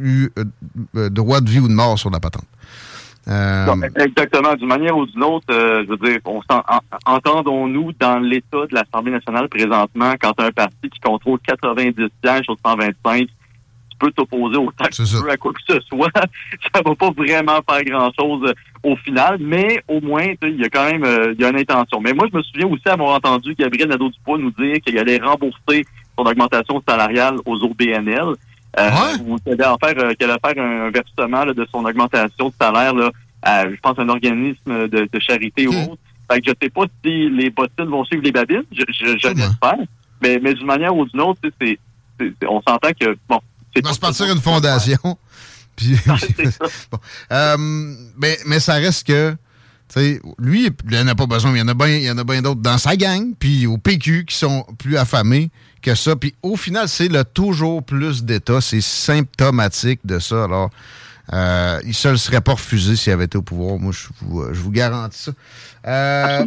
eu 0.00 0.30
euh, 0.96 1.10
droit 1.10 1.40
de 1.42 1.50
vie 1.50 1.58
ou 1.60 1.68
de 1.68 1.74
mort 1.74 1.98
sur 1.98 2.08
la 2.10 2.20
patente. 2.20 2.46
Euh, 3.28 3.66
Non, 3.66 3.82
exactement. 3.96 4.54
D'une 4.54 4.68
manière 4.68 4.96
ou 4.96 5.04
d'une 5.06 5.24
autre, 5.24 5.46
euh, 5.50 5.82
je 5.84 5.90
veux 5.90 5.96
dire, 5.96 6.18
on 6.24 6.40
s'en- 6.42 6.62
en- 6.68 7.14
entendons-nous 7.14 7.92
dans 7.98 8.18
l'état 8.20 8.66
de 8.66 8.74
l'Assemblée 8.74 9.12
nationale 9.12 9.48
présentement, 9.48 10.14
quand 10.20 10.32
as 10.40 10.44
un 10.46 10.50
parti 10.52 10.88
qui 10.90 11.00
contrôle 11.00 11.38
90 11.46 11.94
sièges 12.24 12.44
sur 12.44 12.56
125, 12.64 13.26
tu 13.26 13.98
peux 13.98 14.12
t'opposer 14.12 14.58
autant 14.58 14.84
que 14.84 14.94
tu 14.94 15.02
veux 15.24 15.30
à 15.30 15.36
quoi 15.36 15.52
que 15.52 15.60
ce 15.74 15.80
soit. 15.88 16.10
ça 16.74 16.82
va 16.84 16.94
pas 16.94 17.10
vraiment 17.10 17.58
faire 17.68 17.82
grand-chose 17.84 18.44
euh, 18.48 18.52
au 18.84 18.94
final, 18.96 19.38
mais 19.40 19.82
au 19.88 20.00
moins, 20.00 20.26
il 20.42 20.60
y 20.60 20.64
a 20.64 20.68
quand 20.68 20.84
même 20.84 21.02
euh, 21.04 21.32
il 21.36 21.40
y 21.40 21.44
a 21.44 21.48
une 21.50 21.58
intention. 21.58 22.00
Mais 22.00 22.12
moi, 22.12 22.26
je 22.30 22.36
me 22.36 22.42
souviens 22.42 22.68
aussi 22.68 22.86
avoir 22.88 23.16
entendu 23.16 23.54
Gabriel 23.58 23.88
Nadeau-Dubois 23.88 24.38
nous 24.38 24.50
dire 24.52 24.76
qu'il 24.84 24.96
allait 24.98 25.18
rembourser 25.18 25.84
son 26.16 26.24
augmentation 26.24 26.80
salariale 26.88 27.36
aux 27.44 27.56
OBNL. 27.64 28.34
Euh, 28.78 28.90
ou 29.26 29.38
qu'elle 29.38 29.60
allait 29.62 29.74
faire, 29.82 30.04
euh, 30.04 30.12
qu'elle 30.18 30.30
allait 30.30 30.40
faire 30.54 30.62
un 30.64 30.90
versement 30.90 31.44
là, 31.44 31.52
de 31.54 31.66
son 31.72 31.84
augmentation 31.84 32.48
de 32.48 32.54
salaire 32.60 32.94
là, 32.94 33.10
à, 33.42 33.68
je 33.70 33.76
pense, 33.82 33.98
un 33.98 34.08
organisme 34.08 34.88
de, 34.88 35.08
de 35.10 35.18
charité 35.20 35.66
ou 35.66 35.72
autre. 35.92 35.98
Fait 36.30 36.40
que 36.40 36.50
je 36.50 36.54
sais 36.60 36.70
pas 36.70 36.82
si 37.04 37.30
les 37.30 37.50
bottines 37.50 37.86
vont 37.86 38.04
suivre 38.04 38.22
les 38.24 38.32
babines, 38.32 38.64
je, 38.72 38.82
je, 38.88 39.16
je 39.18 39.28
l'espère. 39.28 39.76
Mais, 40.20 40.38
mais 40.42 40.54
d'une 40.54 40.66
manière 40.66 40.94
ou 40.96 41.06
d'une 41.06 41.20
autre, 41.20 41.40
c'est, 41.60 41.78
c'est- 42.18 42.34
on 42.48 42.60
s'entend 42.66 42.90
que, 42.98 43.16
bon, 43.28 43.40
c'est 43.74 43.84
va 43.84 43.92
se 43.92 44.00
partir 44.00 44.26
une 44.32 44.40
fondation. 44.40 44.98
Puis- 45.76 45.96
Bon. 46.90 46.98
Euh, 47.32 47.56
mais, 48.18 48.38
mais 48.46 48.58
ça 48.60 48.74
reste 48.74 49.06
que, 49.06 49.36
lui, 50.38 50.66
il 50.66 50.96
n'en 50.98 51.08
a 51.08 51.14
pas 51.14 51.26
besoin. 51.26 51.52
mais 51.52 51.58
Il 51.58 51.62
y 51.62 51.64
en 51.64 51.68
a 51.68 51.74
bien, 51.74 51.88
il 51.88 52.02
y 52.02 52.10
en 52.10 52.18
a 52.18 52.24
bien 52.24 52.42
d'autres 52.42 52.60
dans 52.60 52.78
sa 52.78 52.96
gang, 52.96 53.32
puis 53.38 53.66
au 53.66 53.78
PQ, 53.78 54.24
qui 54.26 54.36
sont 54.36 54.66
plus 54.78 54.96
affamés 54.96 55.50
que 55.82 55.94
ça. 55.94 56.16
Puis 56.16 56.34
au 56.42 56.56
final, 56.56 56.88
c'est 56.88 57.08
le 57.08 57.24
toujours 57.24 57.82
plus 57.82 58.24
d'État. 58.24 58.60
C'est 58.60 58.80
symptomatique 58.80 60.00
de 60.04 60.18
ça. 60.18 60.44
Alors, 60.44 60.70
euh, 61.32 61.80
il 61.84 62.10
ne 62.10 62.16
serait 62.16 62.40
pas 62.40 62.52
refusé 62.52 62.96
s'il 62.96 63.12
avait 63.12 63.24
été 63.24 63.38
au 63.38 63.42
pouvoir. 63.42 63.78
Moi, 63.78 63.92
je 63.92 64.08
vous, 64.20 64.44
je 64.52 64.60
vous 64.60 64.70
garantis 64.70 65.24
ça. 65.24 65.32
Euh, 65.86 66.44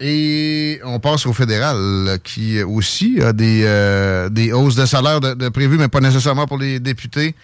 et 0.00 0.80
on 0.84 0.98
passe 0.98 1.26
au 1.26 1.32
fédéral, 1.32 1.76
là, 2.04 2.18
qui 2.18 2.62
aussi 2.62 3.20
a 3.22 3.32
des, 3.32 3.62
euh, 3.64 4.28
des 4.28 4.52
hausses 4.52 4.74
de 4.74 4.86
salaire 4.86 5.20
de, 5.20 5.34
de 5.34 5.48
prévues, 5.48 5.78
mais 5.78 5.88
pas 5.88 6.00
nécessairement 6.00 6.46
pour 6.46 6.58
les 6.58 6.80
députés. 6.80 7.34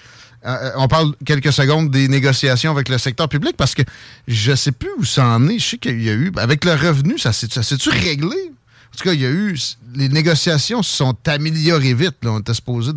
Euh, 0.46 0.70
on 0.76 0.88
parle 0.88 1.12
quelques 1.26 1.52
secondes 1.52 1.90
des 1.90 2.08
négociations 2.08 2.70
avec 2.72 2.88
le 2.88 2.96
secteur 2.96 3.28
public 3.28 3.54
parce 3.58 3.74
que 3.74 3.82
je 4.26 4.54
sais 4.54 4.72
plus 4.72 4.88
où 4.98 5.04
ça 5.04 5.26
en 5.26 5.46
est. 5.48 5.58
Je 5.58 5.64
sais 5.70 5.78
qu'il 5.78 6.02
y 6.02 6.08
a 6.08 6.14
eu. 6.14 6.32
Avec 6.36 6.64
le 6.64 6.72
revenu, 6.72 7.18
ça 7.18 7.32
s'est- 7.32 7.52
ça 7.52 7.62
s'est-tu 7.62 7.90
réglé? 7.90 8.36
En 8.46 8.96
tout 8.96 9.04
cas, 9.04 9.12
il 9.12 9.20
y 9.20 9.26
a 9.26 9.30
eu. 9.30 9.54
Les 9.94 10.08
négociations 10.08 10.82
se 10.82 10.96
sont 10.96 11.14
améliorées 11.26 11.94
vite. 11.94 12.16
On 12.24 12.40
était 12.40 12.54
supposé 12.54 12.92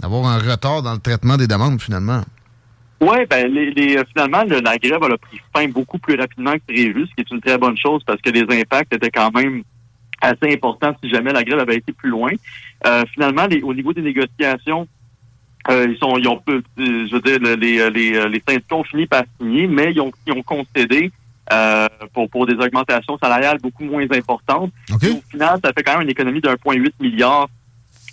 d'avoir 0.00 0.26
un 0.26 0.38
retard 0.38 0.82
dans 0.82 0.92
le 0.92 0.98
traitement 1.00 1.36
des 1.36 1.46
demandes, 1.46 1.80
finalement. 1.80 2.22
Oui, 3.00 3.16
ben 3.28 3.50
euh, 3.56 4.04
finalement, 4.12 4.44
le- 4.44 4.60
la 4.60 4.76
grève 4.78 5.02
a 5.02 5.18
pris 5.18 5.40
fin 5.54 5.66
beaucoup 5.68 5.98
plus 5.98 6.14
rapidement 6.14 6.52
que 6.54 6.72
prévu, 6.72 7.06
ce 7.06 7.14
qui 7.14 7.20
est 7.20 7.30
une 7.34 7.40
très 7.40 7.58
bonne 7.58 7.76
chose 7.76 8.02
parce 8.06 8.20
que 8.20 8.30
les 8.30 8.44
impacts 8.60 8.92
étaient 8.94 9.10
quand 9.10 9.30
même 9.34 9.62
assez 10.20 10.52
importants 10.54 10.94
si 11.02 11.10
jamais 11.10 11.32
la 11.32 11.42
grève 11.42 11.58
avait 11.58 11.76
été 11.76 11.92
plus 11.92 12.08
loin. 12.10 12.30
Euh, 12.86 13.02
finalement, 13.12 13.46
au 13.64 13.74
niveau 13.74 13.92
des 13.92 14.00
négociations, 14.02 14.86
euh, 15.70 15.86
ils 15.90 15.98
sont, 15.98 16.16
ils 16.18 16.28
ont, 16.28 16.38
peu- 16.44 16.62
euh, 16.78 17.06
je 17.08 17.14
veux 17.14 17.20
dire, 17.22 17.38
le- 17.40 17.54
les, 17.54 17.78
euh, 17.80 17.90
les, 17.90 18.14
euh, 18.16 18.28
les 18.28 18.42
syndicats 18.46 18.76
ont 18.76 18.84
fini 18.84 19.06
par 19.06 19.22
signer, 19.40 19.66
mais 19.66 19.92
ils 19.92 20.00
ont, 20.00 20.10
ils 20.26 20.32
ont 20.32 20.42
concédé 20.42 21.10
euh, 21.52 21.88
pour, 22.12 22.28
pour 22.30 22.46
des 22.46 22.54
augmentations 22.54 23.18
salariales 23.18 23.58
beaucoup 23.60 23.84
moins 23.84 24.06
importantes. 24.10 24.72
Et 25.02 25.10
Au 25.10 25.22
final, 25.30 25.58
ça 25.64 25.72
fait 25.76 25.82
quand 25.82 25.92
même 25.94 26.02
une 26.02 26.10
économie 26.10 26.40
de 26.40 26.48
1,8 26.48 26.92
milliard 27.00 27.48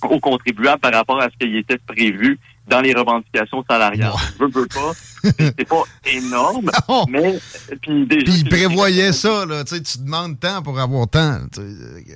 aux 0.09 0.19
contribuables 0.19 0.79
par 0.79 0.93
rapport 0.93 1.21
à 1.21 1.29
ce 1.29 1.45
qui 1.45 1.57
était 1.57 1.77
prévu 1.77 2.39
dans 2.67 2.81
les 2.81 2.93
revendications 2.93 3.63
salariales. 3.69 4.13
Je 4.39 4.43
veux, 4.45 4.49
veux 4.51 4.67
pas, 4.67 4.91
c'est 5.23 5.67
pas 5.67 5.83
énorme, 6.05 6.71
mais 7.09 7.37
puis 7.81 8.05
déjà 8.05 8.25
Puis 8.31 8.43
les- 8.43 8.49
prévoyaient 8.49 9.11
ça, 9.13 9.45
là. 9.45 9.63
Tu 9.63 9.75
sais, 9.75 9.81
tu 9.83 9.99
demandes 9.99 10.39
tant 10.39 10.61
pour 10.61 10.79
avoir 10.79 11.07
tant. 11.07 11.39
tu 11.53 11.59
sais. 11.61 12.15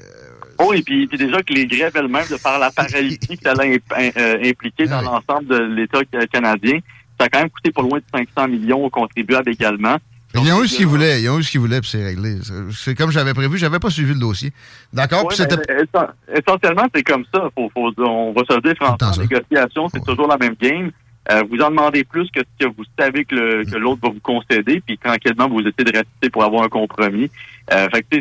Oh, 0.60 0.74
et 0.74 0.82
puis, 0.82 1.06
puis 1.08 1.18
déjà 1.18 1.42
que 1.44 1.54
les 1.54 1.68
grèves 1.68 1.92
elles-mêmes, 1.96 2.28
de 2.30 2.38
par 2.38 2.58
la 2.60 2.72
paralysie 2.72 3.18
que 3.38 3.44
ça 3.44 3.52
allait 3.52 3.76
imp- 3.76 4.14
euh, 4.18 4.50
impliquer 4.50 4.86
dans 4.88 5.02
l'ensemble 5.02 5.48
de 5.48 5.58
l'État 5.76 6.00
ca- 6.12 6.26
canadien, 6.28 6.80
ça 7.20 7.26
a 7.26 7.30
quand 7.30 7.40
même 7.40 7.50
coûté 7.50 7.72
pas 7.72 7.82
loin 7.82 7.98
de 8.00 8.04
500 8.36 8.48
millions 8.48 8.84
aux 8.86 8.90
contribuables 8.90 9.50
également. 9.52 9.98
Ils 10.34 10.52
ont 10.52 10.62
eu 10.64 10.68
ce 10.68 10.76
qu'ils 10.76 10.86
voulaient. 10.88 11.22
Ils 11.22 11.30
ont 11.30 11.40
eu 11.40 11.44
ce 11.44 11.52
qu'ils 11.52 11.62
voulaient, 11.62 11.80
puis 11.80 11.90
c'est 11.90 12.04
réglé. 12.04 12.38
C'est- 12.74 12.94
comme 12.96 13.10
j'avais 13.12 13.34
prévu. 13.34 13.58
J'avais 13.58 13.80
pas 13.80 13.90
suivi 13.90 14.14
le 14.14 14.20
dossier. 14.20 14.52
D'accord? 14.92 15.26
Ouais, 15.26 15.34
ben, 15.56 15.78
essen- 15.86 16.10
essentiellement, 16.38 16.88
c'est 16.94 17.04
comme 17.04 17.24
ça. 17.34 17.50
Faut, 17.56 17.70
faut, 17.74 17.90
on 18.00 18.34
va 18.34 18.42
se 18.50 18.60
dire, 18.62 18.74
franchement, 18.76 18.98
en 19.08 19.12
négociation, 19.22 19.88
c'est 19.94 20.04
toujours 20.04 20.28
la 20.28 20.38
même 20.38 20.56
game. 20.62 20.92
Euh, 21.32 21.44
vous 21.50 21.60
en 21.62 21.70
demandez 21.72 22.04
plus 22.04 22.30
que 22.30 22.42
ce 22.42 22.66
que 22.66 22.72
vous 22.76 22.84
savez 23.00 23.26
que 23.26 23.34
le- 23.36 23.64
que 23.66 23.76
l'autre 23.78 24.00
va 24.04 24.10
vous 24.10 24.20
concéder, 24.20 24.82
puis 24.86 24.98
tranquillement, 24.98 25.48
vous 25.50 25.60
essayez 25.62 25.84
de 25.92 25.98
rester 25.98 26.30
pour 26.32 26.44
avoir 26.44 26.64
un 26.64 26.70
compromis. 26.70 27.32
Euh, 27.74 27.88
fait 27.90 28.04
que 28.04 28.18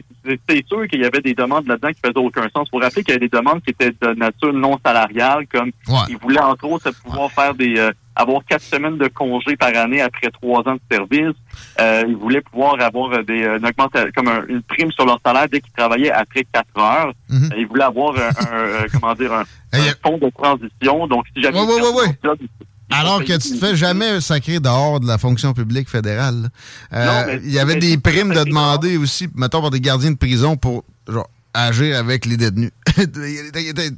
c'est- 0.49 0.67
sûr 0.67 0.89
qu'il 0.89 1.03
y 1.03 1.05
avait 1.05 1.21
des 1.21 1.35
demandes 1.35 1.67
là-dedans 1.67 1.89
qui 1.91 2.01
faisaient 2.03 2.17
aucun 2.17 2.49
sens. 2.49 2.69
Faut 2.71 2.79
rappeler 2.79 3.03
qu'il 3.05 3.13
y 3.13 3.17
avait 3.19 3.29
des 3.29 3.37
demandes 3.37 3.61
qui 3.63 3.71
étaient 3.71 3.91
de 4.01 4.15
nature 4.15 4.55
non 4.55 4.79
salariale, 4.85 5.47
comme 5.53 5.71
ils 6.09 6.17
voulaient 6.17 6.41
entre 6.41 6.65
autres 6.67 6.91
pouvoir 7.03 7.31
faire 7.31 7.55
des 7.55 7.79
euh, 7.79 7.93
avoir 8.17 8.43
quatre 8.49 8.63
semaines 8.63 8.97
de 8.97 9.09
congé 9.09 9.57
par 9.57 9.77
année 9.77 10.01
après 10.01 10.31
trois 10.31 10.61
ans 10.67 10.75
de 10.77 10.81
service. 10.91 11.35
Euh, 11.81 12.05
ils 12.09 12.17
voulaient 12.17 12.41
pouvoir 12.41 12.81
avoir 12.81 13.13
euh, 13.13 13.23
des 13.23 13.45
une 13.45 13.67
augmentation, 13.67 14.09
comme 14.17 14.29
un- 14.29 14.47
une 14.49 14.63
prime 14.63 14.91
sur 14.93 15.05
leur 15.05 15.21
salaire 15.27 15.49
dès 15.51 15.61
qu'ils 15.61 15.73
travaillaient 15.73 16.13
après 16.13 16.45
quatre 16.51 16.79
heures. 16.79 17.13
Mhm. 17.29 17.51
Euh, 17.53 17.57
Ils 17.59 17.67
voulaient 17.67 17.85
avoir 17.85 18.15
un, 18.17 18.29
un, 18.29 18.57
euh, 18.57 18.87
comment 18.93 19.15
dire 19.15 19.33
un, 19.33 19.45
un 19.91 19.93
fonds 20.03 20.17
de 20.19 20.31
transition. 20.31 21.07
Donc 21.07 21.25
si 21.37 21.43
jamais 21.43 21.59
Ouais, 21.61 21.67
ouais, 21.67 22.09
ouais, 22.31 22.49
Alors 22.91 23.21
que 23.25 23.33
tu 23.37 23.51
te 23.51 23.57
fais 23.57 23.77
jamais 23.77 24.21
sacrer 24.21 24.61
dehors 24.61 25.01
de 25.01 25.07
la 25.07 25.19
fonction 25.19 25.53
publique 25.53 25.89
fédérale. 25.89 26.51
Euh, 26.93 27.39
il 27.43 27.51
y 27.53 27.59
avait 27.59 27.77
des 27.77 27.97
primes 27.99 28.33
de 28.33 28.45
demander 28.45 28.97
aussi, 28.97 29.29
mettons, 29.35 29.61
par 29.63 29.71
des 29.71 29.81
gardiens 29.81 30.13
de 30.13 30.17
prison 30.17 30.57
pour 30.57 30.85
genre, 31.09 31.29
agir 31.55 31.97
avec 31.99 32.27
les 32.27 32.37
détenus. 32.37 32.71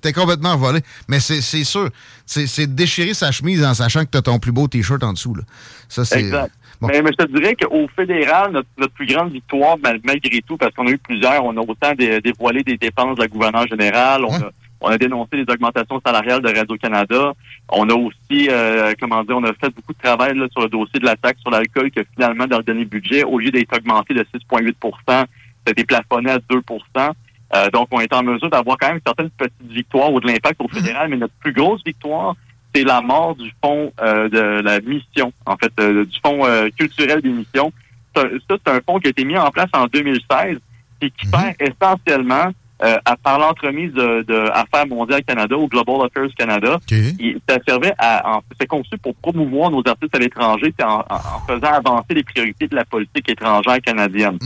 T'es- 0.03 0.13
complètement 0.13 0.57
volé. 0.57 0.81
Mais 1.09 1.21
c'est 1.21 1.41
sûr, 1.65 1.91
c'est 2.25 2.75
déchirer 2.75 3.15
sa 3.15 3.33
chemise 3.33 3.65
en 3.65 3.75
sachant 3.75 4.05
que 4.05 4.11
t'as 4.11 4.23
ton 4.23 4.39
plus 4.39 4.53
beau 4.53 4.69
T-shirt 4.69 5.03
en 5.03 5.13
dessous. 5.13 5.35
Là. 5.35 5.43
Ça, 5.89 6.05
c'est... 6.05 6.21
Exact. 6.21 6.53
Bon. 6.81 6.89
Mais, 6.89 7.01
mais 7.01 7.11
je 7.19 7.25
te 7.25 7.33
dirais 7.39 7.55
qu'au 7.55 7.89
fédéral, 7.97 8.53
notre, 8.53 8.69
notre 8.77 8.93
plus 8.93 9.07
grande 9.07 9.33
victoire, 9.33 9.79
mal- 9.79 10.01
malgré 10.05 10.43
tout, 10.47 10.59
parce 10.59 10.75
qu'on 10.75 10.87
a 10.87 10.91
eu 10.91 10.99
plusieurs, 10.99 11.43
on 11.43 11.57
a 11.57 11.61
autant 11.61 11.95
dé- 11.99 12.21
dévoilé 12.21 12.63
des 12.63 12.77
dépenses 12.77 13.17
de 13.17 13.23
la 13.23 13.29
gouverneure 13.29 13.67
générale, 13.67 14.25
on, 14.27 14.35
a, 14.35 14.51
on 14.81 14.89
a 14.89 14.99
dénoncé 14.99 15.37
les 15.37 15.53
augmentations 15.53 16.01
salariales 16.05 16.43
de 16.43 16.55
Radio-Canada, 16.55 17.33
on 17.71 17.89
a 17.89 17.95
aussi, 17.95 18.49
euh, 18.51 18.93
comment 19.01 19.25
dire, 19.25 19.37
on 19.37 19.45
a 19.45 19.53
fait 19.55 19.75
beaucoup 19.75 19.93
de 19.93 19.99
travail 19.99 20.37
là, 20.37 20.47
sur 20.53 20.63
le 20.63 20.69
dossier 20.69 21.01
de 21.01 21.07
la 21.07 21.17
taxe 21.17 21.41
sur 21.41 21.51
l'alcool 21.51 21.91
que 21.91 22.03
finalement, 22.15 22.47
dans 22.47 22.59
le 22.59 22.65
dernier 22.65 22.85
budget, 22.85 23.25
au 23.25 23.39
lieu 23.39 23.51
d'être 23.51 23.77
augmenté 23.77 24.15
de 24.15 24.23
6,8 24.23 24.75
ça 25.07 25.25
a 25.67 25.71
été 25.71 25.85
plafonné 25.85 26.31
à 26.31 26.39
2% 26.39 27.13
euh, 27.55 27.71
donc, 27.71 27.89
on 27.91 28.01
est 28.01 28.13
en 28.13 28.23
mesure 28.23 28.51
d'avoir 28.51 28.77
quand 28.79 28.89
même 28.89 29.01
certaines 29.05 29.31
petites 29.31 29.71
victoires 29.71 30.13
ou 30.13 30.21
de 30.21 30.27
l'impact 30.27 30.61
au 30.61 30.69
fédéral, 30.69 31.09
mais 31.09 31.17
notre 31.17 31.35
plus 31.35 31.53
grosse 31.53 31.83
victoire, 31.85 32.35
c'est 32.75 32.85
la 32.85 33.01
mort 33.01 33.37
du 33.37 33.53
fonds 33.63 33.93
euh, 34.01 34.29
de 34.29 34.39
la 34.63 34.81
mission, 34.81 35.33
en 35.47 35.57
fait, 35.57 35.73
euh, 35.79 36.05
du 36.05 36.19
fonds 36.25 36.45
euh, 36.45 36.69
culturel 36.77 37.23
des 37.23 37.31
missions. 37.31 37.73
Ça, 38.15 38.25
c'est 38.49 38.69
un 38.69 38.81
fonds 38.81 38.99
qui 38.99 39.07
a 39.07 39.11
été 39.11 39.25
mis 39.25 39.39
en 39.39 39.51
place 39.51 39.69
en 39.75 39.87
2016 39.87 40.59
et 41.03 41.11
qui 41.11 41.27
sert 41.27 41.55
essentiellement 41.61 42.51
euh, 42.83 42.97
à, 43.05 43.17
par 43.17 43.39
l'entremise 43.39 43.93
de, 43.93 44.23
de 44.23 44.51
Affaires 44.53 44.87
mondiales 44.87 45.25
Canada 45.25 45.57
ou 45.57 45.67
Global 45.69 46.07
Affairs 46.07 46.29
Canada. 46.37 46.79
Il- 47.19 47.39
ça 47.49 47.59
servait 47.67 47.95
à, 47.99 48.41
c'est 48.61 48.67
conçu 48.67 48.99
pour 49.03 49.15
promouvoir 49.17 49.71
nos 49.71 49.83
artistes 49.87 50.15
à 50.15 50.19
l'étranger 50.19 50.75
en, 50.83 51.05
en- 51.09 51.47
faisant 51.49 51.73
avancer 51.73 52.13
les 52.15 52.23
priorités 52.25 52.69
de 52.69 52.75
la 52.75 52.85
politique 52.85 53.29
étrangère 53.31 53.81
canadienne. 53.81 54.39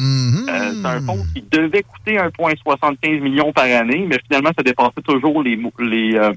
Euh, 0.49 0.73
c'est 0.81 0.87
un 0.87 1.01
fonds 1.01 1.25
qui 1.35 1.43
devait 1.51 1.83
coûter 1.83 2.19
1,75 2.19 3.21
millions 3.21 3.53
par 3.53 3.65
année, 3.65 4.05
mais 4.09 4.19
finalement, 4.27 4.51
ça 4.57 4.63
dépassait 4.63 5.03
toujours 5.05 5.43
les, 5.43 5.57
les, 5.81 6.15
euh, 6.17 6.33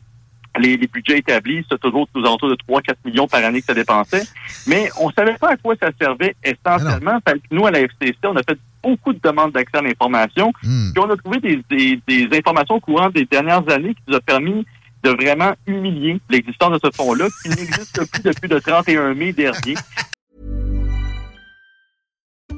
les, 0.59 0.77
les 0.77 0.87
budgets 0.87 1.19
établis. 1.19 1.65
C'est 1.69 1.79
toujours 1.79 2.07
aux 2.15 2.19
alentours 2.19 2.49
de 2.49 2.57
3-4 2.67 2.95
millions 3.05 3.27
par 3.27 3.43
année 3.43 3.59
que 3.61 3.65
ça 3.67 3.73
dépensait. 3.73 4.23
Mais 4.67 4.89
on 4.99 5.11
savait 5.11 5.35
pas 5.35 5.51
à 5.51 5.57
quoi 5.57 5.75
ça 5.81 5.89
servait 5.99 6.35
essentiellement. 6.43 7.19
Nous, 7.51 7.65
à 7.65 7.71
la 7.71 7.79
FCC, 7.81 8.15
on 8.23 8.35
a 8.35 8.43
fait 8.43 8.57
beaucoup 8.83 9.13
de 9.13 9.19
demandes 9.23 9.51
d'accès 9.53 9.77
à 9.77 9.81
l'information. 9.81 10.51
Puis 10.61 10.93
on 11.03 11.09
a 11.09 11.15
trouvé 11.17 11.39
des, 11.39 11.63
des, 11.69 12.01
des 12.07 12.37
informations 12.37 12.75
au 12.75 12.79
courant 12.79 13.09
des 13.09 13.25
dernières 13.25 13.67
années 13.69 13.95
qui 13.95 14.03
nous 14.07 14.15
a 14.15 14.21
permis 14.21 14.65
de 15.03 15.09
vraiment 15.09 15.53
humilier 15.67 16.19
l'existence 16.29 16.71
de 16.71 16.79
ce 16.83 16.95
fonds-là, 16.95 17.27
qui 17.41 17.49
n'existe 17.49 18.09
plus 18.11 18.21
depuis 18.23 18.47
le 18.47 18.61
31 18.61 19.13
mai 19.13 19.33
dernier. 19.33 19.75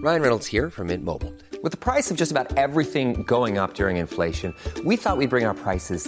Ryan 0.03 0.21
Reynolds 0.21 0.45
here 0.45 0.69
from 0.69 0.88
Mint 0.88 1.03
Mobile. 1.03 1.34
With 1.63 1.71
the 1.71 1.78
price 1.78 2.11
of 2.11 2.17
just 2.17 2.32
about 2.32 2.55
everything 2.57 3.23
going 3.23 3.57
up 3.57 3.73
during 3.73 3.97
inflation, 3.97 4.53
we 4.84 4.97
thought 4.97 5.17
we'd 5.17 5.32
bring 5.32 5.45
our 5.45 5.55
prices 5.55 6.07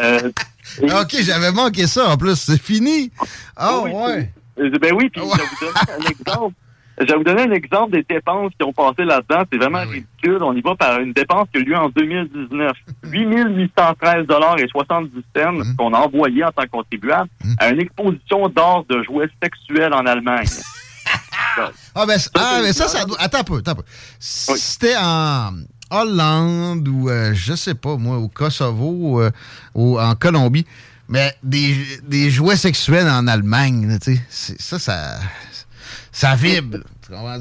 Euh, 0.00 0.30
OK, 0.82 1.16
j'avais 1.20 1.52
manqué 1.52 1.86
ça 1.86 2.08
en 2.08 2.16
plus. 2.16 2.36
C'est 2.36 2.60
fini. 2.60 3.10
Ah, 3.56 3.80
Oui, 3.82 3.90
ouais. 3.92 4.32
Euh, 4.58 4.70
Ben 4.80 4.94
oui, 4.94 5.10
puis 5.10 5.20
je 5.20 5.26
vais 5.26 5.44
vous 5.44 5.66
donner 5.66 6.06
un 6.06 6.10
exemple. 6.10 6.54
Je 6.96 7.06
vais 7.06 7.16
vous 7.16 7.24
donner 7.24 7.42
un 7.42 7.50
exemple 7.50 7.92
des 7.92 8.04
dépenses 8.08 8.52
qui 8.56 8.64
ont 8.64 8.72
passé 8.72 9.04
là-dedans. 9.04 9.42
C'est 9.50 9.58
vraiment 9.58 9.80
ridicule. 9.82 10.42
On 10.42 10.54
y 10.54 10.60
va 10.60 10.76
par 10.76 11.00
une 11.00 11.12
dépense 11.12 11.48
qui 11.52 11.58
a 11.58 11.60
eu 11.62 11.64
lieu 11.64 11.76
en 11.76 11.88
2019. 11.88 12.72
8 13.04 13.26
813 13.56 14.26
et 14.58 14.68
70 14.68 15.10
cents 15.36 15.74
qu'on 15.76 15.92
a 15.92 15.98
envoyé 15.98 16.44
en 16.44 16.52
tant 16.52 16.62
que 16.62 16.68
contribuable 16.68 17.28
à 17.58 17.70
une 17.70 17.80
exposition 17.80 18.48
d'or 18.48 18.84
de 18.88 19.02
jouets 19.02 19.28
sexuels 19.42 19.92
en 19.92 20.06
Allemagne. 20.06 20.46
Ah, 21.94 22.06
ben, 22.06 22.18
ah, 22.34 22.58
mais 22.62 22.72
ça, 22.72 22.88
ça 22.88 23.04
doit. 23.04 23.16
Attends 23.20 23.40
un 23.40 23.44
peu, 23.44 23.58
attends 23.58 23.72
un 23.72 23.74
peu. 23.76 23.84
C'était 24.18 24.96
en 24.96 25.52
Hollande 25.94 26.86
ou, 26.88 27.08
euh, 27.08 27.32
je 27.34 27.54
sais 27.54 27.74
pas, 27.74 27.96
moi, 27.96 28.18
au 28.18 28.28
Kosovo 28.28 29.20
euh, 29.22 29.30
ou 29.74 29.98
en 30.00 30.14
Colombie. 30.14 30.66
Mais 31.08 31.34
des, 31.42 31.76
des 32.02 32.30
jouets 32.30 32.56
sexuels 32.56 33.06
en 33.08 33.26
Allemagne, 33.26 33.98
tu 34.02 34.16
sais, 34.30 34.54
ça, 34.58 34.78
ça. 34.78 35.18
Ça 36.12 36.34
vibre. 36.34 36.78
Tu 37.04 37.10
comprends? 37.12 37.38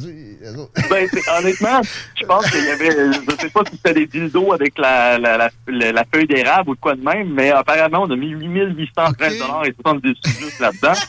Ben, 0.89 1.07
honnêtement, 1.39 1.81
je 2.19 2.25
pense 2.25 2.51
qu'il 2.51 2.65
y 2.65 2.69
avait, 2.69 2.89
je 3.13 3.35
sais 3.39 3.49
pas 3.49 3.61
si 3.69 3.77
c'était 3.77 3.93
des 3.93 4.07
dildos 4.07 4.51
avec 4.51 4.77
la, 4.77 5.17
la, 5.17 5.37
la, 5.37 5.49
la- 5.67 5.91
la 5.93 6.05
feuille 6.13 6.27
d'érable 6.27 6.71
ou 6.71 6.75
de 6.75 6.79
quoi 6.81 6.95
de 6.95 7.01
même, 7.01 7.33
mais 7.33 7.49
apparemment, 7.51 8.01
on 8.01 8.11
a 8.11 8.15
mis 8.17 8.31
8813 8.31 9.39
dollars 9.39 9.65
et 9.65 9.73
70 9.81 10.13
sous 10.21 10.31
juste 10.41 10.59
là-dedans. 10.59 10.99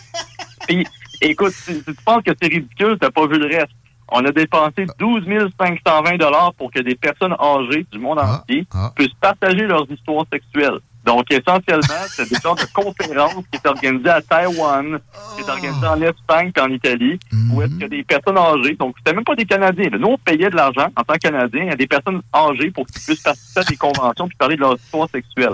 Puis, 0.68 0.86
écoute, 1.20 1.53
si, 1.53 1.74
si 1.74 1.82
tu 1.84 1.95
penses 2.05 2.22
que 2.24 2.30
c'est 2.40 2.47
ridicule, 2.49 2.97
t'as 3.01 3.11
pas 3.11 3.26
vu 3.26 3.40
le 3.40 3.47
reste. 3.47 3.72
On 4.16 4.24
a 4.24 4.30
dépensé 4.30 4.86
12 4.98 5.24
520 5.58 6.16
dollars 6.18 6.54
pour 6.56 6.70
que 6.70 6.80
des 6.80 6.94
personnes 6.94 7.34
âgées 7.40 7.84
du 7.90 7.98
monde 7.98 8.20
entier 8.20 8.64
puissent 8.94 9.08
partager 9.20 9.66
leurs 9.66 9.90
histoires 9.90 10.24
sexuelles. 10.32 10.78
Donc, 11.04 11.30
essentiellement, 11.30 12.04
c'est 12.08 12.28
des 12.28 12.36
sortes 12.36 12.60
de 12.60 12.72
conférences 12.72 13.44
qui 13.50 13.58
est 13.62 13.66
organisée 13.66 14.08
à 14.08 14.22
Taïwan, 14.22 14.98
qui 15.34 15.42
est 15.42 15.50
organisée 15.50 15.86
en 15.86 16.00
Espagne 16.00 16.52
et 16.56 16.60
en 16.60 16.70
Italie, 16.70 17.18
où 17.52 17.60
est-ce 17.60 17.74
que 17.74 17.86
des 17.86 18.04
personnes 18.04 18.38
âgées, 18.38 18.76
donc 18.76 18.94
c'était 18.98 19.14
même 19.14 19.24
pas 19.24 19.34
des 19.34 19.44
Canadiens, 19.44 19.90
là. 19.90 19.98
nous 19.98 20.08
on 20.08 20.18
payait 20.18 20.48
de 20.48 20.56
l'argent 20.56 20.86
en 20.96 21.02
tant 21.02 21.14
que 21.14 21.18
Canadiens 21.18 21.70
à 21.72 21.76
des 21.76 21.86
personnes 21.86 22.22
âgées 22.34 22.70
pour 22.70 22.86
qu'ils 22.86 23.02
puissent 23.02 23.22
participer 23.22 23.60
à 23.60 23.64
des 23.64 23.76
conventions 23.76 24.28
puis 24.28 24.36
parler 24.36 24.56
de 24.56 24.60
leur 24.60 24.76
histoire 24.76 25.08
sexuelle. 25.10 25.52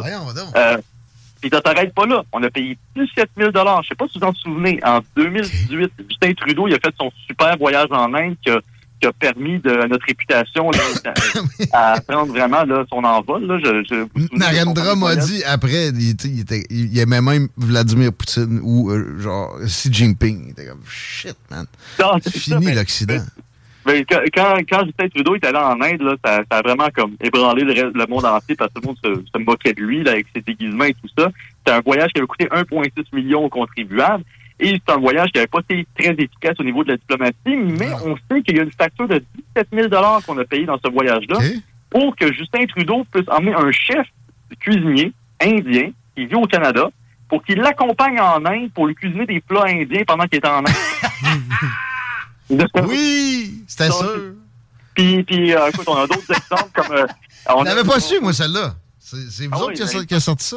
Euh, 0.56 0.76
puis 1.40 1.50
ça 1.50 1.60
t'arrête 1.60 1.94
pas 1.94 2.06
là. 2.06 2.22
On 2.32 2.42
a 2.42 2.50
payé 2.50 2.76
17 2.96 3.30
000 3.36 3.50
Je 3.52 3.88
sais 3.88 3.94
pas 3.94 4.06
si 4.08 4.18
vous 4.18 4.24
en 4.26 4.34
souvenez. 4.34 4.80
En 4.84 5.00
2018, 5.16 5.90
Justin 6.08 6.32
Trudeau, 6.34 6.68
il 6.68 6.74
a 6.74 6.78
fait 6.78 6.94
son 6.98 7.10
super 7.26 7.56
voyage 7.58 7.88
en 7.90 8.12
Inde 8.14 8.36
qui 8.44 8.50
a, 8.50 8.60
qui 9.00 9.06
a 9.06 9.12
permis 9.12 9.58
de 9.60 9.70
à 9.70 9.86
notre 9.88 10.04
réputation 10.06 10.70
là, 10.70 11.12
à, 11.72 11.92
à 11.94 12.00
prendre 12.02 12.32
vraiment 12.32 12.64
là, 12.64 12.84
son 12.90 13.02
envol. 13.04 13.46
Là. 13.46 13.58
Je, 13.58 13.82
je, 13.88 13.94
de 13.94 14.38
Narendra 14.38 14.94
m'a 14.96 15.16
dit 15.16 15.42
après, 15.44 15.88
il, 15.88 16.16
il, 16.24 16.40
était- 16.40 16.66
il 16.70 16.98
aimait 16.98 17.22
même 17.22 17.48
Vladimir 17.56 18.12
Poutine 18.12 18.60
ou 18.62 18.90
euh, 18.90 19.18
genre 19.20 19.58
Xi 19.64 19.92
Jinping. 19.92 20.44
Il 20.46 20.50
était 20.50 20.66
comme 20.66 20.82
shit, 20.88 21.36
man. 21.50 21.64
Non, 21.98 22.18
C'est 22.22 22.36
fini 22.36 22.72
l'Occident. 22.74 23.24
Ben, 23.86 24.04
quand, 24.08 24.20
quand, 24.34 24.54
quand 24.68 24.84
Justin 24.84 25.08
Trudeau 25.08 25.34
est 25.36 25.44
allé 25.44 25.56
en 25.58 25.80
Inde, 25.80 26.02
là, 26.02 26.14
ça, 26.24 26.42
ça 26.50 26.58
a 26.58 26.62
vraiment 26.62 26.88
comme 26.94 27.16
ébranlé 27.22 27.62
le, 27.64 27.72
reste- 27.72 27.96
le 27.96 28.06
monde 28.06 28.24
entier 28.26 28.54
parce 28.54 28.70
que 28.72 28.80
tout 28.80 28.82
le 28.82 28.86
monde 28.88 29.22
se, 29.24 29.30
se 29.32 29.38
moquait 29.42 29.72
de 29.72 29.80
lui 29.82 30.02
là, 30.04 30.12
avec 30.12 30.26
ses 30.34 30.42
déguisements 30.42 30.84
et 30.84 30.92
tout 30.94 31.08
ça. 31.18 31.30
C'était 31.58 31.76
un 31.76 31.80
voyage 31.80 32.10
qui 32.12 32.18
avait 32.18 32.26
coûté 32.26 32.44
1,6 32.46 32.90
million 33.14 33.44
aux 33.44 33.48
contribuables. 33.48 34.24
Et 34.62 34.72
c'est 34.86 34.92
un 34.94 34.98
voyage 34.98 35.30
qui 35.30 35.38
n'avait 35.38 35.46
pas 35.46 35.60
été 35.60 35.86
très 35.98 36.10
efficace 36.12 36.54
au 36.58 36.64
niveau 36.64 36.84
de 36.84 36.90
la 36.90 36.96
diplomatie, 36.98 37.34
mais 37.46 37.88
on 38.04 38.14
sait 38.30 38.42
qu'il 38.42 38.58
y 38.58 38.60
a 38.60 38.64
une 38.64 38.72
facture 38.72 39.08
de 39.08 39.24
17 39.56 39.68
000 39.72 39.88
qu'on 40.26 40.36
a 40.36 40.44
payé 40.44 40.66
dans 40.66 40.78
ce 40.84 40.90
voyage-là 40.90 41.36
pour 41.88 42.14
que 42.14 42.30
Justin 42.30 42.66
Trudeau 42.66 43.06
puisse 43.10 43.26
emmener 43.28 43.54
un 43.54 43.72
chef 43.72 44.06
cuisinier 44.60 45.12
indien 45.40 45.90
qui 46.14 46.26
vit 46.26 46.34
au 46.34 46.44
Canada 46.46 46.90
pour 47.30 47.42
qu'il 47.42 47.56
l'accompagne 47.58 48.20
en 48.20 48.44
Inde 48.44 48.70
pour 48.74 48.86
lui 48.86 48.94
cuisiner 48.94 49.24
des 49.24 49.40
plats 49.40 49.64
indiens 49.66 50.02
pendant 50.06 50.24
qu'il 50.24 50.36
est 50.38 50.46
en 50.46 50.58
Inde. 50.58 50.66
oui, 52.50 53.62
c'était 53.66 53.90
sûr. 53.90 54.32
Puis, 54.94 55.22
puis 55.24 55.54
euh, 55.54 55.68
écoute, 55.68 55.86
on 55.88 55.96
a 55.96 56.06
d'autres 56.06 56.30
exemples 56.30 56.70
comme... 56.74 56.92
euh, 56.96 57.06
on 57.54 57.62
l'avais 57.62 57.84
pas 57.84 58.00
su, 58.00 58.20
moi, 58.20 58.32
celle-là. 58.32 58.74
C'est 58.98 59.46
vous 59.46 59.52
Ah 59.52 59.56
autres 59.58 59.68
oui, 59.68 59.74
qui, 59.74 59.82
a, 59.82 59.86
ben- 59.86 60.16
a 60.16 60.20
sorti 60.20 60.44
ça? 60.44 60.56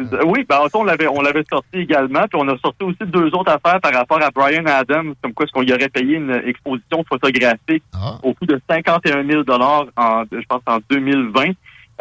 Euh, 0.00 0.22
Oui, 0.26 0.44
ben, 0.48 0.60
on 0.74 0.84
l'avait, 0.84 1.06
on 1.06 1.20
l'avait 1.20 1.44
sorti 1.50 1.76
également, 1.78 2.22
puis 2.28 2.40
on 2.42 2.48
a 2.48 2.58
sorti 2.58 2.84
aussi 2.84 2.98
deux 3.06 3.26
autres 3.34 3.52
affaires 3.52 3.80
par 3.80 3.92
rapport 3.92 4.20
à 4.22 4.30
Brian 4.30 4.64
Adams, 4.66 5.14
comme 5.22 5.32
quoi 5.34 5.44
est-ce 5.44 5.52
qu'on 5.52 5.62
y 5.62 5.72
aurait 5.72 5.88
payé 5.88 6.16
une 6.16 6.30
exposition 6.46 7.04
photographique 7.08 7.82
Ah. 7.92 8.18
au 8.22 8.32
coût 8.34 8.46
de 8.46 8.60
51 8.68 9.24
000 9.26 9.42
en, 9.50 9.84
je 10.32 10.46
pense, 10.48 10.62
en 10.66 10.78
2020. 10.90 11.44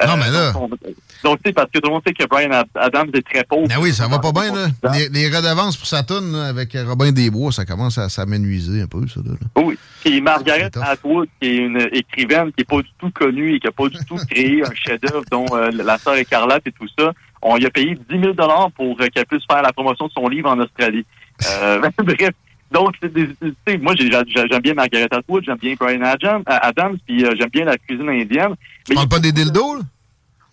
Non, 0.08 0.16
mais 0.18 0.32
là- 0.32 0.52
Donc, 0.54 0.72
donc, 1.24 1.38
tu 1.44 1.50
sais, 1.50 1.54
parce 1.54 1.70
que 1.72 1.80
tout 1.80 1.88
le 1.88 1.94
monde 1.94 2.02
sait 2.06 2.14
que 2.14 2.26
Brian 2.28 2.52
Ad- 2.52 2.68
Adams 2.76 3.10
est 3.14 3.22
très 3.28 3.44
pauvre. 3.44 3.68
Ben 3.68 3.76
oui, 3.82 3.92
ça 3.94 4.08
va 4.08 4.20
pas 4.20 4.32
bien, 4.32 4.54
là. 4.54 4.68
Les, 4.94 5.10
les 5.10 5.28
redevances 5.28 5.76
pour 5.78 5.86
sa 5.88 6.04
toune, 6.04 6.34
avec 6.36 6.76
Robin 6.88 7.12
Desbois, 7.12 7.52
ça 7.52 7.66
commence 7.66 7.98
à 7.98 8.08
s'amenuiser 8.10 8.82
un 8.84 8.88
peu, 8.88 9.08
ça, 9.08 9.20
là. 9.26 9.34
Oui. 9.62 9.78
Puis 10.04 10.22
Margaret 10.22 10.72
Atwood, 10.82 11.28
qui 11.42 11.48
est 11.50 11.58
une 11.58 11.90
écrivaine 11.92 12.48
qui 12.54 12.60
n'est 12.60 12.64
pas 12.66 12.82
du 12.82 12.90
tout 12.98 13.12
connue 13.12 13.56
et 13.56 13.60
qui 13.60 13.68
n'a 13.68 13.72
pas 13.72 13.88
du 13.90 13.98
tout 14.06 14.16
créé 14.30 14.64
un 14.64 14.74
chef-d'œuvre 14.74 15.24
dont 15.32 15.46
euh, 15.54 15.72
La 15.72 15.98
sœur 15.98 16.16
écarlate 16.16 16.64
et 16.68 16.72
tout 16.72 16.88
ça, 16.98 17.12
on 17.42 17.58
lui 17.58 17.66
a 17.66 17.70
payé 17.70 17.98
10 18.10 18.20
000 18.22 18.34
pour 18.76 19.00
euh, 19.02 19.08
qu'elle 19.14 19.26
puisse 19.26 19.44
faire 19.50 19.62
la 19.62 19.74
promotion 19.74 20.08
de 20.08 20.12
son 20.14 20.28
livre 20.28 20.50
en 20.50 20.60
Australie. 20.60 21.06
Euh, 21.62 21.80
bref. 21.98 22.30
Donc, 22.72 22.94
c'est 23.02 23.12
tu 23.12 23.78
moi, 23.80 23.96
j'ai- 23.98 24.10
j'ai- 24.12 24.48
j'aime 24.50 24.62
bien 24.62 24.74
Margaret 24.76 25.08
Atwood, 25.12 25.44
j'aime 25.44 25.58
bien 25.58 25.74
Brian 25.80 26.02
Adams, 26.04 26.44
Adams 26.46 26.98
puis 27.06 27.20
j'aime 27.20 27.50
bien 27.52 27.66
la 27.66 27.78
cuisine 27.78 28.08
indienne. 28.08 28.54
Mais 28.88 28.96
parle 28.96 29.10
pas 29.10 29.20
des 29.20 29.32
dildos, 29.32 29.76
là? 29.78 29.82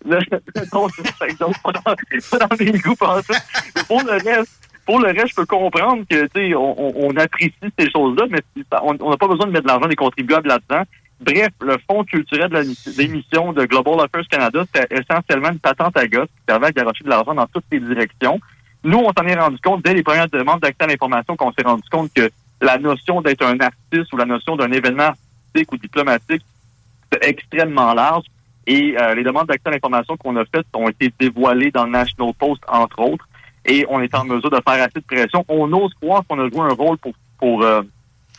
C'est. 0.09 0.41
Mais 3.75 3.83
pour 3.87 4.01
le 4.03 4.11
reste, 4.11 4.69
pour 4.85 4.99
le 4.99 5.07
reste, 5.07 5.29
je 5.29 5.35
peux 5.35 5.45
comprendre 5.45 6.03
que 6.09 6.25
tu 6.27 6.49
sais, 6.49 6.55
on, 6.55 7.15
apprécie 7.17 7.53
ces 7.77 7.89
choses-là, 7.91 8.25
mais 8.29 8.39
c'est 8.55 8.63
on 8.81 9.09
n'a 9.09 9.17
pas 9.17 9.27
besoin 9.27 9.47
de 9.47 9.51
mettre 9.51 9.63
de 9.63 9.67
l'argent 9.67 9.87
des 9.87 9.95
contribuables 9.95 10.47
là-dedans. 10.47 10.83
Bref, 11.19 11.49
le 11.61 11.77
fonds 11.89 12.03
culturel 12.03 12.49
de 12.49 12.63
l'émission 12.97 13.51
de 13.51 13.65
Global 13.65 13.99
Affairs 14.01 14.27
Canada, 14.29 14.63
c'était 14.71 15.01
essentiellement 15.01 15.49
une 15.49 15.59
patente 15.59 15.97
à 15.97 16.07
gosse 16.07 16.27
qui 16.27 16.43
servait 16.47 16.67
à 16.67 16.71
garocher 16.71 17.03
de 17.03 17.09
l'argent 17.09 17.33
dans 17.33 17.47
toutes 17.47 17.65
les 17.71 17.79
directions. 17.79 18.39
Nous, 18.83 18.99
on 18.99 19.11
s'en 19.11 19.25
est 19.25 19.35
rendu 19.35 19.57
compte 19.59 19.83
dès 19.83 19.95
les 19.95 20.03
premières 20.03 20.29
demandes 20.29 20.61
d'accès 20.61 20.83
à 20.83 20.87
l'information 20.87 21.35
qu'on 21.35 21.51
s'est 21.51 21.65
rendu 21.65 21.87
compte 21.89 22.13
que 22.13 22.29
la 22.61 22.77
notion 22.77 23.21
d'être 23.21 23.43
un 23.43 23.59
artiste 23.59 24.13
ou 24.13 24.17
la 24.17 24.25
notion 24.25 24.55
d'un 24.55 24.71
événement 24.71 25.11
artistique 25.11 25.71
ou 25.73 25.77
diplomatique, 25.77 26.43
c'est 27.11 27.23
extrêmement 27.23 27.93
large. 27.93 28.25
Et 28.67 28.95
euh, 28.99 29.15
les 29.15 29.23
demandes 29.23 29.47
d'accès 29.47 29.69
à 29.69 29.71
l'information 29.71 30.17
qu'on 30.17 30.35
a 30.35 30.43
faites 30.45 30.67
ont 30.73 30.89
été 30.89 31.11
dévoilées 31.17 31.71
dans 31.71 31.85
le 31.85 31.91
National 31.91 32.33
Post, 32.37 32.61
entre 32.67 32.99
autres. 32.99 33.25
Et 33.65 33.85
on 33.89 34.01
est 34.01 34.13
en 34.13 34.25
mesure 34.25 34.49
de 34.49 34.59
faire 34.67 34.83
assez 34.83 34.99
de 34.99 35.05
pression. 35.07 35.43
On 35.47 35.71
ose 35.71 35.93
croire 36.01 36.23
qu'on 36.27 36.39
a 36.39 36.49
joué 36.49 36.59
un 36.59 36.73
rôle 36.73 36.97
pour, 36.97 37.13
pour 37.39 37.63
euh, 37.63 37.81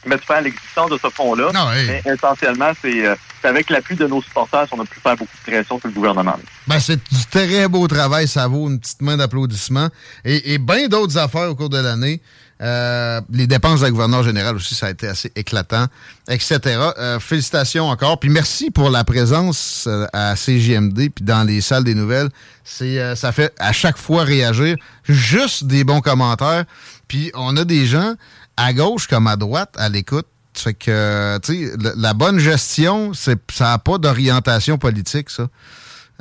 mettre 0.07 0.25
fin 0.25 0.37
à 0.37 0.41
l'existence 0.43 0.91
de 0.91 0.99
ce 0.99 1.09
fonds-là. 1.09 1.51
Mais 1.87 2.03
essentiellement, 2.13 2.71
c'est 2.81 3.07
euh, 3.07 3.15
avec 3.43 3.71
l'appui 3.71 3.97
de 3.97 4.07
nos 4.07 4.21
supporters 4.21 4.69
qu'on 4.69 4.81
a 4.81 4.85
pu 4.85 5.01
faire 5.01 5.17
beaucoup 5.17 5.37
de 5.47 5.51
pression 5.51 5.79
sur 5.79 5.89
le 5.89 5.95
gouvernement. 5.95 6.37
Ben, 6.67 6.79
c'est 6.79 6.97
du 6.97 7.27
très 7.31 7.67
beau 7.67 7.89
travail, 7.89 8.29
ça 8.29 8.47
vaut 8.49 8.69
une 8.69 8.81
petite 8.81 9.01
main 9.01 9.17
d'applaudissement. 9.17 9.89
Et, 10.25 10.55
et 10.55 10.59
bien 10.59 10.89
d'autres 10.89 11.17
affaires 11.17 11.51
au 11.51 11.55
cours 11.55 11.71
de 11.71 11.79
l'année. 11.79 12.21
Euh, 12.61 13.21
les 13.31 13.47
dépenses 13.47 13.81
de 13.81 13.85
la 13.85 13.91
gouverneure 13.93 14.25
générale 14.25 14.57
aussi, 14.57 14.75
ça 14.75 14.87
a 14.87 14.91
été 14.91 15.07
assez 15.07 15.31
éclatant, 15.37 15.87
etc. 16.29 16.59
Euh, 16.99 17.21
félicitations 17.21 17.87
encore. 17.87 18.19
Puis 18.19 18.31
merci 18.31 18.71
pour 18.73 18.91
la 18.91 19.05
présence 19.05 19.85
euh, 19.87 20.07
à 20.13 20.35
CJMD 20.35 21.11
puis 21.15 21.25
dans 21.25 21.47
les 21.47 21.61
salles 21.61 21.85
des 21.85 21.95
nouvelles. 21.95 22.29
C'est, 22.65 22.99
euh, 22.99 23.15
ça 23.15 23.31
fait 23.33 23.55
à 23.61 23.73
chaque 23.73 23.97
fois 23.97 24.25
réagir. 24.25 24.77
Juste 25.05 25.65
des 25.65 25.85
bons 25.85 26.01
commentaires. 26.01 26.65
Puis 27.07 27.31
on 27.35 27.57
a 27.57 27.65
des 27.65 27.87
gens 27.87 28.15
à 28.57 28.73
gauche 28.73 29.07
comme 29.07 29.29
à 29.29 29.37
droite 29.37 29.75
à 29.79 29.89
l'écoute. 29.89 30.27
Fait 30.55 30.75
que, 30.75 31.39
tu 31.39 31.69
sais, 31.69 31.77
la, 31.81 31.93
la 31.97 32.15
bonne 32.15 32.41
gestion, 32.41 33.13
c'est 33.15 33.39
ça 33.53 33.67
n'a 33.67 33.79
pas 33.79 33.99
d'orientation 33.99 34.77
politique, 34.79 35.31
ça. 35.31 35.47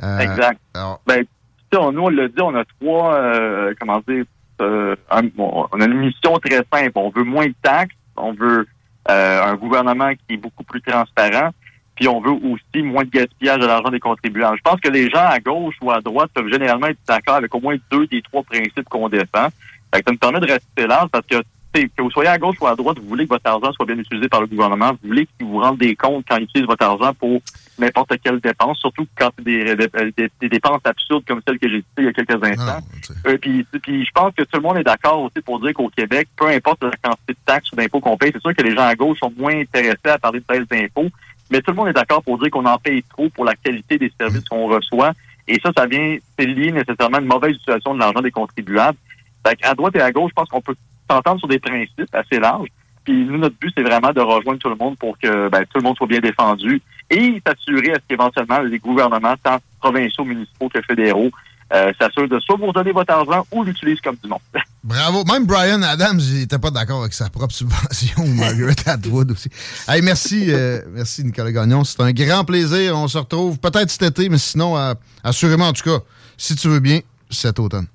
Euh, 0.04 0.18
Exact. 0.20 0.60
alors, 0.74 1.00
Ben, 1.08 1.22
tu 1.24 1.26
sais, 1.72 1.78
on- 1.78 1.90
nous, 1.90 2.02
on 2.02 2.08
l'a 2.08 2.28
dit, 2.28 2.40
on 2.40 2.54
a 2.54 2.62
trois, 2.80 3.14
euh, 3.16 3.74
comment 3.80 4.00
dire, 4.08 4.24
euh, 4.60 4.96
on 5.10 5.80
a 5.80 5.84
une 5.84 5.94
mission 5.94 6.38
très 6.38 6.64
simple. 6.72 6.92
On 6.94 7.10
veut 7.10 7.24
moins 7.24 7.46
de 7.46 7.54
taxes, 7.62 7.94
on 8.16 8.32
veut 8.32 8.66
euh, 9.10 9.42
un 9.44 9.54
gouvernement 9.54 10.10
qui 10.10 10.34
est 10.34 10.36
beaucoup 10.36 10.64
plus 10.64 10.82
transparent, 10.82 11.50
puis 11.94 12.08
on 12.08 12.20
veut 12.20 12.32
aussi 12.32 12.82
moins 12.82 13.04
de 13.04 13.10
gaspillage 13.10 13.60
de 13.60 13.66
l'argent 13.66 13.90
des 13.90 14.00
contribuables. 14.00 14.56
Je 14.58 14.62
pense 14.62 14.80
que 14.80 14.88
les 14.88 15.08
gens 15.10 15.24
à 15.24 15.38
gauche 15.38 15.76
ou 15.80 15.90
à 15.90 16.00
droite 16.00 16.30
peuvent 16.34 16.50
généralement 16.50 16.88
être 16.88 16.98
d'accord 17.06 17.36
avec 17.36 17.54
au 17.54 17.60
moins 17.60 17.76
deux 17.90 18.06
des 18.06 18.22
trois 18.22 18.42
principes 18.42 18.88
qu'on 18.88 19.08
défend. 19.08 19.48
Ça 19.92 20.12
me 20.12 20.16
permet 20.16 20.40
de 20.40 20.46
rester 20.46 20.86
large 20.86 21.08
parce 21.10 21.26
que 21.26 21.36
que 21.72 22.02
vous 22.02 22.10
soyez 22.10 22.28
à 22.28 22.38
gauche 22.38 22.56
ou 22.60 22.66
à 22.66 22.74
droite, 22.74 22.98
vous 22.98 23.08
voulez 23.08 23.24
que 23.24 23.30
votre 23.30 23.48
argent 23.48 23.72
soit 23.72 23.86
bien 23.86 23.98
utilisé 23.98 24.28
par 24.28 24.40
le 24.40 24.46
gouvernement. 24.46 24.92
Vous 25.02 25.08
voulez 25.08 25.26
qu'il 25.26 25.46
vous 25.46 25.58
rende 25.58 25.78
des 25.78 25.94
comptes 25.94 26.24
quand 26.28 26.36
il 26.36 26.44
utilise 26.44 26.66
votre 26.66 26.84
argent 26.84 27.14
pour 27.14 27.40
n'importe 27.78 28.12
quelle 28.22 28.40
dépense, 28.40 28.78
surtout 28.78 29.06
quand 29.16 29.30
c'est 29.38 29.44
des, 29.44 29.74
des- 29.76 29.88
des- 30.16 30.30
des 30.40 30.48
dépenses 30.48 30.80
absurdes 30.84 31.24
comme 31.26 31.40
celles 31.46 31.58
que 31.58 31.68
j'ai 31.68 31.76
citées 31.78 31.88
il 31.98 32.04
y 32.04 32.08
a 32.08 32.12
quelques 32.12 32.42
instants. 32.44 32.78
Euh, 33.26 33.38
puis, 33.38 33.64
puis 33.82 34.04
je 34.04 34.10
pense 34.12 34.32
que 34.34 34.42
tout 34.42 34.56
le 34.56 34.60
monde 34.62 34.78
est 34.78 34.84
d'accord 34.84 35.20
aussi 35.22 35.40
pour 35.44 35.60
dire 35.60 35.72
qu'au 35.74 35.88
Québec, 35.88 36.28
peu 36.36 36.46
importe 36.48 36.82
la 36.82 36.90
quantité 37.02 37.32
de 37.34 37.38
taxes 37.46 37.72
ou 37.72 37.76
d'impôts 37.76 38.00
qu'on 38.00 38.16
paye, 38.16 38.30
c'est 38.32 38.40
sûr 38.42 38.54
que 38.54 38.62
les 38.62 38.74
gens 38.74 38.82
à 38.86 38.94
gauche 38.94 39.18
sont 39.18 39.32
moins 39.36 39.58
intéressés 39.60 39.98
à 40.08 40.18
parler 40.18 40.40
de 40.40 40.44
baisse 40.48 40.66
d'impôts, 40.68 41.08
mais 41.50 41.60
tout 41.60 41.70
le 41.70 41.76
monde 41.76 41.88
est 41.88 41.92
d'accord 41.92 42.22
pour 42.22 42.38
dire 42.38 42.50
qu'on 42.50 42.66
en 42.66 42.78
paye 42.78 43.02
trop 43.04 43.28
pour 43.30 43.44
la 43.44 43.54
qualité 43.54 43.96
des 43.98 44.12
services 44.20 44.44
qu'on 44.48 44.66
reçoit. 44.66 45.12
Et 45.46 45.58
ça, 45.62 45.70
ça 45.76 45.86
vient, 45.86 46.18
c'est 46.38 46.44
lié 46.46 46.72
nécessairement 46.72 47.16
à 47.16 47.20
une 47.20 47.26
mauvaise 47.26 47.54
utilisation 47.54 47.94
de 47.94 48.00
l'argent 48.00 48.20
des 48.20 48.30
contribuables. 48.30 48.98
Fait 49.46 49.56
qu'à 49.56 49.74
droite 49.74 49.96
et 49.96 50.00
à 50.00 50.12
gauche, 50.12 50.30
je 50.30 50.34
pense 50.34 50.48
qu'on 50.50 50.60
peut 50.60 50.74
s'entendre 51.10 51.38
sur 51.38 51.48
des 51.48 51.58
principes 51.58 52.12
assez 52.12 52.38
larges. 52.38 52.68
Puis 53.08 53.24
nous, 53.24 53.38
notre 53.38 53.56
but, 53.58 53.72
c'est 53.74 53.82
vraiment 53.82 54.12
de 54.12 54.20
rejoindre 54.20 54.58
tout 54.58 54.68
le 54.68 54.76
monde 54.76 54.98
pour 54.98 55.18
que 55.18 55.48
ben, 55.48 55.64
tout 55.64 55.78
le 55.78 55.82
monde 55.82 55.96
soit 55.96 56.06
bien 56.06 56.20
défendu 56.20 56.82
et 57.08 57.40
s'assurer 57.46 57.92
à 57.92 57.94
ce 57.94 58.00
qu'éventuellement 58.06 58.60
les 58.60 58.78
gouvernements, 58.78 59.34
tant 59.42 59.56
provinciaux, 59.80 60.26
municipaux 60.26 60.68
que 60.68 60.82
fédéraux, 60.82 61.30
euh, 61.72 61.90
s'assurent 61.98 62.28
de 62.28 62.38
soit 62.40 62.56
vous 62.56 62.66
redonner 62.66 62.92
votre 62.92 63.10
argent 63.14 63.46
ou 63.50 63.64
l'utilisent 63.64 64.02
comme 64.02 64.16
du 64.22 64.28
monde. 64.28 64.40
Bravo. 64.84 65.24
Même 65.24 65.46
Brian 65.46 65.80
Adams, 65.80 66.20
il 66.20 66.40
n'était 66.40 66.58
pas 66.58 66.70
d'accord 66.70 67.00
avec 67.00 67.14
sa 67.14 67.30
propre 67.30 67.54
subvention, 67.54 68.24
ou 68.24 68.34
Margaret 68.34 68.76
Atwood 68.84 69.30
aussi. 69.30 69.48
Hey, 69.88 70.02
merci, 70.02 70.48
euh, 70.50 70.82
merci 70.90 71.24
Nicolas 71.24 71.50
Gagnon. 71.50 71.84
C'est 71.84 72.02
un 72.02 72.12
grand 72.12 72.44
plaisir. 72.44 72.94
On 72.94 73.08
se 73.08 73.16
retrouve 73.16 73.58
peut-être 73.58 73.88
cet 73.88 74.02
été, 74.02 74.28
mais 74.28 74.36
sinon, 74.36 74.76
euh, 74.76 74.92
assurément, 75.24 75.68
en 75.68 75.72
tout 75.72 75.84
cas, 75.84 76.04
si 76.36 76.56
tu 76.56 76.68
veux 76.68 76.80
bien, 76.80 77.00
cet 77.30 77.58
automne. 77.58 77.86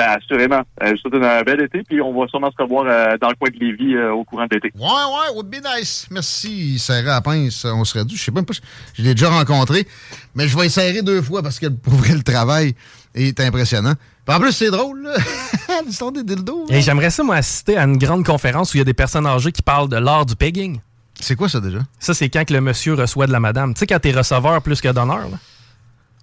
Ben, 0.00 0.16
assurément. 0.16 0.62
Euh, 0.82 0.86
je 0.86 0.90
vous 0.92 1.10
souhaite 1.10 1.22
un 1.22 1.42
bel 1.42 1.60
été, 1.60 1.82
puis 1.82 2.00
on 2.00 2.18
va 2.18 2.26
sûrement 2.28 2.50
se 2.50 2.62
revoir 2.62 2.86
euh, 2.86 3.18
dans 3.20 3.28
le 3.28 3.34
coin 3.34 3.50
de 3.50 3.58
Lévis 3.62 3.96
euh, 3.96 4.12
au 4.12 4.24
courant 4.24 4.46
de 4.46 4.54
l'été. 4.54 4.72
Ouais, 4.74 4.86
ouais, 4.86 5.34
would 5.34 5.46
be 5.46 5.56
nice. 5.62 6.06
Merci. 6.10 6.72
Il 6.72 6.78
serrait 6.78 7.10
à 7.10 7.20
pince. 7.20 7.66
On 7.66 7.84
serait 7.84 8.06
dû. 8.06 8.16
Je 8.16 8.22
sais 8.24 8.32
même 8.32 8.46
pas. 8.46 8.54
Je 8.94 9.02
l'ai 9.02 9.12
déjà 9.12 9.28
rencontré. 9.28 9.86
Mais 10.34 10.48
je 10.48 10.56
vais 10.56 10.68
y 10.68 10.70
serrer 10.70 11.02
deux 11.02 11.20
fois 11.20 11.42
parce 11.42 11.58
que 11.58 11.66
pour 11.66 11.92
vrai, 11.92 12.14
le 12.14 12.22
travail 12.22 12.74
est 13.14 13.38
impressionnant. 13.40 13.92
Puis 14.24 14.34
en 14.34 14.40
plus, 14.40 14.52
c'est 14.52 14.70
drôle. 14.70 15.06
L'histoire 15.86 16.12
des 16.12 16.24
dildos. 16.24 16.64
Et 16.70 16.80
j'aimerais 16.80 17.10
ça, 17.10 17.22
moi, 17.22 17.36
assister 17.36 17.76
à 17.76 17.84
une 17.84 17.98
grande 17.98 18.24
conférence 18.24 18.72
où 18.72 18.78
il 18.78 18.80
y 18.80 18.82
a 18.82 18.84
des 18.84 18.94
personnes 18.94 19.26
âgées 19.26 19.52
qui 19.52 19.60
parlent 19.60 19.90
de 19.90 19.98
l'art 19.98 20.24
du 20.24 20.34
pegging. 20.34 20.80
C'est 21.20 21.36
quoi 21.36 21.50
ça 21.50 21.60
déjà? 21.60 21.80
Ça, 21.98 22.14
c'est 22.14 22.30
quand 22.30 22.46
que 22.46 22.54
le 22.54 22.62
monsieur 22.62 22.94
reçoit 22.94 23.26
de 23.26 23.32
la 23.32 23.40
madame. 23.40 23.74
Tu 23.74 23.80
sais, 23.80 23.86
quand 23.86 23.98
t'es 23.98 24.12
receveur 24.12 24.62
plus 24.62 24.80
que 24.80 24.88
donneur, 24.88 25.28
là. 25.28 25.38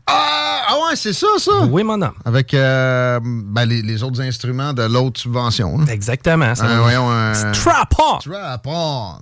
Ah, 0.07 0.36
ah 0.69 0.75
ouais, 0.89 0.95
c'est 0.95 1.13
ça, 1.13 1.27
ça? 1.37 1.61
Oui, 1.69 1.83
mon 1.83 2.01
homme. 2.01 2.13
Avec 2.25 2.53
euh, 2.53 3.19
ben, 3.23 3.65
les, 3.65 3.81
les 3.81 4.03
autres 4.03 4.21
instruments 4.21 4.73
de 4.73 4.83
l'autre 4.83 5.19
subvention. 5.19 5.77
là. 5.77 5.85
Exactement. 5.91 6.53
ça. 6.55 6.65
Un, 6.65 6.81
voyons, 6.81 7.09
un... 7.09 7.33
Strap-on! 7.53 8.19
Strap-on. 8.19 9.13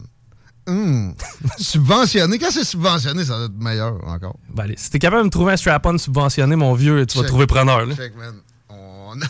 Hum. 0.67 1.13
subventionné. 1.59 2.39
Quand 2.39 2.49
c'est 2.49 2.63
subventionné, 2.63 3.23
ça 3.23 3.37
va 3.37 3.45
être 3.45 3.59
meilleur 3.59 3.95
encore. 4.07 4.35
Ben, 4.51 4.63
allez, 4.63 4.73
si 4.77 4.89
t'es 4.89 4.97
capable 4.97 5.21
de 5.21 5.25
me 5.27 5.31
trouver 5.31 5.53
un 5.53 5.57
strap-on 5.57 5.97
subventionné, 5.99 6.55
mon 6.55 6.73
vieux, 6.73 7.05
tu 7.05 7.19
vas 7.19 7.25
trouver 7.25 7.45
preneur. 7.45 7.85
Là. 7.85 7.95
Check, 7.95 8.15
man. 8.17 8.33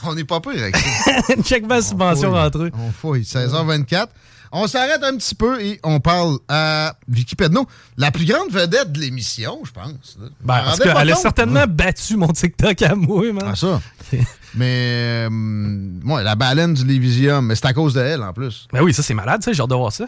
On- 0.03 0.15
n'est 0.15 0.23
pas 0.23 0.39
pire 0.39 0.51
avec 0.61 0.75
ça. 0.77 1.11
Check 1.43 1.65
ma 1.67 1.81
subvention 1.81 2.29
fouille. 2.31 2.39
rentrée. 2.39 2.71
On 2.79 2.91
fouille. 2.91 3.21
16h24. 3.23 4.07
On 4.51 4.67
s'arrête 4.67 5.03
un 5.03 5.17
petit 5.17 5.35
peu 5.35 5.61
et 5.61 5.79
on 5.83 5.99
parle 5.99 6.37
à 6.47 6.95
Vicky 7.09 7.35
Pedneau, 7.35 7.65
la 7.97 8.11
plus 8.11 8.23
grande 8.25 8.49
vedette 8.51 8.91
de 8.93 8.99
l'émission, 9.01 9.59
je 9.65 9.71
pense. 9.71 10.17
Ben, 10.41 10.61
parce 10.63 10.79
qu'elle 10.79 11.11
a 11.11 11.15
certainement 11.15 11.65
battu 11.67 12.15
mon 12.15 12.27
TikTok 12.29 12.81
à 12.83 12.95
moi, 12.95 13.33
man. 13.33 13.43
Ah, 13.51 13.55
ça. 13.55 13.81
Mais, 14.55 15.25
euh, 15.25 15.29
moi, 15.29 16.23
la 16.23 16.35
baleine 16.35 16.73
du 16.73 16.85
Lévisium, 16.85 17.45
mais 17.45 17.55
c'est 17.55 17.65
à 17.65 17.73
cause 17.73 17.93
de 17.95 17.99
elle 17.99 18.23
en 18.23 18.31
plus. 18.31 18.67
Ben 18.71 18.81
oui, 18.81 18.93
ça, 18.93 19.03
c'est 19.03 19.13
malade, 19.13 19.43
ça. 19.43 19.51
J'ai 19.51 19.61
hâte 19.61 19.69
de 19.69 19.75
voir 19.75 19.91
ça. 19.91 20.05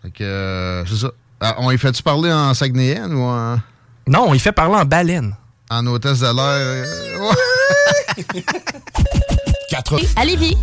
Fait 0.00 0.10
que, 0.10 0.24
euh, 0.24 0.86
c'est 0.86 0.96
ça. 0.96 1.10
Ah, 1.38 1.56
on 1.58 1.70
y 1.70 1.76
fait-tu 1.76 2.02
parler 2.02 2.32
en 2.32 2.54
Saguenayen 2.54 3.10
ou 3.12 3.20
en? 3.20 3.58
Non, 4.06 4.24
on 4.28 4.32
y 4.32 4.38
fait 4.38 4.52
parler 4.52 4.76
en 4.76 4.86
baleine. 4.86 5.36
En 5.68 5.86
hôtesse 5.86 6.20
de 6.20 6.26
l'air. 6.34 6.86
À 10.16 10.24
Lévis. 10.24 10.56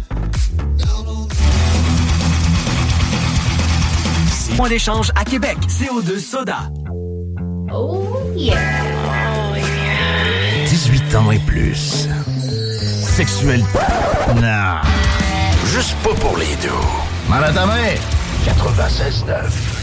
Point 4.55 4.69
d'échange 4.69 5.11
à 5.15 5.23
Québec. 5.23 5.57
CO2 5.67 6.19
Soda. 6.19 6.69
Oh 7.73 8.17
yeah. 8.35 8.57
18 10.67 11.15
ans 11.15 11.31
et 11.31 11.39
plus. 11.39 12.07
Sexuel. 13.01 13.63
Non. 14.35 14.81
Juste 15.65 15.95
pas 16.03 16.13
pour 16.15 16.37
les 16.37 16.55
deux. 16.61 16.69
Mal 17.29 17.43
à 17.43 17.51
ta 17.51 17.65
mère. 17.65 17.99
96.9. 18.45 19.76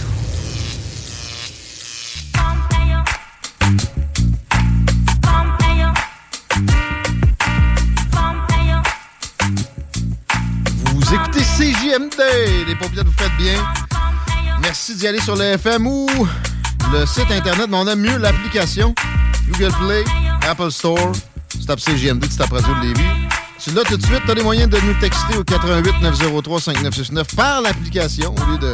Les 11.96 12.74
paupières 12.74 13.04
vous 13.04 13.12
faites 13.12 13.36
bien. 13.38 13.54
Merci 14.62 14.96
d'y 14.96 15.06
aller 15.06 15.20
sur 15.20 15.36
le 15.36 15.44
FM 15.44 15.86
ou 15.86 16.08
le 16.92 17.06
site 17.06 17.30
internet, 17.30 17.68
mais 17.70 17.76
on 17.76 17.86
aime 17.86 18.00
mieux 18.00 18.18
l'application 18.18 18.92
Google 19.48 19.72
Play, 19.80 20.04
Apple 20.48 20.72
Store. 20.72 21.12
Tu 21.48 21.64
tapes 21.64 21.78
CJMD, 21.78 22.28
tu 22.28 22.36
tapes 22.36 22.50
Radio 22.50 22.74
de 22.74 22.80
Lévis. 22.88 23.28
Tu 23.62 23.70
l'as 23.70 23.84
tout 23.84 23.96
de 23.96 24.04
suite, 24.04 24.22
tu 24.24 24.30
as 24.32 24.34
les 24.34 24.42
moyens 24.42 24.68
de 24.68 24.80
nous 24.80 24.94
texter 24.94 25.36
au 25.36 25.44
88 25.44 26.00
903 26.02 26.60
5969 26.62 27.36
par 27.36 27.60
l'application 27.60 28.34
au 28.34 28.50
lieu 28.50 28.58
de, 28.58 28.72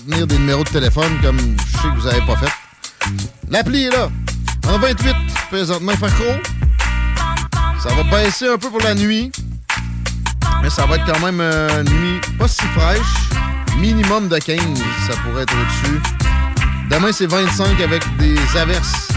tenir 0.00 0.26
des 0.26 0.38
numéros 0.38 0.64
de 0.64 0.70
téléphone 0.70 1.12
comme 1.22 1.38
je 1.38 1.78
sais 1.78 1.88
que 1.94 2.00
vous 2.00 2.08
n'avez 2.08 2.26
pas 2.26 2.36
fait. 2.38 2.52
L'appli 3.50 3.84
est 3.84 3.90
là. 3.90 4.10
En 4.68 4.78
28, 4.80 5.14
présentement, 5.48 5.92
gros. 5.92 6.40
Ça 7.80 7.94
va 7.94 8.02
baisser 8.02 8.48
un 8.48 8.58
peu 8.58 8.68
pour 8.68 8.80
la 8.80 8.96
nuit. 8.96 9.30
Mais 10.62 10.70
ça 10.70 10.86
va 10.86 10.96
être 10.96 11.04
quand 11.04 11.20
même 11.20 11.40
une 11.40 11.90
nuit 11.90 12.20
pas 12.38 12.48
si 12.48 12.62
fraîche. 12.76 13.00
Minimum 13.78 14.28
de 14.28 14.38
15, 14.38 14.58
ça 15.08 15.14
pourrait 15.22 15.42
être 15.42 15.54
au-dessus. 15.54 16.00
Demain, 16.90 17.10
c'est 17.10 17.26
25 17.26 17.80
avec 17.80 18.02
des 18.18 18.36
averses. 18.56 19.08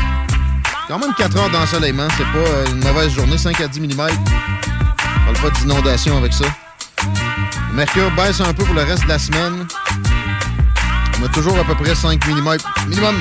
Quand 0.88 0.98
même 1.00 1.14
4 1.18 1.38
heures 1.38 1.50
d'ensoleillement. 1.50 2.08
C'est 2.18 2.24
pas 2.24 2.72
une 2.72 2.84
mauvaise 2.84 3.12
journée. 3.14 3.38
5 3.38 3.60
à 3.62 3.68
10 3.68 3.82
mm. 3.82 3.91
On 3.91 5.34
parle 5.34 5.52
pas 5.52 5.60
d'inondation 5.60 6.18
avec 6.18 6.34
ça. 6.34 6.46
Le 7.70 7.76
mercure 7.76 8.10
baisse 8.12 8.39
un 8.41 8.54
peu 8.54 8.64
pour 8.64 8.76
le 8.76 8.84
reste 8.84 9.04
de 9.04 9.10
la 9.10 9.20
semaine. 9.20 9.68
On 11.20 11.26
a 11.26 11.30
toujours 11.30 11.58
à 11.60 11.64
peu 11.64 11.76
près 11.76 11.96
5 11.96 12.26
mm 12.26 12.58
minimum 12.88 13.16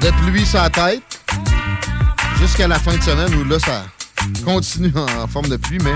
de 0.00 0.10
pluie 0.22 0.46
sur 0.46 0.60
la 0.60 0.70
tête. 0.70 1.02
Jusqu'à 2.38 2.68
la 2.68 2.78
fin 2.78 2.96
de 2.96 3.02
semaine 3.02 3.34
où 3.34 3.44
là, 3.44 3.58
ça 3.58 3.84
continue 4.44 4.92
en 4.96 5.26
forme 5.26 5.48
de 5.48 5.56
pluie, 5.56 5.78
mais 5.82 5.94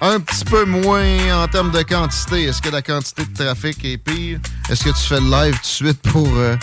un 0.00 0.20
petit 0.20 0.44
peu 0.44 0.64
moins 0.64 1.42
en 1.42 1.48
termes 1.48 1.70
de 1.70 1.82
quantité. 1.82 2.44
Est-ce 2.44 2.62
que 2.62 2.70
la 2.70 2.82
quantité 2.82 3.24
de 3.24 3.34
trafic 3.34 3.84
est 3.84 3.98
pire? 3.98 4.38
Est-ce 4.68 4.84
que 4.84 4.90
tu 4.90 5.06
fais 5.06 5.20
le 5.20 5.30
live 5.30 5.54
tout 5.54 5.60
de 5.60 5.66
suite 5.66 6.02
pour 6.02 6.28
euh? 6.36 6.56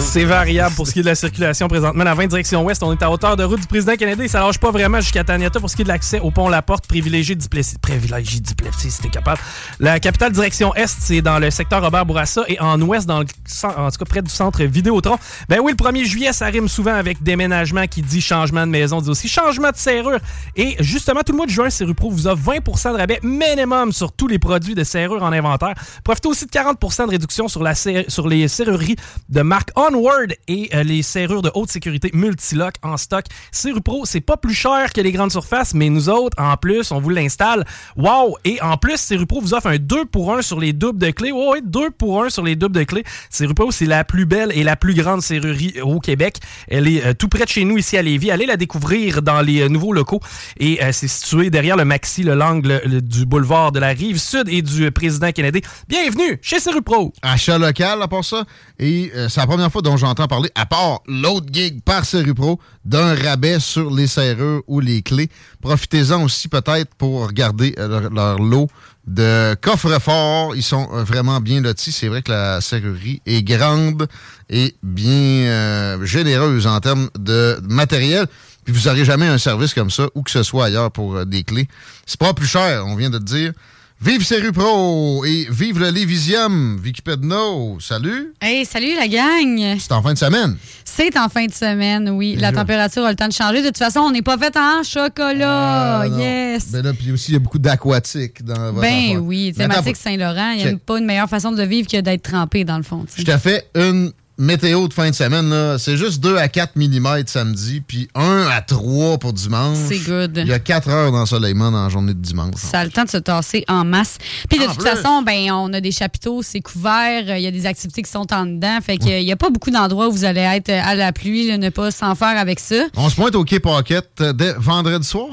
C'est 0.00 0.24
variable 0.24 0.74
pour 0.74 0.86
ce 0.86 0.92
qui 0.92 0.98
est 0.98 1.02
de 1.02 1.08
la 1.08 1.14
circulation 1.14 1.68
présentement. 1.68 2.04
La 2.04 2.14
20 2.14 2.26
direction 2.26 2.64
ouest, 2.64 2.82
on 2.82 2.92
est 2.92 3.02
à 3.02 3.10
hauteur 3.10 3.36
de 3.36 3.44
route 3.44 3.60
du 3.60 3.66
président 3.66 3.94
canadien. 3.96 4.28
Ça 4.28 4.40
lâche 4.40 4.58
pas 4.58 4.70
vraiment 4.70 5.00
jusqu'à 5.00 5.24
Taniata 5.24 5.60
pour 5.60 5.70
ce 5.70 5.76
qui 5.76 5.82
est 5.82 5.84
de 5.84 5.88
l'accès 5.88 6.20
au 6.20 6.30
pont 6.30 6.48
La 6.48 6.62
Porte. 6.62 6.86
Privilégié 6.86 7.34
Duplessis. 7.34 7.78
Privilégié 7.78 8.40
Duplessis, 8.40 8.90
si 8.90 9.02
t'es 9.02 9.08
capable. 9.08 9.40
La 9.80 9.98
capitale 9.98 10.32
direction 10.32 10.74
est, 10.74 10.86
c'est 10.86 11.22
dans 11.22 11.38
le 11.38 11.50
secteur 11.50 11.82
Robert 11.82 12.04
Bourassa 12.04 12.44
et 12.48 12.60
en 12.60 12.80
ouest, 12.82 13.06
dans 13.06 13.20
en 13.20 13.24
tout 13.24 13.98
cas 13.98 14.04
près 14.06 14.22
du 14.22 14.30
centre 14.30 14.62
Vidéotron. 14.64 15.16
Ben 15.48 15.60
oui, 15.62 15.72
le 15.72 15.84
1er 15.84 16.04
juillet, 16.04 16.32
ça 16.32 16.46
rime 16.46 16.68
souvent 16.68 16.94
avec 16.94 17.22
déménagement 17.22 17.86
qui 17.86 18.02
dit 18.02 18.20
changement 18.20 18.66
de 18.66 18.70
maison, 18.72 19.00
dit 19.00 19.08
aussi 19.08 19.28
changement 19.28 19.70
de 19.70 19.76
serrure. 19.76 20.18
Et 20.56 20.76
justement, 20.80 21.20
tout 21.22 21.32
le 21.32 21.38
mois 21.38 21.46
de 21.46 21.50
juin, 21.50 21.70
Serrure 21.70 21.94
Pro 21.94 22.10
vous 22.10 22.26
offre 22.26 22.42
20% 22.42 22.92
de 22.92 22.98
rabais 22.98 23.20
minimum 23.22 23.92
sur 23.92 24.12
tous 24.12 24.28
les 24.28 24.38
produits 24.38 24.74
de 24.74 24.84
serrure 24.84 25.22
en 25.22 25.32
inventaire. 25.32 25.74
Profitez 26.04 26.28
aussi 26.28 26.46
de 26.46 26.50
40% 26.50 27.06
de 27.06 27.10
réduction 27.10 27.48
sur, 27.48 27.62
la 27.62 27.74
sur 27.74 28.28
les 28.28 28.48
serrureries 28.48 28.96
de 29.36 29.42
marque 29.42 29.68
Onward 29.76 30.32
et 30.48 30.70
euh, 30.74 30.82
les 30.82 31.02
serrures 31.02 31.42
de 31.42 31.50
haute 31.52 31.70
sécurité 31.70 32.10
multilock 32.14 32.76
en 32.82 32.96
stock. 32.96 33.26
Serupro, 33.52 34.06
c'est 34.06 34.22
pas 34.22 34.38
plus 34.38 34.54
cher 34.54 34.94
que 34.94 35.00
les 35.02 35.12
grandes 35.12 35.30
surfaces, 35.30 35.74
mais 35.74 35.90
nous 35.90 36.08
autres, 36.08 36.42
en 36.42 36.56
plus, 36.56 36.90
on 36.90 37.00
vous 37.00 37.10
l'installe. 37.10 37.66
Wow! 37.96 38.38
Et 38.46 38.62
en 38.62 38.78
plus, 38.78 38.96
Serupro 38.96 39.42
vous 39.42 39.52
offre 39.52 39.66
un 39.66 39.76
2 39.76 40.06
pour 40.06 40.34
1 40.34 40.40
sur 40.40 40.58
les 40.58 40.72
doubles 40.72 40.98
de 40.98 41.10
clés. 41.10 41.32
Oh, 41.34 41.50
oui, 41.52 41.60
2 41.62 41.90
pour 41.90 42.24
1 42.24 42.30
sur 42.30 42.44
les 42.44 42.56
doubles 42.56 42.76
de 42.76 42.84
clés. 42.84 43.04
Serupro, 43.28 43.70
c'est 43.72 43.84
la 43.84 44.04
plus 44.04 44.24
belle 44.24 44.52
et 44.54 44.64
la 44.64 44.74
plus 44.74 44.94
grande 44.94 45.20
serrurerie 45.20 45.82
au 45.82 46.00
Québec. 46.00 46.38
Elle 46.68 46.88
est 46.88 47.04
euh, 47.04 47.12
tout 47.12 47.28
près 47.28 47.44
de 47.44 47.50
chez 47.50 47.66
nous 47.66 47.76
ici 47.76 47.98
à 47.98 48.02
Lévis. 48.02 48.30
Allez 48.30 48.46
la 48.46 48.56
découvrir 48.56 49.20
dans 49.20 49.42
les 49.42 49.60
euh, 49.60 49.68
nouveaux 49.68 49.92
locaux. 49.92 50.20
Et 50.58 50.80
c'est 50.92 51.08
situé 51.08 51.50
derrière 51.50 51.76
le 51.76 51.84
Maxi, 51.84 52.22
le 52.22 52.32
l'angle 52.34 52.80
le- 52.86 53.02
du 53.02 53.26
boulevard 53.26 53.70
de 53.70 53.80
la 53.80 53.88
rive 53.88 54.18
sud 54.18 54.48
et 54.48 54.62
du 54.62 54.90
président 54.92 55.30
Kennedy. 55.30 55.60
Bienvenue 55.88 56.38
chez 56.40 56.58
Serupro. 56.58 57.12
Achat 57.20 57.58
local, 57.58 58.00
à 58.00 58.08
part 58.08 58.24
ça? 58.24 58.46
Et 58.78 59.10
euh, 59.14 59.28
c'est 59.28 59.40
la 59.40 59.46
première 59.46 59.72
fois 59.72 59.82
dont 59.82 59.96
j'entends 59.96 60.26
parler, 60.26 60.50
à 60.54 60.66
part 60.66 61.00
l'autre 61.06 61.46
gig 61.50 61.82
par 61.82 62.04
Serupro, 62.04 62.60
d'un 62.84 63.14
rabais 63.14 63.58
sur 63.58 63.90
les 63.90 64.06
serrures 64.06 64.62
ou 64.66 64.80
les 64.80 65.02
clés. 65.02 65.28
Profitez-en 65.60 66.22
aussi 66.22 66.48
peut-être 66.48 66.94
pour 66.94 67.26
regarder 67.26 67.74
euh, 67.78 68.08
leur, 68.10 68.38
lot 68.38 68.68
de 69.06 69.54
coffres-forts. 69.60 70.54
Ils 70.54 70.62
sont 70.62 70.88
euh, 70.92 71.02
vraiment 71.02 71.40
bien 71.40 71.60
lotis. 71.60 71.92
C'est 71.92 72.08
vrai 72.08 72.22
que 72.22 72.30
la 72.30 72.60
serrurerie 72.60 73.20
est 73.26 73.42
grande 73.42 74.06
et 74.48 74.76
bien 74.82 75.12
euh, 75.12 76.04
généreuse 76.04 76.66
en 76.66 76.78
termes 76.80 77.10
de 77.18 77.58
matériel. 77.68 78.26
Puis 78.64 78.74
vous 78.74 78.88
n'aurez 78.88 79.04
jamais 79.04 79.26
un 79.26 79.38
service 79.38 79.74
comme 79.74 79.90
ça, 79.90 80.08
où 80.14 80.22
que 80.22 80.30
ce 80.30 80.42
soit 80.42 80.66
ailleurs 80.66 80.90
pour 80.90 81.24
des 81.24 81.44
clés. 81.44 81.68
C'est 82.04 82.18
pas 82.18 82.34
plus 82.34 82.48
cher, 82.48 82.84
on 82.86 82.96
vient 82.96 83.10
de 83.10 83.18
te 83.18 83.24
dire. 83.24 83.52
Vive 83.98 84.24
Serupro 84.24 85.24
et 85.24 85.46
vive 85.50 85.78
le 85.80 85.88
Lévisium, 85.88 86.78
Vicky 86.80 87.00
Pedno. 87.00 87.78
Salut! 87.80 88.34
Hey, 88.42 88.66
salut 88.66 88.94
la 88.94 89.08
gang! 89.08 89.78
C'est 89.80 89.90
en 89.90 90.02
fin 90.02 90.12
de 90.12 90.18
semaine. 90.18 90.58
C'est 90.84 91.16
en 91.16 91.30
fin 91.30 91.46
de 91.46 91.52
semaine, 91.52 92.10
oui. 92.10 92.36
La 92.38 92.50
Déjà. 92.50 92.60
température 92.60 93.04
a 93.06 93.10
le 93.10 93.16
temps 93.16 93.26
de 93.26 93.32
changer. 93.32 93.62
De 93.62 93.68
toute 93.68 93.78
façon, 93.78 94.00
on 94.00 94.10
n'est 94.10 94.20
pas 94.20 94.36
fait 94.36 94.54
en 94.58 94.82
chocolat. 94.82 96.00
Ah, 96.02 96.06
yes! 96.08 96.72
Ben 96.72 96.82
là, 96.82 96.92
puis 96.92 97.10
aussi, 97.10 97.30
il 97.30 97.34
y 97.34 97.36
a 97.36 97.40
beaucoup 97.40 97.58
d'aquatique 97.58 98.44
dans 98.44 98.70
votre 98.72 98.82
Ben 98.82 99.16
oui, 99.16 99.54
thématique 99.56 99.96
Saint-Laurent. 99.96 100.50
Il 100.50 100.64
n'y 100.66 100.68
a 100.74 100.76
pas 100.76 100.98
une 100.98 101.06
meilleure 101.06 101.30
façon 101.30 101.50
de 101.52 101.62
vivre 101.62 101.88
que 101.88 101.98
d'être 101.98 102.22
trempé, 102.22 102.64
dans 102.64 102.76
le 102.76 102.82
fond. 102.82 103.06
Je 103.16 103.24
te 103.24 103.38
fais 103.38 103.64
une 103.74 104.12
météo 104.38 104.88
de 104.88 104.92
fin 104.92 105.08
de 105.10 105.14
semaine. 105.14 105.78
C'est 105.78 105.96
juste 105.96 106.20
2 106.20 106.36
à 106.36 106.48
4 106.48 106.72
mm 106.76 107.26
samedi, 107.26 107.80
puis 107.80 108.08
1 108.14 108.46
à 108.50 108.60
3 108.60 109.18
pour 109.18 109.32
dimanche. 109.32 109.78
C'est 109.88 109.98
good. 109.98 110.32
Il 110.36 110.48
y 110.48 110.52
a 110.52 110.58
4 110.58 110.88
heures 110.88 111.12
d'ensoleillement 111.12 111.70
dans 111.70 111.82
la 111.84 111.88
journée 111.88 112.14
de 112.14 112.20
dimanche. 112.20 112.54
Ça 112.56 112.80
a 112.80 112.84
le 112.84 112.90
temps 112.90 113.04
de 113.04 113.10
se 113.10 113.16
tasser 113.16 113.64
en 113.68 113.84
masse. 113.84 114.18
Puis 114.48 114.58
de 114.58 114.64
En 114.64 114.68
toute 114.68 114.78
plus. 114.80 114.88
façon, 114.88 115.22
ben 115.22 115.50
on 115.52 115.72
a 115.72 115.80
des 115.80 115.92
chapiteaux, 115.92 116.42
c'est 116.42 116.60
couvert, 116.60 117.24
euh, 117.28 117.38
il 117.38 117.42
y 117.42 117.46
a 117.46 117.50
des 117.50 117.66
activités 117.66 118.02
qui 118.02 118.10
sont 118.10 118.32
en 118.32 118.46
dedans. 118.46 118.78
Fait 118.84 118.98
qu'il 118.98 119.24
n'y 119.24 119.32
a 119.32 119.36
pas 119.36 119.50
beaucoup 119.50 119.70
d'endroits 119.70 120.08
où 120.08 120.12
vous 120.12 120.24
allez 120.24 120.40
être 120.40 120.70
à 120.70 120.94
la 120.94 121.12
pluie, 121.12 121.56
ne 121.56 121.68
pas 121.70 121.90
s'en 121.90 122.14
faire 122.14 122.38
avec 122.38 122.60
ça. 122.60 122.86
On 122.96 123.08
se 123.08 123.16
pointe 123.16 123.34
au 123.34 123.44
Quai 123.44 123.60
Pocket 123.60 124.22
dès 124.34 124.52
vendredi 124.58 125.06
soir? 125.06 125.28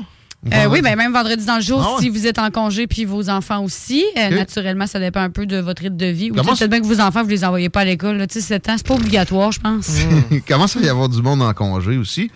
Euh, 0.52 0.65
oui, 0.70 0.82
ben 0.82 0.95
même 0.98 1.14
vendredi 1.14 1.45
dans 1.45 1.56
le 1.56 1.61
jour, 1.61 1.82
Ah 1.82 1.95
ouais? 1.95 2.02
si 2.02 2.10
vous 2.10 2.28
êtes 2.28 2.38
en 2.38 2.52
congé, 2.52 2.86
puis 2.86 3.06
vos 3.06 3.30
enfants 3.30 3.64
aussi. 3.64 4.03
Euh. 4.18 4.30
Naturellement, 4.30 4.88
ça 4.88 4.99
dépend 4.99 5.22
un 5.22 5.30
peu 5.30 5.45
de 5.45 5.57
votre 5.57 5.82
rythme 5.84 5.95
de 5.95 6.07
vie. 6.07 6.32
Ou 6.32 6.34
peut-être 6.36 6.68
bien 6.70 6.82
que 6.82 6.86
vos 6.86 6.99
enfants, 6.99 7.24
vous 7.24 7.30
les 7.30 7.45
envoyez 7.45 7.70
pas 7.70 7.82
à 7.82 7.86
l'école. 7.86 8.18
Tu 8.28 8.36
sais, 8.40 8.41
7 8.41 8.70
ans, 8.70 8.74
c'est 8.78 8.86
pas 8.88 8.95
obligatoire, 8.95 9.52
je 9.52 9.60
pense. 9.61 9.99
Comment 10.48 10.68
ça 10.68 10.80
va 10.80 10.86
y 10.86 10.90
avoir 10.90 11.07
du 11.07 11.22
monde 11.22 11.41
en 11.41 11.53
congé 11.53 11.98
aussi? 11.98 12.30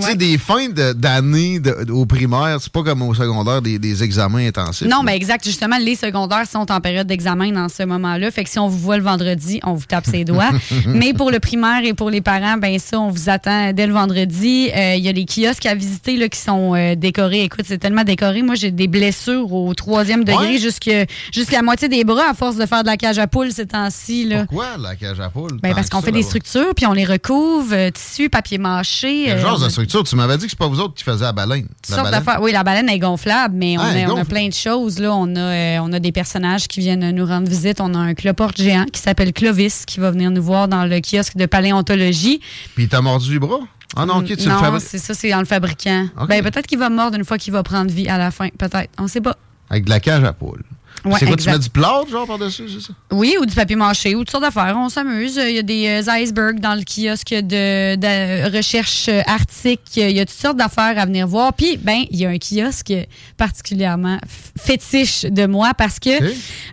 Tu 0.00 0.06
sais, 0.06 0.16
des 0.16 0.38
fins 0.38 0.68
de- 0.68 0.92
d'année 0.92 1.60
de- 1.60 1.90
au 1.92 2.04
primaire, 2.06 2.56
c'est 2.60 2.72
pas 2.72 2.82
comme 2.82 3.02
au 3.02 3.14
secondaire, 3.14 3.62
des, 3.62 3.78
des 3.78 4.02
examens 4.02 4.46
intensifs. 4.46 4.88
Non, 4.88 5.02
mais 5.04 5.14
exact. 5.16 5.44
Justement, 5.44 5.76
les 5.78 5.94
secondaires 5.94 6.46
sont 6.50 6.70
en 6.72 6.80
période 6.80 7.06
d'examen 7.06 7.52
dans 7.52 7.68
ce 7.68 7.82
moment-là. 7.84 8.30
Fait 8.30 8.44
que 8.44 8.50
si 8.50 8.58
on 8.58 8.68
vous 8.68 8.78
voit 8.78 8.96
le 8.96 9.02
vendredi, 9.04 9.60
on 9.62 9.74
vous 9.74 9.86
tape 9.86 10.06
ses 10.06 10.24
doigts. 10.24 10.50
mais 10.86 11.12
pour 11.14 11.30
le 11.30 11.38
primaire 11.38 11.84
et 11.84 11.94
pour 11.94 12.10
les 12.10 12.20
parents, 12.20 12.56
ben 12.56 12.78
ça, 12.78 12.98
on 12.98 13.10
vous 13.10 13.28
attend 13.28 13.72
dès 13.72 13.86
le 13.86 13.92
vendredi. 13.92 14.70
Euh, 14.76 14.94
Il 14.96 15.04
y 15.04 15.08
a 15.08 15.12
les 15.12 15.26
kiosques 15.26 15.66
à 15.66 15.74
visiter 15.74 16.16
là, 16.16 16.28
qui 16.28 16.38
sont 16.40 16.74
euh, 16.74 16.94
décorés. 16.96 17.42
Écoute, 17.44 17.64
c'est 17.66 17.78
tellement 17.78 18.04
décoré. 18.04 18.42
Moi, 18.42 18.54
j'ai 18.56 18.70
des 18.70 18.88
blessures 18.88 19.52
au 19.52 19.72
troisième 19.74 20.24
degré 20.24 20.54
Ouais. 20.54 20.58
jusque- 20.58 20.90
jusqu'à 21.32 21.56
la 21.58 21.62
moitié 21.62 21.88
des 21.88 22.04
bras 22.04 22.30
à 22.30 22.34
force 22.34 22.56
de 22.56 22.66
faire 22.66 22.82
de 22.82 22.88
la 22.88 22.96
cage 22.96 23.18
à 23.18 23.26
poule 23.26 23.52
ces 23.52 23.66
temps-ci. 23.66 24.24
là. 24.24 24.46
Pourquoi 24.46 24.76
la 24.78 24.96
cage 24.96 25.20
à 25.20 25.28
poule? 25.30 25.58
Ben, 25.62 25.74
parce 25.74 25.88
qu'on 25.88 26.02
fait 26.02 26.12
des 26.12 26.22
structures, 26.22 26.74
puis 26.74 26.86
on 26.86 26.92
les 26.92 27.04
recouvre, 27.04 27.72
euh, 27.72 27.90
tissu, 27.90 28.28
papier 28.28 28.58
mâché. 28.58 29.30
Euh, 29.32 29.38
genre 29.40 29.58
de 29.60 29.66
a 29.66 29.70
structure? 29.84 30.04
Tu 30.08 30.16
m'avais 30.16 30.36
dit 30.36 30.44
que 30.44 30.50
c'est 30.50 30.58
pas 30.58 30.68
vous 30.68 30.80
autres 30.80 30.94
qui 30.94 31.04
faisiez 31.04 31.24
la 31.26 31.32
baleine. 31.32 31.68
La. 31.90 32.40
Oui, 32.40 32.52
la 32.52 32.62
baleine 32.64 32.88
est 32.88 32.98
gonflable, 32.98 33.54
mais 33.56 33.76
on, 33.78 33.80
Ah, 33.82 33.90
a, 33.90 34.10
on 34.12 34.16
a 34.18 34.24
plein 34.24 34.48
de 34.48 34.54
choses. 34.54 34.98
Là. 34.98 35.14
On, 35.14 35.34
a, 35.36 35.38
euh, 35.38 35.78
on 35.82 35.92
a 35.92 36.00
des 36.00 36.12
personnages 36.12 36.68
qui 36.68 36.80
viennent 36.80 37.10
nous 37.10 37.26
rendre 37.26 37.48
visite. 37.48 37.80
On 37.80 37.94
a 37.94 37.98
un 37.98 38.14
cloporte 38.14 38.56
géant 38.60 38.84
qui 38.92 39.00
s'appelle 39.00 39.32
Clovis 39.32 39.84
qui 39.86 40.00
va 40.00 40.10
venir 40.10 40.30
nous 40.30 40.42
voir 40.42 40.68
dans 40.68 40.84
le 40.84 41.00
kiosque 41.00 41.36
de 41.36 41.46
paléontologie. 41.46 42.40
Puis 42.74 42.84
il 42.84 42.88
t'a 42.88 43.00
mordu 43.00 43.34
le 43.34 43.38
bras? 43.40 43.60
Ah 43.96 44.06
non, 44.06 44.16
ok, 44.16 44.26
tu 44.36 44.48
le 44.48 44.54
fabriques 44.56 44.82
c'est 44.84 44.98
ça, 44.98 45.14
c'est 45.14 45.30
dans 45.30 45.38
le 45.38 45.44
fabricant. 45.44 46.08
Ben, 46.28 46.42
peut-être 46.42 46.66
qu'il 46.66 46.78
va 46.78 46.90
mordre 46.90 47.16
une 47.16 47.24
fois 47.24 47.38
qu'il 47.38 47.52
va 47.52 47.62
prendre 47.62 47.90
vie 47.92 48.08
à 48.08 48.18
la 48.18 48.30
fin. 48.32 48.48
Peut-être. 48.58 48.90
On 48.98 49.06
sait 49.06 49.20
pas. 49.20 49.36
avec 49.70 49.84
de 49.84 49.90
la 49.90 50.00
cage 50.00 50.24
à 50.24 50.32
poule. 50.32 50.62
Ouais, 51.04 51.16
c'est 51.18 51.26
quoi, 51.26 51.36
tu 51.36 51.50
mets 51.50 51.58
du 51.58 51.68
plâtre, 51.68 52.08
genre, 52.08 52.26
par-dessus, 52.26 52.68
c'est 52.68 52.80
ça? 52.80 52.94
Oui, 53.12 53.36
ou 53.40 53.44
du 53.44 53.54
papier 53.54 53.76
mâché, 53.76 54.14
ou 54.14 54.20
toutes 54.20 54.30
sortes 54.30 54.44
d'affaires. 54.44 54.74
On 54.78 54.88
s'amuse. 54.88 55.36
Il 55.36 55.54
y 55.54 55.58
a 55.58 55.62
des 55.62 55.86
euh, 55.86 56.10
icebergs 56.10 56.60
dans 56.60 56.74
le 56.74 56.82
kiosque 56.82 57.34
de, 57.34 57.96
de 57.96 58.56
recherche 58.56 59.08
euh, 59.08 59.20
arctique. 59.26 59.82
Il 59.96 60.12
y 60.12 60.20
a 60.20 60.24
toutes 60.24 60.38
sortes 60.38 60.56
d'affaires 60.56 60.98
à 60.98 61.04
venir 61.04 61.26
voir. 61.26 61.52
Puis, 61.52 61.76
ben, 61.76 62.04
il 62.10 62.18
y 62.18 62.24
a 62.24 62.30
un 62.30 62.38
kiosque 62.38 62.94
particulièrement 63.36 64.18
fétiche 64.58 65.22
de 65.22 65.46
moi 65.46 65.74
parce 65.74 65.98
que 65.98 66.10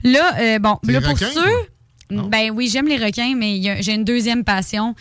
là, 0.03 0.35
euh, 0.39 0.59
bon, 0.59 0.77
là, 0.87 1.01
pour 1.01 1.17
ceux. 1.17 1.67
Ben 2.13 2.51
oui, 2.53 2.67
j'aime 2.67 2.89
les 2.89 2.97
requins, 2.97 3.35
mais 3.37 3.81
j'ai 3.81 3.93
une 3.93 4.03
deuxième 4.03 4.43
passion. 4.43 4.95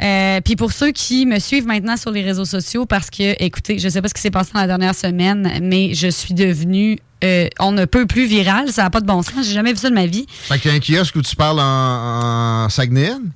Euh, 0.00 0.40
Puis 0.44 0.54
pour 0.54 0.70
ceux 0.70 0.92
qui 0.92 1.26
me 1.26 1.40
suivent 1.40 1.66
maintenant 1.66 1.96
sur 1.96 2.12
les 2.12 2.22
réseaux 2.22 2.44
sociaux, 2.44 2.86
parce 2.86 3.10
que, 3.10 3.34
écoutez, 3.42 3.80
je 3.80 3.88
sais 3.88 4.00
pas 4.00 4.06
ce 4.06 4.14
qui 4.14 4.20
s'est 4.20 4.30
passé 4.30 4.52
dans 4.54 4.60
la 4.60 4.68
dernière 4.68 4.94
semaine, 4.94 5.58
mais 5.60 5.92
je 5.94 6.06
suis 6.06 6.34
devenue, 6.34 7.00
euh, 7.22 7.48
on 7.58 7.72
ne 7.72 7.84
peut 7.84 8.06
plus 8.06 8.26
virale. 8.26 8.70
Ça 8.70 8.82
n'a 8.82 8.90
pas 8.90 9.00
de 9.00 9.06
bon 9.06 9.22
sens. 9.22 9.46
J'ai 9.46 9.54
jamais 9.54 9.72
vu 9.72 9.78
ça 9.78 9.90
de 9.90 9.94
ma 9.94 10.06
vie. 10.06 10.26
Fait 10.28 10.58
qu'il 10.58 10.70
y 10.70 10.74
a 10.74 10.76
un 10.76 10.80
kiosque 10.80 11.16
où 11.16 11.22
tu 11.22 11.36
parles 11.36 11.60
en, 11.60 12.66
en? 12.66 12.68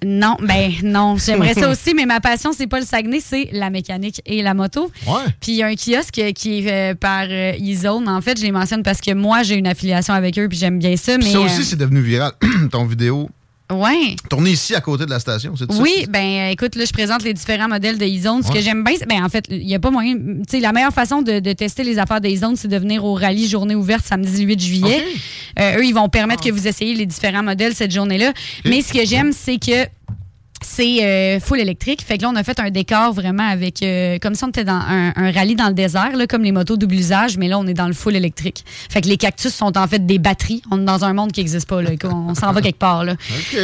Non, 0.04 0.36
ben 0.40 0.72
non, 0.82 1.16
j'aimerais 1.16 1.54
ça 1.54 1.70
aussi, 1.70 1.94
mais 1.94 2.06
ma 2.06 2.20
passion, 2.20 2.52
c'est 2.56 2.66
pas 2.66 2.80
le 2.80 2.86
Saguenay, 2.86 3.20
c'est 3.20 3.48
la 3.52 3.70
mécanique 3.70 4.20
et 4.26 4.42
la 4.42 4.54
moto. 4.54 4.90
Ouais. 5.06 5.24
Puis 5.40 5.52
il 5.52 5.56
y 5.56 5.62
a 5.62 5.66
un 5.66 5.74
kiosque 5.74 6.20
qui 6.34 6.58
est 6.58 6.70
euh, 6.70 6.94
par 6.94 7.26
euh, 7.28 7.52
E-Zone. 7.52 8.08
En 8.08 8.20
fait, 8.20 8.38
je 8.38 8.44
les 8.44 8.52
mentionne 8.52 8.82
parce 8.82 9.00
que 9.00 9.12
moi, 9.12 9.42
j'ai 9.42 9.56
une 9.56 9.66
affiliation 9.66 10.14
avec 10.14 10.38
eux, 10.38 10.48
puis 10.48 10.58
j'aime 10.58 10.78
bien 10.78 10.96
ça. 10.96 11.18
Mais 11.18 11.30
ça 11.30 11.40
aussi, 11.40 11.64
c'est 11.64 11.76
devenu 11.76 12.00
viral. 12.00 12.32
Ton 12.70 12.84
vidéo 12.84 13.30
ouais. 13.72 14.16
tournée 14.30 14.50
ici 14.50 14.74
à 14.74 14.80
côté 14.80 15.04
de 15.06 15.10
la 15.10 15.18
station, 15.20 15.54
c'est 15.56 15.70
ça? 15.70 15.78
Oui, 15.80 16.06
ben 16.08 16.50
écoute, 16.50 16.74
là, 16.76 16.84
je 16.84 16.92
présente 16.92 17.22
les 17.24 17.34
différents 17.34 17.68
modèles 17.68 17.98
de 17.98 18.04
E-Zone. 18.04 18.42
Ce 18.42 18.48
Ouais. 18.48 18.54
que 18.54 18.60
j'aime 18.60 18.84
bien, 18.84 18.94
ben 19.08 19.24
en 19.24 19.28
fait, 19.28 19.44
il 19.50 19.66
n'y 19.66 19.74
a 19.74 19.78
pas 19.80 19.90
moyen. 19.90 20.14
Tu 20.14 20.42
sais, 20.48 20.60
la 20.60 20.72
meilleure 20.72 20.92
façon 20.92 21.22
de, 21.22 21.40
de 21.40 21.52
tester 21.52 21.84
les 21.84 21.98
affaires 21.98 22.20
de 22.20 22.28
E-Zone, 22.28 22.56
c'est 22.56 22.68
de 22.68 22.76
venir 22.78 23.04
au 23.04 23.14
rallye 23.14 23.48
journée 23.48 23.74
ouverte 23.74 24.04
samedi 24.04 24.42
8 24.44 24.60
juillet. 24.60 25.02
Euh, 25.58 25.78
eux, 25.78 25.84
ils 25.84 25.94
vont 25.94 26.08
permettre 26.08 26.42
Ah. 26.44 26.48
que 26.48 26.54
vous 26.54 26.68
essayiez 26.68 26.94
les 26.94 27.06
différents 27.06 27.42
modèles 27.42 27.74
cette 27.74 27.92
journée-là. 27.92 28.32
Mais 28.64 28.82
ce 28.82 28.92
que 28.92 29.04
j'aime, 29.04 29.32
c'est 29.32 29.58
que 29.58 29.86
c'est 30.66 31.04
euh, 31.04 31.40
full 31.40 31.60
électrique. 31.60 32.02
Fait 32.04 32.18
que 32.18 32.22
là, 32.22 32.30
on 32.32 32.36
a 32.36 32.42
fait 32.42 32.58
un 32.58 32.70
décor 32.70 33.12
vraiment 33.12 33.48
avec. 33.48 33.82
euh, 33.82 34.18
comme 34.20 34.34
si 34.34 34.44
on 34.44 34.48
était 34.48 34.64
dans 34.64 34.72
un, 34.74 35.12
un 35.14 35.30
rallye 35.30 35.54
dans 35.54 35.68
le 35.68 35.74
désert, 35.74 36.16
là, 36.16 36.26
comme 36.26 36.42
les 36.42 36.52
motos 36.52 36.76
double 36.76 36.94
usage, 36.96 37.38
mais 37.38 37.48
là, 37.48 37.58
on 37.58 37.66
est 37.66 37.74
dans 37.74 37.86
le 37.86 37.92
full 37.94 38.16
électrique. 38.16 38.64
Fait 38.90 39.00
que 39.00 39.08
les 39.08 39.16
cactus 39.16 39.54
sont 39.54 39.76
en 39.78 39.86
fait 39.86 40.04
des 40.04 40.18
batteries. 40.18 40.62
On 40.70 40.80
est 40.82 40.84
dans 40.84 41.04
un 41.04 41.12
monde 41.14 41.32
qui 41.32 41.40
n'existe 41.40 41.68
pas. 41.68 41.82
Là. 41.82 41.90
On 42.04 42.34
s'en 42.34 42.52
va 42.52 42.60
quelque 42.60 42.78
part. 42.78 43.04
Là. 43.04 43.14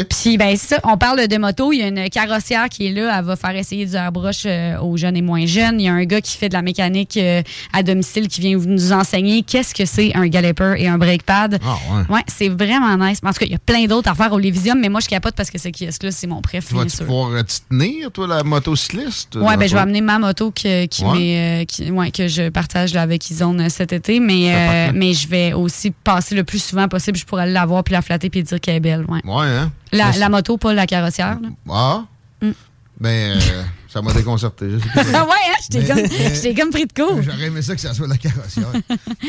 Puis, 0.09 0.37
ben, 0.39 0.57
c'est 0.57 0.77
ça. 0.77 0.81
On 0.85 0.97
parle 0.97 1.27
de 1.27 1.37
moto. 1.39 1.73
Il 1.73 1.79
y 1.79 1.83
a 1.83 1.89
une 1.89 2.09
carrossière 2.09 2.69
qui 2.69 2.87
est 2.87 2.93
là. 2.93 3.19
Elle 3.19 3.25
va 3.25 3.37
faire 3.37 3.57
essayer 3.57 3.85
du 3.85 3.95
airbrush 3.95 4.45
euh, 4.47 4.79
aux 4.81 4.97
jeunes 4.97 5.17
et 5.17 5.23
moins 5.23 5.45
jeunes. 5.45 5.81
Il 5.81 5.85
y 5.85 5.89
a 5.89 5.93
un 5.93 6.05
gars 6.05 6.21
qui 6.21 6.37
fait 6.37 6.49
de 6.49 6.55
la 6.55 6.63
mécanique 6.63 7.17
euh, 7.17 7.43
à 7.73 7.83
domicile 7.83 8.29
qui 8.29 8.41
vient 8.41 8.57
nous 8.57 8.93
enseigner 8.93 9.43
qu'est-ce 9.43 9.75
que 9.75 9.85
c'est 9.85 10.15
un 10.15 10.29
galloper 10.29 10.75
et 10.79 10.89
un 10.89 10.99
brake 10.99 11.25
pad. 11.25 11.59
Ah, 11.65 11.77
ouais. 12.09 12.17
Ouais, 12.17 12.23
c'est 12.29 12.49
vraiment 12.49 12.97
nice. 12.97 13.19
En 13.25 13.33
tout 13.33 13.41
cas, 13.41 13.47
il 13.47 13.53
y 13.53 13.57
a 13.57 13.59
plein 13.59 13.87
d'autres 13.87 14.11
affaires 14.11 14.33
au 14.33 14.39
Lévisium, 14.39 14.79
mais 14.81 14.89
moi, 14.89 15.01
je 15.01 15.09
capote 15.09 15.35
parce 15.35 15.51
que 15.51 15.59
ce 15.59 15.69
kiosque-là, 15.69 16.11
c'est 16.13 16.27
mon 16.27 16.41
préf, 16.43 16.73
vas-tu 16.73 16.92
sûr. 16.97 17.07
pouvoir 17.07 17.45
t'y 17.45 17.61
tenir, 17.63 18.11
toi, 18.11 18.27
la 18.27 18.43
motocycliste? 18.43 19.37
Ouais, 19.37 19.57
ben 19.57 19.69
je 19.69 19.75
vais 19.75 19.81
amener 19.81 20.01
ma 20.01 20.19
moto 20.19 20.51
que, 20.51 20.87
qui 20.87 21.05
Ouais. 21.05 21.13
m'est, 21.19 21.63
euh, 21.63 21.65
qui- 21.65 21.91
ouais, 21.91 22.11
que 22.11 22.29
je 22.29 22.49
partage 22.49 22.95
là, 22.95 23.03
avec 23.03 23.29
Izone 23.31 23.61
euh, 23.63 23.69
cet 23.69 23.93
été, 23.93 24.21
mais, 24.21 24.55
euh, 24.55 24.93
mais 24.95 25.13
je 25.15 25.29
vais 25.29 25.53
aussi 25.53 25.91
passer 25.91 26.35
le 26.35 26.45
plus 26.45 26.63
souvent 26.63 26.89
possible. 26.89 27.17
Je 27.19 27.25
pourrais 27.25 27.47
l'avoir 27.51 27.85
puis 27.85 27.93
la 27.93 28.03
flatter 28.03 28.31
puis 28.31 28.43
dire 28.43 28.61
qu'elle 28.61 28.77
est 28.77 28.81
belle. 28.81 29.05
Ouais. 29.09 29.21
Ouais, 29.25 29.47
hein? 29.47 29.73
La, 29.93 30.13
la 30.13 30.29
moto, 30.29 30.57
pas 30.59 30.73
la 30.73 30.87
carrossière. 30.87 31.39
là. 31.41 31.49
Ah? 31.71 32.03
Mm. 32.41 32.51
Ben, 33.01 33.11
euh, 33.39 33.63
ça 33.93 34.01
m'a 34.03 34.13
déconcerté. 34.13 34.67
Ah 34.97 35.25
ouais, 35.25 35.31
hein, 35.31 35.55
je 35.63 35.69
t'ai 35.69 35.81
Mais- 35.81 36.55
comme, 36.55 36.57
comme 36.57 36.71
pris 36.71 36.87
de 36.87 36.93
court. 36.93 37.21
J'aurais 37.23 37.47
aimé 37.47 37.61
ça 37.63 37.75
que 37.75 37.81
ça 37.81 37.93
soit 37.93 38.07
la 38.07 38.17
carrossière. 38.17 38.69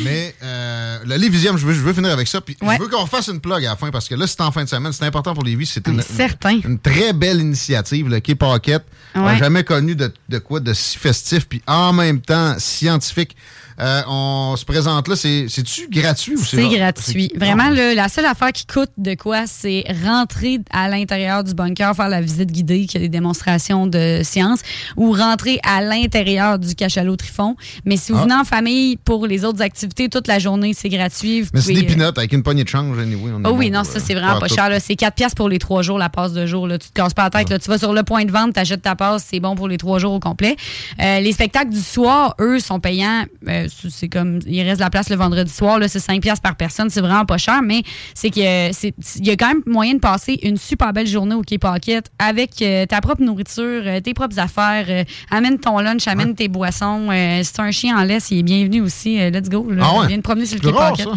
Mais 0.04 0.34
euh, 0.42 1.00
le 1.06 1.16
Lévisium, 1.18 1.58
je 1.58 1.66
veux, 1.66 1.74
je 1.74 1.82
veux 1.82 1.94
finir 1.94 2.12
avec 2.12 2.28
ça. 2.28 2.40
Puis 2.42 2.56
Ouais. 2.62 2.78
je 2.78 2.82
veux 2.84 2.88
qu'on 2.88 3.02
refasse 3.04 3.28
une 3.28 3.42
plug 3.42 3.66
à 3.66 3.70
la 3.72 3.76
fin 3.76 3.92
parce 3.92 4.08
que 4.08 4.16
là, 4.16 4.26
c'est 4.28 4.42
en 4.42 4.52
fin 4.52 4.64
de 4.64 4.70
semaine. 4.70 4.94
C'est 4.94 5.06
important 5.06 5.34
pour 5.34 5.44
Lévis. 5.44 5.66
C'est 5.66 5.88
une, 5.88 6.02
certain. 6.02 6.60
une 6.64 6.80
très 6.80 7.14
belle 7.14 7.42
initiative. 7.42 8.08
Le 8.08 8.20
Quai 8.20 8.36
Pocket. 8.36 8.84
On 9.16 9.22
n'a 9.22 9.34
Ouais. 9.34 9.38
jamais 9.38 9.64
connu 9.64 9.96
de, 9.96 10.12
de 10.30 10.38
quoi 10.40 10.60
de 10.60 10.74
si 10.74 10.98
festif 10.98 11.48
puis 11.48 11.62
en 11.68 11.94
même 11.94 12.22
temps 12.22 12.56
scientifique. 12.58 13.36
Euh, 13.80 14.02
on 14.08 14.56
se 14.58 14.66
présente 14.66 15.08
là. 15.08 15.16
C'est- 15.16 15.46
C'est-tu 15.50 15.88
gratuit 15.90 16.36
ou 16.36 16.44
c'est... 16.44 16.58
C'est 16.58 16.70
gratuit. 16.78 17.32
Vraiment, 17.36 17.70
la 17.70 18.08
seule 18.10 18.26
affaire 18.26 18.52
qui 18.52 18.66
coûte 18.66 18.92
de 18.98 19.16
quoi, 19.16 19.46
c'est 19.48 19.84
rentrer 20.06 20.60
à 20.72 20.88
l'intérieur 20.90 21.44
du 21.44 21.54
bunker, 21.54 21.96
faire 21.96 22.10
la 22.10 22.22
visite 22.22 22.52
guidée, 22.52 22.86
qui 22.86 22.98
a 22.98 23.00
des 23.00 23.10
démonstrations 23.10 23.88
de 23.88 24.22
science, 24.24 24.60
ou 24.98 25.12
rentrer 25.14 25.60
à 25.64 25.82
l'intérieur 25.82 26.60
du 26.60 26.76
cachalot 26.76 27.16
Trifon. 27.16 27.56
Mais 27.86 27.98
si 27.98 28.12
vous 28.12 28.20
Ah. 28.20 28.24
venez 28.24 28.36
en 28.36 28.44
famille 28.44 28.98
pour 28.98 29.28
les 29.28 29.46
autres 29.46 29.62
activités, 29.62 30.10
toute 30.10 30.28
la 30.28 30.40
journée, 30.40 30.74
c'est 30.74 30.90
gratuit. 30.90 31.42
Vous 31.42 31.50
Mais 31.54 31.62
c'est 31.62 31.74
des 31.74 31.84
euh, 31.84 31.88
pinottes 31.88 32.18
avec 32.18 32.32
une 32.34 32.44
poignée 32.44 32.64
de 32.64 32.70
change, 32.70 32.98
anyway. 33.00 33.32
on 33.32 33.42
Oh 33.46 33.54
oui, 33.56 33.70
bon 33.70 33.78
non, 33.78 33.84
pour, 33.84 33.92
ça, 33.92 33.98
euh, 34.00 34.02
c'est 34.06 34.14
vraiment 34.14 34.40
pas 34.40 34.48
tout. 34.48 34.56
cher. 34.56 34.70
C'est 34.80 34.96
4 34.96 35.16
piastres 35.16 35.36
pour 35.36 35.50
les 35.50 35.60
3 35.60 35.82
jours, 35.82 35.98
la 35.98 36.10
passe 36.10 36.34
de 36.34 36.46
jour. 36.46 36.68
Là. 36.68 36.78
Tu 36.78 36.90
te 36.90 36.94
casses 36.94 37.14
pas 37.14 37.24
la 37.24 37.30
tête. 37.30 37.50
là. 37.50 37.60
Tu 37.60 37.70
vas 37.70 37.78
sur 37.78 37.94
le 37.94 38.04
point 38.04 38.26
de 38.26 38.32
vente, 38.32 38.54
tu 38.54 38.60
achètes 38.60 38.82
ta 38.82 38.96
passe, 38.96 39.26
c'est 39.30 39.40
bon 39.40 39.56
pour 39.56 39.68
les 39.68 39.78
3 39.78 40.00
jours 40.00 40.14
au 40.14 40.20
complet. 40.20 40.56
Euh, 41.02 41.20
les 41.20 41.32
spectacles 41.32 41.72
du 41.72 41.82
soir, 41.82 42.36
eux, 42.40 42.60
sont 42.60 42.80
payants. 42.80 43.26
Euh, 43.48 43.63
c'est 43.68 44.10
comme, 44.10 44.40
il 44.48 44.62
reste 44.62 44.80
de 44.80 44.84
la 44.84 44.90
place 44.90 45.10
le 45.10 45.16
vendredi 45.16 45.52
soir. 45.52 45.80
là, 45.80 45.88
C'est 45.88 46.00
5 46.00 46.22
piastres 46.22 46.42
par 46.42 46.56
personne. 46.56 46.90
C'est 46.90 47.02
vraiment 47.02 47.26
pas 47.26 47.38
cher, 47.38 47.62
mais 47.64 47.84
c'est 48.14 48.30
que 48.30 48.72
c'est- 48.74 48.94
il 49.20 49.28
y 49.28 49.32
a 49.32 49.36
quand 49.36 49.48
même 49.48 49.62
moyen 49.66 49.94
de 49.96 50.00
passer 50.00 50.40
une 50.44 50.58
super 50.58 50.94
belle 50.94 51.08
journée 51.08 51.36
au 51.36 51.42
Quai 51.42 51.58
Pocket 51.58 52.10
avec 52.20 52.62
euh, 52.62 52.86
ta 52.86 53.02
propre 53.02 53.22
nourriture, 53.22 53.82
euh, 53.86 54.00
tes 54.00 54.14
propres 54.14 54.40
affaires. 54.40 54.86
euh, 54.90 55.04
amène 55.32 55.60
ton 55.60 55.80
lunch, 55.80 56.08
amène 56.08 56.36
tes 56.36 56.48
boissons. 56.48 57.08
Si 57.44 57.54
t'as 57.54 57.64
un 57.64 57.72
chien 57.72 57.98
en 57.98 58.04
laisse, 58.04 58.30
il 58.32 58.40
est 58.40 58.44
bienvenu 58.44 58.82
aussi. 58.82 59.18
Let's 59.18 59.50
go. 59.50 59.66
là. 59.72 59.84
Ah 59.86 60.00
ouais? 60.02 60.08
Viens 60.08 60.18
te 60.18 60.22
promener 60.24 60.46
sur 60.46 60.58
le 60.58 60.64
C'est 60.64 60.72
Quai 60.72 60.78
rare, 60.78 60.90
Pocket. 60.92 61.06
ça. 61.08 61.14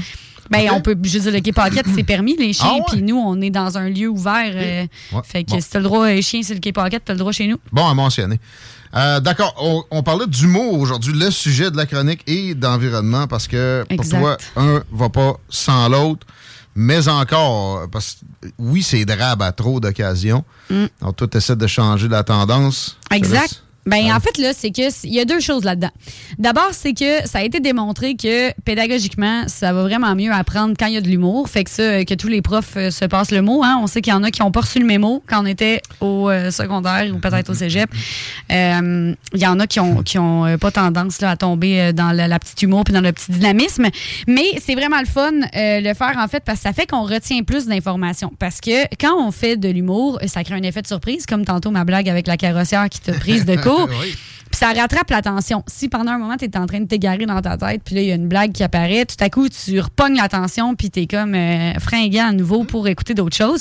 Ben, 0.49 0.71
on 0.73 0.81
peut, 0.81 0.97
je 1.03 1.19
veux 1.19 1.25
dire, 1.25 1.33
le 1.33 1.41
Quai 1.41 1.53
Pocket, 1.53 1.85
c'est 1.95 2.05
permis, 2.05 2.37
les 2.37 2.53
chiens. 2.53 2.69
Ah 2.71 2.75
ouais? 2.77 2.83
Puis 2.93 3.03
nous, 3.03 3.17
on 3.17 3.41
est 3.41 3.51
dans 3.51 3.77
un 3.79 3.89
lieu 3.89 4.07
ouvert. 4.09 4.53
euh, 4.55 4.87
Ouais, 5.13 5.21
Fait 5.25 5.43
que 5.43 5.51
bon. 5.51 5.61
si 5.61 5.69
t'as 5.71 5.79
le 5.81 5.85
droit, 5.85 6.07
les 6.07 6.23
chiens, 6.23 6.41
c'est 6.45 6.55
le 6.55 6.61
Quai 6.61 6.73
Pocket, 6.73 7.03
t'as 7.05 7.15
le 7.15 7.19
droit 7.19 7.33
chez 7.33 7.49
nous. 7.49 7.57
Bon 7.73 7.85
à 7.87 7.95
mentionner. 7.95 8.39
Euh, 8.97 9.21
D'accord, 9.21 9.55
on, 9.61 9.85
on 9.91 10.03
parlait 10.03 10.27
d'humour 10.27 10.81
aujourd'hui, 10.81 11.13
le 11.13 11.31
sujet 11.31 11.71
de 11.71 11.77
la 11.77 11.87
chronique 11.87 12.23
et 12.27 12.55
d'environnement, 12.55 13.27
parce 13.27 13.47
que 13.47 13.85
pour 13.95 14.09
toi, 14.09 14.37
un 14.57 14.83
va 14.91 15.09
pas 15.11 15.37
sans 15.51 15.89
l'autre, 15.89 16.27
mais 16.75 17.09
encore, 17.09 17.89
parce 17.91 18.19
que 18.41 18.49
oui, 18.59 18.83
c'est 18.83 19.05
drabe 19.05 19.43
à 19.43 19.53
trop 19.53 19.81
d'occasions. 19.81 20.45
Mm. 20.71 20.85
Donc, 21.03 21.17
toi, 21.17 21.29
tu 21.29 21.37
essaies 21.37 21.57
de 21.57 21.67
changer 21.67 22.09
la 22.09 22.23
tendance. 22.23 22.99
Exact. 23.11 23.63
Ben, 23.87 24.13
en 24.13 24.21
fait, 24.21 24.39
là, 24.39 24.53
c'est 24.55 24.71
que 24.71 24.83
il 25.05 25.15
y 25.15 25.21
a 25.21 25.25
deux 25.25 25.41
choses 25.41 25.65
là-dedans. 25.65 25.91
D'abord, 26.39 26.71
c'est 26.73 26.93
que 26.93 27.27
ça 27.27 27.39
a 27.39 27.43
été 27.43 27.61
démontré 27.61 28.15
que 28.17 28.53
pédagogiquement, 28.63 29.45
ça 29.47 29.73
va 29.73 29.83
vraiment 29.83 30.15
mieux 30.15 30.33
apprendre 30.33 30.75
quand 30.79 30.87
il 30.87 30.95
y 30.95 30.97
a 30.97 31.01
de 31.01 31.09
l'humour. 31.09 31.49
Fait 31.49 31.65
que 31.65 31.71
ça, 31.71 31.83
euh, 31.83 32.05
que 32.05 32.15
tous 32.15 32.29
les 32.29 32.43
profs 32.43 32.77
euh, 32.77 32.91
se 32.91 33.05
passent 33.05 33.33
le 33.33 33.43
mot. 33.43 33.63
Hein. 33.63 33.79
On 33.83 33.87
sait 33.87 34.03
qu'il 34.03 34.13
y 34.13 34.17
en 34.17 34.23
a 34.23 34.31
qui 34.31 34.43
ont 34.43 34.51
pas 34.51 34.61
reçu 34.61 34.79
le 34.79 34.87
mémo 34.87 35.23
quand 35.27 35.43
on 35.43 35.47
était 35.47 35.83
au 36.01 36.31
euh, 36.31 36.51
secondaire 36.51 37.07
ou 37.15 37.19
peut-être 37.19 37.51
au 37.51 37.55
cégep. 37.55 37.91
Euh, 38.53 39.15
Il 39.33 39.41
y 39.41 39.47
en 39.47 39.59
a 39.61 39.67
qui 39.67 39.81
ont, 39.81 40.03
qui 40.03 40.19
ont 40.19 40.59
pas 40.59 40.71
tendance 40.71 41.21
là, 41.21 41.31
à 41.31 41.37
tomber 41.37 41.93
dans 41.93 42.13
la, 42.13 42.29
la 42.29 42.39
petite 42.39 42.61
humour 42.63 42.85
puis 42.85 42.93
dans 42.95 43.01
le 43.01 43.13
petit 43.13 43.31
dynamisme. 43.31 43.87
Mais 44.27 44.47
c'est 44.65 44.75
vraiment 44.75 45.01
le 45.01 45.07
fun 45.07 45.33
euh, 45.57 45.81
le 45.81 45.95
faire 45.95 46.15
en 46.19 46.29
fait 46.29 46.43
parce 46.45 46.59
que 46.59 46.63
ça 46.65 46.73
fait 46.73 46.87
qu'on 46.87 47.05
retient 47.05 47.43
plus 47.43 47.67
d'informations. 47.67 48.33
Parce 48.39 48.61
que 48.61 48.87
quand 48.99 49.17
on 49.19 49.31
fait 49.31 49.57
de 49.57 49.69
l'humour, 49.69 50.19
ça 50.27 50.45
crée 50.45 50.55
un 50.55 50.63
effet 50.63 50.83
de 50.83 50.87
surprise, 50.87 51.27
comme 51.27 51.45
tantôt 51.45 51.71
ma 51.71 51.85
blague 51.85 52.09
avec 52.09 52.27
la 52.27 52.37
carrossière 52.37 52.89
qui 52.89 53.01
t'a 53.01 53.13
prise 53.13 53.45
de 53.45 53.57
court. 53.57 53.76
Oui. 53.85 54.15
Puis 54.51 54.61
ça 54.61 54.73
rattrape 54.73 55.11
l'attention. 55.11 55.63
Si 55.67 55.89
pendant 55.89 56.13
un 56.13 56.19
moment, 56.19 56.37
tu 56.37 56.45
es 56.45 56.57
en 56.57 56.67
train 56.67 56.81
de 56.81 56.87
t'égarer 56.87 57.27
dans 57.27 57.41
ta 57.43 57.57
tête, 57.57 57.83
puis 57.85 57.95
là, 57.95 58.01
il 58.03 58.09
y 58.09 58.13
a 58.13 58.15
une 58.15 58.29
blague 58.29 58.53
qui 58.53 58.63
apparaît, 58.63 59.05
tout 59.05 59.17
à 59.21 59.29
coup, 59.29 59.49
tu 59.49 59.81
repognes 59.81 60.17
l'attention, 60.17 60.75
puis 60.75 60.91
tu 60.91 61.01
es 61.01 61.07
comme 61.07 61.35
euh, 61.35 61.75
fringant 61.81 62.29
à 62.29 62.33
nouveau 62.33 62.65
pour 62.65 62.87
écouter 62.89 63.13
d'autres 63.15 63.37
choses. 63.37 63.61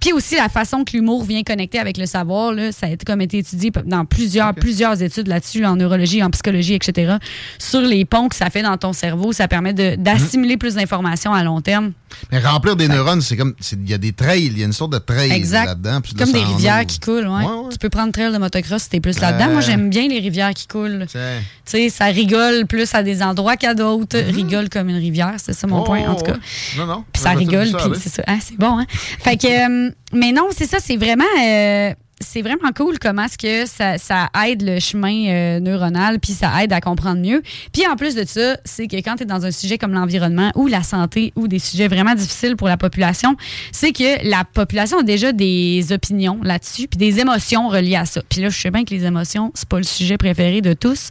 Puis 0.00 0.12
aussi, 0.12 0.36
la 0.36 0.48
façon 0.50 0.84
que 0.84 0.92
l'humour 0.92 1.24
vient 1.24 1.42
connecter 1.42 1.78
avec 1.78 1.96
le 1.96 2.04
savoir, 2.06 2.52
là, 2.52 2.70
ça 2.70 2.86
a 2.86 2.90
été, 2.90 3.04
comme 3.06 3.22
été 3.22 3.38
étudié 3.38 3.70
dans 3.86 4.04
plusieurs, 4.04 4.54
plusieurs 4.54 5.00
études 5.02 5.26
là-dessus, 5.26 5.64
en 5.64 5.76
neurologie, 5.76 6.22
en 6.22 6.28
psychologie, 6.30 6.74
etc. 6.74 7.16
Sur 7.58 7.80
les 7.80 8.04
ponts 8.04 8.28
que 8.28 8.36
ça 8.36 8.50
fait 8.50 8.62
dans 8.62 8.76
ton 8.76 8.92
cerveau, 8.92 9.32
ça 9.32 9.48
permet 9.48 9.72
de- 9.72 9.96
d'assimiler 9.96 10.58
plus 10.58 10.74
d'informations 10.74 11.32
à 11.32 11.42
long 11.42 11.60
terme. 11.62 11.92
Mais 12.32 12.40
remplir 12.40 12.76
des 12.76 12.88
neurones, 12.88 13.20
c'est 13.20 13.36
comme. 13.36 13.54
Il 13.72 13.88
y 13.88 13.94
a 13.94 13.98
des 13.98 14.12
trails, 14.12 14.46
il 14.46 14.58
y 14.58 14.62
a 14.62 14.66
une 14.66 14.72
sorte 14.72 14.92
de 14.92 14.98
trail 14.98 15.28
là-dedans. 15.42 16.00
Comme 16.18 16.32
des 16.32 16.42
rivières 16.42 16.84
qui 16.86 16.98
coulent, 16.98 17.28
ouais. 17.28 17.44
Ouais, 17.44 17.52
ouais. 17.52 17.68
Tu 17.70 17.78
peux 17.78 17.88
prendre 17.90 18.12
trail 18.12 18.32
de 18.32 18.38
motocross 18.38 18.82
si 18.82 18.90
t'es 18.90 19.00
plus 19.00 19.20
là-dedans. 19.20 19.52
Moi, 19.52 19.60
j'aime 19.60 19.88
bien 19.88 20.08
les 20.08 20.18
rivières 20.18 20.52
qui 20.54 20.66
coulent. 20.66 21.06
Tu 21.08 21.18
sais, 21.64 21.88
ça 21.90 22.06
rigole 22.06 22.66
plus 22.66 22.94
à 22.94 23.02
des 23.02 23.22
endroits 23.22 23.56
qu'à 23.56 23.74
d'autres. 23.74 24.18
Rigole 24.18 24.68
comme 24.68 24.88
une 24.88 24.96
rivière, 24.96 25.34
c'est 25.38 25.52
ça 25.52 25.66
mon 25.66 25.76
Mm-hmm. 25.76 25.80
Oh, 25.80 25.84
point, 25.84 26.08
en 26.08 26.14
tout 26.14 26.24
cas. 26.24 26.36
Non, 26.78 26.86
non. 26.86 27.04
Puis 27.12 27.22
ça 27.22 27.30
rigole, 27.30 27.68
puis 27.70 28.00
c'est 28.00 28.08
ça. 28.08 28.22
Ah, 28.26 28.36
c'est 28.40 28.56
bon, 28.58 28.78
hein? 28.78 28.86
Fait 29.20 29.36
que, 29.36 29.46
euh, 29.46 29.90
mais 30.12 30.32
non, 30.32 30.48
c'est 30.56 30.66
ça, 30.66 30.78
c'est 30.80 30.96
vraiment, 30.96 31.24
euh, 31.40 31.92
c'est 32.20 32.40
vraiment 32.40 32.72
cool 32.74 32.98
comment 32.98 33.24
est-ce 33.24 33.36
que 33.36 33.68
ça, 33.68 33.98
ça 33.98 34.30
aide 34.46 34.62
le 34.62 34.80
chemin 34.80 35.28
euh, 35.28 35.60
neuronal, 35.60 36.18
puis 36.18 36.32
ça 36.32 36.62
aide 36.62 36.72
à 36.72 36.80
comprendre 36.80 37.20
mieux. 37.20 37.42
Puis 37.72 37.86
en 37.86 37.96
plus 37.96 38.14
de 38.14 38.24
ça, 38.24 38.56
c'est 38.64 38.86
que 38.86 38.96
quand 38.96 39.16
tu 39.16 39.24
es 39.24 39.26
dans 39.26 39.44
un 39.44 39.50
sujet 39.50 39.76
comme 39.76 39.92
l'environnement 39.92 40.50
ou 40.54 40.66
la 40.66 40.82
santé 40.82 41.32
ou 41.36 41.46
des 41.46 41.58
sujets 41.58 41.88
vraiment 41.88 42.14
difficiles 42.14 42.56
pour 42.56 42.68
la 42.68 42.78
population, 42.78 43.36
c'est 43.70 43.92
que 43.92 44.28
la 44.28 44.44
population 44.44 45.00
a 45.00 45.02
déjà 45.02 45.32
des 45.32 45.92
opinions 45.92 46.38
là-dessus, 46.42 46.88
puis 46.88 46.96
des 46.96 47.20
émotions 47.20 47.68
reliées 47.68 47.96
à 47.96 48.06
ça. 48.06 48.22
Puis 48.28 48.40
là, 48.40 48.48
je 48.48 48.58
sais 48.58 48.70
bien 48.70 48.84
que 48.84 48.94
les 48.94 49.04
émotions, 49.04 49.52
c'est 49.54 49.68
pas 49.68 49.78
le 49.78 49.84
sujet 49.84 50.16
préféré 50.16 50.62
de 50.62 50.72
tous. 50.72 51.10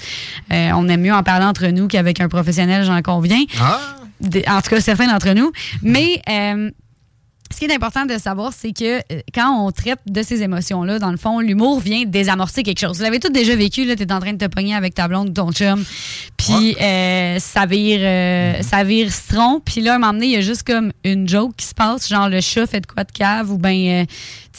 Euh, 0.52 0.72
on 0.74 0.88
aime 0.90 1.02
mieux 1.02 1.14
en 1.14 1.24
parler 1.24 1.46
entre 1.46 1.68
nous 1.68 1.88
qu'avec 1.88 2.20
un 2.20 2.30
professionnel, 2.30 2.84
j'en 2.84 3.02
conviens. 3.02 3.44
Ah! 3.60 3.80
En 4.48 4.62
tout 4.62 4.70
cas, 4.70 4.82
certains 4.82 5.08
d'entre 5.08 5.34
nous. 5.34 5.52
Mais 5.82 6.22
euh, 6.30 6.72
ce 7.52 7.60
qui 7.60 7.66
est 7.66 7.74
important 7.74 8.06
de 8.06 8.18
savoir, 8.18 8.54
c'est 8.54 8.72
que 8.74 8.98
euh, 8.98 9.22
quand 9.34 9.66
on 9.66 9.72
traite 9.72 10.00
de 10.08 10.24
ces 10.24 10.42
émotions-là, 10.42 11.00
dans 11.00 11.12
le 11.12 11.18
fond, 11.18 11.40
l'humour 11.40 11.80
vient 11.80 12.04
désamorcer 12.06 12.64
quelque 12.64 12.80
chose. 12.80 12.98
Vous 12.98 13.04
l'avez 13.04 13.20
tous 13.20 13.30
déjà 13.30 13.56
vécu, 13.56 13.86
là, 13.86 13.96
t'es 13.96 14.12
en 14.12 14.20
train 14.20 14.34
de 14.34 14.38
te 14.38 14.50
pogner 14.50 14.76
avec 14.76 14.96
ta 14.96 15.08
blonde 15.08 15.34
ton 15.34 15.52
chum, 15.52 15.84
puis 16.38 16.76
euh, 16.82 17.40
ça 17.40 17.66
vire, 17.66 18.00
euh, 18.02 18.62
ça 18.62 18.84
vire 18.84 19.12
citron, 19.12 19.62
puis 19.64 19.82
là, 19.82 19.94
à 19.94 19.96
un 19.96 20.00
moment 20.00 20.14
donné, 20.14 20.26
il 20.26 20.32
y 20.32 20.38
a 20.38 20.42
juste 20.42 20.64
comme 20.64 20.92
une 21.04 21.28
joke 21.28 21.56
qui 21.56 21.66
se 21.66 21.74
passe, 21.74 22.10
genre 22.10 22.30
le 22.30 22.42
chat 22.42 22.66
fait 22.68 22.82
de 22.82 22.88
quoi 22.88 23.04
de 23.04 23.12
cave, 23.12 23.52
ou 23.52 23.58
ben 23.58 24.06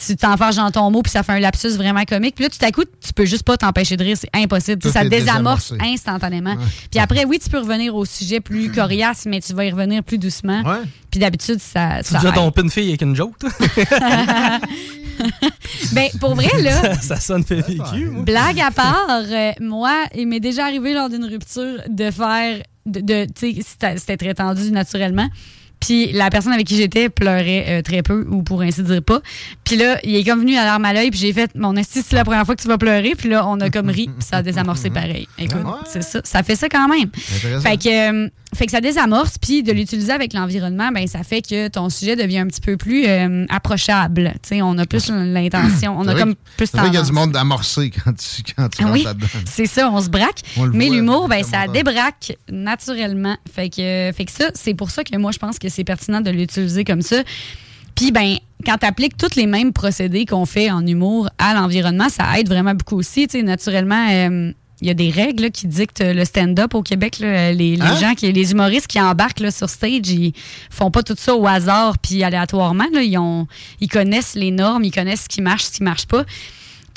tu 0.05 0.15
t'enfarges 0.15 0.57
dans 0.57 0.71
ton 0.71 0.91
mot, 0.91 1.01
puis 1.01 1.11
ça 1.11 1.23
fait 1.23 1.33
un 1.33 1.39
lapsus 1.39 1.75
vraiment 1.75 2.03
comique, 2.03 2.35
puis 2.35 2.45
là, 2.45 2.49
tout 2.49 2.63
à 2.63 2.71
coup, 2.71 2.83
tu 2.83 3.13
peux 3.13 3.25
juste 3.25 3.43
pas 3.43 3.57
t'empêcher 3.57 3.97
de 3.97 4.03
rire, 4.03 4.17
c'est 4.19 4.29
impossible. 4.33 4.81
Tout 4.81 4.91
ça 4.91 5.03
désamorce 5.03 5.71
désamorcé. 5.71 5.93
instantanément. 5.93 6.55
Puis 6.91 6.99
après, 6.99 7.25
oui, 7.25 7.39
tu 7.39 7.49
peux 7.49 7.59
revenir 7.59 7.95
au 7.95 8.05
sujet 8.05 8.39
plus 8.39 8.71
coriace, 8.71 9.25
mais 9.25 9.41
tu 9.41 9.53
vas 9.53 9.65
y 9.65 9.71
revenir 9.71 10.03
plus 10.03 10.17
doucement. 10.17 10.63
Puis 11.09 11.19
d'habitude, 11.21 11.59
ça, 11.59 12.03
ça 12.03 12.19
fille 12.77 12.89
avec 12.89 13.01
une 13.01 13.15
joke, 13.15 13.37
toi? 13.39 13.49
Ben, 15.93 16.09
pour 16.19 16.35
vrai, 16.35 16.61
là, 16.61 16.71
ça, 16.71 16.93
ça 17.01 17.19
sonne 17.19 17.43
fait 17.43 17.61
vécu, 17.61 18.05
moi. 18.09 18.23
blague 18.23 18.59
à 18.59 18.69
part, 18.69 19.07
euh, 19.09 19.51
moi, 19.59 20.03
il 20.15 20.27
m'est 20.27 20.39
déjà 20.39 20.65
arrivé 20.65 20.93
lors 20.93 21.09
d'une 21.09 21.25
rupture 21.25 21.81
de 21.89 22.11
faire. 22.11 22.61
De, 22.85 22.99
de- 23.01 23.25
tu 23.25 23.55
sais, 23.55 23.61
c'était 23.65 23.97
c'était 23.97 24.17
très 24.17 24.33
tendu 24.35 24.69
naturellement. 24.71 25.27
Puis 25.79 26.11
la 26.11 26.29
personne 26.29 26.53
avec 26.53 26.67
qui 26.67 26.75
j'étais 26.75 27.09
pleurait 27.09 27.65
euh, 27.67 27.81
très 27.81 28.01
peu, 28.01 28.25
ou 28.29 28.43
pour 28.43 28.61
ainsi 28.61 28.83
dire 28.83 29.03
pas. 29.03 29.21
Puis 29.63 29.75
là, 29.75 29.99
il 30.03 30.15
est 30.15 30.23
comme 30.23 30.39
venu 30.39 30.57
à 30.57 30.65
l'arme 30.65 30.85
à 30.85 30.93
l'œil, 30.93 31.11
puis 31.11 31.19
j'ai 31.19 31.33
fait 31.33 31.51
Mon 31.55 31.75
esti, 31.75 32.01
c'est 32.05 32.15
la 32.15 32.23
première 32.23 32.45
fois 32.45 32.55
que 32.55 32.61
tu 32.61 32.67
vas 32.67 32.77
pleurer. 32.77 33.13
Puis 33.17 33.29
là, 33.29 33.47
on 33.47 33.59
a 33.59 33.69
comme 33.69 33.89
ri, 33.89 34.07
puis 34.07 34.27
ça 34.27 34.37
a 34.37 34.41
désamorcé 34.41 34.89
pareil. 34.91 35.27
Écoute, 35.37 35.61
c'est 35.87 36.03
ça. 36.03 36.21
Ça 36.23 36.43
fait 36.43 36.55
ça 36.55 36.69
quand 36.69 36.87
même. 36.87 37.09
Fait 37.61 37.77
que, 37.77 38.25
euh, 38.25 38.29
fait 38.55 38.65
que 38.65 38.71
ça 38.71 38.81
désamorce, 38.81 39.37
puis 39.37 39.61
de 39.61 39.71
l'utiliser 39.71 40.11
avec 40.11 40.33
l'environnement, 40.33 40.89
ben 40.91 41.05
ça 41.07 41.23
fait 41.23 41.41
que 41.41 41.67
ton 41.67 41.89
sujet 41.89 42.15
devient 42.15 42.39
un 42.39 42.47
petit 42.47 42.61
peu 42.61 42.77
plus 42.77 43.05
euh, 43.05 43.45
approchable. 43.49 44.33
Tu 44.41 44.49
sais, 44.49 44.61
on 44.61 44.77
a 44.77 44.85
plus 44.85 45.09
l'intention, 45.09 45.95
on 45.97 46.07
a 46.07 46.15
comme 46.15 46.35
plus 46.55 46.71
vrai 46.71 46.85
qu'il 46.85 46.93
y 46.93 46.97
a 46.97 47.01
tendance. 47.01 47.07
du 47.07 47.13
monde 47.13 47.35
amorcé 47.35 47.91
quand 47.91 48.13
tu, 48.13 48.53
quand 48.55 48.69
tu 48.69 48.83
Ah 48.83 48.87
rentres 48.87 48.93
oui, 48.93 49.05
c'est 49.45 49.65
ça, 49.65 49.89
on 49.91 50.01
se 50.01 50.09
braque. 50.09 50.41
On 50.57 50.67
Mais 50.67 50.89
l'humour, 50.89 51.27
ben, 51.27 51.43
ça 51.43 51.67
débraque 51.67 52.37
naturellement. 52.49 53.37
Fait 53.53 53.69
que, 53.69 54.11
fait 54.15 54.25
que 54.25 54.31
ça, 54.31 54.49
c'est 54.53 54.73
pour 54.73 54.91
ça 54.91 55.03
que 55.03 55.15
moi, 55.17 55.31
je 55.31 55.39
pense 55.39 55.59
que 55.59 55.66
c'est 55.69 55.83
pertinent 55.83 56.21
de 56.21 56.31
l'utiliser 56.31 56.83
comme 56.83 57.01
ça. 57.01 57.17
Puis, 57.95 58.11
ben, 58.11 58.35
quand 58.65 58.77
tu 58.77 58.85
appliques 58.85 59.17
tous 59.17 59.35
les 59.35 59.47
mêmes 59.47 59.73
procédés 59.73 60.25
qu'on 60.25 60.45
fait 60.45 60.69
en 60.69 60.85
humour 60.85 61.29
à 61.39 61.53
l'environnement, 61.55 62.09
ça 62.09 62.39
aide 62.39 62.47
vraiment 62.47 62.73
beaucoup 62.75 62.97
aussi. 62.97 63.27
Tu 63.27 63.39
sais, 63.39 63.43
naturellement, 63.43 64.07
euh, 64.11 64.51
il 64.81 64.87
y 64.87 64.91
a 64.91 64.93
des 64.93 65.09
règles 65.09 65.43
là, 65.45 65.49
qui 65.49 65.65
dictent 65.65 66.03
le 66.05 66.23
stand-up 66.23 66.75
au 66.75 66.83
Québec. 66.83 67.17
là. 67.19 67.51
Les, 67.53 67.75
les 67.75 67.81
Hein? 67.81 67.95
gens, 67.99 68.13
qui, 68.13 68.31
les 68.31 68.51
humoristes 68.51 68.85
qui 68.85 69.01
embarquent 69.01 69.39
là, 69.39 69.49
sur 69.49 69.69
stage, 69.69 70.07
ils 70.09 70.33
font 70.69 70.91
pas 70.91 71.01
tout 71.01 71.15
ça 71.17 71.33
au 71.35 71.47
hasard 71.47 71.97
puis 71.97 72.23
aléatoirement. 72.23 72.85
Ils, 72.93 73.17
ont, 73.17 73.47
ils 73.81 73.87
connaissent 73.89 74.35
les 74.35 74.51
normes, 74.51 74.83
ils 74.83 74.91
connaissent 74.91 75.23
ce 75.23 75.29
qui 75.29 75.41
marche, 75.41 75.63
ce 75.63 75.71
qui 75.71 75.83
marche 75.83 76.05
pas. 76.05 76.23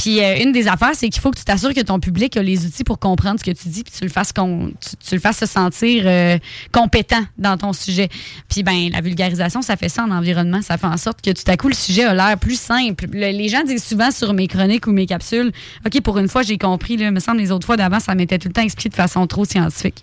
Puis 0.02 0.18
euh, 0.24 0.42
une 0.42 0.52
des 0.52 0.66
affaires, 0.66 0.92
c'est 0.94 1.10
qu'il 1.10 1.20
faut 1.20 1.30
que 1.30 1.36
tu 1.38 1.44
t'assures 1.44 1.74
que 1.74 1.80
ton 1.82 2.00
public 2.00 2.34
a 2.38 2.42
les 2.42 2.64
outils 2.64 2.84
pour 2.84 2.98
comprendre 2.98 3.38
ce 3.38 3.44
que 3.44 3.50
tu 3.50 3.68
dis, 3.68 3.82
puis 3.84 3.92
tu 3.98 4.02
le 4.02 4.08
fasses 4.08 4.32
tu, 4.32 5.14
le 5.14 5.20
fasses 5.20 5.40
se 5.40 5.44
sentir 5.44 6.04
euh, 6.06 6.38
compétent 6.72 7.22
dans 7.36 7.58
ton 7.58 7.74
sujet. 7.74 8.08
Puis 8.48 8.62
ben 8.62 8.88
la 8.90 9.02
vulgarisation, 9.02 9.60
ça 9.60 9.76
fait 9.76 9.90
ça 9.90 10.04
en 10.04 10.10
environnement, 10.10 10.62
ça 10.62 10.78
fait 10.78 10.86
en 10.86 10.96
sorte 10.96 11.20
que 11.20 11.30
tout 11.32 11.42
à 11.48 11.58
coup 11.58 11.68
le 11.68 11.74
sujet 11.74 12.04
a 12.04 12.14
l'air 12.14 12.38
plus 12.38 12.58
simple. 12.58 13.08
Le- 13.12 13.30
les 13.30 13.48
gens 13.50 13.62
disent 13.62 13.84
souvent 13.84 14.10
sur 14.10 14.32
mes 14.32 14.46
chroniques 14.48 14.86
ou 14.86 14.92
mes 14.92 15.04
capsules, 15.04 15.52
ok 15.86 16.00
pour 16.00 16.16
une 16.16 16.28
fois 16.28 16.40
j'ai 16.44 16.56
compris, 16.56 16.96
là, 16.96 17.10
me 17.10 17.20
semble 17.20 17.36
les 17.38 17.50
autres 17.52 17.66
fois 17.66 17.76
d'avant 17.76 18.00
ça 18.00 18.14
m'était 18.14 18.38
tout 18.38 18.48
le 18.48 18.54
temps 18.54 18.62
expliqué 18.62 18.88
de 18.88 18.94
façon 18.94 19.26
trop 19.26 19.44
scientifique. 19.44 20.02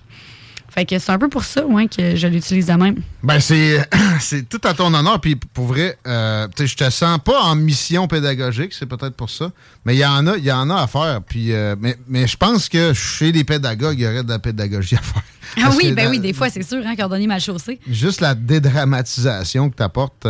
Fait 0.77 0.85
que 0.85 0.99
c'est 0.99 1.11
un 1.11 1.17
peu 1.17 1.27
pour 1.27 1.43
ça, 1.43 1.65
ouais, 1.65 1.87
que 1.87 2.15
je 2.15 2.27
l'utilise 2.27 2.67
de 2.67 2.73
même. 2.73 2.97
Ben, 3.23 3.39
c'est, 3.39 3.83
c'est 4.19 4.47
tout 4.47 4.61
à 4.63 4.75
ton 4.75 4.93
honneur. 4.93 5.19
Puis 5.19 5.35
pour 5.35 5.65
vrai, 5.65 5.97
euh, 6.05 6.47
je 6.55 6.75
te 6.75 6.87
sens 6.91 7.17
pas 7.17 7.41
en 7.41 7.55
mission 7.55 8.07
pédagogique, 8.07 8.73
c'est 8.73 8.85
peut-être 8.85 9.15
pour 9.15 9.31
ça. 9.31 9.51
Mais 9.85 9.95
il 9.95 9.97
y 9.97 10.05
en 10.05 10.27
a, 10.27 10.37
il 10.37 10.45
y 10.45 10.51
en 10.51 10.69
a 10.69 10.75
à 10.75 10.85
faire. 10.85 11.21
Puis, 11.27 11.51
euh, 11.51 11.75
mais, 11.79 11.97
mais 12.07 12.27
je 12.27 12.37
pense 12.37 12.69
que 12.69 12.93
chez 12.93 13.31
les 13.31 13.43
pédagogues, 13.43 13.97
il 13.97 14.03
y 14.03 14.07
aurait 14.07 14.21
de 14.21 14.29
la 14.29 14.37
pédagogie 14.37 14.93
à 14.93 15.01
faire. 15.01 15.23
Ah 15.63 15.69
oui, 15.75 15.93
ben 15.93 16.09
oui, 16.09 16.19
des 16.19 16.33
fois, 16.33 16.49
c'est 16.49 16.61
sûr, 16.61 16.85
hein, 16.85 16.95
cordonnier 16.95 17.25
mal 17.25 17.39
chaussé. 17.39 17.79
Juste 17.89 18.19
la 18.19 18.35
dédramatisation 18.35 19.69
que 19.69 19.77
tu 19.77 19.81
apportes, 19.81 20.27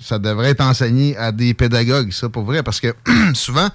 ça 0.00 0.18
devrait 0.18 0.50
être 0.50 0.60
enseigné 0.60 1.16
à 1.16 1.32
des 1.32 1.54
pédagogues, 1.54 2.12
ça, 2.12 2.28
pour 2.28 2.44
vrai. 2.44 2.62
Parce 2.62 2.80
que 2.80 2.94
souvent, 3.34 3.68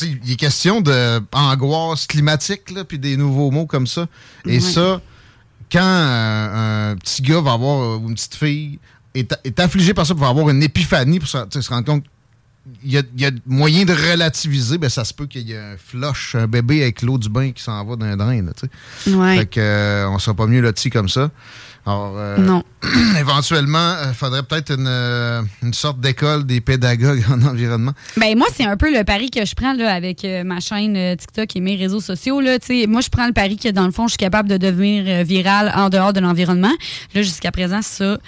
il 0.00 0.32
est 0.32 0.36
question 0.36 0.80
d'angoisse 0.80 2.06
climatique, 2.06 2.70
là, 2.70 2.84
puis 2.84 2.98
des 2.98 3.16
nouveaux 3.16 3.50
mots 3.50 3.66
comme 3.66 3.86
ça. 3.86 4.06
Et 4.46 4.60
ça, 4.60 5.00
quand 5.70 5.80
euh, 5.82 6.92
un 6.92 6.96
petit 6.96 7.22
gars 7.22 7.40
va 7.40 7.52
avoir, 7.52 8.00
ou 8.00 8.08
une 8.08 8.14
petite 8.14 8.34
fille, 8.34 8.78
est, 9.14 9.34
est 9.44 9.60
affligé 9.60 9.94
par 9.94 10.06
ça 10.06 10.14
pour 10.14 10.26
avoir 10.26 10.48
une 10.50 10.62
épiphanie, 10.62 11.18
pour 11.18 11.28
se, 11.28 11.68
rendre 11.68 11.84
compte 11.84 12.04
il 12.84 12.92
y, 12.92 12.96
a, 12.96 13.02
il 13.16 13.20
y 13.20 13.26
a 13.26 13.30
moyen 13.44 13.84
de 13.84 13.92
relativiser, 13.92 14.78
ben 14.78 14.88
ça 14.88 15.04
se 15.04 15.12
peut 15.12 15.26
qu'il 15.26 15.48
y 15.48 15.52
ait 15.52 15.58
un 15.58 15.76
flush, 15.76 16.36
un 16.36 16.46
bébé 16.46 16.82
avec 16.82 17.02
l'eau 17.02 17.18
du 17.18 17.28
bain 17.28 17.50
qui 17.50 17.60
s'en 17.60 17.84
va 17.84 17.96
d'un 17.96 18.16
drain. 18.16 18.40
Là, 18.40 18.52
tu 18.54 18.68
sais. 19.04 19.16
Ouais. 19.16 19.38
Fait 19.38 19.46
que, 19.46 19.60
euh, 19.60 20.08
on 20.08 20.20
sera 20.20 20.34
pas 20.34 20.46
mieux 20.46 20.60
loti 20.60 20.88
comme 20.88 21.08
ça. 21.08 21.32
Alors, 21.84 22.14
euh, 22.16 22.36
Non. 22.38 22.62
éventuellement, 23.18 23.94
il 24.08 24.14
faudrait 24.14 24.42
peut-être 24.44 24.70
une, 24.78 24.86
euh, 24.86 25.42
une 25.62 25.74
sorte 25.74 26.00
d'école 26.00 26.44
des 26.44 26.60
pédagogues 26.60 27.24
en 27.30 27.42
environnement. 27.42 27.92
Ben 28.16 28.36
moi, 28.38 28.46
c'est 28.54 28.64
un 28.64 28.76
peu 28.76 28.96
le 28.96 29.02
pari 29.04 29.30
que 29.30 29.44
je 29.44 29.54
prends 29.54 29.72
là, 29.72 29.92
avec 29.92 30.24
euh, 30.24 30.44
ma 30.44 30.60
chaîne 30.60 30.96
euh, 30.96 31.16
TikTok 31.16 31.56
et 31.56 31.60
mes 31.60 31.74
réseaux 31.76 32.00
sociaux. 32.00 32.40
Là, 32.40 32.58
moi, 32.88 33.00
je 33.00 33.08
prends 33.08 33.26
le 33.26 33.32
pari 33.32 33.56
que 33.56 33.68
dans 33.68 33.86
le 33.86 33.92
fond, 33.92 34.06
je 34.06 34.12
suis 34.12 34.18
capable 34.18 34.48
de 34.48 34.56
devenir 34.58 35.04
euh, 35.08 35.22
viral 35.24 35.72
en 35.74 35.88
dehors 35.88 36.12
de 36.12 36.20
l'environnement. 36.20 36.72
Là, 37.14 37.22
jusqu'à 37.22 37.50
présent, 37.50 37.82
ça, 37.82 38.18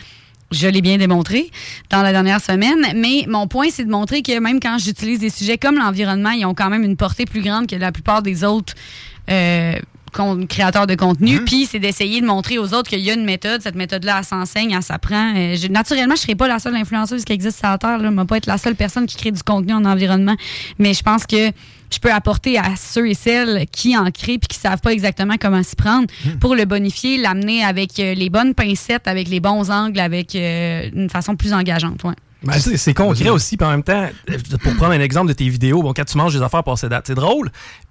je 0.50 0.66
l'ai 0.66 0.82
bien 0.82 0.98
démontré 0.98 1.50
dans 1.90 2.02
la 2.02 2.10
dernière 2.12 2.40
semaine. 2.40 2.84
Mais 2.96 3.24
mon 3.28 3.46
point, 3.46 3.68
c'est 3.70 3.84
de 3.84 3.90
montrer 3.90 4.22
que 4.22 4.38
même 4.40 4.58
quand 4.60 4.78
j'utilise 4.78 5.20
des 5.20 5.30
sujets 5.30 5.58
comme 5.58 5.76
l'environnement, 5.76 6.30
ils 6.30 6.44
ont 6.44 6.54
quand 6.54 6.70
même 6.70 6.82
une 6.82 6.96
portée 6.96 7.24
plus 7.24 7.40
grande 7.42 7.68
que 7.68 7.76
la 7.76 7.92
plupart 7.92 8.22
des 8.22 8.42
autres. 8.42 8.74
euh, 9.30 9.76
créateurs 10.48 10.86
de 10.86 10.94
contenu, 10.94 11.44
puis 11.44 11.66
c'est 11.66 11.78
d'essayer 11.78 12.20
de 12.20 12.26
montrer 12.26 12.58
aux 12.58 12.72
autres 12.74 12.88
qu'il 12.90 13.00
y 13.00 13.10
a 13.10 13.14
une 13.14 13.24
méthode, 13.24 13.60
cette 13.62 13.74
méthode-là, 13.74 14.16
elle 14.18 14.24
s'enseigne, 14.24 14.70
elle 14.72 14.82
s'apprend. 14.82 15.34
Euh, 15.36 15.56
je- 15.56 15.68
naturellement, 15.68 16.14
je 16.14 16.20
ne 16.20 16.24
serai 16.24 16.34
pas 16.34 16.48
la 16.48 16.58
seule 16.58 16.76
influenceuse 16.76 17.24
qui 17.24 17.32
existe 17.32 17.58
sur 17.58 17.68
la 17.68 17.78
Terre, 17.78 17.98
là. 17.98 18.04
je 18.04 18.08
ne 18.08 18.16
vais 18.20 18.26
pas 18.26 18.36
être 18.36 18.46
la 18.46 18.58
seule 18.58 18.74
personne 18.76 19.06
qui 19.06 19.16
crée 19.16 19.30
du 19.32 19.42
contenu 19.42 19.72
en 19.74 19.84
environnement, 19.84 20.36
mais 20.78 20.94
je 20.94 21.02
pense 21.02 21.26
que 21.26 21.50
je 21.92 21.98
peux 22.00 22.12
apporter 22.12 22.58
à 22.58 22.74
ceux 22.76 23.08
et 23.08 23.14
celles 23.14 23.66
qui 23.70 23.96
en 23.96 24.10
créent 24.10 24.38
puis 24.38 24.48
qui 24.48 24.58
savent 24.58 24.80
pas 24.80 24.92
exactement 24.92 25.34
comment 25.40 25.62
s'y 25.62 25.76
prendre 25.76 26.06
pour 26.40 26.56
le 26.56 26.64
bonifier, 26.64 27.18
l'amener 27.18 27.62
avec 27.64 28.00
euh, 28.00 28.14
les 28.14 28.30
bonnes 28.30 28.54
pincettes, 28.54 29.06
avec 29.06 29.28
les 29.28 29.38
bons 29.40 29.70
angles, 29.70 30.00
avec 30.00 30.34
euh, 30.34 30.88
une 30.94 31.08
façon 31.10 31.36
plus 31.36 31.52
engageante. 31.52 32.02
Ouais. 32.02 32.14
Ben, 32.42 32.52
c'est 32.58 32.92
concret 32.92 33.30
aussi, 33.30 33.56
puis 33.56 33.66
en 33.66 33.70
même 33.70 33.82
temps, 33.82 34.06
pour 34.62 34.74
prendre 34.74 34.92
un 34.92 35.00
exemple 35.00 35.28
de 35.28 35.32
tes 35.32 35.48
vidéos, 35.48 35.82
bon, 35.82 35.94
quand 35.94 36.04
tu 36.04 36.18
manges 36.18 36.34
des 36.34 36.42
affaires 36.42 36.62
passées 36.62 36.90
date, 36.90 37.04
c'est 37.06 37.14
drôle, 37.14 37.50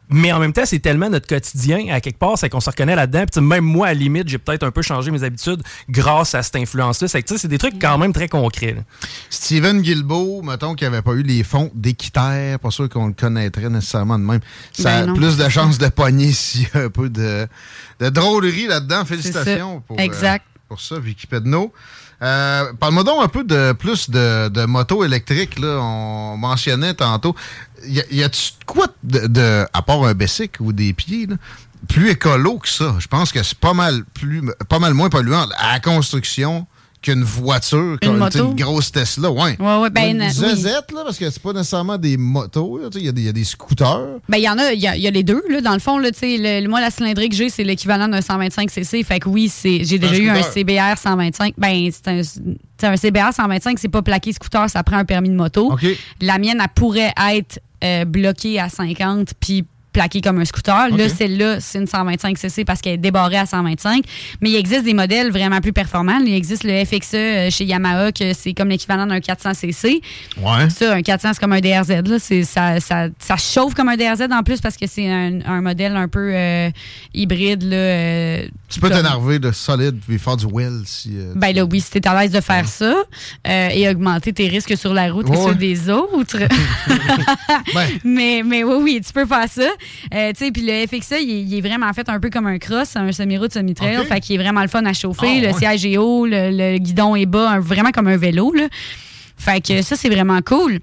mais 0.10 0.32
en 0.32 0.40
même 0.40 0.54
temps, 0.54 0.66
c'est 0.66 0.80
tellement 0.80 1.10
notre 1.10 1.28
quotidien, 1.28 1.88
à 1.92 2.02
quelque 2.02 2.20
part, 2.20 2.38
c'est 2.38 2.50
qu'on 2.50 2.60
se 2.60 2.70
reconnaît 2.70 2.96
là-dedans. 2.96 3.24
Puis 3.32 3.42
même 3.42 3.64
moi, 3.64 3.88
à 3.88 3.94
la 3.94 4.00
limite, 4.00 4.28
j'ai 4.28 4.38
peut-être 4.38 4.64
un 4.64 4.72
peu 4.72 4.82
changé 4.82 5.10
mes 5.12 5.24
habitudes 5.24 5.62
grâce 5.90 6.36
à 6.36 6.44
cette 6.44 6.56
influence-là. 6.58 7.08
C'est 7.08 7.46
des 7.48 7.58
trucs 7.58 7.80
quand 7.82 7.98
même 7.98 8.14
très 8.14 8.28
concrets. 8.28 8.74
là. 8.74 8.82
Steven 9.30 9.82
Guilbeault, 9.82 10.42
mettons 10.44 10.76
qu'il 10.76 10.88
n'avait 10.90 11.02
pas 11.02 11.14
eu 11.14 11.24
les 11.24 11.44
fonds 11.44 11.72
d'équiterre, 11.74 12.60
pas 12.60 12.72
sûr 12.72 12.90
qu'on 12.90 13.08
le 13.08 13.14
connaîtrait 13.14 13.70
nécessairement 13.70 14.20
de 14.20 14.24
même. 14.26 14.40
Ça 14.74 14.84
Ben 14.84 15.04
a 15.04 15.06
non. 15.08 15.14
plus 15.16 15.38
de 15.38 15.50
chances 15.50 15.78
de 15.78 15.88
pogner 15.88 16.32
s'il 16.32 16.64
y 16.64 16.68
a 16.78 16.82
un 16.82 16.90
peu 16.90 17.10
de, 17.10 17.48
de 18.00 18.10
drôlerie 18.10 18.68
là-dedans. 18.68 19.06
Félicitations 19.06 19.82
pour, 19.82 20.00
Exact. 20.00 20.46
euh, 20.46 20.60
pour 20.70 20.82
ça, 20.82 21.00
Vicky 21.00 21.28
Pedneau. 21.28 21.74
Euh, 22.24 22.74
Parle-moi 22.80 23.04
donc 23.04 23.24
un 23.24 23.28
peu 23.28 23.44
de 23.44 23.74
plus 23.74 24.10
de, 24.10 24.48
de 24.48 24.66
motos 24.66 25.04
électriques. 25.04 25.60
Là. 25.60 25.80
On 25.82 26.38
mentionnait 26.38 26.94
tantôt. 26.94 27.36
Y, 27.86 28.24
a-tu 28.24 28.52
quoi 28.66 28.88
de, 29.04 29.28
de- 29.28 29.66
à 29.74 29.82
part 29.82 30.04
un 30.06 30.14
Bessic 30.14 30.54
ou 30.62 30.72
des 30.72 30.94
pieds, 30.94 31.26
là, 31.26 31.36
plus 31.90 32.10
écolo 32.10 32.60
que 32.60 32.70
ça? 32.70 32.96
Je 33.00 33.08
pense 33.08 33.32
que 33.34 33.44
c'est 33.44 33.58
pas 33.58 33.74
mal 33.74 34.06
plus 34.14 34.42
pas 34.70 34.80
mal 34.80 34.94
moins 34.94 35.10
polluant 35.10 35.48
à 35.58 35.74
la 35.74 35.80
construction 35.82 36.66
qu'une 37.04 37.24
voiture, 37.24 37.98
Une 38.02 38.18
moto? 38.18 38.50
une 38.50 38.56
grosse 38.56 38.92
Tesla. 38.92 39.30
Ouais. 39.30 39.56
Ouais, 39.60 39.78
ouais, 39.82 39.90
ben, 39.92 40.16
Une 40.16 40.22
euh, 40.24 40.26
oui. 40.56 40.64
là, 40.64 40.82
parce 41.06 41.18
que 41.20 41.30
c'est 41.30 41.42
pas 41.42 41.54
nécessairement 41.54 41.98
des 41.98 42.18
motos. 42.18 42.80
Il 42.98 43.04
y, 43.04 43.08
a 43.08 43.12
des- 43.12 43.20
il 43.22 43.26
y 43.26 43.30
a 43.30 43.34
des 43.34 43.44
scooters. 43.44 44.20
Ben, 44.28 44.38
il 44.38 44.44
y 44.44 44.50
en 44.50 44.58
a, 44.58 44.74
il 44.74 44.80
y, 44.82 44.88
a- 44.88 44.96
il 44.96 45.02
y 45.04 45.08
a 45.08 45.12
les 45.12 45.24
deux, 45.24 45.44
là. 45.50 45.62
Dans 45.62 45.74
le 45.74 45.80
fond, 45.80 45.98
là, 46.00 46.10
le- 46.22 46.68
moi, 46.68 46.82
la 46.82 46.90
cylindrée 46.90 47.30
que 47.30 47.36
j'ai, 47.36 47.50
c'est 47.50 47.64
l'équivalent 47.64 48.08
d'un 48.08 48.22
125cc. 48.22 49.04
Fait 49.04 49.20
que 49.20 49.30
oui, 49.30 49.52
j'ai 49.64 50.00
déjà 50.00 50.18
eu 50.18 50.30
un. 50.30 50.42
CBR 50.42 50.98
125. 50.98 51.54
Ben, 51.58 51.90
c'est 51.92 52.08
un, 52.88 52.96
CBR 52.98 53.34
125, 53.34 53.78
c'est 53.80 53.90
pas 53.90 54.02
plaqué 54.02 54.34
scooter, 54.34 54.70
ça 54.70 54.82
prend 54.84 54.98
un 54.98 55.06
permis 55.06 55.30
de 55.30 55.36
moto. 55.36 55.76
La 56.22 56.38
mienne, 56.40 56.58
elle 56.62 56.68
pourrait 56.74 57.14
être 57.34 57.60
euh, 57.84 58.06
bloquée 58.06 58.60
à 58.60 58.70
50 58.70 59.34
puis 59.40 59.66
plaquée 59.94 60.20
comme 60.22 60.40
un 60.40 60.46
scooter. 60.46 60.90
Là, 60.90 61.08
celle-là, 61.08 61.60
c'est 61.60 61.80
une 61.80 61.86
125cc 61.86 62.66
parce 62.66 62.82
qu'elle 62.82 62.94
est 62.94 62.98
débarrée 62.98 63.38
à 63.38 63.46
125. 63.46 64.04
Mais 64.42 64.50
il 64.50 64.56
existe 64.56 64.84
des 64.84 64.94
modèles 64.94 65.32
vraiment 65.32 65.62
plus 65.62 65.72
performants. 65.72 66.20
Il 66.26 66.34
existe 66.34 66.64
le 66.66 66.84
FXE 66.84 67.14
euh, 67.14 67.50
chez 67.50 67.66
Yamaha, 67.66 68.12
que 68.12 68.34
c'est 68.34 68.54
comme 68.54 68.70
l'équivalent 68.70 69.06
d'un 69.06 69.20
400cc. 69.20 70.02
Ouais. 70.42 70.70
Ça, 70.70 70.94
un 70.96 71.02
400, 71.02 71.30
c'est 71.34 71.40
comme 71.40 71.54
un 71.54 71.62
DRZ. 71.62 71.90
Là. 72.06 72.20
C'est, 72.20 72.44
ça, 72.44 72.80
ça, 72.80 73.08
ça 73.20 73.38
chauffe 73.38 73.74
comme 73.74 73.88
un 73.88 73.96
DRZ 73.96 74.28
en 74.32 74.44
plus 74.44 74.60
parce 74.60 74.76
que 74.76 74.88
c'est 74.88 75.10
un, 75.10 75.40
un 75.46 75.62
modèle 75.62 75.96
un 75.96 76.08
peu 76.08 76.32
euh, 76.34 76.70
hybride. 77.14 77.64
Là, 77.64 77.76
euh, 77.76 78.48
Tu 78.74 78.80
peux 78.80 78.90
t'énerver 78.90 79.40
de 79.40 79.52
solide 79.52 80.00
puis 80.08 80.18
faire 80.20 80.36
du 80.38 80.46
well 80.52 80.82
si. 80.86 81.12
euh, 81.16 81.34
Ben 81.36 81.56
là, 81.56 81.64
oui, 81.66 81.80
si 81.80 81.92
t'es 81.92 82.08
à 82.08 82.20
l'aise 82.22 82.32
de 82.32 82.42
faire 82.42 82.68
ça 82.68 82.96
euh, 83.48 83.70
et 83.72 83.88
augmenter 83.90 84.34
tes 84.34 84.48
risques 84.48 84.76
sur 84.78 84.94
la 84.94 85.12
route 85.12 85.28
et 85.30 85.36
ceux 85.50 85.56
des 85.56 85.90
autres. 85.90 86.38
Ben. 87.74 87.88
mais, 88.04 88.44
mais 88.46 88.64
oui, 88.64 88.76
oui, 88.82 89.02
tu 89.06 89.12
peux 89.14 89.26
faire 89.26 89.48
ça. 89.50 89.62
Euh, 90.14 90.32
tu 90.34 90.46
sais, 90.46 90.52
puis 90.52 90.64
le 90.66 90.86
FXA, 90.88 91.20
il, 91.20 91.30
est- 91.30 91.42
il 91.44 91.58
est 91.58 91.62
vraiment 91.62 91.92
fait 91.94 92.08
un 92.10 92.20
peu 92.20 92.30
comme 92.30 92.48
un 92.48 92.58
cross, 92.58 92.96
un 92.96 93.12
semi-route, 93.12 93.54
semi-trail. 93.54 93.98
Fait 94.06 94.20
qu'il 94.20 94.36
est 94.36 94.44
vraiment 94.44 94.62
le 94.62 94.68
fun 94.68 94.86
à 94.86 94.94
chauffer. 94.94 95.42
Ah, 95.44 95.48
le 95.48 95.54
siège 95.58 95.86
est 95.86 95.98
haut, 95.98 96.26
le, 96.26 96.50
le 96.52 96.78
guidon 96.78 97.16
est 97.16 97.26
bas, 97.26 97.50
un- 97.52 97.60
vraiment 97.60 97.92
comme 97.92 98.08
un 98.08 98.18
vélo. 98.18 98.54
Là. 98.54 98.68
Fait 99.38 99.62
que 99.62 99.82
ça, 99.82 99.96
c'est 99.96 100.10
vraiment 100.10 100.40
cool. 100.42 100.80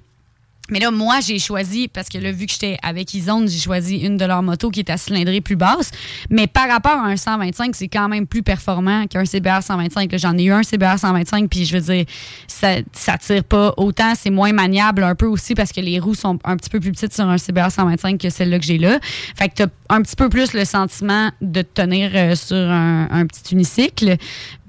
Mais 0.69 0.79
là, 0.79 0.89
moi, 0.89 1.19
j'ai 1.19 1.37
choisi, 1.37 1.89
parce 1.89 2.07
que 2.07 2.17
là, 2.17 2.31
vu 2.31 2.45
que 2.45 2.53
j'étais 2.53 2.77
avec 2.81 3.13
Izone, 3.13 3.49
j'ai 3.49 3.59
choisi 3.59 3.97
une 3.97 4.15
de 4.15 4.23
leurs 4.23 4.41
motos 4.41 4.69
qui 4.69 4.79
est 4.79 4.89
à 4.89 4.95
cylindrée 4.95 5.41
plus 5.41 5.57
basse. 5.57 5.91
Mais 6.29 6.47
par 6.47 6.69
rapport 6.69 6.93
à 6.93 7.07
un 7.07 7.17
125, 7.17 7.75
c'est 7.75 7.89
quand 7.89 8.07
même 8.07 8.25
plus 8.25 8.41
performant 8.41 9.05
qu'un 9.07 9.25
CBR 9.25 9.63
125. 9.63 10.11
Là, 10.11 10.17
J'en 10.17 10.37
ai 10.37 10.43
eu 10.43 10.51
un 10.53 10.63
CBR 10.63 10.97
125, 10.97 11.49
puis 11.49 11.65
je 11.65 11.77
veux 11.77 11.81
dire, 11.93 12.05
ça, 12.47 12.75
ça 12.93 13.17
tire 13.17 13.43
pas 13.43 13.73
autant, 13.75 14.13
c'est 14.15 14.29
moins 14.29 14.53
maniable 14.53 15.03
un 15.03 15.15
peu 15.15 15.25
aussi 15.25 15.55
parce 15.55 15.71
que 15.73 15.81
les 15.81 15.99
roues 15.99 16.15
sont 16.15 16.39
un 16.45 16.55
petit 16.55 16.69
peu 16.69 16.79
plus 16.79 16.91
petites 16.91 17.13
sur 17.13 17.27
un 17.27 17.37
CBR 17.37 17.71
125 17.71 18.19
que 18.19 18.29
celle-là 18.29 18.59
que 18.59 18.65
j'ai 18.65 18.77
là. 18.77 18.99
Fait 19.35 19.49
que 19.49 19.55
t'as 19.55 19.67
un 19.89 20.01
petit 20.01 20.15
peu 20.15 20.29
plus 20.29 20.53
le 20.53 20.63
sentiment 20.63 21.31
de 21.41 21.63
te 21.63 21.81
tenir 21.81 22.11
euh, 22.13 22.35
sur 22.35 22.55
un, 22.55 23.09
un 23.11 23.25
petit 23.25 23.53
unicycle, 23.53 24.15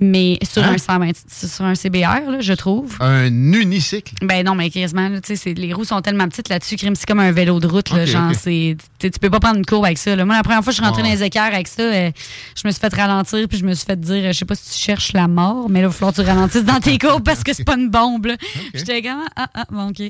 mais 0.00 0.38
sur, 0.42 0.62
Hein? 0.64 0.74
un, 0.74 0.78
120 0.78 1.12
sur 1.28 1.64
un 1.64 1.74
CBR, 1.74 2.30
là, 2.30 2.40
je 2.40 2.52
trouve. 2.54 2.96
Un 3.00 3.26
unicycle? 3.52 4.14
Ben 4.22 4.44
non, 4.44 4.54
mais 4.54 4.70
quasiment, 4.70 5.08
tu 5.20 5.36
sais, 5.36 5.54
les 5.54 5.72
roues 5.72 5.81
sont 5.84 6.00
tellement 6.00 6.28
petites 6.28 6.48
là-dessus, 6.48 6.76
c'est 6.78 7.06
comme 7.06 7.20
un 7.20 7.32
vélo 7.32 7.60
de 7.60 7.66
route, 7.66 7.90
là, 7.90 8.06
genre, 8.06 8.32
tu 8.42 9.10
peux 9.20 9.30
pas 9.30 9.40
prendre 9.40 9.58
une 9.58 9.66
courbe 9.66 9.84
avec 9.84 9.98
ça, 9.98 10.14
là. 10.16 10.24
Moi, 10.24 10.36
la 10.36 10.42
première 10.42 10.62
fois 10.62 10.72
que 10.72 10.76
je 10.76 10.82
suis 10.82 10.84
rentrée 10.84 11.02
Ah 11.04 11.08
dans 11.08 11.14
les 11.14 11.22
écarts 11.22 11.52
avec 11.52 11.68
ça, 11.68 11.82
euh, 11.82 12.10
je 12.56 12.66
me 12.66 12.72
suis 12.72 12.80
fait 12.80 12.94
ralentir, 12.94 13.46
puis 13.48 13.58
je 13.58 13.64
me 13.64 13.74
suis 13.74 13.86
fait 13.86 13.98
dire, 13.98 14.24
euh, 14.24 14.32
je 14.32 14.38
sais 14.38 14.44
pas 14.44 14.54
si 14.54 14.72
tu 14.72 14.78
cherches 14.78 15.12
la 15.12 15.28
mort, 15.28 15.68
mais 15.68 15.80
là, 15.80 15.86
il 15.86 15.88
va 15.88 15.92
falloir 15.92 16.14
que 16.14 16.22
tu 16.22 16.26
ralentisses 16.26 16.64
dans 16.64 16.80
tes 16.80 16.98
courbes 16.98 17.24
parce 17.24 17.42
que 17.42 17.52
c'est 17.52 17.64
pas 17.64 17.76
une 17.76 17.90
bombe. 17.90 18.28
J'étais 18.74 19.02
comme, 19.02 19.24
ah, 19.36 19.48
ah, 19.54 19.64
bon, 19.70 19.88
OK. 19.88 20.02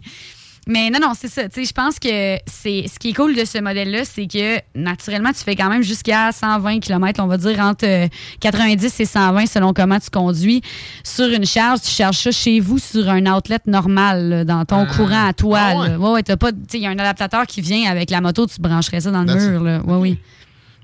Mais 0.69 0.91
non, 0.91 1.01
non, 1.01 1.13
c'est 1.19 1.29
ça. 1.29 1.49
Tu 1.49 1.61
sais, 1.61 1.65
je 1.65 1.73
pense 1.73 1.99
que 1.99 2.37
c'est 2.47 2.85
ce 2.87 2.99
qui 2.99 3.11
est 3.11 3.13
cool 3.15 3.35
de 3.35 3.45
ce 3.45 3.59
modèle-là, 3.59 4.05
c'est 4.05 4.27
que 4.29 4.61
naturellement, 4.77 5.31
tu 5.33 5.41
fais 5.43 5.57
quand 5.57 5.69
même 5.69 5.83
jusqu'à 5.83 6.31
120 6.31 6.79
km, 6.79 7.21
on 7.23 7.27
va 7.27 7.37
dire 7.37 7.59
entre 7.59 7.85
euh, 7.85 8.07
90 8.41 9.01
et 9.01 9.05
120 9.05 9.47
selon 9.47 9.73
comment 9.73 9.99
tu 9.99 10.11
conduis. 10.11 10.63
Sur 11.03 11.27
une 11.27 11.45
charge, 11.47 11.81
tu 11.81 11.91
charges 11.91 12.19
ça 12.19 12.31
chez 12.31 12.61
vous 12.61 12.79
sur 12.79 13.09
un 13.09 13.27
outlet 13.27 13.59
normal, 13.67 14.29
là, 14.29 14.45
dans 14.45 14.65
ton 14.65 14.87
courant 14.87 15.27
à 15.27 15.33
toi. 15.33 15.59
ah 15.61 15.79
ouais? 15.81 15.89
là. 15.89 15.99
Ouais, 15.99 16.11
ouais, 16.13 16.23
t'as 16.23 16.37
pas. 16.37 16.53
Tu 16.53 16.59
sais, 16.69 16.79
il 16.79 16.83
y 16.83 16.87
a 16.87 16.91
un 16.91 16.99
adaptateur 16.99 17.45
qui 17.47 17.61
vient 17.61 17.91
avec 17.91 18.11
la 18.11 18.21
moto, 18.21 18.47
tu 18.47 18.61
brancherais 18.61 19.01
ça 19.01 19.11
dans 19.11 19.23
le 19.23 19.27
That's 19.27 19.43
mur, 19.43 19.63
là. 19.63 19.81
Ouais, 19.85 19.97
oui. 19.97 20.19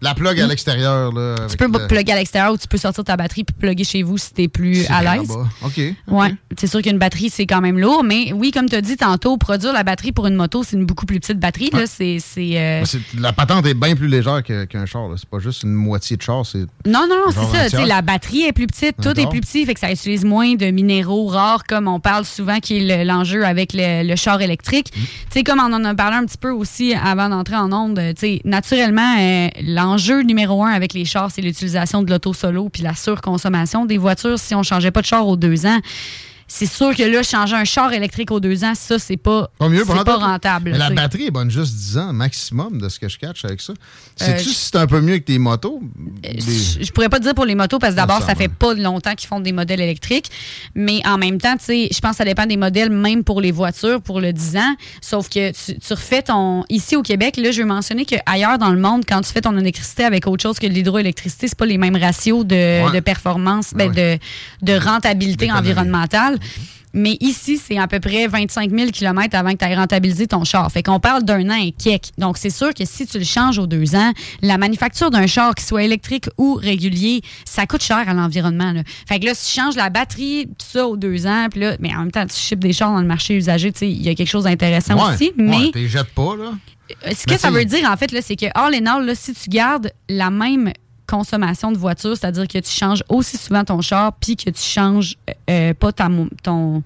La 0.00 0.14
plug 0.14 0.38
à 0.40 0.46
Hmm. 0.46 0.48
l'extérieur. 0.50 1.12
là, 1.12 1.34
Tu 1.50 1.56
peux 1.56 1.66
le- 1.66 1.86
plugger 1.88 2.12
à 2.12 2.16
l'extérieur 2.16 2.52
ou 2.52 2.56
tu 2.58 2.68
peux 2.68 2.76
sortir 2.78 3.02
ta 3.04 3.16
batterie 3.16 3.44
puis 3.44 3.54
plugger 3.58 3.84
chez 3.84 4.02
vous 4.02 4.16
si 4.18 4.32
t'es 4.32 4.48
plus 4.48 4.86
à 4.90 5.02
l'aise. 5.16 5.30
OK. 5.62 5.80
Ouais, 6.08 6.34
c'est 6.56 6.66
sûr 6.68 6.82
qu'une 6.82 6.98
batterie, 6.98 7.30
c'est 7.30 7.46
quand 7.46 7.60
même 7.60 7.78
lourd, 7.78 8.04
mais 8.04 8.32
oui, 8.32 8.50
comme 8.52 8.68
tu 8.68 8.76
as 8.76 8.80
dit 8.80 8.96
tantôt, 8.96 9.36
produire 9.36 9.72
la 9.72 9.82
batterie 9.82 10.12
pour 10.12 10.26
une 10.26 10.34
moto, 10.36 10.62
c'est 10.62 10.76
une 10.76 10.84
beaucoup 10.86 11.06
plus 11.06 11.18
petite 11.20 11.38
batterie. 11.40 11.70
Là, 11.72 11.84
c'est, 11.86 12.18
euh, 12.36 12.84
La 13.18 13.32
patente 13.32 13.66
est 13.66 13.74
bien 13.74 13.94
plus 13.96 14.08
légère 14.08 14.42
qu'un 14.42 14.86
char. 14.86 15.08
C'est 15.16 15.28
pas 15.28 15.38
juste 15.40 15.62
une 15.64 15.72
moitié 15.74 16.16
de 16.16 16.22
char. 16.22 16.44
C'est 16.46 16.60
Non, 16.86 17.06
non, 17.08 17.16
non, 17.26 17.32
c'est 17.32 17.68
ça. 17.68 17.80
tu. 17.82 17.86
La 17.88 18.02
batterie 18.02 18.42
est 18.42 18.52
plus 18.52 18.66
petite, 18.66 18.96
tout 19.02 19.18
est 19.18 19.28
plus 19.28 19.40
petit, 19.40 19.64
fait 19.66 19.74
que 19.74 19.80
ça 19.80 19.90
utilise 19.90 20.24
moins 20.24 20.54
de 20.54 20.66
minéraux 20.70 21.26
rares, 21.26 21.64
comme 21.64 21.88
on 21.88 21.98
parle 22.00 22.24
souvent, 22.24 22.58
qui 22.60 22.76
est 22.78 22.98
le- 22.98 23.04
l'enjeu 23.04 23.44
avec 23.44 23.72
le, 23.74 24.06
le 24.08 24.16
char 24.16 24.40
électrique. 24.40 24.92
Mm. 24.96 25.00
Tu 25.00 25.06
sais, 25.30 25.42
comme 25.42 25.58
on 25.60 25.72
en 25.72 25.84
a 25.84 25.94
parlé 25.94 26.16
un 26.16 26.24
petit 26.24 26.38
peu 26.38 26.50
aussi 26.50 26.94
avant 26.94 27.28
d'entrer 27.28 27.56
en 27.56 27.72
onde, 27.72 27.98
tu 28.10 28.14
sais, 28.20 28.40
naturellement, 28.44 29.16
euh, 29.18 29.48
l'enjeu 29.88 30.20
numéro 30.22 30.62
un 30.62 30.70
avec 30.70 30.92
les 30.92 31.06
chars, 31.06 31.30
c'est 31.30 31.40
l'utilisation 31.40 32.02
de 32.02 32.10
l'auto 32.10 32.34
solo 32.34 32.68
puis 32.68 32.82
la 32.82 32.94
surconsommation 32.94 33.86
des 33.86 33.96
voitures. 33.96 34.38
Si 34.38 34.54
on 34.54 34.62
changeait 34.62 34.90
pas 34.90 35.00
de 35.00 35.06
char 35.06 35.26
aux 35.26 35.36
deux 35.36 35.64
ans, 35.64 35.78
c'est 36.48 36.66
sûr 36.66 36.94
que 36.96 37.02
là, 37.02 37.22
changer 37.22 37.54
un 37.54 37.64
char 37.64 37.92
électrique 37.92 38.30
aux 38.30 38.40
deux 38.40 38.64
ans, 38.64 38.72
ça, 38.74 38.98
c'est 38.98 39.16
pas, 39.18 39.50
Pas 39.58 39.68
mieux 39.68 39.84
pas 39.84 40.16
rentable. 40.16 40.70
Mais 40.72 40.78
la 40.78 40.90
batterie 40.90 41.26
est 41.26 41.30
bonne 41.30 41.50
juste 41.50 41.74
10 41.74 41.98
ans 41.98 42.12
maximum 42.12 42.80
de 42.80 42.88
ce 42.88 42.98
que 42.98 43.08
je 43.08 43.18
catch 43.18 43.44
avec 43.44 43.60
ça. 43.60 43.74
Sais-tu 44.16 44.32
Euh, 44.32 44.38
si 44.38 44.54
c'est 44.54 44.76
un 44.76 44.86
peu 44.86 45.00
mieux 45.00 45.18
que 45.18 45.24
tes 45.24 45.38
motos? 45.38 45.80
Des- 46.22 46.40
Je 46.40 46.82
je 46.84 46.90
pourrais 46.92 47.08
pas 47.10 47.18
te 47.18 47.24
dire 47.24 47.34
pour 47.34 47.44
les 47.44 47.54
motos 47.54 47.78
parce 47.78 47.92
que 47.92 47.96
d'abord, 47.96 48.20
Non, 48.20 48.26
ça 48.26 48.34
fait 48.34 48.48
pas 48.48 48.74
longtemps 48.74 49.14
qu'ils 49.14 49.28
font 49.28 49.40
des 49.40 49.52
modèles 49.52 49.80
électriques. 49.80 50.30
Mais 50.74 51.00
en 51.06 51.18
même 51.18 51.38
temps, 51.40 51.56
tu 51.58 51.64
sais, 51.66 51.88
je 51.92 52.00
pense 52.00 52.12
que 52.12 52.16
ça 52.18 52.24
dépend 52.24 52.46
des 52.46 52.56
modèles, 52.56 52.90
même 52.90 53.24
pour 53.24 53.40
les 53.40 53.52
voitures, 53.52 54.00
pour 54.00 54.20
le 54.20 54.32
10 54.32 54.56
ans. 54.56 54.74
Sauf 55.02 55.28
que 55.28 55.50
tu, 55.52 55.78
tu 55.78 55.92
refais 55.92 56.22
ton. 56.22 56.64
Ici 56.70 56.96
au 56.96 57.02
Québec, 57.02 57.36
là, 57.36 57.50
je 57.52 57.60
veux 57.60 57.68
mentionner 57.68 58.04
qu'ailleurs 58.06 58.58
dans 58.58 58.70
le 58.70 58.80
monde, 58.80 59.04
quand 59.06 59.20
tu 59.20 59.30
fais 59.32 59.42
ton 59.42 59.56
électricité 59.58 60.04
avec 60.04 60.26
autre 60.26 60.42
chose 60.42 60.58
que 60.58 60.66
de 60.66 60.72
l'hydroélectricité, 60.72 61.46
c'est 61.46 61.58
pas 61.58 61.66
les 61.66 61.78
mêmes 61.78 61.96
ratios 61.96 62.44
de, 62.46 62.56
Ouais. 62.86 62.92
de 62.94 63.00
performance, 63.00 63.72
ben, 63.74 63.92
de, 63.92 64.18
de 64.62 64.72
rentabilité 64.78 65.52
environnementale. 65.52 66.37
Mais 66.94 67.18
ici, 67.20 67.58
c'est 67.58 67.76
à 67.78 67.86
peu 67.86 68.00
près 68.00 68.26
25 68.28 68.70
000 68.70 68.90
km 68.90 69.36
avant 69.36 69.52
que 69.52 69.58
tu 69.58 69.64
aies 69.66 69.76
rentabilisé 69.76 70.26
ton 70.26 70.42
char. 70.44 70.72
Fait 70.72 70.82
qu'on 70.82 70.98
parle 70.98 71.22
d'un 71.22 71.48
an 71.50 71.54
et 71.62 71.70
quelques. 71.72 72.08
Donc, 72.16 72.38
c'est 72.38 72.48
sûr 72.50 72.72
que 72.72 72.86
si 72.86 73.06
tu 73.06 73.18
le 73.18 73.24
changes 73.24 73.58
aux 73.58 73.66
deux 73.66 73.94
ans, 73.94 74.12
la 74.40 74.56
manufacture 74.56 75.10
d'un 75.10 75.26
char, 75.26 75.54
qu'il 75.54 75.66
soit 75.66 75.82
électrique 75.82 76.28
ou 76.38 76.54
régulier, 76.54 77.20
ça 77.44 77.66
coûte 77.66 77.82
cher 77.82 78.08
à 78.08 78.14
l'environnement. 78.14 78.72
Fait 79.06 79.20
que 79.20 79.26
là, 79.26 79.32
si 79.34 79.52
tu 79.54 79.60
changes 79.60 79.76
la 79.76 79.90
batterie, 79.90 80.46
tout 80.58 80.66
ça 80.66 80.86
aux 80.88 80.96
deux 80.96 81.26
ans, 81.26 81.48
puis 81.50 81.60
là, 81.60 81.76
mais 81.78 81.94
en 81.94 81.98
même 81.98 82.10
temps, 82.10 82.24
tu 82.26 82.34
ships 82.36 82.58
des 82.58 82.72
chars 82.72 82.90
dans 82.92 83.00
le 83.02 83.06
marché 83.06 83.34
usagé, 83.36 83.70
tu 83.70 83.80
sais, 83.80 83.90
il 83.90 84.02
y 84.02 84.08
a 84.08 84.14
quelque 84.14 84.30
chose 84.30 84.44
d'intéressant 84.44 84.94
Ouais, 84.96 85.14
aussi. 85.14 85.24
ouais, 85.26 85.32
Mais 85.36 85.70
t'es 85.70 85.88
jettes 85.88 86.14
pas, 86.14 86.36
là. 86.36 86.52
euh, 87.06 87.10
ce 87.14 87.26
que 87.26 87.38
ça 87.38 87.50
veut 87.50 87.66
dire, 87.66 87.86
en 87.88 87.98
fait, 87.98 88.12
là, 88.12 88.20
c'est 88.22 88.36
que, 88.36 88.46
all 88.54 88.74
in 88.74 88.86
all, 88.86 89.04
là, 89.04 89.14
si 89.14 89.34
tu 89.34 89.50
gardes 89.50 89.92
la 90.08 90.30
même 90.30 90.72
consommation 91.08 91.72
de 91.72 91.78
voiture, 91.78 92.16
c'est-à-dire 92.16 92.46
que 92.46 92.58
tu 92.58 92.70
changes 92.70 93.02
aussi 93.08 93.36
souvent 93.36 93.64
ton 93.64 93.80
char, 93.80 94.12
puis 94.20 94.36
que 94.36 94.50
tu 94.50 94.62
changes 94.62 95.16
euh, 95.50 95.72
pas 95.74 95.90
ta 95.92 96.08
mo- 96.08 96.28
ton, 96.42 96.82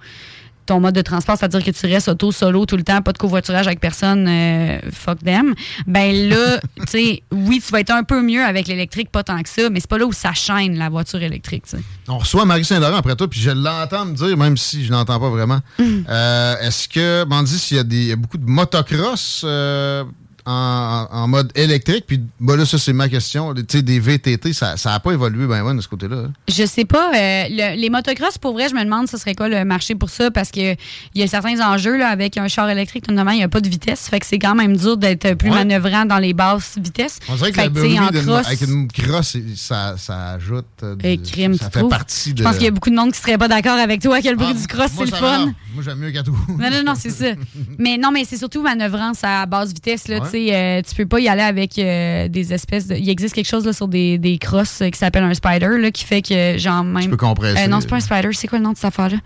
ton 0.65 0.79
mode 0.79 0.95
de 0.95 1.03
transport, 1.03 1.37
c'est-à-dire 1.37 1.65
que 1.65 1.73
tu 1.73 1.87
restes 1.87 2.07
auto 2.09 2.31
solo 2.31 2.65
tout 2.67 2.77
le 2.77 2.85
temps, 2.85 3.03
pas 3.03 3.13
de 3.13 3.19
covoiturage 3.19 3.67
avec 3.67 3.81
personne, 3.81 4.27
euh, 4.29 4.79
fuck 4.93 5.19
them, 5.25 5.55
ben 5.89 6.29
là, 6.29 6.61
tu 6.77 6.83
sais, 6.87 7.23
oui, 7.33 7.61
tu 7.65 7.73
vas 7.73 7.81
être 7.81 7.91
un 7.91 8.05
peu 8.05 8.23
mieux 8.23 8.45
avec 8.45 8.69
l'électrique, 8.69 9.11
pas 9.11 9.25
tant 9.25 9.43
que 9.43 9.49
ça, 9.49 9.69
mais 9.71 9.81
c'est 9.81 9.91
pas 9.91 9.99
là 9.99 10.07
où 10.07 10.13
ça 10.13 10.33
chaîne 10.33 10.79
la 10.79 10.89
voiture 10.89 11.21
électrique. 11.21 11.65
On 12.09 12.19
reçoit 12.19 12.45
Marie 12.45 12.65
Saint-Laurent 12.65 12.97
après 12.99 13.17
toi, 13.17 13.29
puis 13.29 13.41
je 13.41 13.51
l'entends 13.51 14.05
me 14.07 14.15
dire, 14.15 14.37
même 14.37 14.57
si 14.57 14.85
je 14.85 14.93
n'entends 14.93 15.19
pas 15.19 15.31
vraiment. 15.31 15.59
Euh, 15.81 16.55
Est-ce 16.61 16.89
que, 16.89 17.25
m'en 17.25 17.43
dit 17.43 17.59
s'il 17.59 17.77
y, 17.77 17.81
a 17.81 17.85
des- 17.85 17.97
il 18.03 18.07
y 18.09 18.13
a 18.13 18.17
beaucoup 18.17 18.39
de 18.39 18.49
motocross 18.49 19.43
euh, 19.45 20.05
en, 20.47 21.07
en 21.11 21.29
mode 21.29 21.53
électrique, 21.55 22.05
puis 22.07 22.21
bah 22.41 22.57
là, 22.57 22.65
ça, 22.65 22.79
c'est 22.79 22.93
ma 22.93 23.09
question. 23.09 23.55
Tu 23.55 23.63
sais, 23.69 23.83
des 23.83 24.01
VTT, 24.01 24.53
ça 24.53 24.75
n'a 24.85 25.01
pas 25.01 25.13
évolué 25.13 25.47
ben 25.47 25.63
ouais, 25.63 25.75
de 25.75 25.81
ce 25.81 25.89
côté-là. 25.89 26.17
hein. 26.27 26.33
Je 26.49 26.65
sais 26.67 26.85
pas. 26.85 27.13
euh, 27.15 27.45
le- 27.51 27.81
les 27.81 27.91
motocross, 27.91 28.39
pour 28.39 28.53
vrai, 28.53 28.69
je 28.69 28.75
me 28.75 28.83
demande 28.85 29.09
ce 29.09 29.17
serait 29.17 29.35
quoi 29.35 29.49
le 29.49 29.65
marché 29.65 29.95
pour 29.95 30.11
ça? 30.11 30.31
Parce 30.31 30.51
que 30.51 30.73
il 30.73 31.21
y 31.21 31.23
a 31.23 31.27
certains 31.27 31.61
enjeux 31.61 31.97
là, 31.97 32.09
avec 32.09 32.37
un 32.39 32.49
char 32.49 32.69
électrique, 32.71 33.09
notamment, 33.09 33.31
il 33.33 33.39
n'y 33.39 33.45
a 33.45 33.49
pas 33.49 33.61
de 33.61 33.69
vitesse. 33.69 34.09
Fait 34.09 34.21
que 34.21 34.27
c'est 34.27 34.39
quand 34.39 34.55
même 34.55 34.77
dur 34.77 34.97
d'être 34.97 35.35
plus 35.35 35.51
Ouais. 35.51 35.57
manœuvrant 35.57 36.05
dans 36.07 36.19
les 36.19 36.33
basses 36.35 36.77
vitesses. 36.79 37.19
On 37.29 37.35
dirait 37.37 37.51
que 37.51 37.57
Fait 37.61 37.69
la 37.69 38.03
en 38.05 38.09
cross, 38.09 38.47
avec 38.47 38.61
une 38.63 38.89
cross, 38.89 39.37
ça, 39.57 39.95
ça 39.97 40.31
ajoute. 40.31 40.65
euh, 40.83 40.95
du- 40.97 41.07
et 41.07 41.19
crime, 41.19 41.55
ça 41.55 41.71
fait 41.71 41.79
trouves? 41.81 41.91
partie 41.91 42.33
de. 42.35 42.39
Je 42.39 42.43
pense 42.45 42.55
qu'il 42.57 42.65
y 42.65 42.69
a 42.69 42.73
beaucoup 42.73 42.91
de 42.91 42.97
monde 42.97 43.13
qui 43.13 43.21
serait 43.21 43.39
pas 43.39 43.49
d'accord 43.49 43.79
avec 43.79 44.01
toi 44.03 44.21
que 44.21 44.29
le 44.29 44.37
bruit 44.37 44.49
Ah, 44.51 44.55
du 44.61 44.67
cross, 44.67 44.91
c'est 44.97 45.05
le 45.05 45.11
ça 45.11 45.17
fun. 45.19 45.53
Moi, 45.75 45.83
j'aime 45.85 45.99
mieux 45.99 46.11
qu'à 46.11 46.23
tout. 46.23 46.37
Non, 46.49 46.71
non, 46.71 46.83
non, 46.85 46.95
c'est 46.97 47.11
ça. 47.11 47.27
Mais 47.79 47.97
non, 47.97 48.11
mais 48.13 48.25
c'est 48.25 48.37
surtout 48.37 48.63
manœuvrance 48.63 49.19
à 49.23 49.47
basse 49.47 49.73
vitesse. 49.73 50.09
Là, 50.09 50.19
Ouais. 50.21 50.29
Tu 50.33 50.53
euh, 50.53 50.83
tu 50.83 50.95
peux 50.95 51.07
pas 51.07 51.21
y 51.21 51.29
aller 51.29 51.43
avec 51.43 51.79
euh, 51.79 52.29
des 52.29 52.53
espèces 52.53 52.87
de. 52.87 52.97
Il 52.97 53.09
existe 53.09 53.35
quelque 53.35 53.49
chose 53.49 53.67
là, 53.67 53.73
sur 53.73 53.89
des, 53.89 54.19
des 54.19 54.39
crosses 54.39 54.83
euh, 54.83 54.91
qui 54.91 54.99
s'appelle 54.99 55.25
un 55.25 55.35
spider 55.35 55.79
là, 55.79 55.91
qui 55.91 56.05
fait 56.05 56.23
que, 56.23 56.59
genre, 56.59 56.85
même. 56.85 57.11
peux 57.11 57.17
compresser. 57.17 57.69
Non, 57.69 57.81
c'est 57.81 57.89
pas 57.89 57.97
un 57.97 58.01
spider. 58.01 58.31
C'est 58.33 58.49
quoi 58.49 58.59
le 58.59 58.65
nom 58.65 58.73
de 58.73 58.77
cette 58.77 58.87
affaire-là? 58.87 59.19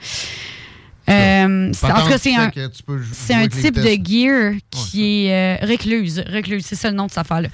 Euh, 1.09 1.69
en 1.71 2.03
tout 2.03 2.09
cas, 2.09 2.19
c'est 2.19 2.35
un, 3.35 3.49
type 3.49 3.75
de 3.77 3.97
gear 4.05 4.53
qui 4.73 5.27
est 5.27 5.33
euh, 5.63 5.67
recluse. 5.67 6.23
Recluse, 6.33 6.65
c'est 6.67 6.75
ça 6.75 6.91
le 6.91 6.97
nom 6.97 7.07
de 7.07 7.11
cette 7.11 7.19
affaire-là. 7.19 7.49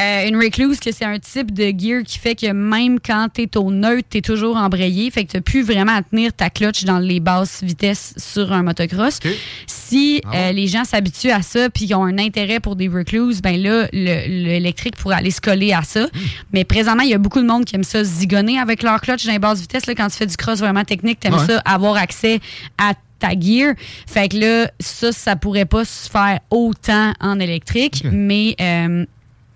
Euh, 0.00 0.28
une 0.28 0.36
recluse, 0.36 0.78
que 0.80 0.92
c'est 0.92 1.04
un 1.04 1.18
type 1.18 1.52
de 1.52 1.72
gear 1.76 2.02
qui 2.04 2.18
fait 2.18 2.34
que 2.34 2.52
même 2.52 2.98
quand 3.00 3.28
tu 3.34 3.42
es 3.42 3.56
au 3.56 3.70
neutre, 3.70 4.08
tu 4.10 4.18
es 4.18 4.20
toujours 4.20 4.56
embrayé. 4.56 5.10
Fait 5.10 5.24
que 5.24 5.32
tu 5.32 5.40
plus 5.40 5.62
vraiment 5.62 5.96
à 5.96 6.02
tenir 6.02 6.32
ta 6.32 6.50
clutch 6.50 6.84
dans 6.84 6.98
les 6.98 7.20
basses 7.20 7.62
vitesses 7.62 8.14
sur 8.16 8.52
un 8.52 8.62
motocross. 8.62 9.18
Si 9.66 10.20
Ah 10.24 10.36
euh, 10.36 10.52
les 10.52 10.68
gens 10.68 10.84
s'habituent 10.84 11.30
à 11.30 11.42
ça 11.42 11.68
puis 11.70 11.86
qu'ils 11.86 11.96
ont 11.96 12.04
un 12.04 12.18
intérêt 12.18 12.60
pour 12.60 12.76
des 12.76 12.88
recluses, 12.88 13.42
ben 13.42 13.60
là, 13.60 13.88
le- 13.92 14.28
l'électrique 14.44 14.96
pourrait 14.96 15.16
aller 15.16 15.30
se 15.30 15.40
coller 15.40 15.72
à 15.72 15.82
ça. 15.82 16.04
Hmm. 16.04 16.18
Mais 16.52 16.64
présentement, 16.64 17.02
il 17.02 17.10
y 17.10 17.14
a 17.14 17.18
beaucoup 17.18 17.40
de 17.40 17.46
monde 17.46 17.64
qui 17.64 17.74
aime 17.74 17.84
ça 17.84 18.02
zigonner 18.04 18.58
avec 18.58 18.82
leur 18.82 19.00
clutch 19.00 19.26
dans 19.26 19.32
les 19.32 19.38
basses 19.38 19.60
vitesses. 19.60 19.86
Là, 19.86 19.94
quand 19.94 20.08
tu 20.08 20.16
fais 20.16 20.26
du 20.26 20.36
cross 20.36 20.60
vraiment 20.60 20.84
technique, 20.84 21.18
tu 21.20 21.26
aimes 21.26 21.32
Ouais. 21.34 21.46
ça, 21.46 21.58
avoir 21.64 21.96
accès 21.96 22.40
à 22.78 22.91
ta 23.22 23.30
gear. 23.38 23.74
Fait 24.06 24.28
que 24.28 24.36
là, 24.36 24.70
ça, 24.80 25.10
ça 25.12 25.36
pourrait 25.36 25.64
pas 25.64 25.84
se 25.84 26.10
faire 26.10 26.40
autant 26.50 27.12
en 27.20 27.40
électrique, 27.40 28.04
mais... 28.12 28.54
euh, 28.60 29.06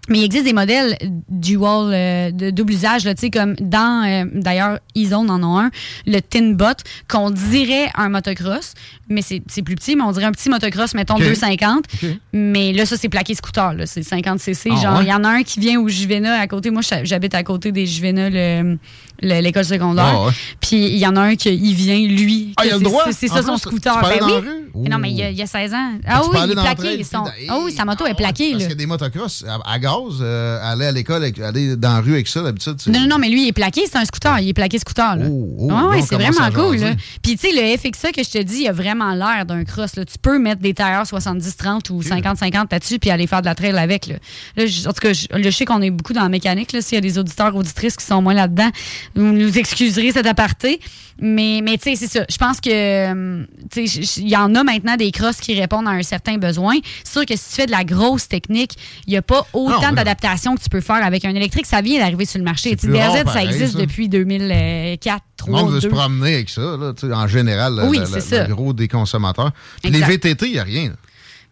mais 0.08 0.18
il 0.20 0.24
existe 0.24 0.44
des 0.44 0.52
modèles 0.52 0.96
dual, 1.28 1.90
euh, 1.92 2.30
de 2.30 2.50
double 2.50 2.74
usage, 2.74 3.04
là, 3.04 3.12
tu 3.16 3.22
sais, 3.22 3.30
comme 3.30 3.56
dans, 3.60 4.06
euh, 4.06 4.24
d'ailleurs, 4.34 4.78
E-Zone 4.96 5.28
en 5.28 5.42
a 5.42 5.62
un, 5.64 5.70
le 6.06 6.20
Tinbot, 6.20 6.76
qu'on 7.08 7.30
dirait 7.32 7.88
un 7.96 8.08
motocross, 8.08 8.74
mais 9.08 9.20
c'est 9.20 9.40
plus 9.64 9.74
petit, 9.74 9.96
mais 9.96 10.04
on 10.04 10.12
dirait 10.12 10.26
un 10.26 10.30
petit 10.30 10.48
motocross, 10.48 10.94
mettons 10.94 11.16
Ok. 11.16 11.24
250. 11.24 11.86
Mais 12.32 12.72
là, 12.72 12.86
ça, 12.86 12.96
c'est 12.96 13.08
plaqué 13.08 13.34
scooter, 13.34 13.72
là, 13.74 13.84
c'est 13.86 14.04
50 14.04 14.38
cc. 14.38 14.70
Ah, 14.74 14.80
Genre, 14.80 15.02
il 15.02 15.06
ouais? 15.06 15.10
y 15.10 15.12
en 15.12 15.24
a 15.24 15.28
un 15.28 15.42
qui 15.42 15.58
vient 15.58 15.80
au 15.80 15.88
Juvena 15.88 16.38
à 16.38 16.46
côté. 16.46 16.70
Moi, 16.70 16.82
j'habite 17.02 17.34
à 17.34 17.42
côté 17.42 17.72
des 17.72 17.86
Juvena, 17.86 18.30
le- 18.30 18.78
l'école 19.20 19.64
secondaire. 19.64 20.04
Ah, 20.14 20.26
ouais. 20.26 20.32
Puis 20.60 20.76
il 20.86 20.98
y 20.98 21.06
en 21.06 21.16
a 21.16 21.20
un 21.20 21.36
qui 21.36 21.54
il 21.54 21.74
vient, 21.74 21.98
lui. 21.98 22.52
Ah, 22.56 22.64
il 22.64 22.70
a 22.70 22.72
le 22.74 22.78
c'est- 22.78 22.84
droit? 22.84 23.04
C'est 23.12 23.28
ça 23.28 23.42
son 23.42 23.56
scooter. 23.56 23.94
Ben 24.02 24.18
dans 24.20 24.26
oui. 24.26 24.32
la 24.32 24.38
rue? 24.40 24.70
Mais 24.74 24.88
Non, 24.90 24.98
mais 24.98 25.10
il 25.10 25.16
y 25.16 25.22
a, 25.22 25.30
il 25.30 25.36
y 25.36 25.42
a 25.42 25.46
16 25.46 25.72
ans. 25.72 25.92
Ah 26.06 26.22
oui, 26.30 26.38
il 26.44 26.50
est 26.50 26.54
plaqué. 26.54 27.04
son- 27.04 27.24
Ah 27.48 27.58
oui, 27.64 27.72
sa 27.72 27.84
moto 27.84 28.06
est 28.06 28.14
plaquée, 28.14 28.50
Parce 28.52 28.64
qu'il 28.64 28.70
y 28.70 28.74
a 28.74 28.76
des 28.76 28.86
motocross 28.86 29.44
à, 29.48 29.58
à 29.70 29.78
gaz, 29.78 30.18
euh, 30.20 30.58
aller 30.62 30.86
à 30.86 30.92
l'école, 30.92 31.24
aller 31.24 31.76
dans 31.76 31.94
la 31.94 32.00
rue 32.00 32.12
avec 32.14 32.28
ça, 32.28 32.42
d'habitude. 32.42 32.76
Non, 32.88 33.00
non, 33.00 33.06
non, 33.08 33.18
mais 33.18 33.28
lui, 33.28 33.44
il 33.44 33.48
est 33.48 33.52
plaqué, 33.52 33.82
c'est 33.90 33.96
un 33.96 34.04
scooter. 34.04 34.38
Il 34.40 34.48
est 34.48 34.54
plaqué 34.54 34.78
scooter. 34.78 35.16
Là. 35.16 35.26
oh, 35.28 35.56
ouais, 35.58 35.72
on 35.72 36.02
c'est 36.06 36.14
vraiment 36.14 36.50
cool. 36.52 36.76
Là. 36.76 36.92
Puis, 37.22 37.36
tu 37.36 37.48
sais, 37.48 37.52
le 37.54 37.76
FXA 37.76 38.12
que 38.12 38.22
je 38.22 38.30
te 38.30 38.42
dis, 38.42 38.62
il 38.62 38.68
a 38.68 38.72
vraiment 38.72 39.12
l'air 39.14 39.46
d'un 39.46 39.64
cross. 39.64 39.96
Là. 39.96 40.04
Tu 40.04 40.18
peux 40.20 40.38
mettre 40.38 40.60
des 40.60 40.74
tailleurs 40.74 41.04
70-30 41.04 41.90
ou 41.90 42.02
50-50 42.02 42.66
là-dessus 42.70 42.98
puis 42.98 43.10
aller 43.10 43.26
faire 43.26 43.40
de 43.40 43.46
la 43.46 43.54
trail 43.54 43.76
avec. 43.78 44.06
Là. 44.08 44.16
En 44.58 44.92
tout 44.92 45.00
cas, 45.00 45.12
je, 45.12 45.50
sais 45.50 45.64
qu'on 45.64 45.80
est 45.82 45.90
beaucoup 45.90 46.12
dans 46.12 46.22
la 46.22 46.28
mécanique. 46.28 46.74
S'il 46.80 46.96
y 46.96 46.98
a 46.98 47.00
des 47.00 47.18
auditeurs, 47.18 47.54
auditrices 47.54 47.96
qui 47.96 48.04
sont 48.04 48.20
moins 48.22 48.34
là-dedans, 48.34 48.70
vous 49.16 49.32
nous 49.32 49.58
excuserez 49.58 50.12
cet 50.12 50.26
aparté. 50.26 50.78
Mais, 51.18 51.60
mais 51.64 51.78
tu 51.78 51.84
sais, 51.84 51.96
c'est 51.96 52.12
ça. 52.18 52.26
Je 52.30 52.36
pense 52.36 52.60
que, 52.60 52.68
euh, 52.70 53.44
tu 53.72 53.86
sais, 53.88 54.20
il 54.20 54.28
y 54.28 54.36
en 54.36 54.54
a 54.54 54.62
maintenant 54.64 54.96
des 54.96 55.10
crosses 55.10 55.38
qui 55.38 55.58
répondent 55.58 55.88
à 55.88 55.92
un 55.92 56.02
certain 56.02 56.36
besoin. 56.36 56.74
C'est 57.04 57.12
sûr 57.12 57.24
que 57.24 57.34
si 57.36 57.48
tu 57.48 57.54
fais 57.54 57.64
de 57.66 57.70
la 57.70 57.84
grosse 57.84 58.28
technique, 58.28 58.72
il 59.06 59.12
n'y 59.12 59.16
a 59.16 59.22
pas 59.22 59.46
autant 59.54 59.80
Non, 59.80 59.88
mais- 59.90 59.94
d'adaptations 59.96 60.54
que 60.54 60.62
tu 60.62 60.68
peux 60.68 60.82
faire 60.82 61.02
avec 61.02 61.24
un 61.24 61.34
électrique. 61.34 61.64
Ça 61.64 61.80
vient 61.80 62.00
d'arriver 62.00 62.26
sur 62.26 62.36
le 62.38 62.44
marché. 62.44 62.76
DRZ, 62.76 63.16
ça 63.16 63.24
pareil, 63.24 63.46
existe 63.48 63.72
ça. 63.72 63.78
depuis 63.78 64.10
2004, 64.10 65.14
Le 65.22 65.36
3, 65.38 65.62
monde 65.62 65.72
veut 65.72 65.80
se 65.80 65.86
2. 65.86 65.92
promener 65.94 66.34
avec 66.34 66.50
ça, 66.50 66.60
là, 66.60 66.92
en 67.16 67.26
général, 67.28 67.80
Oui, 67.88 67.98
le, 67.98 68.04
le- 68.04 68.48
le 68.48 68.54
gros 68.54 68.72
des 68.74 68.88
consommateurs. 68.88 69.52
Puis 69.82 69.90
les. 69.92 70.00
VTT, 70.00 70.46
il 70.48 70.52
n'y 70.52 70.58
a 70.58 70.64
rien. 70.64 70.88
là. 70.90 70.96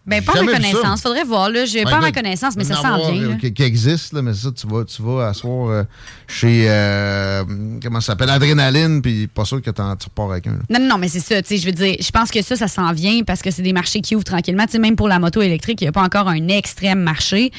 Ben, 0.06 0.22
pas 0.22 0.39
à 0.39 0.43
ma 0.43 0.52
connaissance. 0.52 1.01
Faudrait 1.01 1.24
voir, 1.24 1.48
là. 1.48 1.64
J'ai 1.64 1.85
Ben, 1.85 1.90
pas 1.90 1.97
à 1.97 2.01
ma 2.01 2.12
connaissance, 2.12 2.56
mais 2.56 2.64
ça 2.64 2.74
s'en 2.76 3.10
vient. 3.10 3.22
euh. 3.31 3.35
Qui, 3.36 3.52
qui 3.55 3.62
existe, 3.62 4.12
là, 4.12 4.20
mais 4.20 4.35
ça, 4.35 4.51
tu 4.52 4.66
vas, 4.66 4.85
tu 4.85 5.01
vas 5.02 5.28
asseoir 5.28 5.68
euh, 5.70 5.82
chez, 6.26 6.66
euh, 6.68 7.43
comment 7.82 8.01
ça 8.01 8.09
s'appelle, 8.09 8.28
Adrénaline, 8.31 9.01
puis 9.01 9.26
pas 9.28 9.44
sûr 9.47 9.62
que 9.62 9.70
t'en- 9.70 9.97
tu 9.97 10.05
repars 10.06 10.31
avec 10.32 10.47
un. 10.47 10.52
là. 10.52 10.59
Non, 10.68 10.78
non, 10.81 10.89
non, 10.90 10.98
mais 10.98 11.09
c'est 11.09 11.20
ça. 11.20 11.40
Tu 11.40 11.48
sais, 11.48 11.56
je 11.56 11.66
veux 11.66 11.72
dire, 11.72 11.97
je 11.98 12.10
pense 12.10 12.31
que 12.31 12.43
ça, 12.43 12.55
ça 12.56 12.68
s'en 12.68 12.93
vient 12.93 13.22
parce 13.26 13.40
que 13.40 13.51
c'est 13.51 13.62
des 13.62 13.72
marchés 13.72 14.01
qui 14.02 14.14
ouvrent 14.14 14.24
tranquillement. 14.24 14.66
Tu 14.66 14.72
sais, 14.72 14.78
même 14.78 14.97
pour 14.97 15.09
la 15.09 15.18
moto 15.18 15.40
électrique, 15.40 15.81
il 15.81 15.85
n'y 15.85 15.89
a 15.89 15.93
pas 15.93 16.02
encore 16.02 16.28
un 16.28 16.48
extrême 16.48 17.01
marché. 17.01 17.51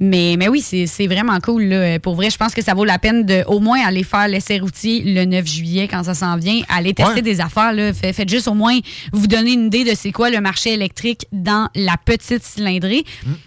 Mais, 0.00 0.36
mais 0.38 0.48
oui, 0.48 0.60
c'est 0.60 1.06
vraiment 1.06 1.38
cool. 1.40 1.64
Là. 1.64 1.98
Pour 2.00 2.16
vrai, 2.16 2.28
je 2.30 2.36
pense 2.36 2.52
que 2.54 2.62
ça 2.62 2.74
vaut 2.74 2.84
la 2.84 2.98
peine 2.98 3.24
de 3.24 3.44
au 3.46 3.60
moins 3.60 3.78
aller 3.86 4.02
faire 4.04 4.28
l'essai 4.28 4.58
routier 4.58 5.02
le 5.04 5.24
9 5.24 5.46
juillet 5.46 5.88
quand 5.88 6.02
ça 6.04 6.14
s'en 6.14 6.36
vient. 6.36 6.60
Aller 6.68 6.92
tester 6.92 7.14
Ouais. 7.14 7.22
des 7.22 7.40
affaires. 7.40 7.72
Là. 7.72 7.92
Fait- 7.94 8.12
Faites 8.12 8.28
juste 8.28 8.48
au 8.48 8.54
moins 8.54 8.78
vous 9.12 9.26
donner 9.26 9.52
une 9.54 9.66
idée 9.66 9.84
de 9.84 9.92
c'est 9.96 10.12
quoi 10.12 10.28
le 10.30 10.40
marché 10.40 10.72
électrique 10.74 11.26
dans 11.32 11.68
la 11.74 11.93
petite 11.96 12.42
cylindrée. 12.44 13.04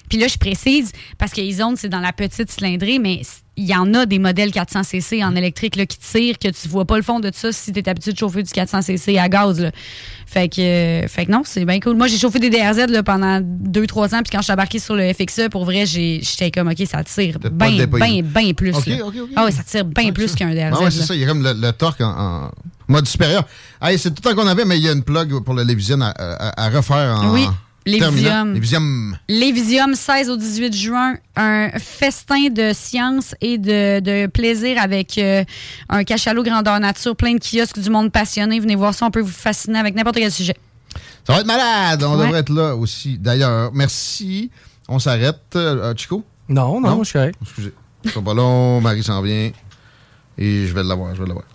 Puis 0.09 0.17
là, 0.17 0.27
je 0.27 0.37
précise, 0.37 0.91
parce 1.17 1.31
que 1.33 1.41
Izone, 1.41 1.75
c'est 1.77 1.89
dans 1.89 1.99
la 1.99 2.13
petite 2.13 2.49
cylindrée, 2.51 2.99
mais 2.99 3.21
il 3.59 3.65
y 3.65 3.75
en 3.75 3.91
a 3.95 4.05
des 4.05 4.19
modèles 4.19 4.51
400cc 4.51 5.25
en 5.25 5.35
électrique 5.35 5.75
là, 5.77 5.85
qui 5.87 5.97
tirent, 5.97 6.37
que 6.37 6.47
tu 6.49 6.67
vois 6.67 6.85
pas 6.85 6.95
le 6.95 7.01
fond 7.01 7.19
de 7.19 7.31
ça 7.33 7.51
si 7.51 7.71
tu 7.73 7.79
es 7.79 7.89
habitué 7.89 8.13
de 8.13 8.17
chauffer 8.17 8.43
du 8.43 8.51
400cc 8.51 9.19
à 9.19 9.27
gaz. 9.29 9.59
Là. 9.59 9.71
Fait, 10.27 10.47
que, 10.47 10.61
euh, 10.61 11.07
fait 11.07 11.25
que 11.25 11.31
non, 11.31 11.41
c'est 11.43 11.65
bien 11.65 11.79
cool. 11.79 11.95
Moi, 11.97 12.05
j'ai 12.07 12.17
chauffé 12.19 12.37
des 12.39 12.51
DRZ 12.51 12.85
là, 12.89 13.01
pendant 13.01 13.39
2-3 13.41 14.13
ans, 14.15 14.21
puis 14.21 14.31
quand 14.31 14.39
je 14.39 14.43
suis 14.43 14.53
embarqué 14.53 14.77
sur 14.77 14.95
le 14.95 15.11
FXE, 15.11 15.49
pour 15.49 15.65
vrai, 15.65 15.85
j'étais 15.87 16.51
comme, 16.51 16.67
OK, 16.67 16.83
ça 16.85 17.03
tire 17.03 17.39
bien, 17.39 17.85
bien, 17.87 18.21
bien 18.21 18.53
plus. 18.53 18.73
Ah 19.35 19.45
ouais, 19.45 19.51
ça 19.51 19.63
tire 19.63 19.85
bien 19.85 20.11
plus 20.11 20.35
qu'un 20.35 20.53
DRZ. 20.53 20.75
Ah 20.79 20.83
ouais, 20.83 20.91
c'est 20.91 21.01
ça, 21.03 21.15
il 21.15 21.21
y 21.21 21.23
a 21.23 21.27
comme 21.27 21.41
le, 21.43 21.53
le 21.53 21.71
torque 21.73 22.01
en, 22.01 22.09
en 22.09 22.51
mode 22.87 23.07
supérieur. 23.07 23.43
Hey, 23.81 23.97
c'est 23.97 24.11
tout 24.11 24.21
le 24.23 24.29
temps 24.35 24.39
qu'on 24.39 24.47
avait, 24.47 24.65
mais 24.65 24.77
il 24.77 24.83
y 24.83 24.89
a 24.89 24.91
une 24.91 25.03
plug 25.03 25.43
pour 25.43 25.55
à, 25.57 26.09
à- 26.09 26.65
à 26.65 26.69
refaire 26.69 27.21
en. 27.21 27.33
Oui. 27.33 27.45
Lévisium. 27.87 28.53
Lévisium. 28.53 29.17
Lévisium, 29.29 29.95
16 29.95 30.29
au 30.29 30.37
18 30.37 30.75
juin, 30.75 31.17
un 31.35 31.69
festin 31.79 32.49
de 32.49 32.71
science 32.73 33.33
et 33.41 33.57
de, 33.57 33.99
de 33.99 34.27
plaisir 34.27 34.81
avec 34.81 35.17
euh, 35.17 35.43
un 35.89 36.03
cachalot 36.03 36.43
grandeur 36.43 36.79
nature, 36.79 37.15
plein 37.15 37.33
de 37.35 37.39
kiosques, 37.39 37.79
du 37.79 37.89
monde 37.89 38.11
passionné. 38.11 38.59
Venez 38.59 38.75
voir 38.75 38.93
ça, 38.93 39.05
on 39.05 39.11
peut 39.11 39.21
vous 39.21 39.27
fasciner 39.31 39.79
avec 39.79 39.95
n'importe 39.95 40.17
quel 40.17 40.31
sujet. 40.31 40.55
Ça 41.25 41.33
va 41.33 41.39
être 41.41 41.47
malade. 41.47 42.03
On 42.03 42.17
Ouais. 42.17 42.25
devrait 42.25 42.39
être 42.39 42.49
là 42.53 42.75
aussi. 42.75 43.17
D'ailleurs, 43.17 43.71
merci. 43.73 44.49
On 44.87 44.99
s'arrête. 44.99 45.41
Euh, 45.55 45.93
Chico? 45.95 46.23
Non, 46.49 46.79
non, 46.79 46.99
je 47.03 47.09
suis 47.09 47.13
correct. 47.13 47.35
Excusez. 47.41 47.73
Ce 48.05 48.11
sera 48.11 48.21
pas 48.23 48.33
long. 48.33 48.79
Marie 48.81 49.03
s'en 49.03 49.21
vient. 49.21 49.51
Et 50.37 50.67
je 50.67 50.73
vais 50.73 50.83
l'avoir. 50.83 51.13
Je 51.15 51.21
vais 51.21 51.27
l'avoir. 51.27 51.45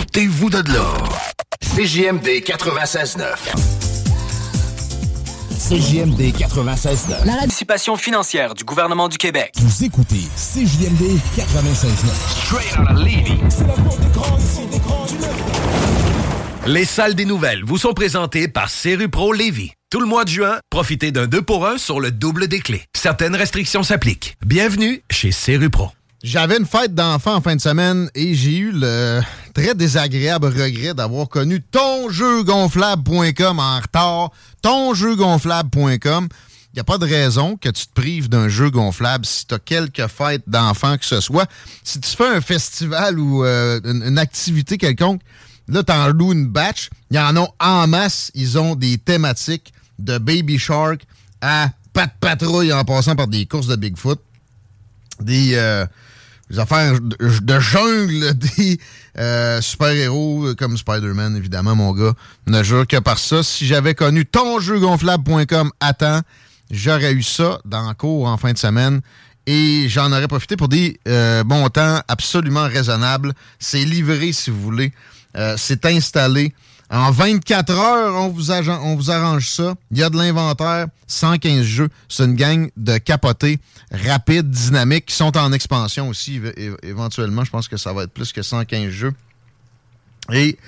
Ôtez-vous 0.00 0.48
de 0.50 0.72
là. 0.72 0.94
CJMD 1.60 2.26
96.9. 2.44 3.81
CJMD 5.68 6.20
96.9. 6.36 7.24
La 7.24 7.34
participation 7.34 7.96
financière 7.96 8.54
du 8.54 8.64
gouvernement 8.64 9.08
du 9.08 9.16
Québec. 9.16 9.52
Vous 9.58 9.84
écoutez 9.84 10.22
CJMD 10.34 11.20
96.9. 11.36 11.46
Straight 12.26 12.76
out 12.80 12.90
of 12.90 12.98
Levy. 12.98 13.38
Les 16.66 16.84
salles 16.84 17.14
des 17.14 17.24
nouvelles 17.26 17.62
vous 17.64 17.78
sont 17.78 17.94
présentées 17.94 18.48
par 18.48 18.68
Pro 19.12 19.32
Lévis. 19.32 19.70
Tout 19.88 20.00
le 20.00 20.06
mois 20.06 20.24
de 20.24 20.30
juin, 20.30 20.58
profitez 20.68 21.12
d'un 21.12 21.28
2 21.28 21.42
pour 21.42 21.64
1 21.64 21.78
sur 21.78 22.00
le 22.00 22.10
double 22.10 22.48
des 22.48 22.58
clés. 22.58 22.82
Certaines 22.96 23.36
restrictions 23.36 23.84
s'appliquent. 23.84 24.36
Bienvenue 24.44 25.04
chez 25.12 25.30
Pro. 25.70 25.92
J'avais 26.24 26.56
une 26.56 26.66
fête 26.66 26.94
d'enfants 26.94 27.34
en 27.34 27.40
fin 27.40 27.54
de 27.54 27.60
semaine 27.60 28.08
et 28.16 28.34
j'ai 28.34 28.56
eu 28.56 28.72
le 28.72 29.20
très 29.52 29.74
désagréable 29.74 30.46
regret 30.46 30.94
d'avoir 30.94 31.28
connu 31.28 31.62
tonjeugonflable.com 31.62 33.58
en 33.58 33.80
retard. 33.80 34.30
Tonjeugonflable.com. 34.62 36.28
Il 36.72 36.76
n'y 36.76 36.80
a 36.80 36.84
pas 36.84 36.98
de 36.98 37.06
raison 37.06 37.56
que 37.56 37.68
tu 37.68 37.86
te 37.86 37.92
prives 37.92 38.30
d'un 38.30 38.48
jeu 38.48 38.70
gonflable 38.70 39.26
si 39.26 39.46
tu 39.46 39.54
as 39.54 39.58
quelques 39.58 40.06
fêtes 40.06 40.44
d'enfants 40.46 40.96
que 40.96 41.04
ce 41.04 41.20
soit. 41.20 41.46
Si 41.84 42.00
tu 42.00 42.08
fais 42.10 42.28
un 42.28 42.40
festival 42.40 43.18
ou 43.18 43.44
euh, 43.44 43.78
une, 43.84 44.18
activité 44.18 44.78
quelconque, 44.78 45.20
là, 45.68 45.82
tu 45.82 45.92
en 45.92 46.08
loues 46.08 46.32
une 46.32 46.46
batch. 46.46 46.88
Il 47.10 47.16
y 47.16 47.20
en 47.20 47.36
a 47.36 47.46
en 47.60 47.86
masse. 47.86 48.30
Ils 48.34 48.58
ont 48.58 48.74
des 48.74 48.96
thématiques 48.96 49.74
de 49.98 50.16
Baby 50.16 50.58
Shark 50.58 51.02
à 51.42 51.68
Pat 51.92 52.10
Patrouille 52.18 52.72
en 52.72 52.84
passant 52.84 53.16
par 53.16 53.28
des 53.28 53.44
courses 53.44 53.66
de 53.66 53.76
Bigfoot 53.76 54.18
des, 55.20 55.52
euh, 55.54 55.86
des 56.52 56.58
affaires 56.58 57.00
de, 57.00 57.16
de 57.40 57.60
jungle, 57.60 58.34
des 58.56 58.78
euh, 59.18 59.60
super-héros 59.60 60.48
euh, 60.48 60.54
comme 60.54 60.76
Spider-Man, 60.76 61.36
évidemment, 61.36 61.74
mon 61.74 61.92
gars. 61.92 62.12
Ne 62.46 62.62
jure 62.62 62.86
que 62.86 62.98
par 62.98 63.18
ça. 63.18 63.42
Si 63.42 63.66
j'avais 63.66 63.94
connu 63.94 64.26
tonjeugonflable.com 64.26 65.70
à 65.80 65.94
temps, 65.94 66.20
j'aurais 66.70 67.14
eu 67.14 67.22
ça 67.22 67.58
dans 67.64 67.88
le 67.88 67.94
cours 67.94 68.26
en 68.26 68.36
fin 68.36 68.52
de 68.52 68.58
semaine 68.58 69.00
et 69.46 69.88
j'en 69.88 70.12
aurais 70.12 70.28
profité 70.28 70.56
pour 70.56 70.68
des 70.68 71.00
euh, 71.08 71.42
montants 71.42 72.00
absolument 72.06 72.68
raisonnables. 72.68 73.32
C'est 73.58 73.84
livré, 73.84 74.32
si 74.32 74.50
vous 74.50 74.60
voulez. 74.60 74.92
Euh, 75.36 75.54
c'est 75.56 75.86
installé. 75.86 76.52
En 76.92 77.10
24 77.10 77.70
heures, 77.70 78.14
on 78.16 78.28
vous, 78.28 79.10
arrange 79.10 79.48
ça. 79.48 79.74
Il 79.90 79.96
y 79.96 80.02
a 80.02 80.10
de 80.10 80.16
l'inventaire, 80.18 80.88
115 81.06 81.62
jeux. 81.62 81.88
C'est 82.06 82.24
une 82.26 82.34
gang 82.34 82.70
de 82.76 82.98
capotés 82.98 83.60
rapides, 83.90 84.50
dynamiques, 84.50 85.06
qui 85.06 85.14
sont 85.14 85.34
en 85.38 85.52
expansion 85.52 86.10
aussi 86.10 86.38
éventuellement. 86.82 87.44
Je 87.44 87.50
pense 87.50 87.66
que 87.66 87.78
ça 87.78 87.94
va 87.94 88.02
être 88.02 88.12
plus 88.12 88.30
que 88.32 88.42
115 88.42 88.90
jeux. 88.90 89.14
Et 90.34 90.58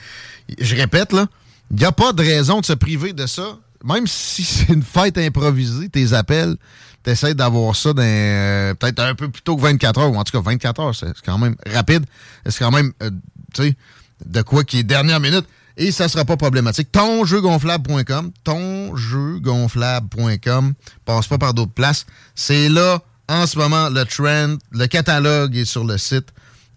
je 0.59 0.75
répète, 0.75 1.13
là, 1.13 1.27
il 1.71 1.77
n'y 1.77 1.85
a 1.85 1.93
pas 1.93 2.15
de 2.15 2.23
raison 2.23 2.61
de 2.61 2.65
se 2.65 2.73
priver 2.73 3.13
de 3.13 3.27
ça. 3.27 3.59
Même 3.85 4.07
si 4.07 4.45
c'est 4.45 4.73
une 4.73 4.83
fête 4.83 5.19
improvisée, 5.19 5.91
tes 5.91 6.15
appels, 6.15 6.57
t'essaies 7.03 7.35
d'avoir 7.35 7.77
ça 7.77 7.91
euh, 7.91 8.73
peut-être 8.73 9.01
un 9.01 9.15
peu 9.15 9.29
plus 9.29 9.43
tôt 9.43 9.57
que 9.57 9.61
24 9.61 10.01
heures, 10.01 10.11
ou 10.11 10.17
en 10.17 10.25
tout 10.25 10.33
cas 10.33 10.43
24 10.43 10.81
heures, 10.81 10.95
c'est 10.95 11.13
quand 11.23 11.37
même 11.37 11.55
rapide. 11.71 12.07
C'est 12.47 12.61
quand 12.61 12.71
même, 12.71 12.95
euh, 13.03 13.11
tu 13.53 13.63
sais, 13.63 13.77
de 14.25 14.41
quoi 14.41 14.65
qui 14.65 14.79
est 14.79 14.85
dernière 14.85 15.21
minute. 15.21 15.45
Et 15.77 15.91
ça 15.91 16.09
sera 16.09 16.25
pas 16.25 16.37
problématique. 16.37 16.93
Tonjeugonflable.com, 16.93 18.31
tonjeugonflable.com, 18.45 20.75
passe 21.05 21.27
pas 21.27 21.39
par 21.39 21.53
d'autres 21.53 21.73
places. 21.73 22.07
C'est 22.35 22.69
là, 22.69 23.03
en 23.29 23.47
ce 23.47 23.59
moment, 23.59 23.91
le 23.91 24.05
trend, 24.05 24.57
le 24.71 24.87
catalogue 24.87 25.57
est 25.57 25.65
sur 25.65 25.85
le 25.85 25.99
site. 25.99 26.29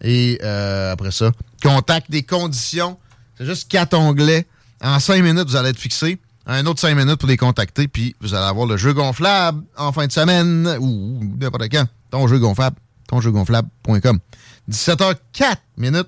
Et 0.01 0.39
euh, 0.43 0.93
après 0.93 1.11
ça, 1.11 1.31
contact 1.61 2.09
des 2.09 2.23
conditions. 2.23 2.97
C'est 3.37 3.45
juste 3.45 3.69
quatre 3.69 3.95
onglets. 3.95 4.47
En 4.81 4.99
cinq 4.99 5.23
minutes, 5.23 5.47
vous 5.47 5.55
allez 5.55 5.69
être 5.69 5.79
fixé. 5.79 6.19
Un 6.45 6.65
autre 6.65 6.79
cinq 6.79 6.95
minutes 6.95 7.17
pour 7.17 7.27
les 7.27 7.37
contacter, 7.37 7.87
puis 7.87 8.15
vous 8.21 8.33
allez 8.33 8.45
avoir 8.45 8.65
le 8.65 8.77
jeu 8.77 8.93
gonflable 8.93 9.63
en 9.75 9.91
fin 9.91 10.07
de 10.07 10.11
semaine 10.11 10.77
ou, 10.79 11.19
ou 11.19 11.35
n'importe 11.39 11.69
quand. 11.69 11.85
Ton 12.09 12.27
jeu 12.27 12.39
gonflable, 12.39 12.77
tonjeugonflable.com. 13.07 14.19
17h04 14.71 15.57
minutes. 15.77 16.07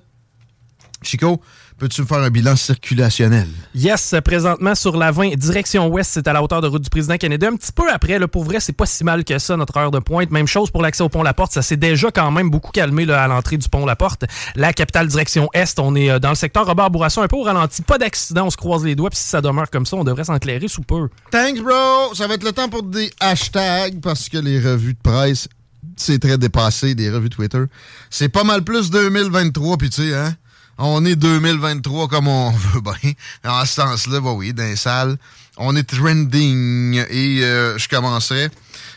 Chico, 1.02 1.42
peux-tu 1.80 2.02
me 2.02 2.06
faire 2.06 2.20
un 2.20 2.30
bilan 2.30 2.56
circulationnel? 2.56 3.48
Yes, 3.74 4.14
présentement 4.24 4.76
sur 4.76 4.98
la 4.98 5.12
20, 5.12 5.36
direction 5.36 5.88
ouest, 5.88 6.12
c'est 6.14 6.28
à 6.28 6.34
la 6.34 6.44
hauteur 6.44 6.62
de 6.62 6.68
route 6.68 6.82
du 6.82 6.90
président 6.90 7.18
Kennedy. 7.18 7.46
Un 7.46 7.56
petit 7.56 7.72
peu 7.72 7.90
après, 7.90 8.20
là, 8.20 8.28
pour 8.28 8.44
vrai, 8.44 8.60
c'est 8.60 8.74
pas 8.74 8.86
si 8.86 9.04
mal 9.04 9.24
que 9.24 9.40
ça, 9.40 9.56
notre 9.56 9.78
heure 9.78 9.90
de 9.90 10.00
pointe. 10.00 10.30
Même 10.30 10.46
chose 10.46 10.70
pour 10.70 10.82
l'accès 10.82 11.02
au 11.02 11.10
pont 11.10 11.24
La 11.24 11.34
Porte, 11.34 11.54
ça 11.54 11.62
s'est 11.62 11.78
déjà 11.78 12.12
quand 12.12 12.30
même 12.32 12.50
beaucoup 12.50 12.72
calmé 12.72 13.06
là, 13.06 13.24
à 13.24 13.28
l'entrée 13.28 13.58
du 13.58 13.68
pont 13.70 13.86
La 13.86 13.96
Porte. 13.96 14.26
La 14.56 14.74
capitale 14.74 15.08
direction 15.08 15.50
est, 15.54 15.80
on 15.80 15.96
est 15.96 16.12
euh, 16.12 16.20
dans 16.20 16.30
le 16.30 16.36
secteur 16.36 16.66
Robert 16.66 16.92
Bourassa, 16.92 17.22
un 17.22 17.28
peu 17.28 17.38
au 17.38 17.44
ralenti. 17.44 17.82
Pas 17.82 17.98
d'accident, 17.98 18.48
on 18.48 18.50
se 18.50 18.58
croise 18.58 18.84
les 18.84 18.96
doigts, 18.96 19.10
puis 19.10 19.20
si 19.20 19.28
ça 19.28 19.42
demeure 19.42 19.70
comme 19.70 19.86
ça, 19.86 19.96
on 19.96 20.04
devrait 20.04 20.26
s'enclairer 20.26 20.68
sous 20.68 20.82
peu. 20.82 21.08
Thanks, 21.32 21.62
bro! 21.62 22.14
Ça 22.14 22.28
va 22.28 22.34
être 22.34 22.44
le 22.44 22.52
temps 22.52 22.68
pour 22.68 22.84
des 22.84 23.10
hashtags 23.22 24.02
parce 24.02 24.28
que 24.28 24.38
les 24.38 24.60
revues 24.60 24.96
de 24.96 25.02
presse, 25.02 25.48
c'est 25.96 26.20
très 26.20 26.38
dépassé, 26.38 26.94
des 26.94 27.10
revues 27.10 27.30
Twitter. 27.30 27.64
C'est 28.10 28.30
pas 28.30 28.44
mal 28.44 28.64
plus 28.64 28.90
2023, 28.90 29.78
puis 29.78 29.90
tu 29.90 30.02
sais, 30.02 30.16
hein? 30.16 30.36
On 30.80 31.04
est 31.06 31.16
2023 31.16 32.08
comme 32.08 32.28
on 32.28 32.52
veut 32.74 32.82
bien. 32.82 33.12
En 33.46 33.66
ce 33.66 33.74
sens-là, 33.74 34.22
bah 34.22 34.32
oui, 34.32 34.54
dans 34.54 34.64
les 34.64 34.76
salles. 34.76 35.18
On 35.58 35.76
est 35.76 35.84
trending. 35.84 36.96
Et 37.10 37.44
euh, 37.44 37.78
je 37.78 37.88
commencerai 37.90 38.50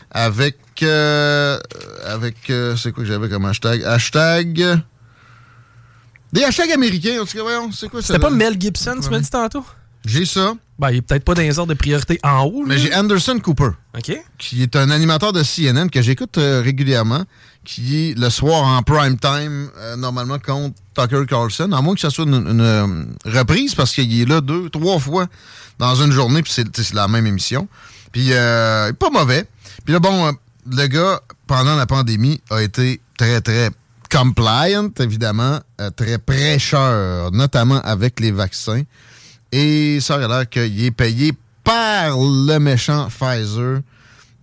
avec... 0.09 0.57
euh, 0.81 1.59
avec... 2.05 2.49
euh, 2.49 2.75
c'est 2.77 2.91
quoi 2.93 3.03
que 3.03 3.09
j'avais 3.09 3.29
comme 3.29 3.45
hashtag? 3.45 3.83
Hashtag... 3.83 4.81
Des 6.31 6.43
hashtags 6.43 6.71
américains, 6.71 7.21
en 7.21 7.25
tout 7.25 7.37
cas, 7.37 7.43
voyons, 7.43 7.71
c'est 7.71 7.89
quoi 7.89 8.01
ça? 8.01 8.07
C'était 8.07 8.19
pas 8.19 8.31
Mel 8.31 8.59
Gibson, 8.59 8.95
tu 8.99 9.07
m'as 9.11 9.19
dit 9.19 9.29
tantôt? 9.29 9.63
J'ai 10.03 10.25
ça. 10.25 10.55
Ben, 10.79 10.89
il 10.89 10.97
est 10.97 11.01
peut-être 11.03 11.23
pas 11.23 11.35
dans 11.35 11.43
les 11.43 11.59
ordres 11.59 11.73
de 11.73 11.77
priorité 11.77 12.19
en 12.23 12.43
haut. 12.45 12.63
Mais 12.65 12.79
j'ai 12.79 12.93
Anderson 12.93 13.39
Cooper. 13.39 13.69
OK. 13.95 14.17
Qui 14.39 14.63
est 14.63 14.75
un 14.75 14.89
animateur 14.89 15.31
de 15.31 15.43
CNN 15.43 15.89
que 15.89 16.01
j'écoute 16.01 16.39
euh, 16.39 16.61
régulièrement, 16.61 17.23
qui 17.63 18.09
est 18.09 18.17
le 18.17 18.29
soir 18.31 18.63
en 18.63 18.81
prime 18.81 19.19
time, 19.19 19.69
euh, 19.77 19.95
normalement 19.95 20.39
contre 20.39 20.75
Tucker 20.93 21.25
Carlson, 21.27 21.71
à 21.71 21.81
moins 21.81 21.95
que 21.95 22.01
ça 22.01 22.09
soit 22.09 22.25
une, 22.25 22.61
euh, 22.61 23.05
reprise, 23.25 23.75
parce 23.75 23.93
qu'il 23.93 24.21
est 24.21 24.25
là 24.25 24.41
deux, 24.41 24.69
trois 24.69 24.99
fois 24.99 25.27
dans 25.79 25.95
une 25.95 26.11
journée, 26.11 26.41
puis 26.41 26.53
c'est 26.53 26.93
la 26.93 27.07
même 27.07 27.25
émission. 27.25 27.67
Puis, 28.11 28.27
euh, 28.31 28.93
pas 28.93 29.09
mauvais. 29.09 29.45
Puis 29.85 29.93
là, 29.93 29.99
bon, 29.99 30.27
euh, 30.27 30.31
le 30.71 30.87
gars, 30.87 31.21
pendant 31.47 31.75
la 31.75 31.85
pandémie, 31.85 32.41
a 32.49 32.61
été 32.61 33.01
très, 33.17 33.41
très 33.41 33.69
compliant, 34.11 34.89
évidemment, 34.99 35.59
très 35.95 36.19
prêcheur, 36.19 37.31
notamment 37.31 37.81
avec 37.81 38.19
les 38.19 38.31
vaccins. 38.31 38.83
Et 39.51 39.99
ça 40.01 40.17
aurait 40.17 40.27
l'air 40.27 40.49
qu'il 40.49 40.83
est 40.83 40.91
payé 40.91 41.33
par 41.63 42.17
le 42.17 42.57
méchant 42.59 43.07
Pfizer 43.07 43.79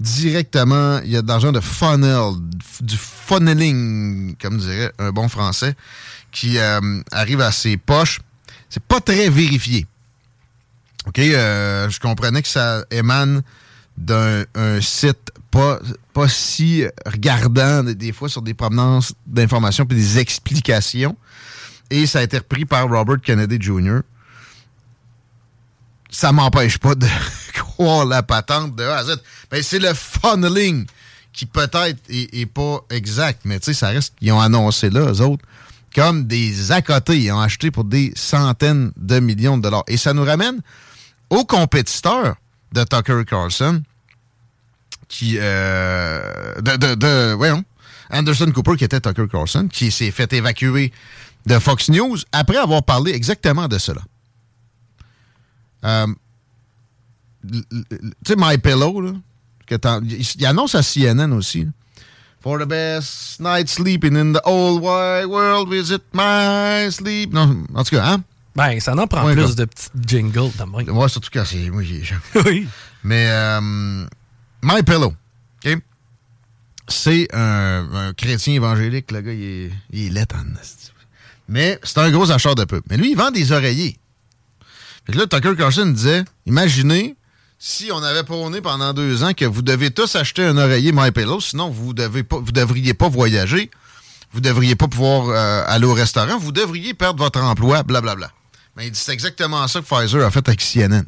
directement. 0.01 1.01
Il 1.05 1.11
y 1.11 1.17
a 1.17 1.23
de 1.23 1.29
l'argent 1.29 1.53
de 1.53 1.61
funnel, 1.61 2.33
du 2.81 2.97
funneling, 2.97 4.35
comme 4.41 4.59
dirait 4.59 4.93
un 4.99 5.11
bon 5.11 5.29
français, 5.29 5.75
qui 6.31 6.59
euh, 6.59 7.03
arrive 7.13 7.41
à 7.41 7.53
ses 7.53 7.77
poches. 7.77 8.21
C'est 8.69 8.83
pas 8.83 9.01
très 9.01 9.29
vérifié. 9.29 9.87
OK, 11.07 11.19
euh, 11.19 11.89
je 11.89 11.99
comprenais 11.99 12.43
que 12.43 12.49
ça 12.49 12.85
émane 12.91 13.43
d'un 13.97 14.45
un 14.55 14.81
site 14.81 15.33
pas, 15.51 15.81
pas 16.13 16.29
si 16.29 16.85
regardant 17.07 17.83
des, 17.83 18.13
fois 18.13 18.29
sur 18.29 18.43
des 18.43 18.55
provenances 18.55 19.15
d'informations 19.27 19.85
puis 19.85 19.97
des 19.97 20.19
explications. 20.19 21.17
Et 21.91 22.07
ça 22.07 22.21
a 22.21 22.23
été 22.23 22.39
repris 22.39 22.65
par 22.65 22.89
Robert 22.89 23.21
Kennedy 23.21 23.59
Jr. 23.61 24.01
Ça 26.11 26.33
m'empêche 26.33 26.79
pas 26.79 26.95
de 26.95 27.07
croire 27.55 28.05
la 28.05 28.23
patente 28.23 28.77
de 28.77 28.85
A 28.85 28.99
à 28.99 29.05
Z. 29.05 29.17
Ben, 29.51 29.63
c'est 29.63 29.79
le 29.79 29.93
funneling 29.95 30.87
qui 31.33 31.47
peut-être 31.47 31.99
est, 32.09 32.35
est 32.35 32.47
pas 32.47 32.81
exact, 32.91 33.41
mais 33.45 33.59
tu 33.59 33.67
sais, 33.67 33.75
ça 33.75 33.89
reste 33.89 34.15
qu'ils 34.19 34.33
ont 34.33 34.41
annoncé 34.41 34.91
là, 34.91 35.13
eux 35.13 35.21
autres, 35.21 35.45
comme 35.95 36.27
des 36.27 36.73
à. 36.73 37.19
Ils 37.19 37.33
ont 37.33 37.41
acheté 37.41 37.71
pour 37.71 37.85
des 37.85 38.13
centaines 38.15 38.93
de 38.97 39.21
millions 39.21 39.57
de 39.57 39.63
dollars. 39.63 39.85
Et 39.89 39.97
ça 39.97 40.13
nous 40.13 40.25
ramène 40.25 40.61
aux 41.31 41.45
compétiteurs 41.45 42.37
de 42.73 42.85
Tucker 42.85 43.25
Carlson, 43.27 43.83
qui, 45.09 45.37
euh, 45.39 46.55
de, 46.61 46.95
de, 46.95 47.35
Anderson 48.11 48.51
Cooper, 48.53 48.77
qui 48.77 48.85
était 48.85 49.01
Tucker 49.01 49.27
Carlson, 49.31 49.69
qui 49.71 49.91
s'est 49.91 50.11
fait 50.11 50.33
évacuer 50.33 50.93
de 51.47 51.59
Fox 51.59 51.89
News 51.89 52.19
après 52.33 52.57
avoir 52.57 52.83
parlé 52.83 53.13
exactement 53.13 53.69
de 53.69 53.79
cela. 53.79 54.03
Euh, 55.85 56.07
tu 57.49 57.63
sais, 58.27 58.35
My 58.37 58.59
Pillow, 58.59 59.01
là, 59.01 59.13
il, 60.03 60.47
annonce 60.47 60.75
à 60.75 60.83
CNN 60.83 61.33
aussi. 61.33 61.67
For 62.43 62.59
the 62.59 62.67
best 62.67 63.39
night 63.41 63.69
sleeping 63.69 64.17
in 64.17 64.33
the 64.33 64.41
old 64.45 64.81
wide 64.83 65.27
world, 65.27 65.69
visit 65.69 66.03
my 66.15 66.91
sleep. 66.91 67.33
Non, 67.35 67.65
en 67.75 67.85
tout 67.85 67.97
cas, 67.97 68.05
hein? 68.15 68.25
Ben, 68.57 68.81
ça 68.81 68.95
en 68.97 69.07
prend 69.07 69.25
Ouais, 69.27 69.35
plus 69.35 69.55
de 69.55 69.65
petites 69.67 69.93
jingles, 70.07 70.51
de 70.59 70.65
même. 70.65 70.97
Ouais, 70.97 71.09
surtout 71.09 71.29
quand 71.33 71.45
c'est. 71.45 71.69
Moi, 71.71 71.83
j'ai. 71.85 72.03
oui. 72.47 72.67
Mais 73.05 73.27
euh, 73.29 73.61
My 74.63 74.83
Pillow, 74.85 75.15
OK? 75.65 75.79
C'est 76.89 77.29
un, 77.35 77.89
un 77.93 78.13
chrétien 78.15 78.55
évangélique. 78.55 79.11
Le 79.13 79.21
gars, 79.21 79.33
il 79.33 79.43
est, 79.45 79.71
il 79.93 80.17
est 80.17 80.33
esti. 80.61 80.93
Mais 81.49 81.79
c'est 81.83 81.99
un 81.99 82.11
gros 82.11 82.31
acheteur 82.31 82.55
de 82.55 82.65
pub. 82.65 82.83
Mais 82.89 82.97
lui, 82.97 83.11
il 83.13 83.17
vend 83.17 83.31
des 83.31 83.53
oreillers. 83.53 83.99
Fait 85.07 85.13
que 85.13 85.19
là, 85.19 85.27
Tucker 85.27 85.55
Carlson 85.57 85.87
disait 85.87 86.25
Imaginez 86.47 87.17
si 87.63 87.93
on 87.93 88.03
avait 88.03 88.25
prôné 88.25 88.63
pendant 88.63 88.95
deux 88.95 89.23
ans 89.23 89.35
que 89.35 89.45
vous 89.45 89.61
devez 89.61 89.91
tous 89.91 90.17
acheter 90.17 90.43
un 90.43 90.57
oreiller 90.57 90.93
My 90.93 91.11
Pillow, 91.11 91.41
sinon 91.41 91.69
vous 91.69 91.93
devez 91.93 92.23
pas, 92.23 92.39
vous 92.39 92.53
devriez 92.53 92.95
pas 92.95 93.11
voyager, 93.11 93.71
vous 94.33 94.41
devriez 94.41 94.77
pas 94.77 94.89
pouvoir 94.89 95.29
euh, 95.29 95.63
aller 95.67 95.85
au 95.85 95.93
restaurant, 95.93 96.39
vous 96.39 96.53
devriez 96.53 96.95
perdre 96.95 97.23
votre 97.23 97.39
emploi, 97.39 97.83
blablabla. 97.83 98.31
Mais 98.77 98.87
il 98.87 98.93
dit 98.93 98.99
c'est 98.99 99.13
exactement 99.13 99.69
ça 99.69 99.81
que 99.81 99.85
Pfizer 99.85 100.25
a 100.25 100.31
fait 100.31 100.49
avec 100.49 100.61
CNN. 100.61 101.05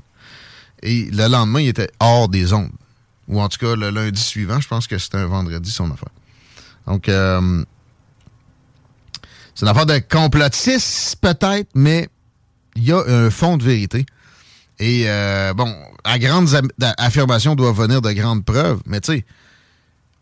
Et 0.82 1.08
le 1.10 1.26
lendemain, 1.26 1.60
il 1.60 1.68
était 1.68 1.90
hors 2.00 2.28
des 2.28 2.52
ondes. 2.52 2.72
Ou 3.28 3.40
en 3.40 3.48
tout 3.48 3.58
cas, 3.58 3.74
le 3.74 3.88
lundi 3.88 4.20
suivant, 4.20 4.60
je 4.60 4.68
pense 4.68 4.86
que 4.86 4.98
c'était 4.98 5.18
un 5.18 5.26
vendredi, 5.26 5.70
son 5.70 5.90
affaire. 5.90 6.10
Donc, 6.86 7.08
euh, 7.08 7.64
c'est 9.54 9.64
une 9.64 9.68
affaire 9.68 9.86
de 9.86 9.98
complotiste, 10.00 11.16
peut-être, 11.16 11.70
mais 11.74 12.10
il 12.76 12.84
y 12.84 12.92
a 12.92 13.02
un 13.06 13.30
fond 13.30 13.56
de 13.56 13.64
vérité. 13.64 14.04
Et, 14.82 15.04
euh, 15.06 15.54
bon, 15.54 15.72
à 16.02 16.18
grandes 16.18 16.48
affirmations 16.98 17.54
doivent 17.54 17.80
venir 17.80 18.02
de 18.02 18.10
grandes 18.10 18.44
preuves, 18.44 18.80
mais 18.84 19.00
tu 19.00 19.12
sais, 19.12 19.24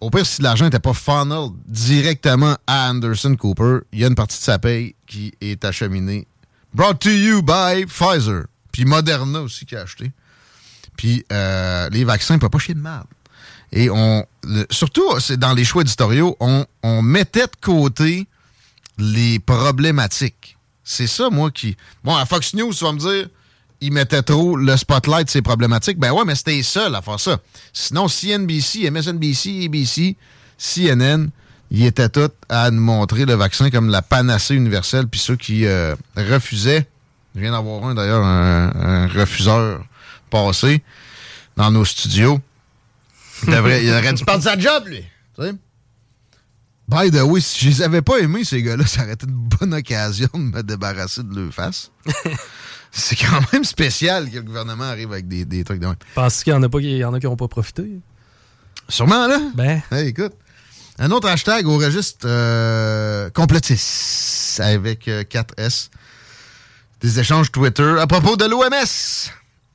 au 0.01 0.11
pire, 0.11 0.27
si 0.27 0.43
l'argent 0.43 0.66
n'était 0.66 0.78
pas 0.78 0.93
funnel 0.93 1.49
directement 1.66 2.59
à 2.66 2.91
Anderson 2.91 3.37
Cooper, 3.37 3.78
il 3.91 4.01
y 4.01 4.05
a 4.05 4.09
une 4.09 4.15
partie 4.15 4.37
de 4.37 4.43
sa 4.43 4.59
paye 4.59 4.95
qui 5.07 5.32
est 5.41 5.65
acheminée. 5.65 6.27
Brought 6.74 6.99
to 6.99 7.09
you 7.09 7.41
by 7.41 7.87
Pfizer. 7.87 8.49
Puis 8.70 8.85
Moderna 8.85 9.41
aussi 9.41 9.65
qui 9.65 9.77
a 9.77 9.81
acheté. 9.81 10.12
Puis 10.95 11.24
euh, 11.32 11.89
les 11.89 12.05
vaccins 12.05 12.39
pas 12.39 12.59
chier 12.59 12.74
de 12.74 12.81
mal. 12.81 13.05
Et 13.73 13.89
on, 13.89 14.27
surtout, 14.69 15.19
c'est 15.20 15.39
dans 15.39 15.55
les 15.55 15.65
choix 15.65 15.81
éditoriaux, 15.81 16.37
on, 16.39 16.66
on 16.82 17.01
mettait 17.01 17.47
de 17.47 17.57
côté 17.62 18.27
les 18.99 19.39
problématiques. 19.39 20.59
C'est 20.85 21.07
ça, 21.07 21.31
moi, 21.31 21.51
qui. 21.51 21.78
Bon, 22.05 22.15
à 22.15 22.27
Fox 22.27 22.53
News, 22.53 22.74
tu 22.74 22.85
vas 22.85 22.93
me 22.93 22.99
dire, 22.99 23.28
ils 23.81 23.93
mettaient 23.93 24.23
trop 24.23 24.57
le 24.57 24.77
spotlight 24.77 25.31
ces 25.31 25.43
problématiques. 25.43 25.98
Ben 25.98 26.12
ouais, 26.12 26.24
mais 26.27 26.35
c'était 26.35 26.52
les 26.52 26.62
seuls 26.62 26.94
à 26.94 27.02
faire 27.02 27.19
ça. 27.20 27.39
Sinon, 27.73 28.09
CNBC, 28.09 28.90
MSNBC, 28.90 29.65
ABC, 29.66 30.16
CNN, 30.59 31.28
ils 31.70 31.86
étaient 31.86 32.09
tous 32.09 32.31
à 32.48 32.70
nous 32.70 32.81
montrer 32.82 33.24
le 33.24 33.35
vaccin 33.35 33.70
comme 33.70 33.89
la 33.89 34.02
panacée 34.02 34.55
universelle. 34.55 35.07
Puis 35.07 35.20
ceux 35.20 35.36
qui 35.36 35.66
euh, 35.66 35.94
refusaient, 36.16 36.86
je 37.35 37.40
viens 37.40 37.52
d'avoir 37.52 37.85
un 37.85 37.94
d'ailleurs, 37.94 38.24
un, 38.24 39.07
refuseur 39.09 39.85
passé 40.31 40.82
dans 41.57 41.70
nos 41.70 41.85
studios. 41.85 42.40
Il, 43.47 43.55
devrait- 43.55 43.85
il 43.85 43.90
aurait 43.93 44.12
dû 44.12 44.24
perdre 44.24 44.44
sa 44.44 44.59
job, 44.59 44.85
lui. 44.89 45.05
By 46.89 47.11
the 47.11 47.23
way, 47.23 47.40
si 47.40 47.65
je 47.65 47.70
les 47.70 47.82
avais 47.82 48.02
pas 48.02 48.19
aimés, 48.19 48.44
ces 48.44 48.62
gars-là, 48.62 48.85
ça 48.85 49.05
aurait 49.05 49.12
été 49.12 49.24
une 49.27 49.32
bonne 49.32 49.73
occasion 49.74 50.28
de 50.35 50.39
me 50.40 50.62
débarrasser 50.62 51.23
de 51.23 51.40
leur 51.40 51.55
face. 51.55 51.90
C'est 52.93 53.17
quand 53.17 53.41
même 53.53 53.65
spécial 53.65 54.31
que 54.31 54.37
le 54.37 54.43
gouvernement 54.43 54.85
arrive 54.85 55.12
avec 55.12 55.29
des, 55.29 55.45
des 55.45 55.65
trucs 55.65 55.81
de 55.81 55.87
même. 55.87 55.97
Penses 56.15 56.43
qu'il 56.43 56.53
y 56.53 56.57
en 56.57 56.62
a 56.62 56.69
pas 56.69 56.81
qui 56.81 56.97
y 56.97 57.05
en 57.05 57.15
a 57.15 57.21
qui 57.21 57.27
n'ont 57.27 57.37
pas 57.37 57.49
profité? 57.49 57.85
Sûrement, 58.89 59.27
là. 59.27 59.41
Ben. 59.55 59.81
Hey, 59.93 60.09
écoute. 60.09 60.33
Un 60.99 61.11
autre 61.12 61.29
hashtag 61.29 61.67
au 61.67 61.79
registre 61.79 62.27
euh, 62.27 63.31
complotiste 63.31 64.61
avec 64.61 65.09
euh, 65.09 65.23
4S. 65.23 65.89
Des 67.01 67.19
échanges 67.19 67.51
Twitter 67.51 67.95
à 67.99 68.07
propos 68.07 68.37
de 68.37 68.45
l'OMS. 68.45 69.31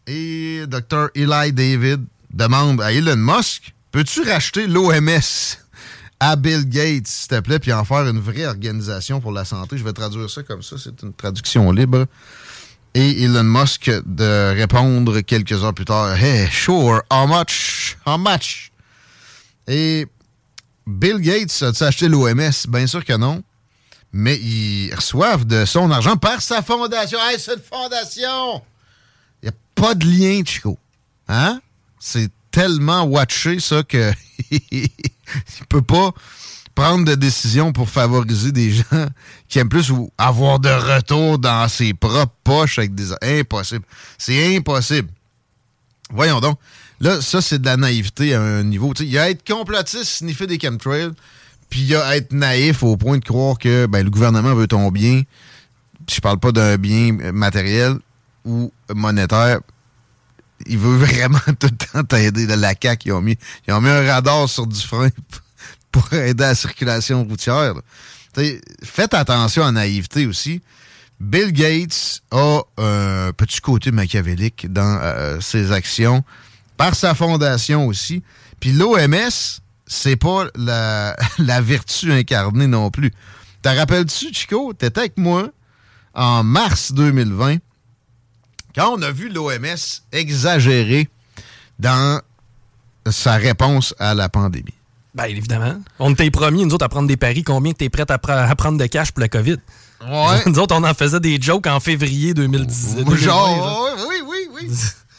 Et 0.07 0.65
Dr. 0.67 1.09
Eli 1.15 1.51
David 1.51 2.05
demande 2.31 2.81
à 2.81 2.91
Elon 2.91 3.15
Musk 3.15 3.73
Peux-tu 3.95 4.23
racheter 4.23 4.67
l'OMS 4.67 5.55
à 6.19 6.35
Bill 6.35 6.67
Gates, 6.67 7.07
s'il 7.07 7.29
te 7.29 7.39
plaît, 7.39 7.59
puis 7.59 7.71
en 7.71 7.85
faire 7.85 8.05
une 8.05 8.19
vraie 8.19 8.45
organisation 8.45 9.21
pour 9.21 9.31
la 9.31 9.45
santé? 9.45 9.77
Je 9.77 9.85
vais 9.85 9.93
traduire 9.93 10.29
ça 10.29 10.43
comme 10.43 10.61
ça, 10.61 10.75
c'est 10.77 11.01
une 11.01 11.13
traduction 11.13 11.71
libre. 11.71 12.05
Et 12.97 13.23
Elon 13.23 13.43
Musk 13.43 13.91
de 14.05 14.55
répondre 14.55 15.19
quelques 15.19 15.51
heures 15.51 15.73
plus 15.73 15.83
tard 15.83 16.15
Hey, 16.15 16.47
sure, 16.49 17.01
how 17.11 17.27
much? 17.27 17.97
How 18.05 18.17
much? 18.17 18.71
Et 19.67 20.07
Bill 20.87 21.19
Gates 21.19 21.61
a-tu 21.61 21.83
acheté 21.83 22.07
l'OMS? 22.07 22.67
Bien 22.69 22.87
sûr 22.87 23.03
que 23.03 23.17
non. 23.17 23.43
Mais 24.13 24.37
ils 24.37 24.95
reçoivent 24.95 25.43
de 25.43 25.65
son 25.65 25.91
argent 25.91 26.15
par 26.15 26.41
sa 26.41 26.61
fondation. 26.61 27.19
Hey, 27.21 27.37
c'est 27.37 27.55
une 27.55 27.61
fondation! 27.61 28.63
Il 29.43 29.49
n'y 29.49 29.49
a 29.49 29.57
pas 29.75 29.93
de 29.93 30.05
lien, 30.05 30.41
Chico. 30.45 30.79
Hein? 31.27 31.59
C'est 31.99 32.31
tellement 32.49 33.03
watché, 33.03 33.59
ça, 33.59 33.83
que 33.83 34.13
il 34.71 34.89
peut 35.67 35.81
pas 35.81 36.13
prendre 36.75 37.05
de 37.05 37.15
décision 37.15 37.71
pour 37.71 37.89
favoriser 37.89 38.51
des 38.51 38.71
gens 38.71 38.83
qui 39.47 39.59
aiment 39.59 39.69
plus 39.69 39.89
ou 39.91 40.11
avoir 40.17 40.59
de 40.59 40.69
retour 40.69 41.39
dans 41.39 41.67
ses 41.69 41.93
propres 41.93 42.35
poches 42.43 42.77
avec 42.77 42.93
des... 42.93 43.13
Impossible. 43.21 43.85
C'est 44.17 44.57
impossible. 44.57 45.09
Voyons 46.11 46.39
donc. 46.39 46.59
Là, 46.99 47.21
ça, 47.21 47.41
c'est 47.41 47.59
de 47.59 47.65
la 47.65 47.77
naïveté 47.77 48.33
à 48.33 48.41
un 48.41 48.63
niveau. 48.63 48.93
Il 48.99 49.07
y 49.07 49.17
a 49.17 49.29
être 49.29 49.45
complotiste, 49.45 50.05
sniffer 50.05 50.47
des 50.47 50.59
chemtrails, 50.59 51.11
puis 51.69 51.81
il 51.81 51.87
y 51.87 51.95
a 51.95 52.15
être 52.15 52.31
naïf 52.31 52.83
au 52.83 52.95
point 52.95 53.17
de 53.17 53.23
croire 53.23 53.57
que 53.57 53.85
ben, 53.85 54.03
le 54.03 54.09
gouvernement 54.09 54.53
veut 54.53 54.67
ton 54.67 54.91
bien. 54.91 55.23
Je 56.09 56.19
parle 56.19 56.39
pas 56.39 56.51
d'un 56.51 56.77
bien 56.77 57.11
matériel 57.33 57.97
ou 58.45 58.71
monétaire. 58.93 59.59
Il 60.67 60.77
veut 60.77 60.97
vraiment 61.05 61.39
tout 61.59 61.69
le 61.69 61.77
temps 61.77 62.03
t'aider. 62.03 62.47
De 62.47 62.53
la 62.53 62.73
CAQ, 62.79 63.09
ils 63.09 63.11
ont, 63.13 63.21
mis, 63.21 63.37
ils 63.67 63.73
ont 63.73 63.81
mis 63.81 63.89
un 63.89 64.05
radar 64.05 64.47
sur 64.47 64.67
du 64.67 64.79
frein 64.79 65.09
pour 65.95 66.11
aider 66.11 66.43
à 66.43 66.47
la 66.47 66.55
circulation 66.55 67.23
routière. 67.23 67.73
Faites 68.83 69.13
attention 69.13 69.63
à 69.63 69.67
la 69.67 69.71
naïveté 69.71 70.25
aussi. 70.25 70.61
Bill 71.21 71.53
Gates 71.53 72.21
a 72.31 72.63
un 72.77 73.31
petit 73.31 73.61
côté 73.61 73.91
machiavélique 73.91 74.69
dans 74.73 74.99
euh, 75.01 75.39
ses 75.39 75.71
actions, 75.71 76.25
par 76.75 76.95
sa 76.95 77.15
fondation 77.15 77.87
aussi. 77.87 78.23
Puis 78.59 78.73
l'OMS, 78.73 79.61
c'est 79.87 80.17
pas 80.17 80.47
la, 80.55 81.15
la 81.37 81.61
vertu 81.61 82.11
incarnée 82.11 82.67
non 82.67 82.91
plus. 82.91 83.13
Te 83.61 83.69
rappelles-tu, 83.69 84.33
Chico, 84.33 84.73
t'étais 84.73 84.99
avec 84.99 85.17
moi 85.17 85.49
en 86.13 86.43
mars 86.43 86.91
2020, 86.91 87.59
quand 88.75 88.97
on 88.97 89.01
a 89.01 89.11
vu 89.11 89.29
l'OMS 89.29 90.01
exagérer 90.11 91.07
dans 91.79 92.19
sa 93.09 93.35
réponse 93.37 93.95
à 93.97 94.13
la 94.13 94.27
pandémie. 94.27 94.73
Ben, 95.15 95.25
évidemment. 95.25 95.81
On 95.97 96.13
les 96.13 96.29
premiers, 96.29 96.65
nous 96.65 96.73
autres, 96.73 96.85
à 96.85 96.89
prendre 96.89 97.07
des 97.07 97.15
paris. 97.17 97.43
Combien 97.43 97.71
que 97.71 97.77
t'es 97.77 97.89
prêt 97.89 98.05
à, 98.09 98.17
pre- 98.17 98.49
à 98.49 98.55
prendre 98.55 98.77
de 98.77 98.85
cash 98.85 99.11
pour 99.13 99.21
le 99.21 99.29
COVID? 99.29 99.57
Ouais. 100.05 100.43
nous 100.45 100.59
autres, 100.59 100.75
on 100.75 100.83
en 100.83 100.93
faisait 100.93 101.21
des 101.21 101.41
jokes 101.41 101.67
en 101.67 101.79
février 101.79 102.33
2010. 102.33 102.95
2020, 102.97 103.15
Genre, 103.15 103.55
genre. 103.55 103.97
oui, 104.09 104.15
oui, 104.27 104.37
oui. 104.53 104.69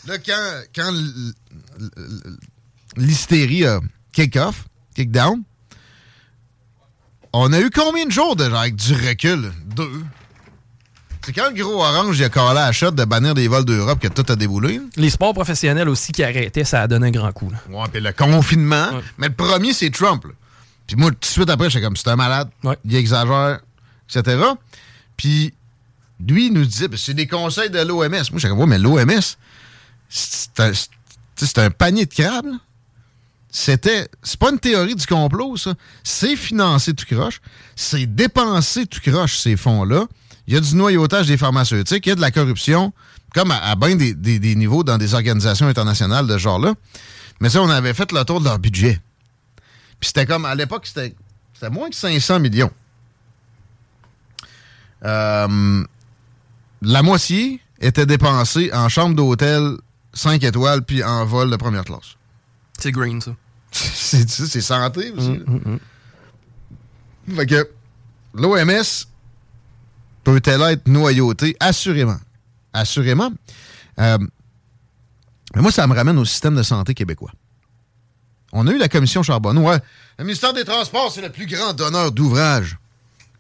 Là, 0.06 0.18
quand, 0.18 0.62
quand 0.74 0.92
l'hystérie 2.96 3.64
a 3.66 3.80
kick-off, 4.12 4.64
kick-down, 4.94 5.42
on 7.32 7.52
a 7.52 7.60
eu 7.60 7.70
combien 7.70 8.06
de 8.06 8.12
jours 8.12 8.36
déjà 8.36 8.60
avec 8.60 8.76
du 8.76 8.92
recul? 8.94 9.52
Deux. 9.74 10.04
C'est 11.26 11.32
quand 11.32 11.48
le 11.48 11.60
gros 11.60 11.82
orange 11.82 12.20
il 12.20 12.24
a 12.24 12.28
collé 12.28 12.50
à 12.50 12.66
la 12.66 12.72
shot 12.72 12.92
de 12.92 13.04
bannir 13.04 13.34
des 13.34 13.48
vols 13.48 13.64
d'Europe 13.64 13.98
que 13.98 14.06
tout 14.06 14.24
a 14.30 14.36
déboulé. 14.36 14.80
Les 14.94 15.10
sports 15.10 15.34
professionnels 15.34 15.88
aussi 15.88 16.12
qui 16.12 16.22
arrêtaient, 16.22 16.62
ça 16.62 16.82
a 16.82 16.86
donné 16.86 17.08
un 17.08 17.10
grand 17.10 17.32
coup. 17.32 17.50
là. 17.50 17.58
Ouais, 17.68 17.88
puis 17.92 18.00
le 18.00 18.12
confinement. 18.12 18.90
Mais 19.18 19.26
le 19.26 19.34
premier, 19.34 19.72
c'est 19.72 19.90
Trump. 19.90 20.24
là. 20.24 20.30
Puis 20.86 20.94
moi, 20.94 21.10
tout 21.10 21.16
de 21.18 21.24
suite 21.24 21.50
après, 21.50 21.68
j'étais 21.68 21.84
comme, 21.84 21.96
c'est 21.96 22.06
un 22.10 22.14
malade. 22.14 22.48
Il 22.84 22.94
exagère, 22.94 23.58
etc. 24.08 24.40
Puis 25.16 25.52
lui, 26.24 26.46
il 26.46 26.52
nous 26.52 26.64
disait, 26.64 26.86
ben, 26.86 26.96
c'est 26.96 27.14
des 27.14 27.26
conseils 27.26 27.70
de 27.70 27.80
l'OMS. 27.80 28.08
Moi, 28.08 28.22
j'étais 28.34 28.48
comme, 28.48 28.60
ouais, 28.60 28.66
mais 28.66 28.78
l'OMS, 28.78 29.20
c'est 30.08 31.58
un, 31.58 31.70
panier 31.70 32.06
de 32.06 32.14
crabes. 32.14 32.52
C'était. 33.50 34.06
C'est 34.22 34.38
pas 34.38 34.50
une 34.50 34.60
théorie 34.60 34.94
du 34.94 35.06
complot, 35.06 35.56
ça. 35.56 35.74
C'est 36.04 36.36
financer 36.36 36.94
tout 36.94 37.06
croche. 37.12 37.40
C'est 37.74 38.06
dépenser 38.06 38.86
tout 38.86 39.00
croche, 39.00 39.38
ces 39.38 39.56
fonds-là. 39.56 40.06
Il 40.48 40.54
y 40.54 40.56
a 40.56 40.60
du 40.60 40.74
noyautage 40.76 41.26
des 41.26 41.36
pharmaceutiques, 41.36 42.06
il 42.06 42.10
y 42.10 42.12
a 42.12 42.14
de 42.14 42.20
la 42.20 42.30
corruption, 42.30 42.92
comme 43.34 43.50
à, 43.50 43.56
à 43.58 43.74
bien 43.76 43.96
des, 43.96 44.14
des- 44.14 44.38
des 44.38 44.54
niveaux 44.54 44.84
dans 44.84 44.96
des 44.98 45.14
organisations 45.14 45.66
internationales 45.66 46.26
de 46.26 46.32
ce 46.34 46.38
genre-là. 46.38 46.74
Mais 47.40 47.50
ça, 47.50 47.60
on 47.62 47.68
avait 47.68 47.94
fait 47.94 48.12
le 48.12 48.24
tour 48.24 48.40
de 48.40 48.44
leur 48.46 48.58
budget. 48.58 49.00
Puis 50.00 50.08
c'était 50.08 50.26
comme, 50.26 50.44
à 50.44 50.54
l'époque, 50.54 50.86
c'était 50.86 51.14
moins 51.70 51.90
que 51.90 51.96
500 51.96 52.38
millions. 52.40 52.70
Euh, 55.04 55.84
la 56.82 57.02
moitié 57.02 57.60
était 57.80 58.06
dépensée 58.06 58.70
en 58.72 58.88
chambre 58.88 59.14
d'hôtel 59.14 59.76
5 60.14 60.42
étoiles, 60.44 60.82
puis 60.82 61.02
en 61.04 61.24
vol 61.26 61.50
de 61.50 61.56
première 61.56 61.84
classe. 61.84 62.16
C'est 62.78 62.92
green, 62.92 63.20
ça. 63.20 63.32
c'est 63.72 64.28
c'est 64.28 64.60
santé 64.60 65.10
aussi. 65.16 65.38
là. 65.38 65.76
Fait 67.36 67.46
que 67.46 67.68
l'OMS 68.34 69.06
peut-elle 70.26 70.60
être 70.62 70.88
noyautée? 70.88 71.56
Assurément. 71.60 72.18
Assurément. 72.72 73.30
Euh, 74.00 74.18
mais 75.54 75.62
moi, 75.62 75.70
ça 75.70 75.86
me 75.86 75.94
ramène 75.94 76.18
au 76.18 76.24
système 76.24 76.56
de 76.56 76.64
santé 76.64 76.94
québécois. 76.94 77.30
On 78.52 78.66
a 78.66 78.72
eu 78.72 78.78
la 78.78 78.88
commission 78.88 79.22
Charbonneau. 79.22 79.70
Le 80.18 80.24
ministère 80.24 80.52
des 80.52 80.64
Transports, 80.64 81.12
c'est 81.12 81.22
le 81.22 81.30
plus 81.30 81.46
grand 81.46 81.72
donneur 81.74 82.10
d'ouvrage. 82.10 82.76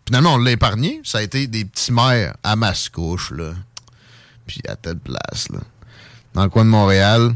Finalement, 0.06 0.34
on 0.34 0.38
l'a 0.38 0.52
épargné. 0.52 1.00
Ça 1.02 1.18
a 1.18 1.22
été 1.22 1.48
des 1.48 1.64
petits 1.64 1.92
maires 1.92 2.36
à 2.44 2.54
Mascouche, 2.54 3.32
là. 3.32 3.54
Puis 4.46 4.60
à 4.68 4.76
telle 4.76 4.98
place, 4.98 5.48
là. 5.50 5.58
Dans 6.34 6.44
le 6.44 6.50
coin 6.50 6.64
de 6.64 6.70
Montréal. 6.70 7.34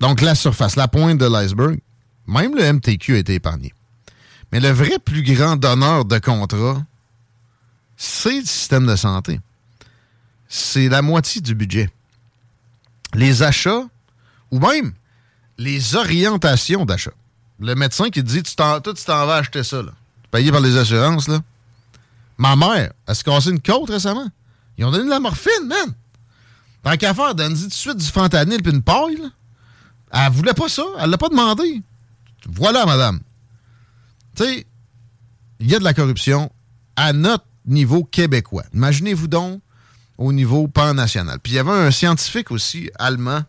Donc, 0.00 0.22
la 0.22 0.34
surface, 0.34 0.76
la 0.76 0.88
pointe 0.88 1.18
de 1.18 1.26
l'iceberg, 1.26 1.78
même 2.26 2.54
le 2.54 2.72
MTQ 2.72 3.16
a 3.16 3.18
été 3.18 3.34
épargné. 3.34 3.74
Mais 4.52 4.60
le 4.60 4.70
vrai 4.70 4.98
plus 5.04 5.22
grand 5.22 5.56
donneur 5.56 6.06
de 6.06 6.18
contrat, 6.18 6.82
c'est 7.96 8.40
le 8.40 8.46
système 8.46 8.86
de 8.86 8.96
santé. 8.96 9.40
C'est 10.48 10.88
la 10.88 11.02
moitié 11.02 11.40
du 11.40 11.54
budget. 11.54 11.90
Les 13.14 13.42
achats, 13.42 13.84
ou 14.50 14.58
même 14.58 14.92
les 15.58 15.96
orientations 15.96 16.84
d'achat. 16.84 17.12
Le 17.58 17.74
médecin 17.74 18.10
qui 18.10 18.22
dit, 18.22 18.42
tu 18.42 18.54
t'en, 18.54 18.80
toi, 18.80 18.92
tu 18.92 19.04
t'en 19.04 19.26
vas 19.26 19.36
acheter 19.36 19.62
ça, 19.62 19.82
là. 19.82 19.92
payé 20.30 20.52
par 20.52 20.60
les 20.60 20.76
assurances, 20.76 21.28
là. 21.28 21.40
Ma 22.38 22.54
mère, 22.54 22.92
elle 23.06 23.14
s'est 23.14 23.22
cassée 23.22 23.50
une 23.50 23.62
côte 23.62 23.88
récemment. 23.88 24.28
Ils 24.76 24.84
ont 24.84 24.90
donné 24.90 25.04
de 25.04 25.10
la 25.10 25.20
morphine, 25.20 25.66
man. 25.66 25.94
Tant 26.82 26.96
qu'à 26.96 27.14
faire, 27.14 27.34
donne-y 27.34 27.62
tout 27.62 27.68
de 27.68 27.72
suite 27.72 27.96
du 27.96 28.04
fentanyl 28.04 28.62
puis 28.62 28.72
une 28.72 28.82
paille, 28.82 29.16
là. 29.16 29.28
Elle 30.12 30.32
voulait 30.32 30.54
pas 30.54 30.68
ça. 30.68 30.84
Elle 31.00 31.10
l'a 31.10 31.18
pas 31.18 31.28
demandé. 31.28 31.82
Voilà, 32.46 32.84
madame. 32.86 33.20
Tu 34.36 34.44
sais, 34.44 34.66
il 35.60 35.70
y 35.70 35.74
a 35.74 35.78
de 35.78 35.84
la 35.84 35.94
corruption 35.94 36.52
à 36.94 37.12
notre 37.12 37.44
niveau 37.66 38.04
québécois. 38.04 38.64
Imaginez-vous 38.74 39.28
donc 39.28 39.60
au 40.18 40.32
niveau 40.32 40.68
pan-national. 40.68 41.38
Puis 41.42 41.52
il 41.52 41.56
y 41.56 41.58
avait 41.58 41.70
un 41.70 41.90
scientifique 41.90 42.50
aussi 42.50 42.90
allemand 42.98 43.42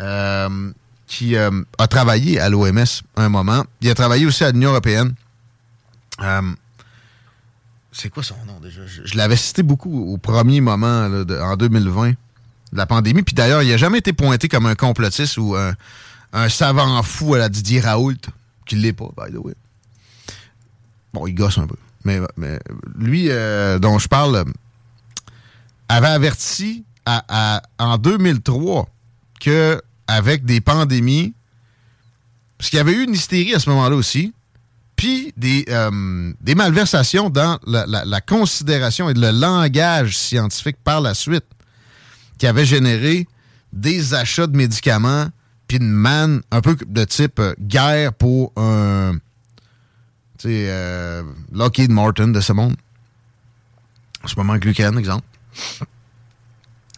euh, 0.00 0.72
qui 1.06 1.36
euh, 1.36 1.50
a 1.78 1.88
travaillé 1.88 2.38
à 2.38 2.48
l'OMS 2.48 2.84
un 3.16 3.28
moment. 3.28 3.64
Il 3.80 3.90
a 3.90 3.94
travaillé 3.94 4.26
aussi 4.26 4.44
à 4.44 4.52
l'Union 4.52 4.70
européenne. 4.70 5.14
Euh, 6.22 6.42
c'est 7.92 8.10
quoi 8.10 8.22
son 8.22 8.36
nom 8.46 8.60
déjà? 8.60 8.82
Je, 8.86 9.16
l'avais 9.16 9.36
cité 9.36 9.62
beaucoup 9.62 10.12
au 10.12 10.18
premier 10.18 10.60
moment, 10.60 11.06
en 11.06 11.56
2020, 11.56 12.10
de 12.10 12.16
la 12.72 12.86
pandémie. 12.86 13.22
Puis 13.22 13.34
d'ailleurs, 13.34 13.62
il 13.62 13.70
n'a 13.70 13.76
jamais 13.76 13.98
été 13.98 14.12
pointé 14.12 14.48
comme 14.48 14.66
un 14.66 14.76
complotiste 14.76 15.38
ou 15.38 15.56
un, 15.56 16.48
savant 16.48 17.02
fou 17.02 17.34
à 17.34 17.38
la 17.38 17.48
Didier 17.48 17.80
Raoult, 17.80 18.20
qui 18.66 18.76
ne 18.76 18.82
l'est 18.82 18.92
pas, 18.92 19.08
by 19.16 19.32
the 19.32 19.38
way. 19.38 19.54
Bon, 21.12 21.26
il 21.26 21.34
gosse 21.34 21.58
un 21.58 21.66
peu. 21.66 21.76
Mais, 22.36 22.58
lui, 22.96 23.26
euh, 23.28 23.78
dont 23.78 23.98
je 23.98 24.08
parle, 24.08 24.44
avait 25.88 26.08
averti 26.08 26.84
en 27.06 27.98
2003 27.98 28.88
que 29.40 29.80
avec 30.06 30.44
des 30.44 30.60
pandémies, 30.60 31.34
parce 32.56 32.70
qu'il 32.70 32.78
y 32.78 32.80
avait 32.80 32.92
eu 32.92 33.04
une 33.04 33.14
hystérie 33.14 33.54
à 33.54 33.58
ce 33.58 33.68
moment-là 33.70 33.96
aussi, 33.96 34.32
puis 34.96 35.32
des, 35.36 35.64
euh, 35.68 35.90
malversations 36.56 37.30
dans 37.30 37.58
la 37.66 38.20
considération 38.20 39.08
et 39.08 39.14
le 39.14 39.30
langage 39.30 40.16
scientifique 40.16 40.78
par 40.82 41.00
la 41.00 41.14
suite, 41.14 41.44
qui 42.38 42.46
avait 42.46 42.64
généré 42.64 43.26
des 43.72 44.14
achats 44.14 44.46
de 44.46 44.56
médicaments, 44.56 45.28
puis 45.66 45.78
une 45.78 45.90
manne 45.90 46.42
un 46.50 46.60
peu 46.60 46.76
de 46.86 47.04
type 47.04 47.38
euh, 47.40 47.54
guerre 47.60 48.14
pour 48.14 48.52
un, 48.56 49.18
tu 50.38 50.48
euh, 50.50 51.22
Lockheed 51.52 51.90
Martin 51.90 52.28
de 52.28 52.40
ce 52.40 52.52
monde. 52.52 52.76
En 54.22 54.28
ce 54.28 54.36
moment, 54.36 54.56
Glucan, 54.56 54.96
exemple. 54.96 55.26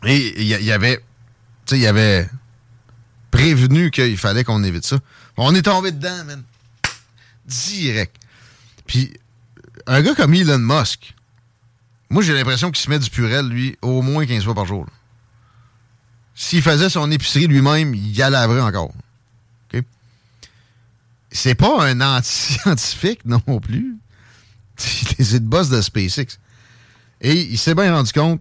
Et 0.05 0.43
il 0.43 0.73
avait, 0.73 2.29
prévenu 3.31 3.91
qu'il 3.91 4.17
fallait 4.17 4.45
qu'on 4.45 4.65
évite 4.65 4.85
ça. 4.85 4.99
On 5.37 5.55
est 5.55 5.63
tombé 5.63 5.93
dedans, 5.93 6.25
man. 6.25 6.43
Direct. 7.47 8.17
Puis, 8.87 9.13
un 9.87 10.03
gars 10.03 10.15
comme 10.15 10.35
Elon 10.35 10.59
Musk, 10.59 11.15
moi, 12.11 12.23
j'ai 12.23 12.35
l'impression 12.35 12.71
qu'il 12.71 12.83
se 12.83 12.91
met 12.91 12.99
du 12.99 13.09
purel, 13.09 13.47
lui, 13.49 13.77
au 13.83 14.03
moins 14.03 14.27
15 14.27 14.45
fois 14.45 14.55
par 14.55 14.67
jour. 14.67 14.87
S'il 16.35 16.63
faisait 16.63 16.89
son 16.89 17.11
épicerie 17.11 17.47
lui-même, 17.47 17.95
il 17.95 18.11
y 18.11 18.19
laverait 18.19 18.63
encore. 18.63 18.93
C'est 21.33 21.55
pas 21.55 21.85
un 21.87 22.01
anti-scientifique 22.01 23.21
non 23.25 23.41
plus. 23.61 23.97
C'est 24.77 25.35
le 25.35 25.39
boss 25.41 25.69
de 25.69 25.81
SpaceX. 25.81 26.39
Et 27.21 27.35
il 27.53 27.59
s'est 27.59 27.75
bien 27.75 27.95
rendu 27.95 28.13
compte, 28.13 28.41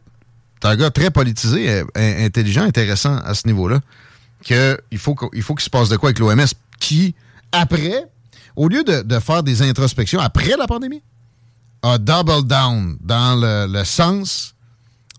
c'est 0.61 0.67
un 0.69 0.75
gars 0.75 0.89
très 0.89 1.11
politisé, 1.11 1.69
euh, 1.69 1.83
in- 1.95 2.25
intelligent, 2.25 2.63
intéressant 2.63 3.17
à 3.17 3.33
ce 3.33 3.45
niveau-là, 3.47 3.79
qu'il 4.41 4.97
faut 4.97 5.15
qu'- 5.15 5.29
il 5.33 5.41
faut 5.43 5.53
qu'il 5.55 5.65
se 5.65 5.69
passe 5.69 5.89
de 5.89 5.97
quoi 5.97 6.09
avec 6.09 6.19
l'OMS, 6.19 6.45
qui, 6.79 7.13
après, 7.51 8.05
au 8.55 8.69
lieu 8.69 8.83
de, 8.83 9.01
de 9.01 9.19
faire 9.19 9.43
des 9.43 9.61
introspections 9.61 10.19
après 10.21 10.55
la 10.57 10.65
pandémie, 10.65 11.03
a 11.81 11.97
double 11.97 12.45
down 12.47 12.97
dans 13.01 13.35
le, 13.39 13.71
le 13.71 13.83
sens 13.83 14.55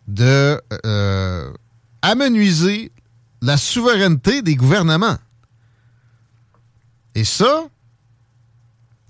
de 0.09 0.61
euh, 0.87 1.51
amenuiser 2.03 2.93
la 3.43 3.57
souveraineté 3.59 4.41
des 4.43 4.57
gouvernements. 4.57 5.17
Et 7.21 7.25
ça, 7.25 7.67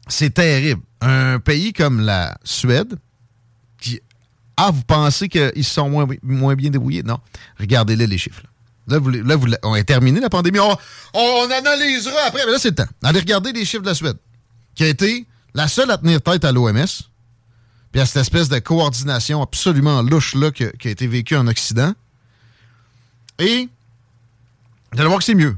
c'est 0.08 0.34
terrible. 0.34 0.82
Un 1.00 1.38
pays 1.38 1.72
comme 1.72 2.00
la 2.00 2.36
Suède, 2.42 2.98
qui, 3.80 4.00
ah, 4.56 4.72
vous 4.72 4.82
pensez 4.82 5.28
qu'ils 5.28 5.64
sont 5.64 5.88
moins, 5.88 6.08
moins 6.20 6.56
bien 6.56 6.70
débrouillés? 6.70 7.04
Non. 7.04 7.20
Regardez-les, 7.60 8.08
les 8.08 8.18
chiffres. 8.18 8.42
Là, 8.88 8.98
là, 8.98 9.36
on 9.62 9.74
a 9.74 9.84
terminé 9.84 10.18
la 10.18 10.28
pandémie. 10.28 10.58
On, 10.58 11.50
analysera 11.52 12.20
après. 12.26 12.44
Mais 12.46 12.50
là, 12.50 12.58
c'est 12.58 12.70
le 12.70 12.74
temps. 12.74 12.90
Allez 13.04 13.20
regarder 13.20 13.52
les 13.52 13.64
chiffres 13.64 13.84
de 13.84 13.88
la 13.88 13.94
Suède, 13.94 14.16
qui 14.74 14.82
a 14.82 14.88
été 14.88 15.24
la 15.54 15.68
seule 15.68 15.92
à 15.92 15.96
tenir 15.96 16.20
tête 16.20 16.44
à 16.44 16.50
l'OMS, 16.50 16.86
puis 17.92 18.00
à 18.00 18.06
cette 18.06 18.22
espèce 18.22 18.48
de 18.48 18.58
coordination 18.58 19.40
absolument 19.40 20.02
louche-là 20.02 20.50
qui 20.50 20.64
a 20.64 20.90
été 20.90 21.06
vécue 21.06 21.36
en 21.36 21.46
Occident. 21.46 21.94
Et 23.38 23.68
vous 24.90 24.98
allez 24.98 25.06
voir 25.06 25.20
que 25.20 25.24
c'est 25.24 25.36
mieux. 25.36 25.56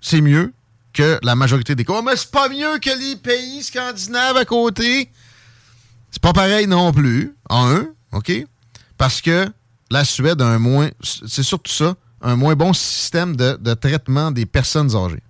C'est 0.00 0.20
mieux 0.20 0.52
que 0.92 1.18
la 1.22 1.34
majorité 1.34 1.74
des 1.74 1.84
cas. 1.84 2.02
Mais 2.02 2.16
c'est 2.16 2.30
pas 2.30 2.48
mieux 2.48 2.78
que 2.78 2.98
les 2.98 3.16
pays 3.16 3.62
scandinaves 3.62 4.36
à 4.36 4.44
côté. 4.44 5.10
C'est 6.10 6.22
pas 6.22 6.32
pareil 6.32 6.66
non 6.66 6.92
plus. 6.92 7.34
En 7.48 7.68
un, 7.68 7.86
OK? 8.12 8.32
Parce 8.98 9.20
que 9.20 9.48
la 9.90 10.04
Suède 10.04 10.40
a 10.40 10.46
un 10.46 10.58
moins, 10.58 10.90
c'est 11.02 11.42
surtout 11.42 11.72
ça, 11.72 11.94
un 12.22 12.36
moins 12.36 12.54
bon 12.54 12.72
système 12.72 13.36
de, 13.36 13.58
de 13.60 13.74
traitement 13.74 14.30
des 14.30 14.46
personnes 14.46 14.94
âgées. 14.94 15.22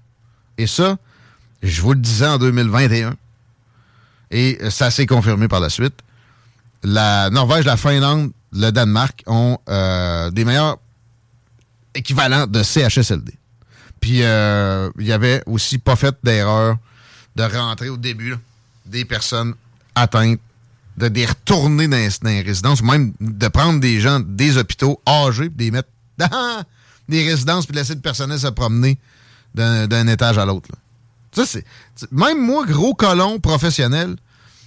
Et 0.59 0.66
ça, 0.66 0.98
je 1.62 1.80
vous 1.80 1.93
le 1.93 2.01
disais 2.01 2.26
en 2.26 2.39
2021, 2.39 3.14
et 4.30 4.59
ça 4.70 4.90
s'est 4.90 5.06
confirmé 5.06 5.47
par 5.47 5.60
la 5.60 5.68
suite. 5.68 5.94
La 6.82 7.30
Norvège, 7.30 7.64
la 7.64 7.76
Finlande, 7.76 8.32
le 8.52 8.70
Danemark 8.70 9.22
ont 9.26 9.59
euh, 9.68 10.30
des 10.30 10.44
meilleurs 10.44 10.78
équivalents 11.94 12.47
de 12.47 12.62
CHSLD. 12.62 13.32
Puis, 14.03 14.24
euh, 14.24 14.91
il 14.99 15.07
y 15.07 15.12
avait 15.12 15.43
aussi 15.47 15.79
pas 15.79 15.95
fait 15.95 16.15
d'erreur 16.24 16.77
de 17.37 17.45
rentrer 17.45 17.89
au 17.89 17.97
début 17.97 18.37
des 18.85 19.05
personnes 19.05 19.55
atteintes, 19.95 20.41
de 20.99 21.07
les 21.07 21.24
retourner 21.24 21.87
dans, 21.87 22.11
les- 22.24 22.43
résidences, 22.43 22.81
ou 22.81 22.85
même 22.85 23.15
de 23.20 23.49
prendre 23.49 23.81
des 23.81 24.01
gens 24.01 24.19
des 24.20 24.59
hôpitaux 24.59 25.01
âgés, 25.07 25.49
puis 25.49 25.57
de 25.57 25.62
les 25.62 25.70
mettre 25.70 25.89
dans 26.19 26.65
des 27.09 27.23
résidences, 27.24 27.65
puis 27.65 27.74
de 27.74 27.79
laisser 27.79 27.95
le 27.95 28.01
personnel 28.01 28.39
se 28.41 28.49
promener 28.49 28.99
d'un 29.55 30.07
étage 30.09 30.37
à 30.37 30.45
l'autre. 30.45 30.69
Même 32.11 32.45
moi, 32.45 32.66
gros 32.66 32.95
colon 32.95 33.39
professionnel, 33.39 34.16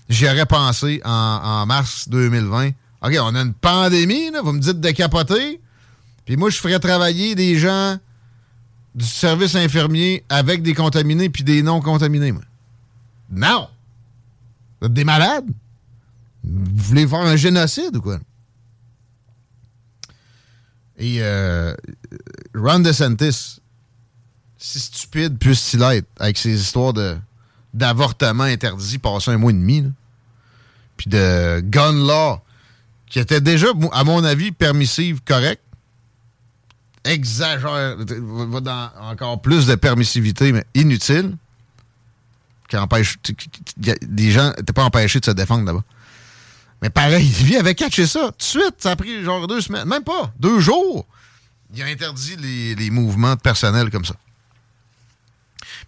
j'y 0.07 0.27
aurais 0.27 0.45
pensé 0.45 1.01
en, 1.03 1.65
mars 1.65 2.07
2020. 2.07 2.69
OK, 3.01 3.17
on 3.19 3.35
a 3.35 3.41
une 3.41 3.53
pandémie, 3.53 4.31
vous 4.41 4.53
me 4.53 4.59
dites 4.59 4.79
de 4.79 4.91
capoter. 4.91 5.59
Puis 6.25 6.37
moi, 6.37 6.49
je 6.49 6.57
ferais 6.57 6.79
travailler 6.79 7.35
des 7.35 7.59
gens 7.59 7.97
du 8.95 9.05
service 9.05 9.55
infirmier 9.55 10.23
avec 10.29 10.63
des 10.63 10.73
contaminés 10.73 11.29
puis 11.29 11.43
des 11.43 11.61
non 11.61 11.81
contaminés, 11.81 12.31
moi. 12.31 12.43
Non! 13.29 13.67
Vous 14.79 14.87
êtes 14.87 14.93
des 14.93 15.03
malades? 15.03 15.49
Vous 16.43 16.83
voulez 16.83 17.07
faire 17.07 17.19
un 17.19 17.35
génocide 17.35 17.97
ou 17.97 18.01
quoi? 18.01 18.19
Et 20.97 21.17
euh, 21.19 21.75
Ron 22.53 22.79
DeSantis, 22.79 23.59
si 24.57 24.79
stupide 24.79 25.37
puisse-t-il 25.37 25.83
être 25.83 26.07
avec 26.19 26.37
ses 26.37 26.57
histoires 26.57 26.93
d'avortement 27.73 28.43
interdit 28.43 28.97
passé 28.97 29.31
un 29.31 29.37
mois 29.37 29.51
et 29.51 29.55
demi, 29.55 29.91
puis 30.95 31.09
de 31.09 31.59
gun 31.59 31.91
law, 31.91 32.39
qui 33.07 33.19
était 33.19 33.41
déjà, 33.41 33.67
à 33.91 34.03
mon 34.05 34.23
avis, 34.23 34.51
permissive, 34.51 35.21
correct, 35.25 35.61
exagère, 37.05 37.95
va 37.97 38.59
dans 38.59 38.89
encore 39.01 39.41
plus 39.41 39.65
de 39.67 39.75
permissivité, 39.75 40.51
mais 40.51 40.65
inutile, 40.73 41.37
qui 42.67 42.77
empêche. 42.77 43.17
Des 43.77 44.31
gens 44.31 44.49
n'étaient 44.57 44.73
pas 44.73 44.83
empêchés 44.83 45.19
de 45.19 45.25
se 45.25 45.31
défendre 45.31 45.65
là-bas. 45.65 45.83
Mais 46.81 46.89
pareil, 46.89 47.27
lui 47.43 47.57
avait 47.57 47.75
catché 47.75 48.07
ça. 48.07 48.27
Tout 48.31 48.37
de 48.37 48.43
suite, 48.43 48.75
ça 48.79 48.91
a 48.91 48.95
pris 48.95 49.23
genre 49.23 49.47
deux 49.47 49.61
semaines, 49.61 49.87
même 49.87 50.03
pas, 50.03 50.31
deux 50.39 50.59
jours. 50.59 51.05
Il 51.73 51.81
a 51.81 51.85
interdit 51.85 52.35
les, 52.37 52.89
mouvements 52.89 53.35
de 53.35 53.39
personnel 53.39 53.89
comme 53.89 54.05
ça. 54.05 54.15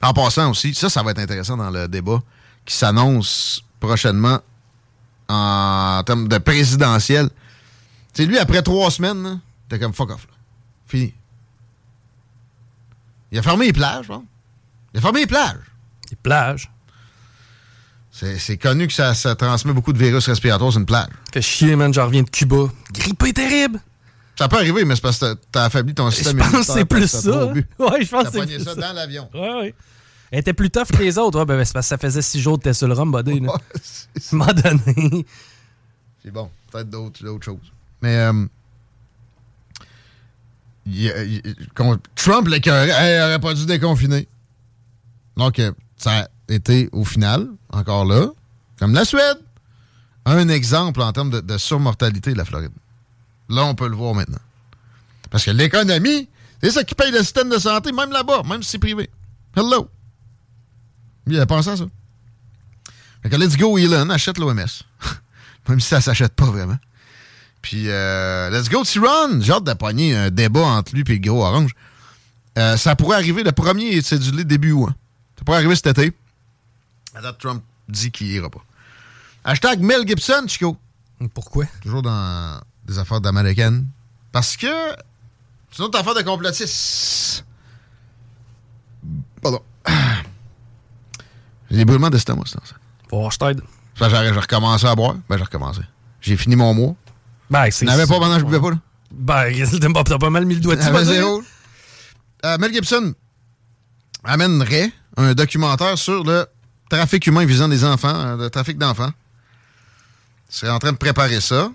En 0.01 0.13
passant 0.13 0.51
aussi, 0.51 0.73
ça, 0.73 0.89
ça 0.89 1.01
va 1.01 1.11
être 1.11 1.19
intéressant 1.19 1.57
dans 1.57 1.69
le 1.69 1.87
débat 1.87 2.21
qui 2.65 2.75
s'annonce 2.75 3.63
prochainement 3.79 4.39
en 5.27 6.01
termes 6.05 6.27
de 6.27 6.37
présidentiel. 6.37 7.29
Sais, 8.13 8.25
lui, 8.25 8.37
après 8.37 8.61
trois 8.61 8.91
semaines, 8.91 9.39
t'es 9.69 9.79
comme 9.79 9.93
fuck 9.93 10.11
off. 10.11 10.27
là. 10.27 10.36
Fini. 10.87 11.13
Il 13.31 13.39
a 13.39 13.41
fermé 13.41 13.65
les 13.67 13.73
plages, 13.73 14.07
non? 14.09 14.25
Il 14.93 14.97
a 14.99 15.01
fermé 15.01 15.21
les 15.21 15.27
plages. 15.27 15.57
Les 16.09 16.15
plages? 16.15 16.71
C'est 18.11 18.39
c'est 18.39 18.57
connu 18.57 18.87
que 18.87 18.93
ça, 18.93 19.13
ça 19.13 19.35
transmet 19.35 19.73
beaucoup 19.73 19.93
de 19.93 19.97
virus 19.99 20.25
respiratoires 20.27 20.71
sur 20.71 20.79
une 20.79 20.85
plage. 20.85 21.09
Fait 21.31 21.41
chier, 21.41 21.75
man, 21.75 21.93
j'en 21.93 22.05
reviens 22.05 22.23
de 22.23 22.29
Cuba. 22.29 22.67
Grippé 22.93 23.33
terrible! 23.33 23.79
Ça 24.39 24.47
peut 24.47 24.55
arriver, 24.57 24.85
mais 24.85 24.95
c'est 24.95 25.01
parce 25.01 25.19
que 25.19 25.33
t'as- 25.51 25.65
affaibli 25.65 25.93
ton 25.93 26.09
Je 26.09 26.15
système 26.15 26.37
pense 26.37 26.47
que 26.47 26.51
immunitaire 26.53 26.75
c'est 26.75 26.85
plus 26.85 27.07
ça. 27.07 27.45
Ouais, 27.79 28.05
je 28.05 28.09
pense 28.09 28.29
que 28.29 28.31
c'est 28.31 28.45
plus 28.45 28.63
ça 28.63 28.75
ça. 28.75 28.81
dans 28.81 28.93
l'avion. 28.93 29.29
Ouais, 29.33 29.53
ouais. 29.61 29.75
Elle 30.31 30.39
était 30.39 30.53
plus 30.53 30.69
tough 30.69 30.85
que 30.87 30.97
les 30.97 31.17
autres. 31.17 31.39
Ouais, 31.39 31.45
ben, 31.45 31.63
c'est 31.65 31.73
parce 31.73 31.85
que 31.85 31.89
ça 31.89 31.97
faisait 31.97 32.21
six 32.21 32.41
jours 32.41 32.57
que 32.57 32.63
t'étais 32.63 32.73
sur 32.73 32.87
le 32.87 32.93
rhum, 32.93 33.11
buddy. 33.11 33.39
là. 33.39 33.53
À 33.53 33.55
un 33.55 34.37
moment 34.37 34.53
donné. 34.53 35.25
C'est 36.23 36.31
bon. 36.31 36.49
Peut-être 36.71 36.89
d'autres 36.89 37.23
d'autres 37.23 37.45
choses. 37.45 37.71
Mais 38.01 38.15
euh, 38.17 38.45
Trump 42.15 42.47
il 42.47 42.69
aurait 42.71 43.39
pas 43.39 43.53
dû 43.53 43.65
déconfiner. 43.65 44.27
Donc, 45.35 45.59
euh, 45.59 45.71
ça 45.97 46.11
a 46.21 46.27
été 46.49 46.89
au 46.91 47.03
final, 47.03 47.47
encore 47.69 48.05
là, 48.05 48.27
comme 48.79 48.93
la 48.93 49.05
Suède, 49.05 49.37
un 50.25 50.49
exemple 50.49 51.01
en 51.01 51.11
termes 51.11 51.41
de, 51.41 51.57
surmortalité 51.57 52.33
de 52.33 52.37
la 52.37 52.45
Floride. 52.45 52.71
Là, 53.49 53.65
on 53.65 53.75
peut 53.75 53.87
le 53.87 53.95
voir 53.95 54.13
maintenant. 54.13 54.39
Parce 55.29 55.45
que 55.45 55.51
l'économie, 55.51 56.27
c'est 56.61 56.71
ça 56.71 56.83
qui 56.83 56.95
paye 56.95 57.11
le 57.11 57.19
système 57.19 57.49
de 57.49 57.57
santé, 57.57 57.91
même 57.91 58.11
là-bas, 58.11 58.43
même 58.43 58.63
si 58.63 58.71
c'est 58.71 58.79
privé. 58.79 59.09
Hello. 59.55 59.89
Il 61.27 61.39
a 61.39 61.45
pensé 61.45 61.69
à 61.69 61.77
ça. 61.77 61.85
Fait 63.23 63.29
que 63.29 63.35
let's 63.35 63.57
go, 63.57 63.77
Elon, 63.77 64.09
achète 64.09 64.37
l'OMS. 64.37 64.55
même 65.69 65.79
si 65.79 65.87
ça 65.87 66.01
s'achète 66.01 66.33
pas 66.33 66.45
vraiment. 66.45 66.77
Puis, 67.67 67.89
euh, 67.89 68.49
let's 68.49 68.69
go, 68.69 68.81
Tyron. 68.85 69.41
J'ai 69.41 69.51
hâte 69.51 69.65
de 69.65 69.73
pogner 69.73 70.15
un 70.15 70.29
débat 70.29 70.61
entre 70.61 70.93
lui 70.95 71.01
et 71.01 71.03
le 71.03 71.17
gros 71.17 71.43
orange. 71.43 71.71
Euh, 72.57 72.77
ça 72.77 72.95
pourrait 72.95 73.17
arriver 73.17 73.43
le 73.43 73.51
premier 73.51 73.87
et 73.89 74.01
cédulé 74.01 74.45
début 74.45 74.71
août. 74.71 74.87
hein. 74.89 74.95
Ça 75.37 75.43
pourrait 75.43 75.57
arriver 75.57 75.75
cet 75.75 75.87
été. 75.87 76.13
Date, 77.21 77.37
Trump 77.39 77.61
dit 77.89 78.09
qu'il 78.09 78.27
ira 78.27 78.49
pas. 78.49 78.63
Hashtag 79.43 79.81
Mel 79.81 80.07
Gibson, 80.07 80.45
Chico. 80.47 80.77
Pourquoi? 81.33 81.65
Toujours 81.81 82.01
dans 82.01 82.61
des 82.85 82.97
affaires 82.99 83.19
d'américaines. 83.19 83.85
Parce 84.31 84.55
que 84.55 84.67
c'est 85.69 85.79
une 85.79 85.85
autre 85.85 85.99
affaire 85.99 86.15
de 86.15 86.21
complotistes. 86.21 87.43
Pardon. 89.41 89.61
J'ai 91.69 91.75
des 91.75 91.83
brûlements 91.85 92.09
d'estomac, 92.09 92.43
c'est 92.45 92.65
ça. 92.65 92.75
Voir, 93.11 93.29
je 93.29 93.37
t'aide. 93.39 93.61
Ça, 93.99 94.07
j'ai 94.07 94.31
recommencé 94.31 94.85
à 94.85 94.95
boire. 94.95 95.15
Ben, 95.27 95.37
j'ai 95.37 95.43
recommencé. 95.43 95.81
J'ai 96.21 96.37
fini 96.37 96.55
mon 96.55 96.73
mois. 96.73 96.95
Ben, 97.49 97.69
c'est. 97.71 97.85
N'avais 97.85 98.05
pas 98.05 98.19
pendant 98.19 98.35
que 98.35 98.41
je 98.41 98.45
buvais 98.45 98.59
pas, 98.59 98.71
là? 98.71 98.77
Ben, 99.11 100.03
t'as 100.03 100.17
pas- 100.17 100.29
mal 100.29 100.45
mis 100.45 100.55
le 100.55 100.61
doigt 100.61 100.75
dessus. 100.75 100.89
Zéro. 101.05 101.43
Euh, 102.45 102.57
Mel 102.57 102.73
Gibson 102.73 103.13
amènerait 104.23 104.91
un 105.15 105.33
documentaire 105.33 105.97
sur 105.97 106.23
le 106.23 106.45
trafic 106.89 107.25
humain 107.27 107.45
visant 107.45 107.67
des 107.67 107.83
enfants, 107.83 108.13
euh, 108.13 108.37
le 108.37 108.49
trafic 108.49 108.77
d'enfants. 108.77 109.11
Il 110.49 110.55
serait 110.55 110.71
en 110.71 110.79
train 110.79 110.91
de 110.91 110.97
préparer 110.97 111.41
ça. 111.41 111.71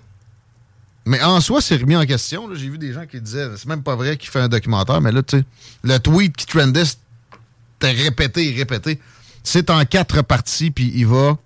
Mais 1.05 1.21
en 1.21 1.41
soi, 1.41 1.61
c'est 1.61 1.75
remis 1.75 1.95
en 1.97 2.05
question. 2.05 2.47
là. 2.47 2.55
J'ai 2.55 2.69
vu 2.69 2.77
des 2.77 2.93
gens 2.93 3.05
qui 3.05 3.19
disaient 3.19 3.49
c'est 3.57 3.67
même 3.67 3.83
pas 3.83 3.95
vrai 3.95 4.15
qu'il 4.17 4.29
fait 4.29 4.39
un 4.39 4.47
documentaire, 4.47 5.01
mais 5.01 5.11
là, 5.11 5.21
tu 5.21 5.37
sais, 5.39 5.45
le 5.83 5.97
tweet 5.99 6.35
qui 6.35 6.45
trendait, 6.45 6.85
c'était 6.85 7.91
répété 7.91 8.49
et 8.53 8.55
répété. 8.55 8.99
C'est 9.43 9.69
en 9.69 9.83
quatre 9.83 10.21
parties, 10.21 10.71
puis 10.71 10.91
il 10.95 11.05
va 11.05 11.37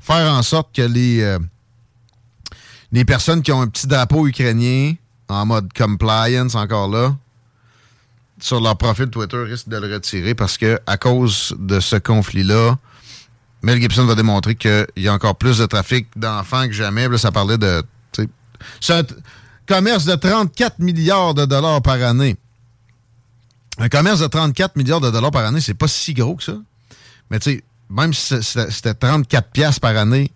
faire 0.00 0.30
en 0.34 0.42
sorte 0.42 0.74
que 0.76 0.82
les, 0.82 1.22
euh, 1.22 1.38
les 2.92 3.04
personnes 3.04 3.42
qui 3.42 3.52
ont 3.52 3.60
un 3.60 3.68
petit 3.68 3.86
drapeau 3.86 4.26
ukrainien 4.26 4.94
en 5.28 5.46
mode 5.46 5.72
compliance 5.72 6.54
encore 6.54 6.88
là, 6.88 7.14
sur 8.40 8.60
leur 8.60 8.76
profil 8.76 9.08
Twitter 9.08 9.36
risquent 9.38 9.68
de 9.68 9.76
le 9.76 9.92
retirer 9.92 10.34
parce 10.34 10.58
que 10.58 10.80
à 10.86 10.96
cause 10.96 11.54
de 11.58 11.78
ce 11.78 11.96
conflit-là, 11.96 12.78
Mel 13.62 13.80
Gibson 13.80 14.06
va 14.06 14.14
démontrer 14.14 14.54
qu'il 14.54 14.86
y 14.96 15.08
a 15.08 15.12
encore 15.12 15.36
plus 15.36 15.58
de 15.58 15.66
trafic 15.66 16.08
d'enfants 16.16 16.66
que 16.66 16.72
jamais. 16.72 17.08
Là, 17.08 17.18
ça 17.18 17.30
parlait 17.30 17.58
de. 17.58 17.82
C'est 18.80 18.92
un 18.92 19.02
commerce 19.66 20.04
de 20.04 20.14
34 20.14 20.78
milliards 20.78 21.34
de 21.34 21.44
dollars 21.44 21.82
par 21.82 22.02
année. 22.02 22.36
Un 23.78 23.88
commerce 23.88 24.20
de 24.20 24.26
34 24.26 24.76
milliards 24.76 25.00
de 25.00 25.10
dollars 25.10 25.30
par 25.30 25.44
année, 25.44 25.60
c'est 25.60 25.74
pas 25.74 25.88
si 25.88 26.14
gros 26.14 26.36
que 26.36 26.42
ça. 26.42 26.56
Mais 27.30 27.38
tu 27.38 27.52
sais, 27.52 27.64
même 27.88 28.12
si 28.12 28.42
c'était 28.42 28.94
34 28.94 29.50
piastres 29.50 29.80
par 29.80 29.96
année, 29.96 30.30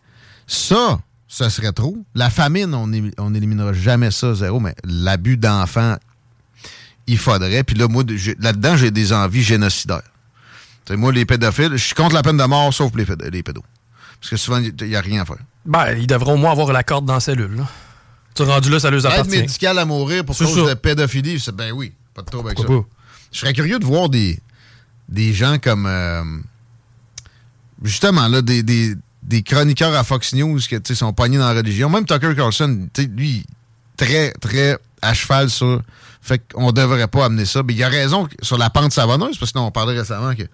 ça, 0.46 1.00
ça 1.36 1.50
serait 1.50 1.72
trop. 1.72 1.96
La 2.14 2.30
famine, 2.30 2.72
on 2.74 2.86
éli- 2.92 3.12
on 3.18 3.30
n'éliminera 3.30 3.72
jamais 3.72 4.10
ça, 4.12 4.34
zéro, 4.34 4.60
mais 4.60 4.74
l'abus 4.84 5.36
d'enfants, 5.36 5.96
il 7.08 7.18
faudrait. 7.18 7.64
Puis 7.64 7.74
là, 7.76 7.88
moi, 7.88 8.04
là-dedans, 8.38 8.76
j'ai 8.76 8.90
des 8.92 9.12
envies 9.12 9.42
génocidaires. 9.42 10.02
Moi, 10.90 11.12
les 11.12 11.24
pédophiles, 11.24 11.72
je 11.72 11.84
suis 11.84 11.94
contre 11.94 12.14
la 12.14 12.22
peine 12.22 12.36
de 12.36 12.44
mort, 12.44 12.72
sauf 12.72 12.92
les, 12.94 13.04
péd- 13.04 13.28
les 13.32 13.42
pédos. 13.42 13.64
Parce 14.20 14.30
que 14.30 14.36
souvent, 14.36 14.58
il 14.60 14.74
n'y 14.86 14.94
a 14.94 15.00
rien 15.00 15.22
à 15.22 15.24
faire. 15.24 15.38
Ben, 15.66 15.96
ils 15.98 16.06
devront 16.06 16.34
au 16.34 16.36
moins 16.36 16.52
avoir 16.52 16.72
la 16.72 16.84
corde 16.84 17.06
dans 17.06 17.14
la 17.14 17.20
cellule. 17.20 17.56
Là. 17.56 17.66
Tu 18.34 18.42
es 18.42 18.46
rendu 18.46 18.70
là, 18.70 18.78
ça 18.78 18.90
leur 18.90 19.00
Aide 19.00 19.06
appartient. 19.12 19.30
médicale 19.40 19.78
à 19.78 19.84
mourir 19.84 20.24
pour 20.24 20.36
cause 20.36 20.54
ça. 20.54 20.68
de 20.68 20.74
pédophilie, 20.74 21.44
ben 21.54 21.72
oui, 21.72 21.92
pas 22.14 22.22
de 22.22 22.26
trouble 22.30 22.48
avec 22.50 22.58
ça. 22.60 22.64
Je 23.32 23.38
serais 23.38 23.52
curieux 23.54 23.78
de 23.80 23.84
voir 23.84 24.08
des, 24.08 24.38
des 25.08 25.32
gens 25.32 25.58
comme 25.58 25.86
euh, 25.86 26.22
justement 27.82 28.28
là, 28.28 28.42
des, 28.42 28.62
des, 28.62 28.94
des 29.24 29.42
chroniqueurs 29.42 29.94
à 29.94 30.04
Fox 30.04 30.34
News 30.34 30.58
qui 30.58 30.68
tu 30.68 30.80
sais, 30.86 30.94
sont 30.94 31.12
pognés 31.12 31.38
dans 31.38 31.48
la 31.48 31.54
religion. 31.54 31.88
Même 31.90 32.04
Tucker 32.04 32.34
Carlson, 32.36 32.88
lui, 33.16 33.44
très, 33.96 34.32
très 34.32 34.78
à 35.02 35.14
cheval 35.14 35.50
sur. 35.50 35.82
Fait 36.20 36.40
qu'on 36.52 36.72
devrait 36.72 37.08
pas 37.08 37.26
amener 37.26 37.44
ça. 37.44 37.62
Mais 37.62 37.74
il 37.74 37.82
a 37.82 37.88
raison 37.88 38.28
sur 38.40 38.56
la 38.58 38.70
pente 38.70 38.92
savonneuse, 38.92 39.36
parce 39.38 39.52
que 39.52 39.58
non, 39.58 39.66
on 39.66 39.70
parlait 39.70 39.98
récemment 39.98 40.34
que 40.34 40.44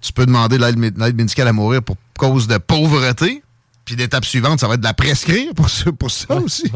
tu 0.00 0.12
peux 0.12 0.26
demander 0.26 0.58
l'aide 0.58 0.78
mé- 0.78 0.92
l'aide 0.96 1.16
médicale 1.16 1.48
à 1.48 1.52
mourir 1.52 1.82
pour 1.82 1.96
cause 2.18 2.46
de 2.46 2.58
pauvreté. 2.58 3.42
Puis 3.84 3.96
l'étape 3.96 4.24
suivante, 4.24 4.60
ça 4.60 4.68
va 4.68 4.74
être 4.74 4.80
de 4.80 4.84
la 4.86 4.94
prescrire 4.94 5.54
pour 5.54 5.70
ça, 5.70 5.90
pour 5.92 6.10
ça 6.10 6.34
aussi. 6.36 6.70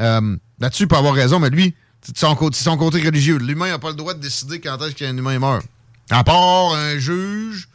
Euh, 0.00 0.36
Là-dessus, 0.60 0.84
il 0.84 0.88
peut 0.88 0.96
avoir 0.96 1.14
raison, 1.14 1.38
mais 1.40 1.50
lui, 1.50 1.74
c'est 2.02 2.16
son, 2.16 2.36
son 2.52 2.76
côté 2.76 3.00
religieux. 3.02 3.38
L'humain 3.38 3.68
n'a 3.68 3.78
pas 3.78 3.88
le 3.90 3.96
droit 3.96 4.14
de 4.14 4.20
décider 4.20 4.60
quand 4.60 4.78
est-ce 4.82 4.94
qu'un 4.94 5.16
humain 5.16 5.38
meurt. 5.38 5.64
À 6.10 6.22
part 6.24 6.74
un 6.74 6.98
juge 6.98 7.68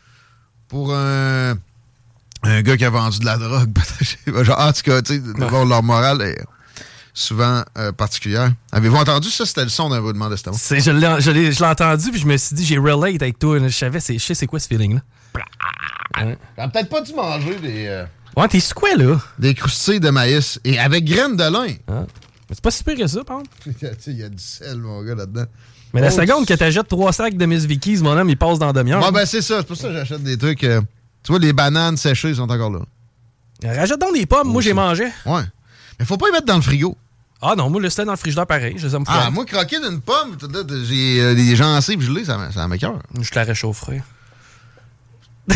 pour 0.67 0.93
un, 0.95 1.55
un 2.45 2.61
gars 2.61 2.77
qui 2.77 2.85
a 2.85 2.89
vendu 2.89 3.19
de 3.19 3.25
la 3.25 3.37
drogue. 3.37 3.69
Genre, 4.43 4.59
en 4.59 4.71
tout 4.73 4.81
cas, 4.83 5.01
tu 5.01 5.13
sais, 5.15 5.19
d'abord, 5.37 5.65
leur 5.65 5.83
morale 5.83 6.21
est 6.21 6.43
souvent 7.13 7.63
euh, 7.77 7.91
particulière. 7.91 8.51
Avez-vous 8.71 8.97
entendu 8.97 9.29
ça? 9.29 9.45
C'était 9.45 9.63
le 9.63 9.69
son 9.69 9.89
d'un 9.89 9.99
roulement 9.99 10.29
d'estomac. 10.29 10.57
C'est- 10.59 10.79
Je 10.81 10.91
l'ai 10.91 11.21
je 11.21 11.31
l'ai- 11.31 11.51
je 11.51 11.59
l'ai 11.59 11.65
entendu, 11.69 12.11
puis 12.11 12.19
je 12.19 12.25
me 12.27 12.35
suis 12.37 12.55
dit, 12.55 12.65
j'ai 12.65 12.77
relate 12.77 13.21
avec 13.21 13.39
toi. 13.39 13.57
Je 13.59 13.67
savais, 13.69 13.99
c'est- 13.99 14.15
je 14.17 14.23
sais 14.23 14.33
c'est 14.35 14.47
quoi 14.47 14.59
ce 14.59 14.67
feeling-là. 14.67 15.01
Ouais. 16.17 16.37
T'as 16.55 16.67
peut-être 16.69 16.89
pas 16.89 17.01
dû 17.01 17.13
manger 17.13 17.55
des... 17.55 17.85
euh, 17.87 18.05
Ouais, 18.37 18.47
t'es 18.49 18.59
quoi, 18.75 18.95
là? 18.95 19.19
Des 19.39 19.53
croustilles 19.53 19.99
de 19.99 20.09
maïs 20.09 20.59
et 20.65 20.77
avec 20.77 21.05
graines 21.05 21.35
de 21.37 21.43
lin. 21.43 21.73
C'est 22.51 22.61
pas 22.61 22.71
si 22.71 22.83
pire 22.83 22.97
que 22.97 23.07
ça, 23.07 23.23
par 23.23 23.37
contre. 23.37 23.49
Il 24.07 24.17
y 24.17 24.23
a 24.23 24.29
du 24.29 24.43
sel, 24.43 24.77
mon 24.77 25.01
gars, 25.03 25.15
là-dedans. 25.15 25.45
Mais 25.93 26.01
la 26.01 26.07
Oh, 26.07 26.11
seconde 26.11 26.45
que 26.45 26.53
t'achètes 26.53 26.87
trois 26.89 27.13
sacs 27.13 27.37
de 27.37 27.45
Miss 27.45 27.63
Vicky's, 27.65 28.01
mon 28.01 28.17
homme, 28.17 28.29
il 28.29 28.37
passe 28.37 28.59
dans 28.59 28.73
demi-heure. 28.73 29.01
Ouais, 29.01 29.11
ben 29.13 29.25
c'est 29.25 29.41
ça. 29.41 29.59
C'est 29.59 29.67
pour 29.67 29.77
ça 29.77 29.87
que 29.87 29.93
j'achète 29.93 30.21
des 30.23 30.37
trucs... 30.37 30.63
euh, 30.65 30.81
tu 31.25 31.31
vois, 31.31 31.39
les 31.39 31.53
bananes 31.53 31.97
séchées 31.97 32.35
sont 32.35 32.49
encore 32.49 32.69
là. 32.69 32.79
Rajoute 33.63 33.99
donc 33.99 34.13
des 34.13 34.27
pommes, 34.27 34.47
moi 34.47 34.61
j'ai 34.61 34.73
mangé. 34.73 35.05
Ouais. 35.25 35.41
Mais 35.99 36.05
faut 36.05 36.17
pas 36.17 36.27
les 36.27 36.33
mettre 36.33 36.45
dans 36.45 36.55
le 36.55 36.61
frigo. 36.61 36.95
Ah 37.41 37.55
non, 37.57 37.69
moi 37.69 37.81
le 37.81 37.89
c'était 37.89 38.05
dans 38.05 38.11
le 38.11 38.17
frigidaire 38.17 38.45
pareil. 38.45 38.75
Je 38.77 38.85
les 38.87 38.95
aime 38.95 39.03
Ah, 39.07 39.31
moi, 39.31 39.43
croquer 39.45 39.79
d'une 39.79 40.01
pomme, 40.01 40.37
j'ai 40.87 41.21
euh, 41.21 41.33
des 41.35 41.55
gencives 41.55 42.01
gelées, 42.01 42.25
ça, 42.25 42.37
ça 42.53 42.67
m'écoeure. 42.67 42.99
Je 43.19 43.29
la 43.33 43.43
réchaufferai. 43.43 44.03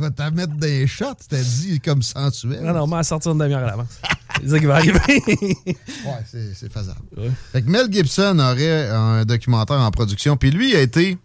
vas 0.00 0.10
t'en 0.10 0.30
mettre 0.30 0.54
des 0.54 0.86
shots, 0.86 1.14
t'as 1.28 1.42
dit 1.42 1.80
comme 1.80 2.02
sensuel. 2.02 2.62
Non, 2.62 2.72
non, 2.72 2.82
on 2.84 2.86
va 2.86 3.02
sortir 3.02 3.32
une 3.32 3.38
demi-heure 3.38 3.62
à 3.62 3.66
l'avance. 3.66 4.00
c'est 4.42 4.48
ça 4.48 4.58
qui 4.58 4.66
va 4.66 4.76
arriver. 4.76 5.00
ouais, 5.66 6.24
c'est 6.30 6.72
faisable. 6.72 7.00
Fait 7.52 7.62
que 7.62 7.70
Mel 7.70 7.92
Gibson 7.92 8.38
aurait 8.38 8.88
un 8.90 9.24
documentaire 9.24 9.80
en 9.80 9.90
production, 9.90 10.36
puis 10.36 10.50
lui 10.50 10.74
a 10.74 10.80
été, 10.80 11.18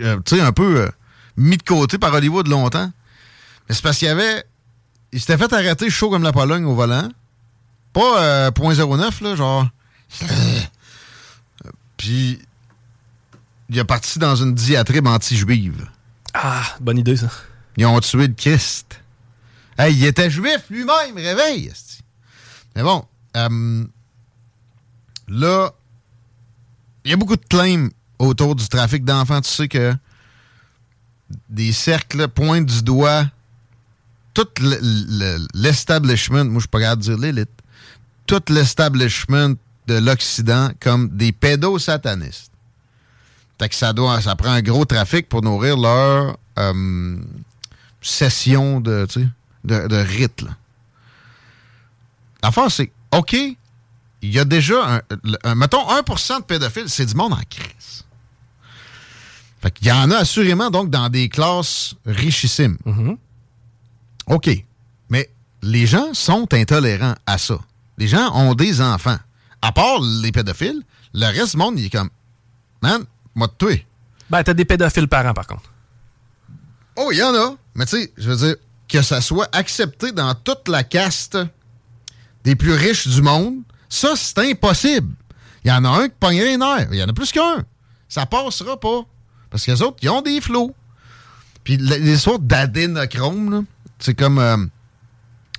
euh, 0.00 0.18
tu 0.24 0.36
sais, 0.36 0.42
un 0.42 0.52
peu 0.52 0.82
euh, 0.82 0.90
mis 1.36 1.56
de 1.56 1.62
côté 1.62 1.98
par 1.98 2.12
Hollywood 2.14 2.48
longtemps. 2.48 2.90
Mais 3.68 3.74
c'est 3.74 3.82
parce 3.82 3.98
qu'il 3.98 4.08
y 4.08 4.10
avait. 4.10 4.44
Il 5.12 5.20
s'était 5.20 5.36
fait 5.36 5.52
arrêter 5.52 5.90
chaud 5.90 6.10
comme 6.10 6.22
la 6.22 6.32
Pologne 6.32 6.64
au 6.64 6.74
volant. 6.74 7.08
Pas 7.92 8.22
euh, 8.22 8.50
0.09, 8.50 9.22
là, 9.22 9.36
genre. 9.36 9.68
Puis, 11.98 12.40
il 13.68 13.78
est 13.78 13.84
parti 13.84 14.18
dans 14.18 14.34
une 14.36 14.54
diatribe 14.54 15.06
anti-juive. 15.06 15.86
Ah, 16.34 16.62
bonne 16.80 16.98
idée, 16.98 17.16
ça. 17.16 17.28
Ils 17.76 17.86
ont 17.86 18.00
tué 18.00 18.26
le 18.26 18.34
Christ. 18.34 19.00
Hey, 19.78 19.94
il 19.94 20.04
était 20.04 20.30
juif 20.30 20.64
lui-même, 20.70 21.16
réveille. 21.16 21.72
Mais 22.74 22.82
bon, 22.82 23.04
euh, 23.36 23.84
là, 25.28 25.72
il 27.04 27.10
y 27.10 27.14
a 27.14 27.16
beaucoup 27.16 27.36
de 27.36 27.44
claims 27.44 27.88
autour 28.22 28.54
du 28.54 28.66
trafic 28.68 29.04
d'enfants. 29.04 29.40
Tu 29.40 29.50
sais 29.50 29.68
que 29.68 29.94
des 31.48 31.72
cercles 31.72 32.28
pointent 32.28 32.66
du 32.66 32.82
doigt 32.82 33.24
tout 34.34 34.48
le- 34.60 34.78
le- 34.80 35.46
l'establishment, 35.54 36.44
moi 36.44 36.54
je 36.56 36.60
suis 36.60 36.68
pas 36.68 36.78
de 36.96 37.02
dire 37.02 37.18
l'élite, 37.18 37.50
tout 38.26 38.42
l'establishment 38.48 39.54
de 39.86 39.94
l'Occident 39.98 40.70
comme 40.80 41.08
des 41.10 41.32
pédosatanistes. 41.32 42.50
Fait 43.60 43.68
que 43.68 43.74
ça 43.74 43.92
doit, 43.92 44.20
ça 44.20 44.34
prend 44.36 44.50
un 44.52 44.62
gros 44.62 44.84
trafic 44.84 45.28
pour 45.28 45.42
nourrir 45.42 45.76
leur 45.76 46.36
euh, 46.58 47.16
session 48.00 48.80
de, 48.80 49.06
tu 49.08 49.20
sais, 49.22 49.28
de, 49.64 49.86
là. 50.44 50.50
L'affaire, 52.42 52.70
c'est, 52.70 52.90
OK, 53.12 53.32
il 53.34 53.56
y 54.32 54.38
a 54.38 54.44
déjà, 54.44 55.00
un- 55.44 55.54
mettons, 55.54 55.88
1% 55.88 56.38
de 56.40 56.44
pédophiles, 56.44 56.88
c'est 56.88 57.06
du 57.06 57.14
monde 57.14 57.32
en 57.34 57.40
crise. 57.48 58.04
Fait 59.62 59.70
qu'il 59.70 59.86
y 59.86 59.92
en 59.92 60.10
a 60.10 60.16
assurément, 60.16 60.70
donc, 60.70 60.90
dans 60.90 61.08
des 61.08 61.28
classes 61.28 61.94
richissimes. 62.04 62.78
OK. 64.26 64.50
Mais 65.08 65.30
les 65.62 65.86
gens 65.86 66.12
sont 66.14 66.52
intolérants 66.52 67.14
à 67.26 67.38
ça. 67.38 67.58
Les 67.96 68.08
gens 68.08 68.34
ont 68.34 68.54
des 68.54 68.80
enfants. 68.80 69.18
À 69.60 69.70
part 69.70 70.00
les 70.00 70.32
pédophiles, 70.32 70.82
le 71.14 71.26
reste 71.26 71.52
du 71.52 71.58
monde, 71.58 71.78
il 71.78 71.86
est 71.86 71.90
comme, 71.90 72.10
man, 72.82 73.04
moi 73.34 73.46
de 73.46 73.52
tuer. 73.66 73.86
Ben, 74.28 74.42
t'as 74.42 74.54
des 74.54 74.64
pédophiles 74.64 75.06
parents, 75.06 75.34
par 75.34 75.46
contre. 75.46 75.70
Oh, 76.96 77.10
il 77.12 77.18
y 77.18 77.22
en 77.22 77.34
a. 77.34 77.54
Mais 77.74 77.86
tu 77.86 77.96
sais, 77.96 78.12
je 78.16 78.30
veux 78.30 78.36
dire, 78.36 78.56
que 78.88 79.02
ça 79.02 79.20
soit 79.20 79.48
accepté 79.52 80.12
dans 80.12 80.34
toute 80.34 80.68
la 80.68 80.84
caste 80.84 81.38
des 82.44 82.56
plus 82.56 82.74
riches 82.74 83.06
du 83.06 83.22
monde, 83.22 83.62
ça, 83.88 84.14
c'est 84.16 84.38
impossible. 84.38 85.14
Il 85.64 85.68
y 85.68 85.72
en 85.72 85.84
a 85.84 85.88
un 85.88 86.08
qui 86.08 86.14
pognerait 86.18 86.44
les 86.46 86.56
nerfs. 86.56 86.88
Il 86.90 86.98
y 86.98 87.02
en 87.02 87.08
a 87.08 87.12
plus 87.12 87.30
qu'un. 87.30 87.64
Ça 88.08 88.26
passera 88.26 88.78
pas. 88.78 89.02
Parce 89.52 89.64
que 89.64 89.70
les 89.70 89.82
autres, 89.82 89.98
ils 90.02 90.08
ont 90.10 90.22
des 90.22 90.40
flots. 90.40 90.74
Puis 91.62 91.74
l- 91.74 91.98
les 92.02 92.16
sortes 92.16 92.44
d'adénochrome, 92.44 93.66
c'est 94.00 94.14
comme... 94.14 94.40
euh, 94.40 94.56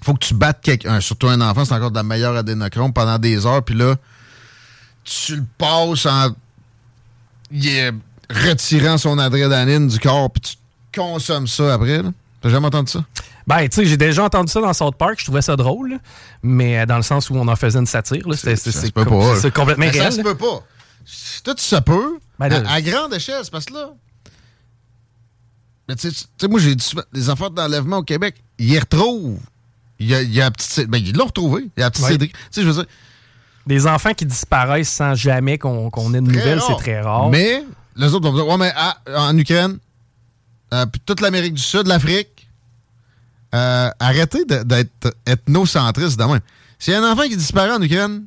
faut 0.04 0.14
que 0.16 0.26
tu 0.26 0.34
battes 0.34 0.60
quelqu'un. 0.62 1.00
Surtout 1.00 1.30
un 1.30 1.40
enfant, 1.40 1.64
c'est 1.64 1.74
encore 1.74 1.92
de 1.92 1.96
la 1.96 2.04
meilleure 2.04 2.36
adénochrome 2.36 2.92
pendant 2.92 3.18
des 3.18 3.46
heures. 3.46 3.64
Puis 3.64 3.76
là, 3.76 3.96
tu 5.06 5.38
le 5.38 5.46
passes 5.58 6.06
en 6.06 6.32
retirant 8.30 8.98
son 8.98 9.18
adrénaline 9.20 9.88
du 9.88 10.00
corps, 10.00 10.30
puis 10.32 10.42
tu 10.42 11.00
consommes 11.00 11.48
ça 11.48 11.74
après. 11.76 12.02
T'as 12.42 12.50
jamais 12.50 12.68
entendu 12.68 12.92
ça? 12.92 13.06
Ben, 13.48 13.62
tu 13.68 13.76
sais, 13.76 13.86
j'ai 13.86 13.98
déjà 13.98 14.24
entendu 14.24 14.52
ça 14.52 14.60
dans 14.62 14.74
South 14.74 14.96
Park, 14.96 15.16
je 15.20 15.26
trouvais 15.26 15.42
ça 15.42 15.56
drôle, 15.56 16.00
mais 16.42 16.80
euh, 16.80 16.86
dans 16.86 16.96
le 16.98 17.04
sens 17.04 17.30
où 17.30 17.36
on 17.36 17.48
en 17.48 17.56
faisait 17.56 17.80
une 17.80 17.86
satire. 17.86 18.26
C'est 19.40 19.54
complètement 19.54 19.86
Mais 19.86 19.92
réel. 19.92 20.12
Ça 20.12 20.18
se 20.18 20.22
peut 20.22 20.36
pas. 20.36 20.64
Tout 21.44 21.56
ça 21.58 21.82
peut. 21.82 22.20
Ben 22.40 22.48
là- 22.50 22.64
à, 22.68 22.74
à 22.76 22.82
grande 22.82 23.14
échelle, 23.14 23.40
c'est 23.44 23.52
parce 23.52 23.66
que 23.66 23.74
là. 23.74 23.90
Mais 25.90 25.96
tu 25.96 26.10
sais- 26.12 26.48
moi, 26.48 26.60
j'ai 26.60 26.76
dit 26.76 26.84
souvent, 26.84 27.04
des 27.12 27.30
affaires 27.30 27.52
d'enlèvement 27.52 27.98
au 27.98 28.04
Québec, 28.04 28.42
ils 28.58 28.70
les 28.72 28.80
retrouvent. 28.80 29.40
Il 30.00 30.08
y 30.08 30.16
a, 30.16 30.22
il 30.22 30.34
y 30.34 30.42
a 30.42 30.46
la 30.46 30.52
petite. 30.52 30.70
Cé- 30.72 30.86
Ben, 30.88 30.98
ils 30.98 31.16
l'ont 31.16 31.26
retrouvé. 31.26 31.64
Il 31.76 31.80
y 31.80 31.84
a 31.84 31.88
la 31.88 31.92
petite 31.92 32.06
Ouais. 32.06 32.12
Cédric. 32.12 32.32
Tu 32.34 32.40
sais, 32.52 32.62
je 32.64 32.68
veux 32.68 32.74
dire. 32.74 32.86
Des 33.68 33.88
enfants 33.88 34.14
qui 34.14 34.26
disparaissent 34.26 34.90
sans 34.92 35.16
jamais 35.16 35.58
qu'on 35.58 35.90
ait 36.14 36.18
de 36.18 36.20
nouvelles, 36.22 36.62
c'est 36.66 36.76
très 36.78 37.00
rare. 37.02 37.30
Mais 37.30 37.64
les 37.96 38.14
autres 38.14 38.30
vont 38.30 38.36
dire 38.36 38.48
Ouais, 38.48 38.58
mais 38.58 38.74
ah, 38.76 38.98
en 39.16 39.38
Ukraine, 39.38 39.78
euh, 40.74 40.86
puis 40.86 41.02
toute 41.06 41.22
l'Amérique 41.22 41.54
du 41.54 41.62
Sud, 41.62 41.88
l'Afrique, 41.88 42.48
euh, 43.56 43.90
arrêtez 44.00 44.44
d'être 44.46 45.16
ethnocentriste 45.26 46.20
de 46.20 46.26
même. 46.26 46.40
S'il 46.80 46.94
y 46.94 46.96
a 46.98 47.02
un 47.02 47.12
enfant 47.14 47.24
qui 47.24 47.38
disparaît 47.38 47.72
en 47.72 47.82
Ukraine, 47.82 48.26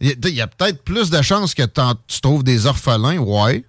il 0.00 0.28
y 0.28 0.40
a, 0.40 0.46
peut-être 0.46 0.82
plus 0.84 1.10
de 1.10 1.22
chances 1.22 1.54
que 1.54 1.62
tu 1.62 2.20
trouves 2.20 2.44
des 2.44 2.66
orphelins, 2.66 3.18
ouais, 3.18 3.64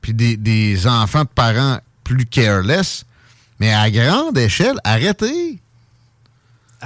puis 0.00 0.12
des, 0.12 0.36
des 0.36 0.86
enfants 0.86 1.22
de 1.22 1.28
parents 1.28 1.78
plus 2.04 2.26
careless. 2.26 3.04
Mais 3.60 3.72
à 3.72 3.90
grande 3.90 4.36
échelle, 4.36 4.76
arrêtez. 4.84 5.60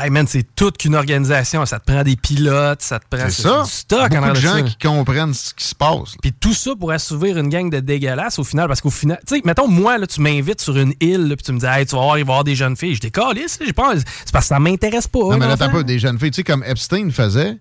Hey 0.00 0.10
man, 0.10 0.28
c'est 0.28 0.46
toute 0.54 0.78
qu'une 0.78 0.94
organisation. 0.94 1.66
Ça 1.66 1.80
te 1.80 1.90
prend 1.90 2.04
des 2.04 2.14
pilotes, 2.14 2.82
ça 2.82 3.00
te 3.00 3.06
prend 3.10 3.28
ça. 3.30 3.62
du 3.64 3.70
stock 3.70 3.98
en 3.98 4.04
Beaucoup 4.04 4.16
arrière 4.16 4.32
de 4.34 4.40
gens 4.40 4.54
ça. 4.54 4.62
qui 4.62 4.76
comprennent 4.76 5.34
ce 5.34 5.52
qui 5.52 5.64
se 5.64 5.74
passe. 5.74 6.14
Puis 6.22 6.32
tout 6.32 6.54
ça 6.54 6.76
pour 6.78 6.92
assouvir 6.92 7.36
une 7.36 7.48
gang 7.48 7.68
de 7.68 7.80
dégueulasses 7.80 8.38
au 8.38 8.44
final, 8.44 8.68
parce 8.68 8.80
qu'au 8.80 8.90
final, 8.90 9.18
tu 9.26 9.34
sais, 9.34 9.42
mettons, 9.44 9.66
moi, 9.66 9.98
là, 9.98 10.06
tu 10.06 10.20
m'invites 10.20 10.60
sur 10.60 10.76
une 10.76 10.94
île, 11.00 11.34
puis 11.36 11.44
tu 11.44 11.52
me 11.52 11.58
dis, 11.58 11.66
hey, 11.66 11.84
tu 11.84 11.96
vas 11.96 12.02
voir, 12.02 12.18
il 12.18 12.24
va 12.24 12.28
y 12.28 12.30
avoir 12.30 12.44
des 12.44 12.54
jeunes 12.54 12.76
filles. 12.76 12.94
Je 12.94 13.08
pas. 13.08 13.32
C'est 13.34 14.32
parce 14.32 14.44
que 14.44 14.48
ça 14.48 14.60
m'intéresse 14.60 15.08
pas. 15.08 15.18
Non, 15.18 15.36
mais 15.36 15.48
là, 15.48 15.56
t'as 15.56 15.68
pas 15.68 15.82
des 15.82 15.98
jeunes 15.98 16.18
filles. 16.20 16.30
Tu 16.30 16.36
sais, 16.36 16.44
comme 16.44 16.62
Epstein 16.62 17.10
faisait, 17.10 17.58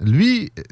lui, 0.00 0.52
euh, 0.58 0.62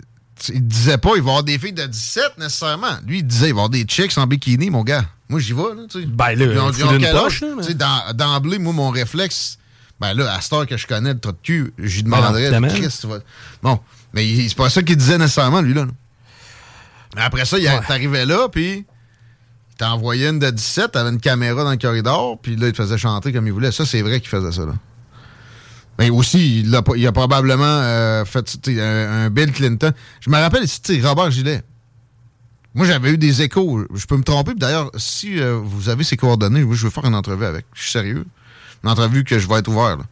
il 0.50 0.66
disait 0.66 0.98
pas, 0.98 1.10
il 1.16 1.22
va 1.22 1.26
y 1.28 1.30
avoir 1.30 1.42
des 1.42 1.58
filles 1.58 1.72
de 1.72 1.86
17 1.86 2.38
nécessairement. 2.38 2.96
Lui, 3.06 3.18
il 3.18 3.26
disait, 3.26 3.48
il 3.48 3.52
va 3.54 3.60
y 3.60 3.64
avoir 3.64 3.68
des 3.70 3.82
chicks 3.84 4.16
en 4.18 4.26
bikini, 4.26 4.70
mon 4.70 4.82
gars. 4.84 5.04
Moi, 5.28 5.40
j'y 5.40 5.52
vais, 5.52 5.62
là, 5.62 5.82
tu 5.90 6.00
sais. 6.00 6.06
Ben, 6.06 6.34
là, 6.34 6.44
Ils 6.44 6.58
ont- 6.58 6.70
ils 6.72 6.84
ont 6.84 6.98
quel 6.98 7.12
poche, 7.12 7.40
là, 7.40 7.48
mais- 7.56 8.14
D'emblée, 8.14 8.58
moi, 8.58 8.72
mon 8.72 8.90
réflexe, 8.90 9.58
ben 9.98 10.14
là, 10.14 10.32
à 10.34 10.40
cette 10.40 10.52
heure 10.52 10.66
que 10.66 10.76
je 10.76 10.86
connais 10.86 11.14
le 11.14 11.18
trou 11.18 11.32
de 11.32 11.38
cul, 11.42 11.72
j'y 11.78 12.02
Ben 12.02 12.10
demanderais, 12.18 12.42
évidemment. 12.44 12.68
Christ, 12.68 13.00
tu 13.00 13.06
vas- 13.08 13.18
Bon, 13.62 13.80
mais 14.12 14.48
c'est 14.48 14.56
pas 14.56 14.70
ça 14.70 14.82
qu'il 14.82 14.96
disait 14.96 15.18
nécessairement, 15.18 15.62
lui, 15.62 15.74
là. 15.74 15.84
là. 15.86 15.90
Mais 17.16 17.22
après 17.22 17.44
ça, 17.44 17.58
il 17.58 17.64
t'arrivais 17.88 18.26
là, 18.26 18.48
puis 18.50 18.84
il 19.70 19.76
t'envoyait 19.78 20.28
une 20.28 20.38
de 20.38 20.50
17, 20.50 20.92
t'avais 20.92 21.10
une 21.10 21.18
caméra 21.20 21.64
dans 21.64 21.70
le 21.70 21.76
corridor, 21.78 22.38
puis 22.40 22.56
là, 22.56 22.66
il 22.68 22.72
te 22.72 22.76
faisait 22.76 22.98
chanter 22.98 23.32
comme 23.32 23.46
il 23.46 23.52
voulait. 23.52 23.72
Ça, 23.72 23.84
c'est 23.86 24.02
vrai 24.02 24.20
qu'il 24.20 24.28
faisait 24.28 24.52
ça, 24.52 24.66
là. 24.66 24.74
Mais 25.98 26.10
aussi, 26.10 26.60
il 26.60 26.74
a, 26.74 26.82
probablement 26.82 27.64
euh, 27.64 28.24
fait 28.24 28.68
un, 28.68 29.24
un 29.24 29.30
Bill 29.30 29.52
Clinton. 29.52 29.92
Je 30.20 30.30
me 30.30 30.36
rappelle 30.36 30.68
sais, 30.68 31.00
Robert 31.00 31.30
Gillet. 31.30 31.62
Moi, 32.74 32.84
j'avais 32.84 33.12
eu 33.12 33.18
des 33.18 33.40
échos. 33.40 33.86
Je 33.94 34.04
peux 34.04 34.18
me 34.18 34.22
tromper. 34.22 34.52
D'ailleurs, 34.54 34.90
si 34.96 35.40
euh, 35.40 35.58
vous 35.62 35.88
avez 35.88 36.04
ses 36.04 36.18
coordonnées, 36.18 36.62
oui, 36.62 36.76
je 36.76 36.84
veux 36.84 36.90
faire 36.90 37.06
une 37.06 37.14
entrevue 37.14 37.46
avec. 37.46 37.64
Je 37.72 37.82
suis 37.82 37.90
sérieux. 37.90 38.26
Une 38.84 38.90
entrevue 38.90 39.24
que 39.24 39.38
je 39.38 39.48
vais 39.48 39.54
être 39.54 39.68
ouvert. 39.68 39.96
là. 39.96 40.04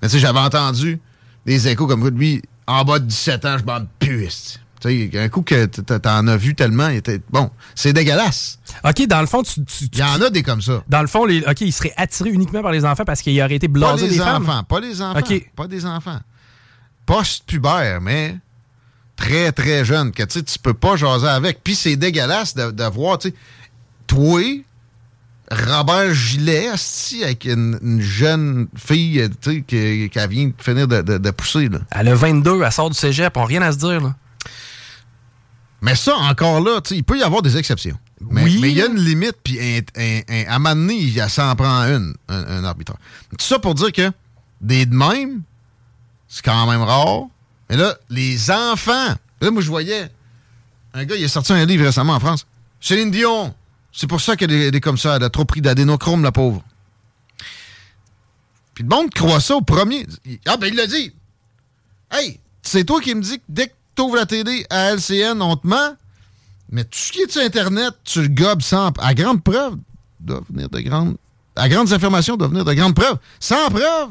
Mais 0.00 0.08
tu 0.08 0.14
sais, 0.14 0.20
j'avais 0.20 0.38
entendu 0.38 1.00
des 1.44 1.66
échos 1.66 1.88
comme 1.88 2.08
lui, 2.08 2.42
en 2.68 2.84
bas 2.84 3.00
de 3.00 3.06
17 3.06 3.44
ans, 3.44 3.58
je 3.58 3.64
m'en 3.64 3.80
puisse. 3.98 4.60
Tu 4.80 5.10
sais, 5.10 5.18
un 5.18 5.28
coup 5.30 5.42
que 5.42 5.64
t'en 5.66 6.26
as 6.26 6.36
vu 6.36 6.54
tellement, 6.54 6.88
était. 6.88 7.20
Bon, 7.30 7.50
c'est 7.74 7.92
dégueulasse. 7.94 8.58
OK, 8.84 9.06
dans 9.06 9.20
le 9.20 9.26
fond, 9.26 9.42
tu. 9.42 9.64
tu- 9.64 9.84
Il 9.92 9.98
y 9.98 10.02
en 10.02 10.20
a 10.20 10.28
des 10.30 10.42
comme 10.42 10.60
ça. 10.60 10.82
Dans 10.88 11.00
le 11.00 11.06
fond, 11.06 11.24
les, 11.24 11.40
OK, 11.40 11.60
il 11.62 11.72
serait 11.72 11.94
attiré 11.96 12.30
uniquement 12.30 12.62
par 12.62 12.72
les 12.72 12.84
enfants 12.84 13.04
parce 13.06 13.22
qu'il 13.22 13.40
aurait 13.40 13.54
été 13.54 13.68
Pas 13.68 13.72
blasé 13.72 14.06
les 14.08 14.12
des 14.12 14.18
femmes. 14.18 14.42
enfants, 14.42 14.62
pas 14.64 14.80
les 14.80 15.00
enfants. 15.00 15.18
OK. 15.18 15.50
Pas 15.56 15.66
des 15.66 15.86
enfants. 15.86 16.20
Post-pubère, 17.06 18.00
mais 18.00 18.36
très, 19.16 19.52
très 19.52 19.84
jeune, 19.84 20.12
que 20.12 20.24
tu 20.24 20.42
tu 20.44 20.58
peux 20.58 20.74
pas 20.74 20.96
jaser 20.96 21.28
avec. 21.28 21.62
Puis 21.62 21.74
c'est 21.74 21.96
dégueulasse 21.96 22.54
de, 22.54 22.70
de 22.70 22.84
voir, 22.84 23.18
tu 23.18 23.28
sais, 23.28 23.34
toi, 24.06 24.40
Robert 25.50 26.12
Gillet, 26.12 26.68
asti, 26.68 27.22
avec 27.22 27.44
une, 27.44 27.78
une 27.82 28.00
jeune 28.00 28.66
fille, 28.76 29.28
tu 29.40 29.50
sais, 29.50 29.62
qui, 29.62 30.10
qui 30.10 30.26
vient 30.28 30.46
de 30.48 30.52
finir 30.58 30.88
de, 30.88 31.02
de- 31.02 31.18
de 31.18 31.30
pousser, 31.30 31.68
là. 31.68 31.78
Elle 31.92 32.08
a 32.08 32.14
22, 32.16 32.62
elle 32.64 32.72
sort 32.72 32.90
du 32.90 32.98
cégep, 32.98 33.36
on 33.36 33.40
n'a 33.40 33.46
rien 33.46 33.62
à 33.62 33.70
se 33.72 33.78
dire, 33.78 34.00
là. 34.00 34.14
Mais 35.82 35.94
ça, 35.94 36.16
encore 36.16 36.60
là, 36.60 36.80
il 36.90 37.04
peut 37.04 37.18
y 37.18 37.22
avoir 37.22 37.42
des 37.42 37.56
exceptions. 37.56 37.98
Mais 38.30 38.44
Oui. 38.44 38.58
il 38.62 38.68
y 38.70 38.82
a 38.82 38.86
une 38.86 38.98
limite, 38.98 39.36
puis 39.44 39.58
un- 39.60 39.80
un- 40.00 40.20
un- 40.28 40.44
à 40.46 40.54
un 40.56 40.58
moment 40.58 40.74
donné, 40.74 40.94
il 40.96 41.30
s'en 41.30 41.54
prend 41.54 41.82
une, 41.82 42.14
un, 42.28 42.44
un 42.58 42.64
arbitraire. 42.64 42.98
Tout 43.30 43.44
ça 43.44 43.58
pour 43.58 43.74
dire 43.74 43.92
que 43.92 44.10
des 44.60 44.86
de 44.86 44.94
même, 44.94 45.42
c'est 46.28 46.42
quand 46.42 46.66
même 46.70 46.80
rare. 46.82 47.24
Mais 47.68 47.76
là, 47.76 47.94
les 48.08 48.50
enfants, 48.50 49.14
là, 49.40 49.50
moi, 49.50 49.60
je 49.60 49.68
voyais 49.68 50.10
un 50.94 51.04
gars, 51.04 51.14
il 51.16 51.24
a 51.24 51.28
sorti 51.28 51.52
un 51.52 51.66
livre 51.66 51.84
récemment 51.84 52.14
en 52.14 52.20
France. 52.20 52.46
Céline 52.80 53.10
Dion, 53.10 53.54
c'est 53.92 54.06
pour 54.06 54.20
ça 54.22 54.34
qu'elle 54.34 54.52
est, 54.52 54.74
est 54.74 54.80
comme 54.80 54.96
ça, 54.96 55.16
elle 55.16 55.24
a 55.24 55.28
trop 55.30 55.44
pris 55.44 55.60
d'adénochrome, 55.60 56.22
la 56.22 56.32
pauvre. 56.32 56.64
Puis 58.74 58.82
le 58.84 58.88
monde 58.88 59.10
croit 59.12 59.40
ça 59.40 59.56
au 59.56 59.62
premier. 59.62 60.06
Ah, 60.46 60.56
ben 60.56 60.68
il 60.68 60.74
l'a 60.76 60.86
dit. 60.86 61.12
Hey, 62.10 62.40
c'est 62.62 62.84
toi 62.84 63.00
qui 63.00 63.14
me 63.14 63.20
dis 63.22 63.38
que 63.38 63.44
dès 63.48 63.68
que 63.68 63.72
tu 63.96 64.02
ouvres 64.02 64.16
la 64.16 64.26
télé 64.26 64.66
à 64.70 64.92
LCN, 64.94 65.40
on 65.40 65.56
te 65.56 65.66
ment. 65.66 65.94
Mais 66.70 66.84
tout 66.84 66.98
ce 66.98 67.12
qui 67.12 67.20
est 67.20 67.30
sur 67.30 67.42
Internet, 67.42 67.92
tu 68.04 68.22
le 68.22 68.28
gobes 68.28 68.62
sans. 68.62 68.90
À 68.98 69.14
grande 69.14 69.42
preuve, 69.42 69.76
doit 70.20 70.42
venir 70.50 70.68
de 70.68 70.80
grandes. 70.80 71.16
À 71.54 71.68
grandes 71.68 71.92
affirmations, 71.92 72.36
doit 72.36 72.48
venir 72.48 72.64
de 72.64 72.74
grandes 72.74 72.94
preuves. 72.94 73.16
Sans 73.40 73.68
preuve, 73.70 74.10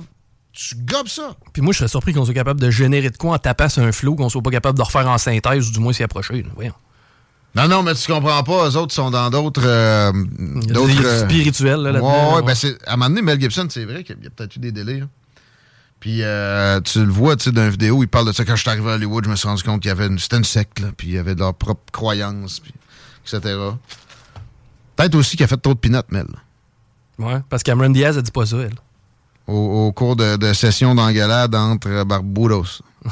tu 0.53 0.75
gobes 0.75 1.07
ça. 1.09 1.35
Puis 1.53 1.61
moi, 1.61 1.73
je 1.73 1.79
serais 1.79 1.87
surpris 1.89 2.13
qu'on 2.13 2.23
soit 2.25 2.33
capable 2.33 2.61
de 2.61 2.71
générer 2.71 3.09
de 3.09 3.17
quoi 3.17 3.35
en 3.35 3.37
tapant 3.37 3.67
sur 3.69 3.83
un 3.83 3.91
flow, 3.91 4.15
qu'on 4.15 4.29
soit 4.29 4.41
pas 4.41 4.51
capable 4.51 4.77
de 4.77 4.83
refaire 4.83 5.07
en 5.07 5.17
synthèse 5.17 5.67
ou 5.69 5.71
du 5.73 5.79
moins 5.79 5.91
s'y 5.93 6.01
approcher. 6.03 6.43
là. 6.43 6.49
Voyons. 6.55 6.73
Non, 7.55 7.67
non, 7.69 7.83
mais 7.83 7.93
tu 7.95 8.11
comprends 8.11 8.43
pas. 8.43 8.69
Eux 8.69 8.75
autres 8.77 8.93
sont 8.93 9.11
dans 9.11 9.29
d'autres. 9.29 9.61
euh, 9.65 10.11
d'autres, 10.37 10.87
du 10.93 11.05
euh, 11.05 11.23
spirituel 11.25 11.81
là, 11.81 11.91
là-dedans. 11.93 12.09
Ouais, 12.09 12.29
ouais, 12.29 12.35
ouais. 12.37 12.41
ben 12.43 12.55
c'est, 12.55 12.77
à 12.87 12.93
un 12.93 12.97
moment 12.97 13.09
donné, 13.09 13.21
Mel 13.21 13.39
Gibson, 13.39 13.67
c'est 13.69 13.85
vrai 13.85 14.03
qu'il 14.03 14.17
y 14.21 14.27
a 14.27 14.29
peut-être 14.29 14.55
eu 14.55 14.59
des 14.59 14.71
délires. 14.73 15.07
Puis 15.99 16.21
euh, 16.21 16.81
tu 16.81 17.03
le 17.03 17.11
vois, 17.11 17.35
tu 17.35 17.45
sais, 17.45 17.51
dans 17.51 17.63
une 17.63 17.71
vidéo, 17.71 18.03
il 18.03 18.07
parle 18.07 18.27
de 18.27 18.31
ça. 18.31 18.45
Quand 18.45 18.55
je 18.55 18.61
suis 18.61 18.69
arrivé 18.69 18.91
à 18.91 18.93
Hollywood, 18.95 19.25
je 19.25 19.29
me 19.29 19.35
suis 19.35 19.47
rendu 19.47 19.63
compte 19.63 19.81
qu'il 19.81 19.89
y 19.89 19.91
avait 19.91 20.07
une, 20.07 20.19
c'était 20.19 20.37
une 20.37 20.43
secte, 20.43 20.79
là, 20.79 20.89
puis 20.95 21.07
il 21.07 21.13
y 21.13 21.17
avait 21.17 21.33
de 21.35 21.39
leurs 21.39 21.53
propres 21.55 21.91
croyances, 21.91 22.59
puis 22.59 22.73
etc. 23.23 23.57
Peut-être 24.95 25.15
aussi 25.15 25.35
qu'il 25.35 25.43
a 25.43 25.47
fait 25.47 25.57
trop 25.57 25.73
de 25.73 25.79
peanuts, 25.79 25.97
Mel. 26.09 26.27
Ouais, 27.17 27.41
parce 27.49 27.63
que 27.63 27.71
Cameron 27.71 27.89
Diaz 27.89 28.17
a 28.17 28.21
dit 28.21 28.31
pas 28.31 28.45
ça, 28.45 28.57
elle. 28.57 28.75
Au, 29.47 29.87
au 29.87 29.91
cours 29.93 30.15
de, 30.15 30.37
de 30.37 30.53
sessions 30.53 30.95
d'engueulade 30.95 31.55
entre 31.55 32.03
Barbudos. 32.03 32.81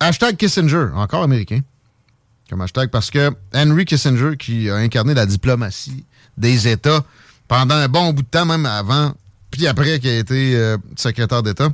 hashtag 0.00 0.36
Kissinger, 0.36 0.88
encore 0.94 1.22
américain. 1.22 1.60
Comme 2.50 2.60
hashtag, 2.60 2.90
parce 2.90 3.10
que 3.10 3.30
Henry 3.54 3.84
Kissinger, 3.84 4.36
qui 4.36 4.68
a 4.68 4.76
incarné 4.76 5.14
la 5.14 5.26
diplomatie 5.26 6.04
des 6.36 6.68
États 6.68 7.04
pendant 7.48 7.74
un 7.76 7.88
bon 7.88 8.12
bout 8.12 8.22
de 8.22 8.26
temps, 8.28 8.46
même 8.46 8.66
avant, 8.66 9.14
puis 9.52 9.66
après 9.68 10.00
qu'il 10.00 10.10
a 10.10 10.18
été 10.18 10.56
euh, 10.56 10.76
secrétaire 10.96 11.42
d'État. 11.44 11.68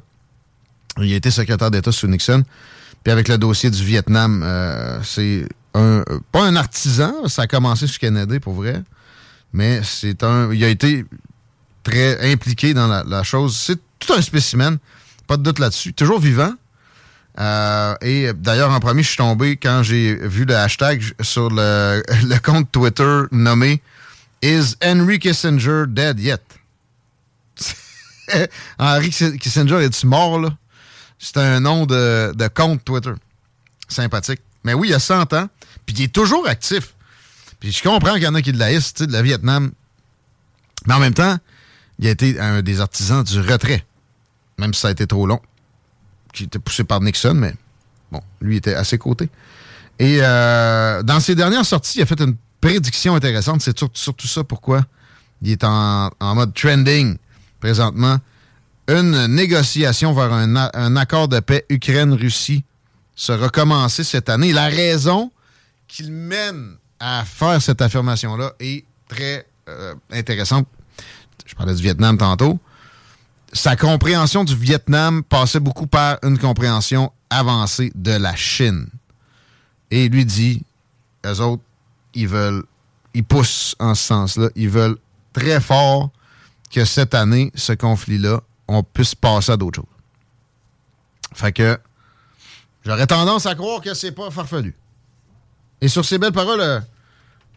Il 1.00 1.12
a 1.12 1.16
été 1.16 1.30
secrétaire 1.30 1.70
d'État 1.70 1.92
sous 1.92 2.09
Nixon. 2.09 2.42
Puis 3.05 3.12
avec 3.12 3.28
le 3.28 3.38
dossier 3.38 3.70
du 3.70 3.82
Vietnam, 3.82 4.42
euh, 4.44 5.00
c'est 5.05 5.48
un 5.74 6.02
pas 6.32 6.44
un 6.44 6.56
artisan, 6.56 7.28
ça 7.28 7.42
a 7.42 7.46
commencé 7.46 7.86
sous 7.86 7.98
Kennedy 7.98 8.40
pour 8.40 8.55
vrai, 8.55 8.82
mais 9.52 9.80
c'est 9.84 10.24
un. 10.24 10.52
Il 10.52 10.62
a 10.64 10.68
été 10.68 11.05
très 11.84 12.32
impliqué 12.32 12.74
dans 12.74 12.88
la, 12.88 13.05
la 13.05 13.22
chose. 13.22 13.56
C'est 13.56 13.78
tout 14.00 14.12
un 14.12 14.20
spécimen, 14.20 14.78
pas 15.28 15.36
de 15.36 15.42
doute 15.44 15.60
là-dessus. 15.60 15.92
Toujours 15.92 16.18
vivant. 16.18 16.52
Euh, 17.38 17.94
et 18.00 18.32
d'ailleurs, 18.32 18.72
en 18.72 18.80
premier, 18.80 19.05
je 19.05 19.09
suis 19.09 19.16
tombé 19.16 19.56
quand 19.56 19.84
j'ai 19.84 20.14
vu 20.14 20.44
le 20.44 20.56
hashtag 20.56 21.00
sur 21.20 21.50
le, 21.50 22.02
le 22.24 22.38
compte 22.40 22.72
Twitter 22.72 23.22
nommé 23.30 23.80
Is 24.42 24.74
Henry 24.82 25.20
Kissinger 25.20 25.84
dead 25.86 26.18
yet? 26.18 26.40
Henry 28.78 29.10
Kissinger 29.10 29.82
est-tu 29.84 30.06
mort, 30.06 30.38
là? 30.38 30.56
C'est 31.18 31.36
un 31.36 31.60
nom 31.60 31.86
de, 31.86 32.48
compte 32.55 32.84
Twitter. 32.84 33.12
Sympathique. 33.88 34.40
Mais 34.64 34.74
oui, 34.74 34.88
il 34.88 34.94
a 34.94 34.98
100 34.98 35.32
ans, 35.32 35.48
puis 35.86 35.96
il 35.98 36.02
est 36.05 36.14
toujours 36.14 36.46
actif. 36.46 36.94
Puis 37.59 37.72
je 37.72 37.82
comprends 37.82 38.14
qu'il 38.14 38.22
y 38.22 38.26
en 38.26 38.34
a 38.34 38.42
qui 38.42 38.52
de 38.52 38.59
la 38.59 38.70
tu 38.70 38.80
sais, 38.80 39.06
de 39.06 39.12
la 39.12 39.22
Vietnam. 39.22 39.72
Mais 40.86 40.94
en 40.94 41.00
même 41.00 41.14
temps, 41.14 41.38
il 41.98 42.06
a 42.06 42.10
été 42.10 42.38
un 42.38 42.62
des 42.62 42.80
artisans 42.80 43.24
du 43.24 43.40
retrait. 43.40 43.84
Même 44.59 44.74
si 44.74 44.80
ça 44.80 44.88
a 44.88 44.90
été 44.90 45.06
trop 45.06 45.26
long. 45.26 45.40
Qui 46.32 46.44
était 46.44 46.59
poussé 46.59 46.84
par 46.84 47.00
Nixon, 47.00 47.34
mais 47.34 47.55
bon, 48.12 48.20
lui 48.40 48.56
était 48.56 48.74
à 48.74 48.84
ses 48.84 48.98
côtés. 48.98 49.28
Et 49.98 50.18
euh, 50.20 51.02
dans 51.02 51.18
ses 51.18 51.34
dernières 51.34 51.64
sorties, 51.64 51.98
il 51.98 52.02
a 52.02 52.06
fait 52.06 52.20
une 52.20 52.36
prédiction 52.60 53.14
intéressante. 53.14 53.62
C'est 53.62 53.76
surtout, 53.94 54.28
ça 54.28 54.44
pourquoi 54.44 54.84
il 55.42 55.50
est 55.50 55.64
en 55.64 56.10
mode 56.20 56.52
trending 56.55 57.16
présentement. 57.60 58.18
Une 58.89 59.26
négociation 59.26 60.12
vers 60.14 60.32
un, 60.32 60.56
un 60.56 60.97
accord 60.97 61.28
de 61.28 61.40
paix 61.40 61.66
Ukraine-Russie 61.68 62.64
sera 63.14 63.48
commencée 63.48 64.05
cette 64.05 64.28
année. 64.28 64.52
La 64.52 64.66
raison 64.66 65.30
qu'il 65.86 66.12
mène 66.12 66.76
à 67.01 67.24
faire 67.24 67.60
cette 67.60 67.82
affirmation-là 67.82 68.52
est 68.60 68.85
très 69.09 69.47
euh, 69.68 69.94
intéressante. 70.10 70.66
Je 71.47 71.55
parlais 71.55 71.74
du 71.74 71.82
Vietnam 71.82 72.16
tantôt. 72.16 72.59
Sa 73.52 73.76
compréhension 73.76 74.44
du 74.44 74.55
Vietnam 74.55 75.22
passait 75.22 75.60
beaucoup 75.60 75.86
par 75.86 76.18
une 76.22 76.39
compréhension 76.39 77.12
avancée 77.30 77.90
de 77.94 78.12
la 78.12 78.36
Chine. 78.36 78.89
Et 79.90 80.05
il 80.05 80.12
lui 80.12 80.24
dit, 80.24 80.62
eux 81.26 81.40
autres, 81.40 81.62
ils 82.14 82.28
veulent, 82.28 82.64
ils 83.14 83.24
poussent 83.24 83.74
en 83.78 83.94
ce 83.94 84.06
sens-là. 84.06 84.48
Ils 84.55 84.68
veulent 84.68 84.98
très 85.32 85.60
fort 85.60 86.10
que 86.70 86.84
cette 86.84 87.14
année, 87.14 87.50
ce 87.54 87.72
conflit-là, 87.72 88.40
on 88.66 88.82
puisse 88.82 89.14
passer 89.14 89.52
à 89.52 89.56
d'autres 89.56 89.76
choses. 89.76 89.84
Fait 91.34 91.52
que 91.52 91.78
j'aurais 92.84 93.06
tendance 93.06 93.46
à 93.46 93.54
croire 93.54 93.80
que 93.80 93.94
c'est 93.94 94.12
pas 94.12 94.30
farfelu. 94.30 94.74
Et 95.80 95.88
sur 95.88 96.04
ces 96.04 96.18
belles 96.18 96.32
paroles, 96.32 96.60
euh, 96.60 96.80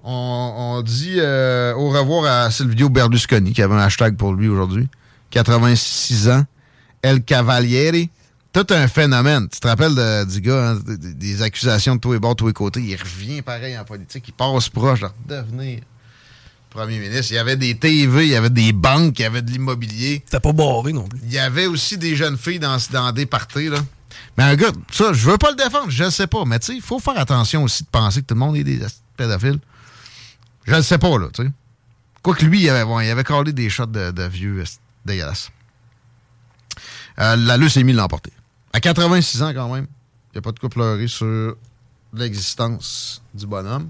on, 0.03 0.81
dit 0.85 1.15
euh, 1.17 1.73
au 1.75 1.89
revoir 1.89 2.25
à 2.45 2.51
Silvio 2.51 2.89
Berlusconi, 2.89 3.53
qui 3.53 3.61
avait 3.61 3.75
un 3.75 3.79
hashtag 3.79 4.15
pour 4.15 4.33
lui 4.33 4.47
aujourd'hui. 4.47 4.88
86 5.31 6.29
ans. 6.29 6.45
El 7.01 7.23
Cavaliere. 7.23 8.09
Tout 8.53 8.67
un 8.71 8.88
phénomène. 8.88 9.47
Tu 9.47 9.61
te 9.61 9.67
rappelles 9.67 10.25
du 10.27 10.41
gars, 10.41 10.71
hein, 10.71 10.79
des- 10.85 11.41
accusations 11.41 11.95
de 11.95 12.01
tous 12.01 12.11
les 12.11 12.19
bords, 12.19 12.35
tous 12.35 12.47
les 12.47 12.53
côtés. 12.53 12.81
Il 12.81 12.95
revient 12.97 13.41
pareil 13.41 13.77
en 13.77 13.85
politique. 13.85 14.25
Il 14.27 14.33
passe 14.33 14.67
proche 14.67 15.01
de 15.01 15.07
devenir 15.25 15.79
premier 16.72 16.98
ministre. 16.98 17.31
Il 17.31 17.35
y 17.35 17.38
avait 17.38 17.57
des 17.57 17.77
TV, 17.77 18.26
il 18.26 18.31
y 18.31 18.35
avait 18.35 18.49
des 18.49 18.73
banques, 18.73 19.19
il 19.19 19.22
y 19.22 19.26
avait 19.26 19.43
de 19.43 19.52
l'immobilier. 19.52 20.23
C'était 20.26 20.39
pas 20.39 20.53
barré 20.53 20.93
non 20.93 21.07
plus. 21.07 21.19
Il 21.23 21.31
y 21.31 21.38
avait 21.38 21.68
aussi 21.68 21.98
des 21.98 22.15
jeunes 22.15 22.38
filles 22.38 22.60
dans, 22.60 22.77
dans 22.91 23.11
des 23.11 23.27
parties, 23.27 23.69
là. 23.69 23.77
Mais 24.38 24.45
un 24.45 24.56
gars, 24.56 24.72
ça, 24.91 25.14
je 25.14 25.30
veux 25.30 25.38
pas 25.38 25.52
le 25.52 25.57
défendre, 25.57 25.89
je 25.89 26.10
sais 26.10 26.27
pas. 26.27 26.45
Mais 26.45 26.57
tu 26.60 26.68
sais, 26.68 26.76
il 26.76 26.81
faut 26.81 26.99
faire 26.99 27.18
attention 27.19 27.64
aussi 27.64 27.84
de 27.84 27.89
penser 27.89 28.22
que 28.22 28.27
tout 28.27 28.34
le 28.34 28.39
monde 28.39 28.56
est 28.56 28.64
des 28.64 28.80
pédophiles. 29.18 29.60
Je 30.65 30.73
le 30.73 30.81
sais 30.81 30.98
pas, 30.98 31.18
là, 31.18 31.27
tu 31.34 31.43
sais. 31.43 31.49
Quoique 32.23 32.45
lui, 32.45 32.61
il 32.61 32.69
avait, 32.69 32.85
bon, 32.85 32.99
il 32.99 33.10
avait 33.10 33.23
collé 33.23 33.52
des 33.52 33.69
shots 33.69 33.88
de, 33.88 34.11
de 34.11 34.23
vieux 34.23 34.61
esti, 34.61 34.80
dégueulasses. 35.06 35.49
Euh, 37.19 37.35
la 37.35 37.57
leucémie 37.57 37.93
l'a 37.93 38.06
emporté. 38.06 38.31
À 38.73 38.80
86 38.80 39.43
ans, 39.43 39.53
quand 39.53 39.73
même, 39.73 39.88
il 40.31 40.35
n'y 40.35 40.39
a 40.39 40.41
pas 40.41 40.52
de 40.52 40.60
quoi 40.60 40.69
pleurer 40.69 41.07
sur 41.07 41.56
l'existence 42.14 43.22
du 43.34 43.45
bonhomme. 43.48 43.89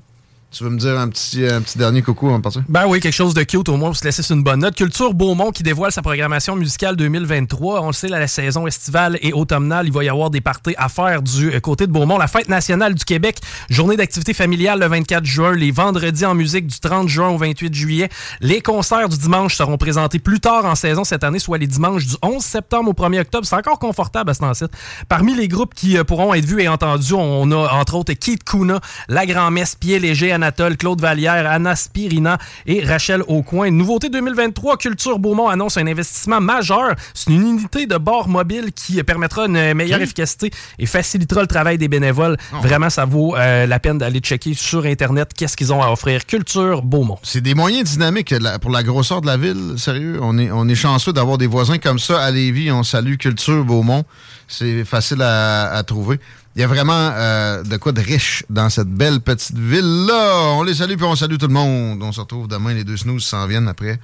Tu 0.52 0.66
veux 0.66 0.70
me 0.70 0.78
dire 0.78 1.00
un 1.00 1.08
petit, 1.08 1.46
petit 1.64 1.78
dernier 1.78 2.02
coucou 2.02 2.28
avant 2.28 2.40
de 2.40 2.44
partir? 2.44 2.62
Ben 2.68 2.86
oui, 2.86 3.00
quelque 3.00 3.14
chose 3.14 3.34
de 3.34 3.44
cute 3.44 3.70
au 3.70 3.78
moins 3.78 3.88
pour 3.88 3.96
se 3.96 4.04
laisser 4.04 4.22
une 4.34 4.44
bonne 4.44 4.60
note. 4.60 4.76
Culture 4.76 5.14
Beaumont 5.14 5.52
qui 5.52 5.64
dévoile 5.64 5.94
sa 5.94 6.02
programmation 6.02 6.58
musicale 6.58 6.98
2023. 6.98 7.82
On 7.82 7.88
le 7.88 7.94
sait, 7.94 8.10
la 8.10 8.28
saison 8.28 8.68
estivale 8.68 9.18
et 9.22 9.32
automnale, 9.32 9.88
il 9.88 9.94
va 9.94 10.04
y 10.04 10.10
avoir 10.10 10.30
des 10.30 10.42
parties 10.42 10.76
à 10.78 10.90
faire 10.90 11.22
du 11.22 11.54
euh, 11.54 11.62
côté 11.62 11.88
de 11.88 11.94
Beaumont. 11.94 12.18
La 12.18 12.28
fête 12.28 12.50
nationale 12.50 12.96
du 12.96 13.06
Québec, 13.06 13.40
journée 13.70 13.96
d'activité 13.96 14.34
familiale 14.34 14.82
le 14.82 14.88
24 14.88 15.24
juin, 15.24 15.56
les 15.56 15.72
vendredis 15.72 16.26
en 16.26 16.36
musique 16.36 16.68
du 16.68 16.82
30 16.82 17.08
juin 17.08 17.30
au 17.30 17.38
28 17.38 17.74
juillet. 17.74 18.10
Les 18.42 18.60
concerts 18.60 19.08
du 19.08 19.18
dimanche 19.18 19.56
seront 19.56 19.78
présentés 19.78 20.20
plus 20.20 20.42
tard 20.42 20.66
en 20.66 20.76
saison 20.76 21.06
cette 21.06 21.24
année, 21.24 21.40
soit 21.40 21.60
les 21.60 21.68
dimanches 21.68 22.08
du 22.08 22.16
11 22.22 22.44
septembre 22.44 22.90
au 22.90 22.94
1er 22.94 23.22
octobre. 23.22 23.46
C'est 23.46 23.56
encore 23.56 23.80
confortable 23.80 24.30
à 24.30 24.34
ce 24.34 24.40
temps-ci. 24.40 24.66
Parmi 25.08 25.34
les 25.34 25.48
groupes 25.48 25.74
qui 25.74 25.98
euh, 25.98 26.04
pourront 26.04 26.34
être 26.34 26.44
vus 26.44 26.62
et 26.62 26.68
entendus, 26.68 27.14
on 27.14 27.50
a 27.54 27.72
entre 27.72 27.96
autres 27.96 28.12
Keith 28.12 28.44
Kuna, 28.44 28.82
La 29.08 29.26
Grand-Messe, 29.26 29.76
Pied 29.76 29.98
Léger, 29.98 30.41
Anatole, 30.42 30.76
Claude 30.76 31.00
Vallière, 31.00 31.50
Anna 31.50 31.76
Spirina 31.76 32.40
et 32.66 32.84
Rachel 32.84 33.22
Aucoin. 33.28 33.70
Nouveauté 33.70 34.10
2023, 34.10 34.78
Culture 34.78 35.20
Beaumont 35.20 35.50
annonce 35.50 35.78
un 35.78 35.86
investissement 35.86 36.42
majeur. 36.42 36.96
C'est 37.14 37.30
une 37.30 37.48
unité 37.48 37.86
de 37.86 37.98
bord 37.98 38.28
mobile 38.28 38.72
qui 38.74 39.02
permettra 39.04 39.46
une 39.46 39.76
meilleure 39.76 40.02
efficacité 40.02 40.50
et 40.80 40.88
facilitera 40.88 41.42
le 41.42 41.48
travail 41.48 41.78
des 41.78 41.88
bénévoles. 41.88 42.38
Vraiment, 42.64 42.90
ça 42.90 43.06
vaut 43.06 43.36
euh, 43.36 43.68
la 43.68 43.80
peine 43.80 44.00
d'aller 44.00 44.20
checker 44.20 44.56
sur 44.56 44.86
Internet 44.86 45.30
qu'est-ce 45.38 45.56
qu'ils 45.56 45.72
ont 45.72 45.84
à 45.84 45.92
offrir. 45.92 46.26
Culture 46.26 46.82
Beaumont. 46.82 47.20
C'est 47.22 47.42
des 47.42 47.54
moyens 47.54 47.92
dynamiques 47.92 48.34
pour 48.62 48.72
la 48.72 48.82
grosseur 48.82 49.22
de 49.22 49.28
la 49.28 49.38
ville. 49.38 49.76
Sérieux, 49.78 50.18
on 50.24 50.40
est, 50.40 50.50
on 50.50 50.68
est 50.68 50.76
chanceux 50.76 51.14
d'avoir 51.14 51.38
des 51.38 51.48
voisins 51.48 51.78
comme 51.78 52.00
ça 52.00 52.20
à 52.20 52.32
Lévis. 52.32 52.72
On 52.72 52.82
salue 52.82 53.18
Culture 53.18 53.64
Beaumont. 53.64 54.06
C'est 54.48 54.84
facile 54.86 55.22
à, 55.22 55.72
à 55.72 55.84
trouver. 55.84 56.20
Il 56.56 56.62
y 56.62 56.64
a 56.64 56.68
vraiment 56.68 57.12
euh, 57.14 57.64
de 57.64 57.78
quoi 57.78 57.92
de 57.94 58.02
riche 58.02 58.44
dans 58.50 58.70
cette 58.70 58.90
belle 58.90 59.22
petite 59.22 59.58
ville-là. 59.58 60.52
On 60.56 60.64
les 60.64 60.76
salue 60.76 60.96
puis 60.96 61.06
on 61.06 61.16
salue 61.16 61.38
tout 61.38 61.48
le 61.48 61.54
monde. 61.54 62.04
On 62.04 62.12
se 62.12 62.20
retrouve 62.20 62.48
demain. 62.48 62.74
Les 62.74 62.84
deux 62.84 62.98
snooze 62.98 63.24
s'en 63.24 63.48
viennent 63.48 63.70
après 63.70 64.00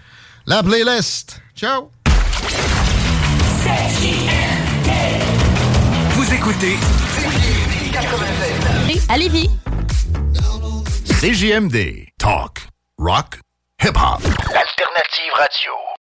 la 0.45 0.63
playlist. 0.63 1.41
Ciao! 1.55 1.91
Vous 6.11 6.33
écoutez 6.33 6.77
À 9.09 9.17
Lévis. 9.17 9.49
CJMD. 11.19 12.05
Talk. 12.17 12.67
Rock. 12.97 13.39
Hip-hop. 13.83 14.21
Alternative 14.23 15.33
radio. 15.35 15.96